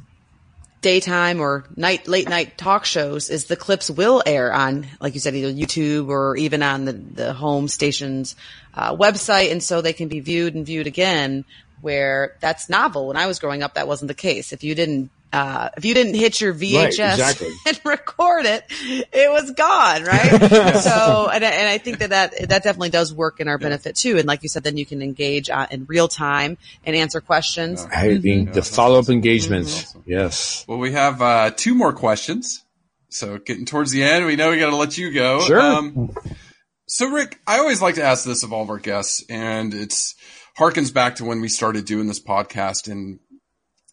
daytime 0.80 1.42
or 1.42 1.66
night, 1.76 2.08
late 2.08 2.26
night 2.26 2.56
talk 2.56 2.86
shows 2.86 3.28
is 3.28 3.44
the 3.44 3.56
clips 3.56 3.90
will 3.90 4.22
air 4.24 4.50
on, 4.50 4.86
like 4.98 5.12
you 5.12 5.20
said, 5.20 5.34
either 5.34 5.52
YouTube 5.52 6.08
or 6.08 6.38
even 6.38 6.62
on 6.62 6.86
the, 6.86 6.94
the 6.94 7.34
home 7.34 7.68
station's 7.68 8.34
uh, 8.72 8.96
website. 8.96 9.52
And 9.52 9.62
so 9.62 9.82
they 9.82 9.92
can 9.92 10.08
be 10.08 10.20
viewed 10.20 10.54
and 10.54 10.64
viewed 10.64 10.86
again 10.86 11.44
where 11.82 12.36
that's 12.40 12.70
novel. 12.70 13.08
When 13.08 13.18
I 13.18 13.26
was 13.26 13.40
growing 13.40 13.62
up, 13.62 13.74
that 13.74 13.86
wasn't 13.86 14.08
the 14.08 14.14
case. 14.14 14.54
If 14.54 14.64
you 14.64 14.74
didn't 14.74 15.10
uh, 15.36 15.68
if 15.76 15.84
you 15.84 15.92
didn't 15.92 16.14
hit 16.14 16.40
your 16.40 16.54
VHS 16.54 16.78
right, 16.78 16.88
exactly. 16.88 17.48
and 17.66 17.80
record 17.84 18.46
it, 18.46 18.64
it 18.70 19.30
was 19.30 19.50
gone, 19.50 20.02
right? 20.04 20.30
so, 20.80 21.28
and, 21.30 21.44
and 21.44 21.68
I 21.68 21.76
think 21.76 21.98
that, 21.98 22.10
that 22.10 22.48
that 22.48 22.62
definitely 22.62 22.88
does 22.88 23.12
work 23.12 23.38
in 23.38 23.46
our 23.46 23.58
benefit 23.58 23.96
too. 23.96 24.16
And 24.16 24.26
like 24.26 24.42
you 24.42 24.48
said, 24.48 24.64
then 24.64 24.78
you 24.78 24.86
can 24.86 25.02
engage 25.02 25.50
uh, 25.50 25.66
in 25.70 25.84
real 25.84 26.08
time 26.08 26.56
and 26.86 26.96
answer 26.96 27.20
questions. 27.20 27.84
I 27.84 28.16
think 28.16 28.54
the 28.54 28.62
follow 28.62 28.98
up 28.98 29.10
engagements. 29.10 29.92
Mm-hmm. 29.92 30.10
Yes. 30.10 30.64
Well, 30.66 30.78
we 30.78 30.92
have 30.92 31.20
uh, 31.20 31.50
two 31.54 31.74
more 31.74 31.92
questions. 31.92 32.64
So 33.10 33.36
getting 33.36 33.66
towards 33.66 33.90
the 33.90 34.04
end, 34.04 34.24
we 34.24 34.36
know 34.36 34.50
we 34.50 34.58
got 34.58 34.70
to 34.70 34.76
let 34.76 34.96
you 34.96 35.12
go. 35.12 35.40
Sure. 35.40 35.60
Um, 35.60 36.14
so 36.86 37.10
Rick, 37.10 37.38
I 37.46 37.58
always 37.58 37.82
like 37.82 37.96
to 37.96 38.02
ask 38.02 38.24
this 38.24 38.42
of 38.42 38.54
all 38.54 38.62
of 38.62 38.70
our 38.70 38.78
guests, 38.78 39.22
and 39.28 39.74
it's 39.74 40.14
harkens 40.58 40.92
back 40.92 41.16
to 41.16 41.24
when 41.24 41.40
we 41.42 41.48
started 41.48 41.84
doing 41.84 42.06
this 42.06 42.20
podcast 42.20 42.90
and 42.90 43.18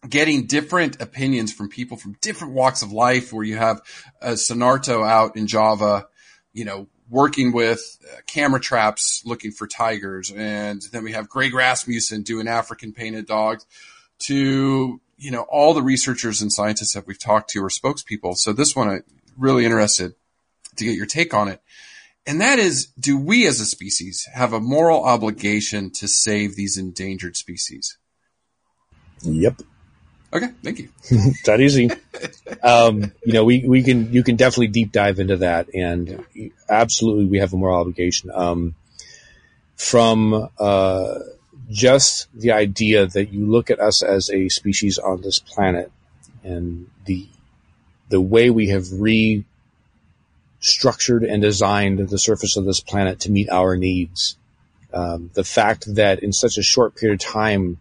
getting 0.08 0.46
different 0.46 1.00
opinions 1.00 1.52
from 1.52 1.68
people 1.68 1.96
from 1.96 2.16
different 2.20 2.54
walks 2.54 2.82
of 2.82 2.92
life 2.92 3.32
where 3.32 3.44
you 3.44 3.56
have 3.56 3.80
a 4.20 4.32
Sunarto 4.32 5.06
out 5.06 5.36
in 5.36 5.46
Java, 5.46 6.06
you 6.52 6.64
know, 6.64 6.88
working 7.10 7.52
with 7.52 7.98
uh, 8.10 8.20
camera 8.26 8.60
traps 8.60 9.22
looking 9.24 9.50
for 9.50 9.66
tigers. 9.66 10.30
And 10.30 10.82
then 10.92 11.04
we 11.04 11.12
have 11.12 11.28
Greg 11.28 11.54
Rasmussen 11.54 12.22
doing 12.22 12.48
African 12.48 12.92
painted 12.92 13.26
dogs 13.26 13.66
to, 14.20 15.00
you 15.16 15.30
know, 15.30 15.42
all 15.42 15.74
the 15.74 15.82
researchers 15.82 16.42
and 16.42 16.52
scientists 16.52 16.94
that 16.94 17.06
we've 17.06 17.18
talked 17.18 17.50
to 17.50 17.62
or 17.62 17.68
spokespeople. 17.68 18.36
So 18.36 18.52
this 18.52 18.74
one, 18.74 18.88
I'm 18.88 19.04
really 19.36 19.64
interested 19.64 20.14
to 20.76 20.84
get 20.84 20.96
your 20.96 21.06
take 21.06 21.34
on 21.34 21.48
it. 21.48 21.60
And 22.26 22.40
that 22.40 22.58
is, 22.58 22.86
do 22.98 23.18
we 23.18 23.46
as 23.46 23.60
a 23.60 23.66
species 23.66 24.26
have 24.32 24.54
a 24.54 24.60
moral 24.60 25.04
obligation 25.04 25.90
to 25.92 26.08
save 26.08 26.56
these 26.56 26.78
endangered 26.78 27.36
species? 27.36 27.98
Yep. 29.22 29.62
Okay, 30.34 30.48
thank 30.62 30.78
you. 30.80 30.88
it's 31.04 31.42
that 31.42 31.60
easy. 31.60 31.90
Um, 32.62 33.12
you 33.26 33.34
know, 33.34 33.44
we, 33.44 33.66
we 33.66 33.82
can, 33.82 34.10
you 34.10 34.22
can 34.22 34.36
definitely 34.36 34.68
deep 34.68 34.90
dive 34.90 35.18
into 35.18 35.36
that 35.38 35.74
and 35.74 36.24
yeah. 36.32 36.48
absolutely 36.66 37.26
we 37.26 37.38
have 37.38 37.52
a 37.52 37.56
moral 37.56 37.78
obligation. 37.78 38.30
Um, 38.32 38.74
from 39.76 40.48
uh, 40.58 41.18
just 41.70 42.28
the 42.34 42.52
idea 42.52 43.06
that 43.06 43.32
you 43.32 43.46
look 43.46 43.70
at 43.70 43.80
us 43.80 44.02
as 44.02 44.30
a 44.30 44.48
species 44.48 44.98
on 44.98 45.20
this 45.22 45.38
planet 45.38 45.90
and 46.42 46.88
the 47.04 47.26
the 48.08 48.20
way 48.20 48.50
we 48.50 48.68
have 48.68 48.84
restructured 48.84 49.44
and 51.28 51.42
designed 51.42 51.98
the 51.98 52.18
surface 52.18 52.56
of 52.56 52.64
this 52.64 52.80
planet 52.80 53.20
to 53.20 53.30
meet 53.30 53.48
our 53.50 53.76
needs. 53.76 54.36
Um, 54.92 55.30
the 55.34 55.42
fact 55.42 55.94
that 55.94 56.22
in 56.22 56.32
such 56.32 56.58
a 56.58 56.62
short 56.62 56.94
period 56.94 57.20
of 57.20 57.26
time, 57.26 57.78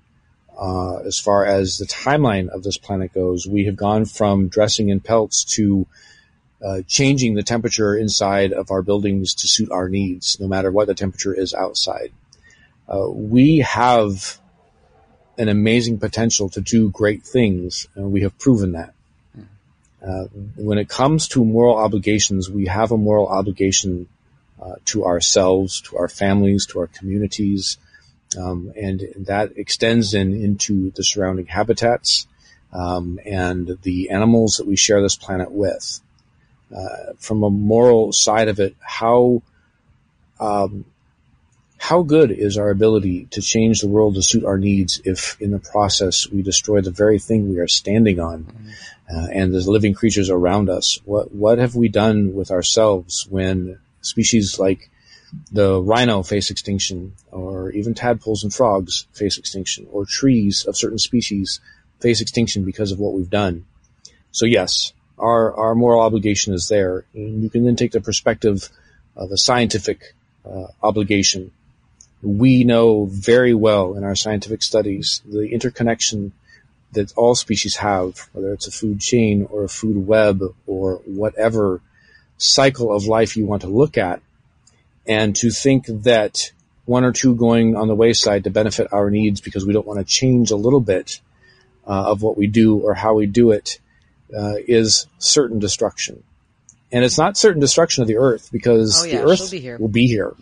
uh, 0.57 0.97
as 0.97 1.19
far 1.19 1.45
as 1.45 1.77
the 1.77 1.85
timeline 1.85 2.49
of 2.49 2.63
this 2.63 2.77
planet 2.77 3.13
goes, 3.13 3.47
we 3.47 3.65
have 3.65 3.75
gone 3.75 4.05
from 4.05 4.47
dressing 4.47 4.89
in 4.89 4.99
pelts 4.99 5.43
to 5.43 5.87
uh, 6.63 6.81
changing 6.87 7.33
the 7.33 7.43
temperature 7.43 7.95
inside 7.95 8.53
of 8.53 8.71
our 8.71 8.81
buildings 8.81 9.33
to 9.33 9.47
suit 9.47 9.71
our 9.71 9.89
needs, 9.89 10.39
no 10.39 10.47
matter 10.47 10.71
what 10.71 10.87
the 10.87 10.93
temperature 10.93 11.33
is 11.33 11.53
outside. 11.53 12.11
Uh, 12.87 13.09
we 13.09 13.57
have 13.59 14.39
an 15.37 15.49
amazing 15.49 15.99
potential 15.99 16.49
to 16.49 16.61
do 16.61 16.89
great 16.89 17.23
things, 17.23 17.87
and 17.95 18.11
we 18.11 18.21
have 18.21 18.37
proven 18.37 18.73
that. 18.73 18.93
Uh, 20.05 20.25
when 20.55 20.77
it 20.77 20.89
comes 20.89 21.29
to 21.29 21.43
moral 21.43 21.77
obligations, 21.77 22.49
we 22.49 22.67
have 22.67 22.91
a 22.91 22.97
moral 22.97 23.27
obligation 23.27 24.07
uh, 24.61 24.75
to 24.85 25.05
ourselves, 25.05 25.81
to 25.81 25.97
our 25.97 26.09
families, 26.09 26.65
to 26.67 26.79
our 26.79 26.87
communities, 26.87 27.77
um, 28.35 28.71
and 28.75 29.01
that 29.17 29.57
extends 29.57 30.13
in 30.13 30.33
into 30.33 30.91
the 30.91 31.03
surrounding 31.03 31.45
habitats 31.45 32.27
um, 32.71 33.19
and 33.25 33.77
the 33.83 34.09
animals 34.09 34.55
that 34.57 34.67
we 34.67 34.75
share 34.75 35.01
this 35.01 35.15
planet 35.15 35.51
with. 35.51 35.99
Uh, 36.75 37.13
from 37.19 37.43
a 37.43 37.49
moral 37.49 38.11
side 38.11 38.47
of 38.47 38.59
it, 38.59 38.75
how 38.79 39.43
um, 40.39 40.85
how 41.83 42.01
good 42.01 42.31
is 42.31 42.57
our 42.57 42.69
ability 42.69 43.25
to 43.31 43.41
change 43.41 43.81
the 43.81 43.89
world 43.89 44.15
to 44.15 44.23
suit 44.23 44.45
our 44.45 44.57
needs 44.57 45.01
if 45.03 45.35
in 45.41 45.51
the 45.51 45.59
process 45.59 46.29
we 46.29 46.41
destroy 46.41 46.79
the 46.79 46.91
very 46.91 47.19
thing 47.19 47.49
we 47.49 47.59
are 47.59 47.67
standing 47.67 48.21
on 48.21 48.47
uh, 49.13 49.27
and 49.33 49.53
the 49.53 49.59
living 49.69 49.93
creatures 49.93 50.29
around 50.29 50.69
us? 50.69 50.99
What, 51.03 51.33
what 51.33 51.57
have 51.57 51.75
we 51.75 51.89
done 51.89 52.33
with 52.33 52.51
ourselves 52.51 53.27
when 53.29 53.79
species 53.99 54.57
like 54.57 54.89
the 55.51 55.81
rhino 55.81 56.23
face 56.23 56.51
extinction 56.51 57.13
or 57.31 57.71
even 57.71 57.93
tadpoles 57.93 58.43
and 58.43 58.53
frogs 58.53 59.07
face 59.13 59.37
extinction 59.37 59.87
or 59.91 60.05
trees 60.05 60.65
of 60.65 60.77
certain 60.77 60.99
species 60.99 61.59
face 61.99 62.21
extinction 62.21 62.65
because 62.65 62.91
of 62.91 62.99
what 62.99 63.13
we've 63.13 63.29
done? 63.29 63.65
So 64.31 64.45
yes, 64.45 64.93
our, 65.17 65.53
our 65.55 65.75
moral 65.75 66.01
obligation 66.01 66.53
is 66.53 66.67
there. 66.67 67.05
And 67.13 67.43
you 67.43 67.49
can 67.49 67.65
then 67.65 67.75
take 67.75 67.91
the 67.91 68.01
perspective 68.01 68.69
of 69.15 69.31
a 69.31 69.37
scientific 69.37 70.13
uh, 70.45 70.67
obligation 70.81 71.51
we 72.23 72.63
know 72.63 73.05
very 73.05 73.53
well 73.53 73.95
in 73.95 74.03
our 74.03 74.15
scientific 74.15 74.63
studies 74.63 75.21
the 75.25 75.49
interconnection 75.49 76.31
that 76.93 77.11
all 77.17 77.35
species 77.35 77.75
have, 77.77 78.29
whether 78.31 78.53
it's 78.53 78.67
a 78.67 78.71
food 78.71 78.99
chain 79.01 79.47
or 79.51 79.63
a 79.63 79.69
food 79.69 80.07
web 80.07 80.41
or 80.65 80.95
whatever 81.05 81.81
cycle 82.37 82.95
of 82.95 83.05
life 83.05 83.35
you 83.35 83.45
want 83.45 83.63
to 83.63 83.67
look 83.67 83.97
at. 83.97 84.21
And 85.07 85.35
to 85.37 85.49
think 85.51 85.85
that 85.87 86.51
one 86.85 87.03
or 87.03 87.11
two 87.11 87.35
going 87.35 87.75
on 87.75 87.87
the 87.87 87.95
wayside 87.95 88.45
to 88.45 88.49
benefit 88.49 88.91
our 88.91 89.09
needs 89.09 89.41
because 89.41 89.65
we 89.65 89.73
don't 89.73 89.87
want 89.87 89.99
to 89.99 90.05
change 90.05 90.51
a 90.51 90.55
little 90.55 90.79
bit 90.79 91.19
uh, 91.87 92.11
of 92.11 92.21
what 92.21 92.37
we 92.37 92.47
do 92.47 92.77
or 92.79 92.93
how 92.93 93.13
we 93.13 93.25
do 93.25 93.51
it 93.51 93.79
uh, 94.35 94.55
is 94.67 95.07
certain 95.19 95.59
destruction. 95.59 96.23
And 96.91 97.03
it's 97.03 97.17
not 97.17 97.37
certain 97.37 97.59
destruction 97.59 98.01
of 98.01 98.07
the 98.07 98.17
earth 98.17 98.49
because 98.51 99.03
Oh, 99.03 99.05
yeah, 99.05 99.21
the 99.21 99.31
earth 99.31 99.51
be 99.51 99.59
will 99.79 99.89
be 99.89 100.07
here 100.07 100.33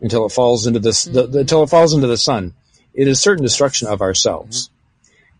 until 0.00 0.24
it 0.24 0.32
falls 0.32 0.66
into 0.66 0.78
this, 0.78 1.04
the, 1.04 1.26
the, 1.26 1.40
until 1.40 1.62
it 1.62 1.68
falls 1.70 1.92
into 1.94 2.06
the 2.06 2.16
sun. 2.16 2.54
It 2.94 3.08
is 3.08 3.20
certain 3.20 3.42
destruction 3.42 3.88
of 3.88 4.00
ourselves. 4.00 4.70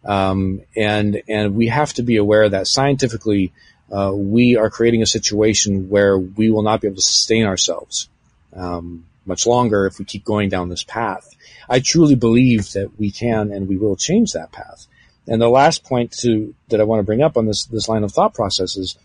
Um, 0.05 0.63
and, 0.77 1.23
and 1.29 1.55
we 1.55 1.69
have 1.69 1.93
to 1.95 2.03
be 2.03 2.17
aware 2.17 2.49
that 2.49 2.67
scientifically, 2.67 3.53
uh, 3.93 4.13
we 4.15 4.57
are 4.57 4.71
creating 4.71 5.03
a 5.03 5.07
situation 5.07 5.89
where 5.89 6.19
we 6.19 6.51
will 6.51 6.63
not 6.63 6.81
be 6.81 6.89
able 6.89 6.97
to 6.97 7.03
sustain 7.03 7.45
ourselves, 7.45 8.09
um, 8.55 9.07
much 9.27 9.47
longer 9.47 9.87
if 9.87 9.99
we 9.99 10.05
keep 10.05 10.25
going 10.25 10.49
down 10.49 10.69
this 10.69 10.85
path. 10.85 11.29
I 11.69 11.81
truly 11.81 12.15
believe 12.15 12.73
that 12.73 12.99
we 12.99 13.11
can 13.11 13.53
and 13.53 13.69
we 13.69 13.77
will 13.77 13.97
change 13.97 14.33
that 14.33 14.53
path. 14.53 14.87
And 15.27 15.41
the 15.41 15.49
last 15.49 15.85
point 15.85 16.13
to, 16.23 16.55
that 16.69 16.81
I 16.81 16.85
want 16.85 17.01
to 17.01 17.05
bring 17.05 17.23
up 17.23 17.37
on 17.37 17.47
this, 17.47 17.65
this 17.67 17.89
line 17.89 18.03
of 18.03 18.13
thought 18.13 18.35
process 18.35 18.77
is, 18.77 18.97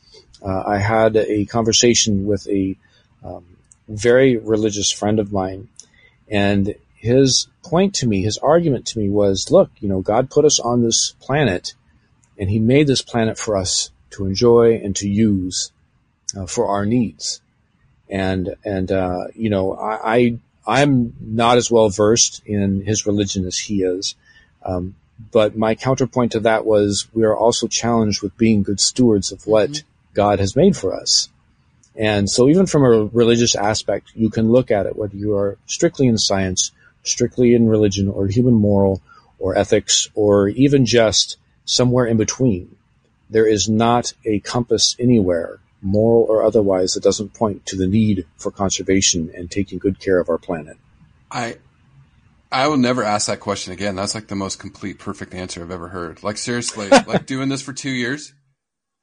uh, 0.41 0.63
I 0.65 0.77
had 0.77 1.15
a 1.15 1.45
conversation 1.45 2.26
with 2.26 2.47
a, 2.47 2.76
um, 3.23 3.45
very 3.88 4.38
religious 4.38 4.91
friend 4.91 5.19
of 5.19 5.31
mine. 5.31 5.67
And 6.27 6.76
his 6.95 7.47
point 7.63 7.95
to 7.95 8.07
me, 8.07 8.23
his 8.23 8.38
argument 8.38 8.88
to 8.88 8.99
me 8.99 9.09
was, 9.09 9.51
look, 9.51 9.69
you 9.80 9.89
know, 9.89 10.01
God 10.01 10.30
put 10.30 10.45
us 10.45 10.59
on 10.59 10.84
this 10.84 11.15
planet 11.19 11.76
and 12.38 12.49
he 12.49 12.59
made 12.59 12.88
this 12.88 13.01
planet 13.01 13.38
for 13.38 13.55
us 13.55 13.91
to 14.11 14.26
enjoy 14.26 14.81
and 14.84 14.95
to 14.97 15.07
use 15.07 15.72
uh, 16.35 16.45
for 16.45 16.67
our 16.67 16.85
needs. 16.85 17.41
And, 18.10 18.56
and, 18.64 18.91
uh, 18.91 19.27
you 19.36 19.49
know, 19.49 19.73
I, 19.73 20.15
I, 20.15 20.38
I'm 20.68 21.14
not 21.19 21.57
as 21.57 21.69
well 21.69 21.90
versed 21.90 22.41
in 22.45 22.82
his 22.82 23.06
religion 23.06 23.45
as 23.45 23.57
he 23.57 23.84
is. 23.84 24.15
Um, 24.64 24.95
but 25.32 25.56
my 25.56 25.76
counterpoint 25.76 26.34
to 26.34 26.41
that 26.41 26.65
was 26.65 27.07
we 27.14 27.23
are 27.23 27.36
also 27.36 27.68
challenged 27.68 28.22
with 28.22 28.38
being 28.38 28.64
good 28.64 28.80
stewards 28.80 29.32
of 29.32 29.48
what 29.48 29.84
God 30.14 30.40
has 30.40 30.56
made 30.56 30.76
for 30.76 30.94
us. 30.94 31.30
And 31.95 32.30
so 32.30 32.49
even 32.49 32.65
from 32.65 32.84
a 32.84 33.06
religious 33.06 33.56
aspect, 33.56 34.11
you 34.15 34.30
can 34.30 34.52
look 34.52 34.72
at 34.72 34.86
it, 34.86 34.98
whether 34.98 35.15
you 35.15 35.36
are 35.36 35.57
strictly 35.65 36.07
in 36.07 36.18
science, 36.18 36.72
strictly 37.03 37.53
in 37.53 37.69
religion 37.69 38.10
or 38.10 38.27
human 38.27 38.56
moral 38.56 39.02
or 39.40 39.57
ethics, 39.57 40.10
or 40.14 40.49
even 40.49 40.86
just 40.86 41.38
somewhere 41.64 42.06
in 42.06 42.18
between. 42.18 42.76
There 43.30 43.48
is 43.48 43.69
not 43.69 44.14
a 44.26 44.40
compass 44.40 44.95
anywhere, 44.99 45.60
moral 45.81 46.23
or 46.23 46.43
otherwise, 46.43 46.93
that 46.93 47.03
doesn't 47.03 47.34
point 47.34 47.65
to 47.68 47.76
the 47.76 47.88
need 47.88 48.26
for 48.38 48.52
conservation 48.52 49.31
and 49.35 49.49
taking 49.49 49.80
good 49.80 49.99
care 49.99 50.19
of 50.19 50.30
our 50.30 50.38
planet. 50.38 50.77
I 51.31 51.57
I 52.52 52.68
will 52.68 52.77
never 52.77 53.03
ask 53.03 53.27
that 53.27 53.39
question 53.39 53.73
again. 53.73 53.95
That's 53.95 54.15
like 54.15 54.27
the 54.27 54.35
most 54.35 54.60
complete, 54.60 54.99
perfect 54.99 55.34
answer 55.34 55.61
I've 55.61 55.72
ever 55.72 55.89
heard. 55.89 56.23
Like 56.23 56.38
seriously, 56.38 56.88
like 57.07 57.26
doing 57.26 57.49
this 57.49 57.61
for 57.61 57.73
two 57.73 57.91
years. 57.91 58.34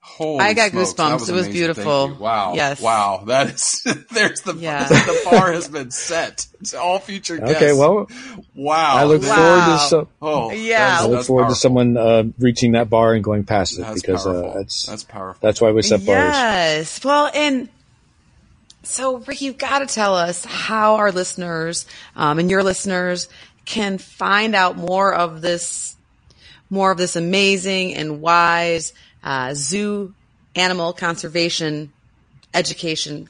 Holy 0.04 0.40
I 0.40 0.52
got 0.52 0.72
smokes, 0.72 0.92
goosebumps. 0.94 1.12
was 1.20 1.28
It 1.28 1.32
was 1.32 1.46
amazing. 1.46 1.52
Beautiful. 1.52 2.14
Wow. 2.18 2.54
Yes. 2.54 2.80
Wow. 2.80 3.22
That 3.28 3.50
is, 3.50 3.82
there's 4.10 4.40
the, 4.40 4.54
Yeah. 4.54 4.86
the 4.88 5.20
bar 5.30 5.52
has 5.52 5.68
been 5.68 5.90
set 5.92 6.48
to 6.64 6.80
all 6.80 6.98
future 6.98 7.36
guests. 7.38 7.54
Okay, 7.56 7.72
well, 7.72 8.08
wow. 8.54 8.96
I 8.96 9.04
look 9.04 9.20
This- 9.22 9.30
forward 9.32 9.44
Wow. 9.58 9.76
to 9.78 9.88
so, 9.88 10.08
Oh, 10.20 10.50
Yeah. 10.50 10.78
that's- 10.78 11.00
I 11.02 11.06
look 11.06 11.24
forward 11.26 11.42
powerful. 11.42 11.54
to 11.54 11.60
someone 11.60 11.96
uh, 11.96 12.24
reaching 12.40 12.72
that 12.72 12.90
bar 12.90 13.14
and 13.14 13.22
going 13.22 13.44
past 13.44 13.78
it 13.78 13.82
That's 13.82 14.02
because 14.02 14.26
uh, 14.26 14.52
that's 14.56 14.86
that's 14.86 15.04
powerful. 15.04 15.38
that's 15.40 15.60
why 15.60 15.70
we 15.70 15.82
set 15.82 16.04
bars. 16.04 16.34
Yes. 16.34 17.04
Well, 17.04 17.30
and 17.32 17.68
so 18.82 19.18
Rick, 19.18 19.40
you've 19.40 19.58
got 19.58 19.78
to 19.78 19.86
tell 19.86 20.16
us 20.16 20.44
how 20.44 20.96
our 20.96 21.12
listeners 21.12 21.86
um, 22.16 22.38
and 22.40 22.50
your 22.50 22.64
listeners 22.64 23.28
can 23.64 23.98
find 23.98 24.56
out 24.56 24.76
more 24.76 25.14
of 25.14 25.40
this, 25.40 25.94
more 26.68 26.90
of 26.90 26.98
this 26.98 27.14
amazing 27.14 27.94
and 27.94 28.20
wise 28.20 28.92
uh, 29.22 29.54
zoo 29.54 30.14
animal 30.54 30.92
conservation 30.92 31.92
education 32.54 33.28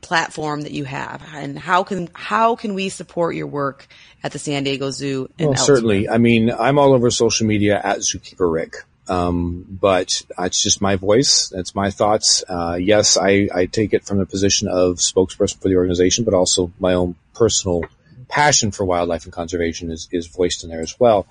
platform 0.00 0.62
that 0.62 0.72
you 0.72 0.84
have, 0.84 1.22
and 1.34 1.58
how 1.58 1.82
can 1.82 2.08
how 2.12 2.56
can 2.56 2.74
we 2.74 2.88
support 2.88 3.34
your 3.34 3.46
work 3.46 3.86
at 4.22 4.32
the 4.32 4.38
San 4.38 4.64
Diego 4.64 4.90
Zoo? 4.90 5.28
And 5.38 5.50
Well, 5.50 5.58
certainly. 5.58 6.08
I 6.08 6.18
mean, 6.18 6.50
I'm 6.50 6.78
all 6.78 6.92
over 6.92 7.10
social 7.10 7.46
media 7.46 7.80
at 7.82 7.98
Zookeeper 7.98 8.50
Rick. 8.52 8.76
Um, 9.06 9.66
but 9.68 10.22
it's 10.38 10.62
just 10.62 10.80
my 10.80 10.96
voice. 10.96 11.52
It's 11.54 11.74
my 11.74 11.90
thoughts. 11.90 12.42
Uh, 12.48 12.78
yes, 12.80 13.18
I, 13.18 13.48
I 13.54 13.66
take 13.66 13.92
it 13.92 14.04
from 14.04 14.18
the 14.18 14.26
position 14.26 14.68
of 14.68 14.96
spokesperson 14.96 15.60
for 15.60 15.68
the 15.68 15.76
organization, 15.76 16.24
but 16.24 16.32
also 16.32 16.72
my 16.78 16.94
own 16.94 17.14
personal 17.34 17.84
passion 18.28 18.70
for 18.70 18.84
wildlife 18.84 19.24
and 19.24 19.32
conservation 19.32 19.90
is, 19.90 20.08
is 20.10 20.26
voiced 20.26 20.64
in 20.64 20.70
there 20.70 20.80
as 20.80 20.98
well. 20.98 21.26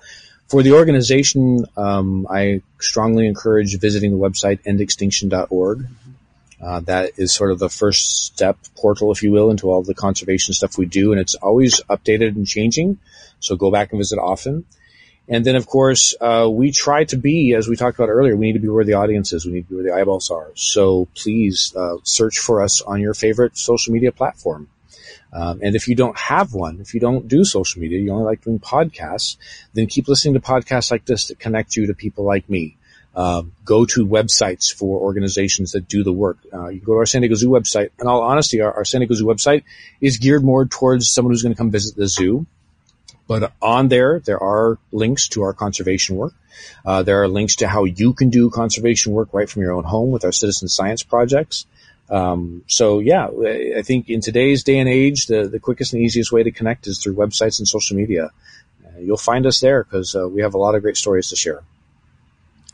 For 0.48 0.62
the 0.62 0.72
organization, 0.72 1.64
um, 1.76 2.26
I 2.30 2.62
strongly 2.78 3.26
encourage 3.26 3.78
visiting 3.78 4.10
the 4.12 4.18
website 4.18 4.62
endextinction.org. 4.64 5.86
Uh, 6.62 6.80
that 6.80 7.12
is 7.18 7.34
sort 7.34 7.50
of 7.50 7.58
the 7.58 7.68
first 7.68 8.24
step 8.26 8.56
portal, 8.76 9.10
if 9.12 9.22
you 9.22 9.30
will, 9.30 9.50
into 9.50 9.70
all 9.70 9.82
the 9.82 9.94
conservation 9.94 10.54
stuff 10.54 10.78
we 10.78 10.86
do, 10.86 11.12
and 11.12 11.20
it's 11.20 11.34
always 11.34 11.80
updated 11.90 12.36
and 12.36 12.46
changing. 12.46 12.98
So 13.40 13.56
go 13.56 13.70
back 13.70 13.92
and 13.92 13.98
visit 13.98 14.18
often. 14.18 14.64
And 15.28 15.44
then, 15.44 15.56
of 15.56 15.66
course, 15.66 16.14
uh, 16.20 16.48
we 16.50 16.70
try 16.70 17.04
to 17.04 17.16
be, 17.16 17.54
as 17.54 17.66
we 17.66 17.76
talked 17.76 17.98
about 17.98 18.10
earlier, 18.10 18.36
we 18.36 18.46
need 18.46 18.52
to 18.52 18.58
be 18.58 18.68
where 18.68 18.84
the 18.84 18.94
audience 18.94 19.32
is. 19.32 19.46
We 19.46 19.52
need 19.52 19.68
to 19.68 19.70
be 19.70 19.74
where 19.76 19.84
the 19.84 19.98
eyeballs 19.98 20.30
are. 20.30 20.52
So 20.54 21.08
please 21.14 21.72
uh, 21.74 21.96
search 22.02 22.38
for 22.38 22.62
us 22.62 22.82
on 22.82 23.00
your 23.00 23.14
favorite 23.14 23.56
social 23.56 23.94
media 23.94 24.12
platform. 24.12 24.68
Um, 25.34 25.58
and 25.62 25.74
if 25.74 25.88
you 25.88 25.96
don't 25.96 26.16
have 26.16 26.54
one, 26.54 26.80
if 26.80 26.94
you 26.94 27.00
don't 27.00 27.26
do 27.26 27.44
social 27.44 27.82
media, 27.82 27.98
you 27.98 28.12
only 28.12 28.24
like 28.24 28.42
doing 28.44 28.60
podcasts, 28.60 29.36
then 29.72 29.88
keep 29.88 30.06
listening 30.06 30.34
to 30.34 30.40
podcasts 30.40 30.92
like 30.92 31.04
this 31.06 31.26
that 31.28 31.40
connect 31.40 31.74
you 31.76 31.88
to 31.88 31.94
people 31.94 32.24
like 32.24 32.48
me. 32.48 32.76
uh, 33.14 33.42
go-to 33.64 34.06
websites 34.06 34.72
for 34.72 35.00
organizations 35.00 35.72
that 35.72 35.88
do 35.88 36.02
the 36.02 36.12
work. 36.12 36.38
Uh, 36.52 36.68
you 36.68 36.80
go 36.80 36.94
to 36.94 36.98
our 36.98 37.06
San 37.06 37.22
Diego 37.22 37.34
Zoo 37.34 37.48
website. 37.48 37.90
In 38.00 38.06
all 38.06 38.22
honesty, 38.22 38.60
our, 38.60 38.72
our 38.72 38.84
San 38.84 39.00
Diego 39.00 39.14
Zoo 39.14 39.26
website 39.26 39.62
is 40.00 40.18
geared 40.18 40.42
more 40.42 40.66
towards 40.66 41.10
someone 41.10 41.32
who's 41.32 41.42
going 41.42 41.54
to 41.54 41.58
come 41.58 41.70
visit 41.70 41.96
the 41.96 42.08
zoo. 42.08 42.46
But 43.26 43.52
on 43.62 43.88
there, 43.88 44.20
there 44.20 44.42
are 44.42 44.78
links 44.92 45.28
to 45.28 45.42
our 45.42 45.54
conservation 45.54 46.16
work. 46.16 46.34
Uh, 46.84 47.02
there 47.02 47.22
are 47.22 47.28
links 47.28 47.56
to 47.56 47.68
how 47.68 47.84
you 47.84 48.12
can 48.12 48.30
do 48.30 48.50
conservation 48.50 49.12
work 49.12 49.28
right 49.32 49.48
from 49.48 49.62
your 49.62 49.72
own 49.72 49.84
home 49.84 50.10
with 50.10 50.24
our 50.24 50.32
citizen 50.32 50.68
science 50.68 51.02
projects. 51.02 51.66
Um, 52.10 52.64
so 52.66 52.98
yeah, 52.98 53.28
I 53.28 53.82
think 53.82 54.10
in 54.10 54.20
today's 54.20 54.62
day 54.62 54.78
and 54.78 54.88
age, 54.88 55.26
the, 55.26 55.48
the 55.48 55.58
quickest 55.58 55.94
and 55.94 56.02
easiest 56.02 56.32
way 56.32 56.42
to 56.42 56.50
connect 56.50 56.86
is 56.86 57.02
through 57.02 57.14
websites 57.14 57.58
and 57.58 57.66
social 57.66 57.96
media. 57.96 58.30
Uh, 58.84 58.98
you'll 59.00 59.16
find 59.16 59.46
us 59.46 59.60
there 59.60 59.82
because 59.82 60.14
uh, 60.14 60.28
we 60.28 60.42
have 60.42 60.54
a 60.54 60.58
lot 60.58 60.74
of 60.74 60.82
great 60.82 60.96
stories 60.96 61.30
to 61.30 61.36
share. 61.36 61.62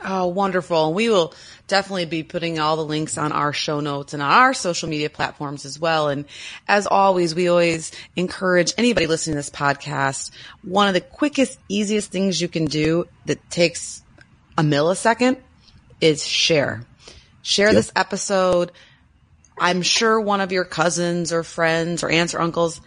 Oh, 0.02 0.28
wonderful. 0.28 0.86
And 0.86 0.97
we 0.97 1.11
will 1.11 1.35
definitely 1.66 2.07
be 2.07 2.23
putting 2.23 2.59
all 2.59 2.77
the 2.77 2.85
links 2.85 3.19
on 3.19 3.32
our 3.32 3.52
show 3.52 3.81
notes 3.81 4.15
and 4.15 4.23
our 4.23 4.55
social 4.55 4.89
media 4.89 5.11
platforms 5.11 5.66
as 5.66 5.78
well. 5.78 6.09
And 6.09 6.24
as 6.66 6.86
always, 6.86 7.35
we 7.35 7.48
always 7.48 7.93
encourage 8.16 8.73
anybody 8.78 9.07
listening 9.07 9.35
to 9.35 9.39
this 9.39 9.51
podcast. 9.51 10.31
One 10.62 10.89
of 10.89 10.94
the 10.94 11.02
quickest, 11.02 11.59
easiest 11.69 12.11
things 12.11 12.40
you 12.40 12.48
can 12.48 12.65
do 12.65 13.09
that 13.27 13.51
takes 13.51 14.02
a 14.57 14.62
millisecond 14.62 15.36
is 16.01 16.27
share. 16.27 16.85
Share 17.43 17.69
yep. 17.69 17.74
this 17.74 17.93
episode. 17.94 18.73
I'm 19.61 19.82
sure 19.82 20.19
one 20.19 20.41
of 20.41 20.53
your 20.53 20.65
cousins 20.65 21.32
or 21.32 21.45
friends 21.45 22.03
or 22.03 22.11
aunts 22.11 22.35
or 22.35 22.41
uncles 22.41 22.81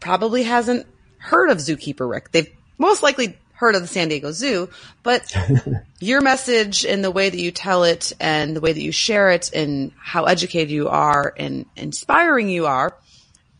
probably 0.00 0.44
hasn't 0.44 0.86
heard 1.18 1.50
of 1.50 1.58
Zookeeper 1.58 2.08
Rick. 2.10 2.32
They've 2.32 2.50
most 2.78 3.02
likely 3.02 3.38
heard 3.52 3.74
of 3.74 3.82
the 3.82 3.88
San 3.88 4.08
Diego 4.08 4.32
Zoo, 4.32 4.70
but 5.02 5.34
your 6.00 6.22
message 6.22 6.84
and 6.84 7.04
the 7.04 7.10
way 7.10 7.28
that 7.28 7.38
you 7.38 7.50
tell 7.50 7.84
it 7.84 8.12
and 8.18 8.56
the 8.56 8.60
way 8.60 8.72
that 8.72 8.82
you 8.82 8.92
share 8.92 9.30
it 9.30 9.50
and 9.52 9.92
how 9.98 10.24
educated 10.24 10.70
you 10.70 10.88
are 10.88 11.34
and 11.36 11.66
inspiring 11.76 12.48
you 12.48 12.66
are, 12.66 12.96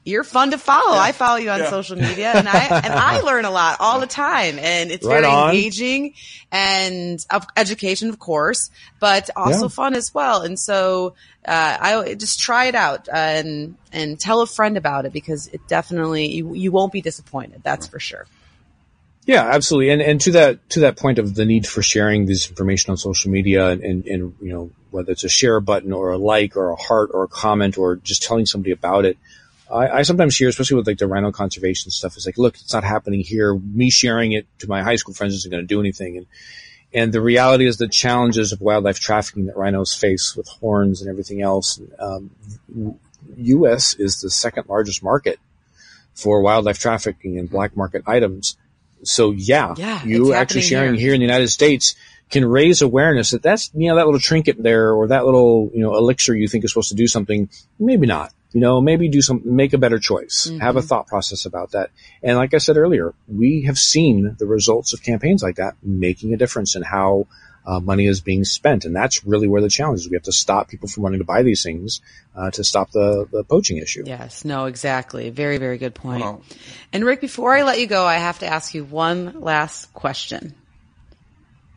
you're 0.06 0.24
fun 0.24 0.52
to 0.52 0.58
follow. 0.58 0.94
Yeah. 0.94 1.00
I 1.00 1.12
follow 1.12 1.36
you 1.36 1.50
on 1.50 1.58
yeah. 1.58 1.70
social 1.70 1.96
media 1.96 2.32
and 2.32 2.48
I, 2.48 2.80
and 2.84 2.92
I 2.92 3.20
learn 3.24 3.44
a 3.44 3.50
lot 3.50 3.78
all 3.80 3.98
the 3.98 4.06
time 4.06 4.58
and 4.58 4.90
it's 4.92 5.04
right 5.04 5.22
very 5.22 5.26
on. 5.26 5.50
engaging 5.50 6.14
and 6.52 7.24
of 7.28 7.44
education, 7.56 8.08
of 8.08 8.18
course, 8.18 8.70
but 9.00 9.30
also 9.34 9.62
yeah. 9.62 9.68
fun 9.68 9.94
as 9.94 10.14
well. 10.14 10.42
And 10.42 10.58
so, 10.58 11.14
uh, 11.44 11.76
I 11.80 12.14
just 12.14 12.38
try 12.38 12.66
it 12.66 12.74
out 12.76 13.08
and, 13.12 13.76
and 13.92 14.18
tell 14.18 14.40
a 14.42 14.46
friend 14.46 14.76
about 14.76 15.06
it 15.06 15.12
because 15.12 15.48
it 15.48 15.66
definitely, 15.66 16.28
you, 16.28 16.54
you 16.54 16.70
won't 16.70 16.92
be 16.92 17.00
disappointed. 17.00 17.62
That's 17.64 17.88
for 17.88 17.98
sure. 17.98 18.26
Yeah, 19.26 19.42
absolutely. 19.42 19.90
And 19.90 20.00
and 20.00 20.20
to 20.20 20.30
that 20.32 20.70
to 20.70 20.80
that 20.80 20.96
point 20.96 21.18
of 21.18 21.34
the 21.34 21.44
need 21.44 21.66
for 21.66 21.82
sharing 21.82 22.26
this 22.26 22.48
information 22.48 22.92
on 22.92 22.96
social 22.96 23.32
media 23.32 23.70
and, 23.70 23.82
and, 23.82 24.06
and 24.06 24.34
you 24.40 24.52
know 24.52 24.70
whether 24.92 25.10
it's 25.10 25.24
a 25.24 25.28
share 25.28 25.58
button 25.58 25.92
or 25.92 26.12
a 26.12 26.16
like 26.16 26.56
or 26.56 26.70
a 26.70 26.76
heart 26.76 27.10
or 27.12 27.24
a 27.24 27.28
comment 27.28 27.76
or 27.76 27.96
just 27.96 28.22
telling 28.22 28.46
somebody 28.46 28.70
about 28.70 29.04
it. 29.04 29.18
I, 29.70 29.98
I 29.98 30.02
sometimes 30.02 30.36
hear, 30.36 30.48
especially 30.48 30.76
with 30.76 30.86
like 30.86 30.98
the 30.98 31.06
rhino 31.06 31.32
conservation 31.32 31.90
stuff, 31.90 32.16
is 32.16 32.26
like, 32.26 32.38
look, 32.38 32.54
it's 32.56 32.72
not 32.72 32.84
happening 32.84 33.20
here. 33.20 33.54
Me 33.54 33.90
sharing 33.90 34.32
it 34.32 34.46
to 34.60 34.68
my 34.68 34.82
high 34.82 34.96
school 34.96 35.14
friends 35.14 35.34
isn't 35.34 35.50
going 35.50 35.62
to 35.62 35.66
do 35.66 35.80
anything. 35.80 36.16
And 36.18 36.26
and 36.94 37.12
the 37.12 37.20
reality 37.20 37.66
is 37.66 37.76
the 37.76 37.88
challenges 37.88 38.52
of 38.52 38.60
wildlife 38.60 39.00
trafficking 39.00 39.46
that 39.46 39.56
rhinos 39.56 39.92
face 39.92 40.34
with 40.36 40.48
horns 40.48 41.00
and 41.00 41.10
everything 41.10 41.42
else. 41.42 41.80
Um, 41.98 42.30
U.S. 43.36 43.94
is 43.94 44.20
the 44.20 44.30
second 44.30 44.68
largest 44.68 45.02
market 45.02 45.38
for 46.14 46.40
wildlife 46.40 46.78
trafficking 46.78 47.38
and 47.38 47.50
black 47.50 47.76
market 47.76 48.02
items 48.06 48.56
so 49.02 49.30
yeah, 49.30 49.74
yeah 49.76 50.04
you 50.04 50.34
actually 50.34 50.62
sharing 50.62 50.94
here. 50.94 51.06
here 51.06 51.14
in 51.14 51.20
the 51.20 51.26
United 51.26 51.48
States 51.48 51.94
can 52.30 52.44
raise 52.44 52.82
awareness 52.82 53.30
that 53.30 53.42
that's, 53.42 53.70
you 53.74 53.88
know, 53.88 53.96
that 53.96 54.06
little 54.06 54.20
trinket 54.20 54.60
there 54.60 54.92
or 54.92 55.08
that 55.08 55.24
little, 55.24 55.70
you 55.72 55.80
know, 55.80 55.96
elixir 55.96 56.34
you 56.34 56.48
think 56.48 56.64
is 56.64 56.72
supposed 56.72 56.88
to 56.88 56.94
do 56.94 57.06
something. 57.06 57.48
Maybe 57.78 58.06
not. 58.06 58.32
You 58.52 58.60
know, 58.60 58.80
maybe 58.80 59.08
do 59.08 59.20
some, 59.20 59.42
make 59.44 59.72
a 59.74 59.78
better 59.78 59.98
choice. 59.98 60.46
Mm-hmm. 60.48 60.60
Have 60.60 60.76
a 60.76 60.82
thought 60.82 61.06
process 61.06 61.44
about 61.46 61.72
that. 61.72 61.90
And 62.22 62.36
like 62.36 62.54
I 62.54 62.58
said 62.58 62.76
earlier, 62.76 63.12
we 63.28 63.62
have 63.62 63.76
seen 63.76 64.36
the 64.38 64.46
results 64.46 64.94
of 64.94 65.02
campaigns 65.02 65.42
like 65.42 65.56
that 65.56 65.74
making 65.82 66.32
a 66.32 66.36
difference 66.36 66.76
in 66.76 66.82
how 66.82 67.26
uh, 67.66 67.80
money 67.80 68.06
is 68.06 68.20
being 68.20 68.44
spent. 68.44 68.84
And 68.84 68.94
that's 68.94 69.24
really 69.24 69.48
where 69.48 69.60
the 69.60 69.68
challenge 69.68 70.00
is. 70.00 70.08
We 70.08 70.14
have 70.14 70.22
to 70.24 70.32
stop 70.32 70.68
people 70.68 70.88
from 70.88 71.02
wanting 71.02 71.18
to 71.18 71.24
buy 71.24 71.42
these 71.42 71.62
things 71.62 72.00
uh, 72.34 72.50
to 72.52 72.62
stop 72.62 72.92
the, 72.92 73.28
the 73.30 73.42
poaching 73.44 73.78
issue. 73.78 74.04
Yes, 74.06 74.44
no, 74.44 74.66
exactly. 74.66 75.30
Very, 75.30 75.58
very 75.58 75.76
good 75.76 75.94
point. 75.94 76.22
Wow. 76.22 76.42
And 76.92 77.04
Rick, 77.04 77.20
before 77.20 77.54
I 77.54 77.64
let 77.64 77.80
you 77.80 77.86
go, 77.86 78.06
I 78.06 78.14
have 78.14 78.38
to 78.38 78.46
ask 78.46 78.74
you 78.74 78.84
one 78.84 79.40
last 79.40 79.92
question. 79.92 80.54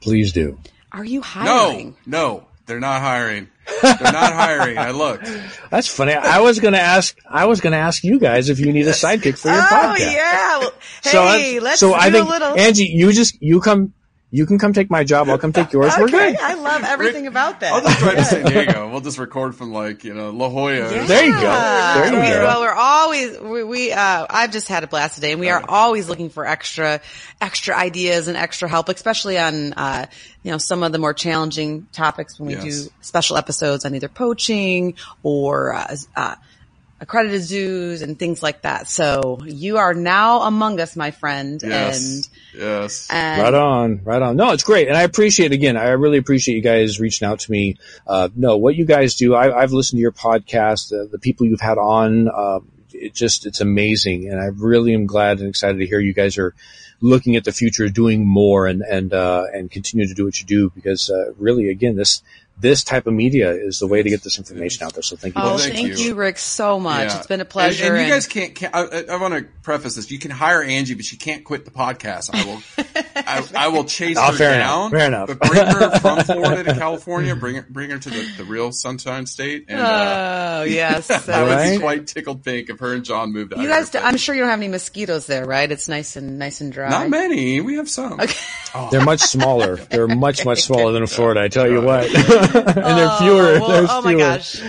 Please 0.02 0.32
do. 0.32 0.60
Are 0.92 1.04
you 1.04 1.22
hiring? 1.22 1.96
No, 2.06 2.40
no, 2.40 2.48
they're 2.70 2.80
not 2.80 3.02
hiring. 3.02 3.48
They're 3.82 3.98
not 4.00 4.34
hiring. 4.34 4.78
I 4.78 4.92
looked. 4.92 5.28
That's 5.72 5.88
funny. 5.88 6.14
I 6.14 6.40
was 6.40 6.60
going 6.60 6.76
to 6.76 6.80
ask. 6.80 7.18
I 7.28 7.46
was 7.46 7.62
going 7.62 7.72
to 7.72 7.80
ask 7.80 8.04
you 8.04 8.20
guys 8.20 8.50
if 8.50 8.60
you 8.60 8.72
need 8.72 8.88
a 8.88 8.92
sidekick 8.92 9.40
for 9.40 9.50
your 9.50 9.58
oh, 9.58 9.62
podcast. 9.62 9.96
Oh 9.96 10.12
yeah. 10.12 10.58
Well, 10.60 10.74
hey, 11.34 11.58
so, 11.58 11.64
let's 11.64 11.80
so 11.80 11.94
I 11.96 12.12
think 12.12 12.30
little... 12.30 12.58
Angie, 12.58 12.86
you 12.86 13.12
just 13.12 13.42
you 13.42 13.60
come 13.60 13.94
you 14.32 14.46
can 14.46 14.60
come 14.60 14.74
take 14.74 14.92
my 14.92 15.04
job. 15.04 15.28
I'll 15.28 15.40
come 15.40 15.54
take 15.54 15.74
yours. 15.74 15.92
okay. 15.94 16.02
We're 16.02 16.08
good. 16.08 16.38
I 16.40 16.54
love 16.54 16.84
everything 16.84 17.26
about 17.26 17.62
that. 17.62 17.74
I'll 17.74 17.82
just 17.82 18.00
drive 18.00 18.16
to 18.18 18.26
San 18.26 18.46
Diego. 18.46 18.90
We'll 18.90 19.02
just 19.02 19.18
record 19.18 19.56
from 19.56 19.72
like, 19.72 20.04
you 20.04 20.14
know, 20.14 20.30
La 20.30 20.50
Jolla. 20.50 20.76
Yeah. 20.76 21.06
There 21.06 21.26
you 21.26 21.32
go. 21.32 21.40
There 21.40 22.14
you 22.14 22.20
we, 22.20 22.28
go. 22.28 22.44
Well, 22.44 22.62
we're 22.62 22.74
always, 22.74 23.40
we, 23.40 23.64
we 23.64 23.92
uh, 23.92 24.28
I've 24.30 24.52
just 24.52 24.68
had 24.68 24.84
a 24.84 24.88
blast 24.88 25.16
today 25.16 25.32
and 25.32 25.40
we 25.40 25.50
are 25.50 25.64
always 25.68 26.08
looking 26.10 26.30
for 26.30 26.46
extra, 26.46 27.02
extra 27.42 27.76
ideas 27.76 28.28
and 28.28 28.38
extra 28.38 28.70
help, 28.70 28.90
especially 28.90 29.40
on, 29.40 29.74
uh, 29.74 30.06
you 30.44 30.52
know, 30.52 30.60
some 30.60 30.84
of 30.84 30.92
the 30.92 31.00
more 31.00 31.16
challenging 31.16 31.88
topics 31.92 32.40
when 32.40 32.50
we 32.50 32.54
yes. 32.54 32.86
do 32.86 32.92
special 33.02 33.36
episodes 33.36 33.84
on 33.84 33.96
either 33.96 34.10
poaching 34.10 34.94
or, 35.24 35.74
uh, 35.74 35.96
uh 36.16 36.36
accredited 37.02 37.42
zoos 37.42 38.02
and 38.02 38.20
things 38.20 38.44
like 38.44 38.64
that. 38.64 38.88
So 38.88 39.40
you 39.46 39.78
are 39.78 39.94
now 39.94 40.42
among 40.42 40.82
us, 40.82 40.98
my 40.98 41.12
friend. 41.12 41.62
Yes. 41.64 42.04
And, 42.04 42.30
yes. 42.54 43.08
And 43.10 43.42
right 43.42 43.54
on, 43.54 44.04
right 44.04 44.22
on. 44.22 44.36
No, 44.36 44.52
it's 44.52 44.64
great. 44.64 44.88
And 44.88 44.98
I 44.98 45.04
appreciate, 45.04 45.52
again, 45.52 45.78
I 45.78 45.90
really 45.90 46.18
appreciate 46.18 46.56
you 46.56 46.62
guys 46.62 47.00
reaching 47.00 47.28
out 47.28 47.40
to 47.42 47.52
me. 47.52 47.78
Uh, 48.08 48.30
no, 48.36 48.58
what 48.58 48.76
you 48.76 48.86
guys 48.86 49.16
do, 49.16 49.36
I, 49.36 49.62
have 49.62 49.72
listened 49.72 49.98
to 49.98 50.02
your 50.02 50.12
podcast, 50.12 50.94
uh, 50.94 51.08
the 51.12 51.20
people 51.20 51.46
you've 51.46 51.62
had 51.62 51.78
on, 51.78 52.28
uh, 52.28 52.60
it 52.92 53.14
just, 53.14 53.46
it's 53.46 53.62
amazing. 53.62 54.30
And 54.30 54.40
I 54.40 54.46
really 54.46 54.94
am 54.94 55.06
glad 55.06 55.40
and 55.40 55.50
excited 55.50 55.78
to 55.78 55.86
hear 55.86 56.00
you 56.00 56.14
guys 56.14 56.38
are 56.38 56.54
looking 57.02 57.36
at 57.36 57.46
the 57.46 57.52
future, 57.52 57.88
doing 57.88 58.26
more 58.26 58.68
and, 58.68 58.82
and, 58.82 59.14
uh, 59.14 59.46
and 59.54 59.72
continue 59.72 60.08
to 60.08 60.14
do 60.14 60.26
what 60.26 60.40
you 60.40 60.46
do 60.46 60.70
because, 60.70 61.10
uh, 61.10 61.32
really, 61.38 61.70
again, 61.70 61.96
this, 61.96 62.22
this 62.60 62.84
type 62.84 63.08
of 63.08 63.14
media 63.14 63.52
is 63.52 63.80
the 63.80 63.88
way 63.88 64.04
to 64.04 64.10
get 64.10 64.22
this 64.22 64.38
information 64.38 64.86
out 64.86 64.94
there. 64.94 65.02
So 65.02 65.16
thank 65.16 65.36
you. 65.36 65.42
Oh, 65.42 65.58
thank, 65.58 65.74
thank 65.74 65.88
you. 65.88 65.96
you. 65.96 66.16
Rick, 66.16 66.38
so 66.38 66.80
much. 66.80 67.08
Yeah. 67.08 67.18
It's 67.18 67.28
been 67.28 67.40
a 67.40 67.46
pleasure. 67.46 67.86
And, 67.86 67.96
and 67.96 68.06
you 68.06 68.12
guys 68.12 68.28
can't, 68.28 68.54
can't 68.54 68.76
I, 68.76 69.06
I, 69.10 69.16
want 69.16 69.34
to 69.34 69.46
preface 69.64 69.96
this. 69.96 70.12
You 70.12 70.20
can 70.20 70.32
hire 70.32 70.62
Angie, 70.62 70.94
but 70.94 71.06
she 71.06 71.16
can't 71.16 71.46
quit 71.46 71.64
the 71.64 71.72
podcast. 71.72 72.30
I 72.34 72.46
will, 72.46 72.62
I, 73.16 73.66
I, 73.66 73.68
will 73.70 73.86
chase 73.86 74.18
oh, 74.20 74.32
her 74.32 74.38
fair 74.38 74.58
down. 74.60 74.80
Enough. 74.80 74.92
Fair 74.92 75.08
enough. 75.08 75.28
But 75.28 75.40
bring 75.40 75.66
her 75.66 76.00
from 76.00 76.20
Florida 76.24 76.64
to 76.66 76.74
California. 76.78 77.36
Bring 77.36 77.56
her, 77.56 77.66
bring 77.70 77.92
her 77.92 78.00
to 78.00 78.10
the, 78.10 78.30
the 78.38 78.44
real 78.44 78.74
Sunshine 78.74 79.26
State. 79.26 79.66
And, 79.70 79.80
uh, 79.80 80.60
oh, 80.60 80.64
yes. 80.64 81.10
I 81.30 81.44
would 81.44 81.50
right? 81.50 81.72
be 81.76 81.80
quite 81.80 82.08
tickled 82.08 82.44
pink 82.44 82.70
if 82.70 82.80
her 82.80 82.94
and 82.94 83.06
John 83.06 83.32
moved 83.32 83.54
out. 83.54 83.62
You 83.62 83.70
guys, 83.70 83.96
I'm 83.96 84.18
sure 84.18 84.36
you 84.36 84.42
don't 84.42 84.50
have 84.50 84.60
any 84.60 84.68
mosquitoes 84.68 85.28
there, 85.28 85.46
right? 85.46 85.72
It's 85.72 85.88
nice 85.88 86.18
and 86.18 86.38
nice 86.40 86.60
and 86.60 86.74
dry. 86.74 86.90
Not 86.90 87.10
many. 87.10 87.62
We 87.62 87.76
have 87.76 87.90
some. 87.90 88.20
Okay. 88.20 88.36
Oh. 88.76 88.90
They're 88.92 89.04
much 89.04 89.22
smaller. 89.22 89.78
They're 89.78 90.08
much, 90.08 90.46
much 90.46 90.62
smaller 90.62 90.92
than 90.92 91.04
in 91.04 91.08
Florida. 91.08 91.42
I 91.42 91.48
tell 91.48 91.70
you 91.70 91.82
what. 91.82 92.10
And 92.56 92.98
they're 92.98 93.18
fewer. 93.18 93.60
Well, 93.60 93.88
oh 93.90 94.02
my 94.02 94.16
gosh. 94.16 94.62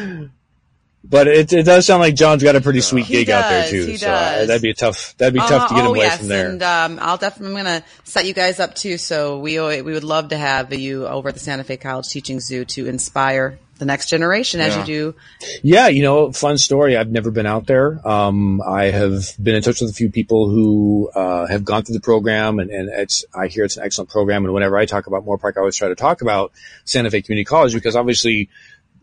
But 1.03 1.27
it, 1.27 1.53
it 1.53 1.65
does 1.65 1.87
sound 1.87 2.01
like 2.01 2.15
John's 2.15 2.43
got 2.43 2.55
a 2.55 2.61
pretty 2.61 2.83
sweet 2.83 3.07
he 3.07 3.15
gig 3.15 3.27
does, 3.29 3.43
out 3.43 3.49
there 3.49 3.69
too. 3.69 3.85
He 3.85 3.97
so 3.97 4.07
does. 4.07 4.43
Uh, 4.43 4.47
that'd 4.47 4.63
be 4.63 4.71
a 4.71 4.75
tough. 4.75 5.17
That'd 5.17 5.35
be 5.35 5.41
tough 5.41 5.69
to 5.69 5.75
get 5.75 5.81
uh, 5.81 5.85
him 5.85 5.87
oh, 5.89 5.95
away 5.95 6.05
yes, 6.05 6.19
from 6.19 6.29
there. 6.29 6.51
And 6.51 6.63
um, 6.63 6.99
I'll 7.01 7.17
definitely. 7.17 7.59
I'm 7.59 7.65
going 7.65 7.81
to 7.83 7.89
set 8.05 8.27
you 8.27 8.35
guys 8.35 8.61
up 8.61 8.75
too. 8.75 8.97
So 8.97 9.39
we 9.39 9.59
we 9.59 9.83
would 9.83 10.05
love 10.05 10.29
to 10.29 10.39
have 10.39 10.73
you 10.73 11.09
over 11.09 11.31
at 11.31 11.35
the 11.35 11.41
Santa 11.41 11.65
Fe 11.65 11.79
College 11.79 12.09
Teaching 12.09 12.39
Zoo 12.39 12.65
to 12.67 12.87
inspire 12.87 13.59
the 13.81 13.87
next 13.87 14.09
generation 14.09 14.61
as 14.61 14.75
yeah. 14.75 14.81
you 14.81 14.87
do. 14.87 15.15
Yeah, 15.63 15.89
you 15.89 16.03
know, 16.03 16.31
fun 16.31 16.59
story. 16.59 16.97
I've 16.97 17.11
never 17.11 17.33
been 17.33 17.47
out 17.47 17.67
there. 17.67 18.07
Um, 18.07 18.63
I 18.63 18.85
have 18.85 19.25
been 19.43 19.57
in 19.57 19.63
touch 19.63 19.81
with 19.81 19.91
a 19.91 19.95
few 19.95 20.11
people 20.11 20.49
who 20.49 21.11
uh, 21.13 21.47
have 21.49 21.65
gone 21.65 21.83
through 21.83 21.95
the 21.95 22.01
program, 22.01 22.61
and, 22.61 22.71
and 22.71 22.89
it's 22.89 23.25
I 23.35 23.49
hear 23.49 23.65
it's 23.65 23.77
an 23.77 23.85
excellent 23.85 24.11
program. 24.11 24.45
And 24.45 24.55
whenever 24.55 24.77
I 24.77 24.87
talk 24.87 25.09
about 25.09 25.27
Moorpark, 25.27 25.57
I 25.57 25.61
always 25.61 25.77
try 25.77 25.89
to 25.89 25.97
talk 25.97 26.23
about 26.23 26.53
Santa 26.85 27.11
Fe 27.11 27.23
Community 27.23 27.45
College 27.45 27.75
because 27.75 27.97
obviously 27.97 28.51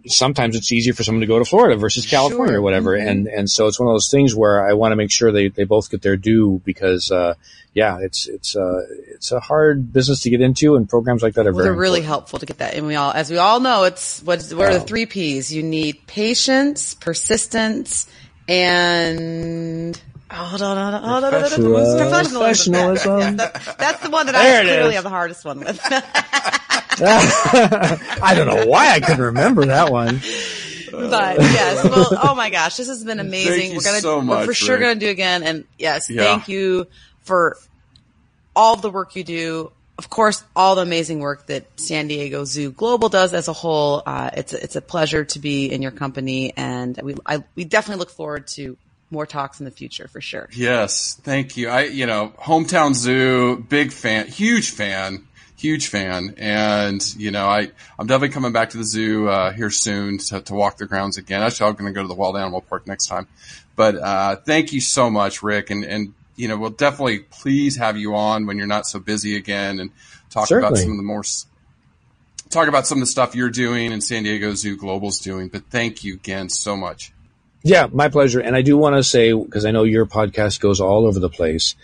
sometimes 0.05 0.55
it's 0.55 0.71
easier 0.71 0.93
for 0.93 1.03
someone 1.03 1.21
to 1.21 1.27
go 1.27 1.39
to 1.39 1.45
Florida 1.45 1.75
versus 1.75 2.05
California 2.05 2.53
sure. 2.53 2.57
or 2.57 2.61
whatever. 2.61 2.97
Mm-hmm. 2.97 3.07
And, 3.07 3.27
and 3.27 3.49
so 3.49 3.67
it's 3.67 3.79
one 3.79 3.87
of 3.89 3.93
those 3.93 4.09
things 4.09 4.35
where 4.35 4.67
I 4.67 4.73
want 4.73 4.91
to 4.91 4.95
make 4.95 5.11
sure 5.11 5.31
they, 5.31 5.49
they 5.49 5.63
both 5.63 5.89
get 5.89 6.01
their 6.01 6.17
due 6.17 6.61
because, 6.63 7.11
uh, 7.11 7.33
yeah, 7.73 7.99
it's, 8.01 8.27
it's, 8.27 8.55
uh, 8.55 8.85
it's 9.07 9.31
a 9.31 9.39
hard 9.39 9.91
business 9.91 10.21
to 10.21 10.29
get 10.29 10.41
into 10.41 10.75
and 10.75 10.87
programs 10.89 11.23
like 11.23 11.33
that 11.35 11.47
are 11.47 11.51
well, 11.51 11.63
very 11.63 11.73
They're 11.73 11.81
really 11.81 12.01
helpful 12.01 12.39
to 12.39 12.45
get 12.45 12.59
that. 12.59 12.75
And 12.75 12.87
we 12.87 12.95
all, 12.95 13.11
as 13.11 13.29
we 13.29 13.37
all 13.37 13.59
know, 13.59 13.83
it's 13.83 14.21
what 14.23 14.41
what 14.49 14.69
are 14.69 14.73
the 14.73 14.79
three 14.79 15.05
P's? 15.05 15.53
You 15.53 15.63
need 15.63 16.07
patience, 16.07 16.93
persistence, 16.93 18.09
and 18.47 19.99
Oh, 19.99 20.16
hold 20.31 20.61
on, 20.61 20.77
hold 20.77 20.93
on, 20.95 21.03
hold 21.03 21.23
on, 21.23 21.31
professionalism. 21.31 21.97
professionalism. 21.99 23.19
Yeah, 23.19 23.31
that, 23.31 23.75
that's 23.77 24.01
the 24.03 24.09
one 24.09 24.25
that 24.27 24.33
there 24.33 24.61
I 24.61 24.63
clearly 24.63 24.95
have 24.95 25.03
the 25.03 25.09
hardest 25.09 25.45
one 25.45 25.59
with. 25.59 25.79
I 26.99 28.33
don't 28.35 28.47
know 28.47 28.65
why 28.65 28.91
I 28.91 28.99
couldn't 28.99 29.21
remember 29.23 29.65
that 29.65 29.91
one. 29.91 30.19
But 30.91 31.37
yes, 31.39 31.83
well, 31.83 32.07
oh 32.23 32.33
my 32.35 32.49
gosh, 32.49 32.77
this 32.77 32.87
has 32.87 33.03
been 33.03 33.19
amazing. 33.19 33.51
Thank 33.51 33.71
you 33.73 33.77
we're 33.77 33.83
gonna, 33.83 33.99
so 33.99 34.17
we're 34.17 34.23
much, 34.23 34.45
for 34.45 34.53
sure 34.53 34.75
Rick. 34.77 34.81
gonna 34.81 34.99
do 34.99 35.09
again. 35.09 35.43
And 35.43 35.65
yes, 35.77 36.09
Yeah. 36.09 36.23
thank 36.23 36.47
you 36.47 36.87
for 37.21 37.57
all 38.55 38.75
the 38.77 38.89
work 38.89 39.15
you 39.15 39.23
do. 39.23 39.71
Of 39.97 40.09
course, 40.09 40.43
all 40.55 40.75
the 40.75 40.81
amazing 40.83 41.19
work 41.19 41.47
that 41.47 41.65
San 41.79 42.07
Diego 42.07 42.45
Zoo 42.45 42.71
Global 42.71 43.09
does 43.09 43.33
as 43.33 43.47
a 43.47 43.53
whole. 43.53 44.03
Uh, 44.05 44.29
it's 44.33 44.53
a, 44.53 44.63
it's 44.63 44.75
a 44.75 44.81
pleasure 44.81 45.25
to 45.25 45.39
be 45.39 45.71
in 45.71 45.81
your 45.81 45.91
company, 45.91 46.53
and 46.55 46.99
we 47.01 47.15
I, 47.25 47.43
we 47.55 47.63
definitely 47.65 47.99
look 47.99 48.11
forward 48.11 48.47
to 48.55 48.77
more 49.09 49.25
talks 49.25 49.59
in 49.59 49.65
the 49.65 49.71
future 49.71 50.07
for 50.07 50.21
sure. 50.21 50.49
Yes, 50.51 51.19
thank 51.23 51.57
you. 51.57 51.69
I, 51.69 51.83
you 51.83 52.05
know, 52.05 52.33
hometown 52.37 52.93
zoo, 52.93 53.57
big 53.69 53.91
fan, 53.91 54.27
huge 54.27 54.71
fan, 54.71 55.27
huge 55.55 55.87
fan, 55.87 56.35
and 56.37 57.15
you 57.15 57.31
know, 57.31 57.47
I, 57.47 57.71
I'm 57.97 58.07
definitely 58.07 58.33
coming 58.33 58.51
back 58.51 58.71
to 58.71 58.77
the 58.77 58.83
zoo 58.83 59.29
uh, 59.29 59.51
here 59.51 59.69
soon 59.69 60.17
to, 60.19 60.41
to 60.41 60.53
walk 60.53 60.77
the 60.77 60.85
grounds 60.85 61.17
again. 61.17 61.41
Actually, 61.41 61.69
I'm 61.69 61.75
going 61.75 61.93
to 61.93 61.95
go 61.97 62.01
to 62.01 62.07
the 62.07 62.15
Wild 62.15 62.37
Animal 62.37 62.61
Park 62.61 62.87
next 62.87 63.07
time. 63.07 63.27
But 63.75 63.95
uh, 63.95 64.35
thank 64.37 64.73
you 64.73 64.81
so 64.81 65.09
much, 65.09 65.43
Rick, 65.43 65.69
and 65.69 65.83
and 65.85 66.13
you 66.35 66.47
know, 66.47 66.57
we'll 66.57 66.69
definitely 66.69 67.19
please 67.19 67.77
have 67.77 67.97
you 67.97 68.15
on 68.15 68.45
when 68.45 68.57
you're 68.57 68.67
not 68.67 68.85
so 68.85 68.99
busy 68.99 69.35
again 69.35 69.79
and 69.79 69.91
talk 70.29 70.49
about 70.51 70.77
some 70.77 70.91
of 70.91 70.97
the 70.97 71.03
more. 71.03 71.23
Talk 72.49 72.69
about 72.69 72.87
some 72.87 72.99
of 72.99 73.01
the 73.01 73.11
stuff 73.11 73.35
you're 73.35 73.49
doing 73.49 73.91
and 73.91 74.01
San 74.01 74.23
Diego 74.23 74.53
Zoo 74.53 74.77
Global's 74.77 75.19
doing, 75.19 75.49
but 75.49 75.65
thank 75.69 76.05
you 76.05 76.13
again 76.13 76.47
so 76.47 76.77
much. 76.77 77.11
Yeah, 77.63 77.87
my 77.91 78.09
pleasure. 78.09 78.39
And 78.39 78.55
I 78.55 78.61
do 78.61 78.77
want 78.77 78.95
to 78.95 79.03
say, 79.03 79.33
because 79.33 79.65
I 79.65 79.71
know 79.71 79.83
your 79.83 80.05
podcast 80.05 80.59
goes 80.59 80.79
all 80.79 81.05
over 81.05 81.19
the 81.19 81.29
place, 81.29 81.75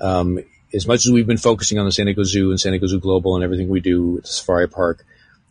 um, 0.00 0.38
as 0.74 0.86
much 0.86 1.06
as 1.06 1.12
we've 1.12 1.26
been 1.26 1.38
focusing 1.38 1.78
on 1.78 1.86
the 1.86 1.92
San 1.92 2.06
Diego 2.06 2.22
Zoo 2.22 2.50
and 2.50 2.60
San 2.60 2.72
Diego 2.72 2.86
Zoo 2.86 3.00
Global 3.00 3.34
and 3.34 3.44
everything 3.44 3.68
we 3.68 3.80
do 3.80 4.18
at 4.18 4.24
the 4.24 4.28
Safari 4.28 4.68
Park, 4.68 5.04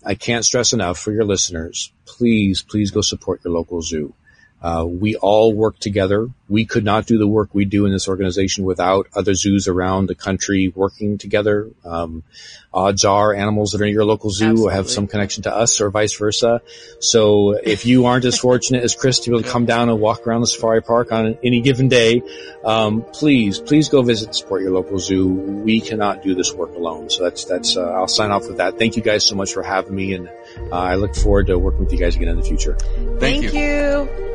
I 0.05 0.13
can't 0.13 0.45
stress 0.45 0.71
enough 0.71 0.99
for 0.99 1.11
your 1.11 1.25
listeners, 1.25 1.91
please, 2.05 2.61
please 2.61 2.91
go 2.91 3.01
support 3.01 3.41
your 3.43 3.53
local 3.53 3.81
zoo. 3.81 4.13
Uh, 4.65 4.83
we 4.83 5.15
all 5.15 5.53
work 5.53 5.77
together. 5.77 6.27
We 6.49 6.65
could 6.65 6.83
not 6.83 7.05
do 7.05 7.19
the 7.19 7.27
work 7.27 7.49
we 7.53 7.65
do 7.65 7.85
in 7.85 7.91
this 7.91 8.07
organization 8.07 8.65
without 8.65 9.05
other 9.15 9.35
zoos 9.35 9.67
around 9.67 10.07
the 10.07 10.15
country 10.15 10.73
working 10.75 11.19
together. 11.19 11.69
Um, 11.83 12.23
odds 12.73 13.05
are 13.05 13.31
animals 13.31 13.71
that 13.71 13.81
are 13.81 13.85
in 13.85 13.93
your 13.93 14.05
local 14.05 14.31
zoo 14.31 14.65
have 14.65 14.89
some 14.89 15.05
connection 15.05 15.43
to 15.43 15.55
us 15.55 15.79
or 15.81 15.91
vice 15.91 16.17
versa. 16.17 16.63
So 16.99 17.51
if 17.51 17.85
you 17.85 18.07
aren't 18.07 18.25
as 18.25 18.39
fortunate 18.39 18.83
as 18.83 18.95
Chris 18.95 19.19
to 19.19 19.29
be 19.29 19.35
able 19.35 19.43
to 19.43 19.49
come 19.49 19.67
down 19.67 19.89
and 19.89 19.99
walk 19.99 20.25
around 20.25 20.41
the 20.41 20.47
safari 20.47 20.81
park 20.81 21.11
on 21.11 21.37
any 21.43 21.61
given 21.61 21.87
day, 21.87 22.23
um, 22.63 23.03
please, 23.13 23.59
please 23.59 23.89
go 23.89 24.01
visit 24.01 24.29
and 24.29 24.35
support 24.35 24.63
your 24.63 24.71
local 24.71 24.97
zoo. 24.97 25.27
We 25.27 25.79
cannot 25.79 26.23
do 26.23 26.33
this 26.33 26.51
work 26.51 26.73
alone. 26.73 27.11
So 27.11 27.23
that's, 27.23 27.45
that's, 27.45 27.77
uh, 27.77 27.91
I'll 27.91 28.07
sign 28.07 28.31
off 28.31 28.47
with 28.47 28.57
that. 28.57 28.79
Thank 28.79 28.95
you 28.95 29.03
guys 29.03 29.27
so 29.27 29.35
much 29.35 29.53
for 29.53 29.61
having 29.61 29.93
me. 29.93 30.15
And 30.15 30.27
uh, 30.27 30.71
I 30.71 30.95
look 30.95 31.13
forward 31.13 31.45
to 31.47 31.59
working 31.59 31.81
with 31.81 31.93
you 31.93 31.99
guys 31.99 32.15
again 32.15 32.29
in 32.29 32.37
the 32.37 32.43
future. 32.43 32.75
Thank, 33.19 33.53
you. 33.53 34.33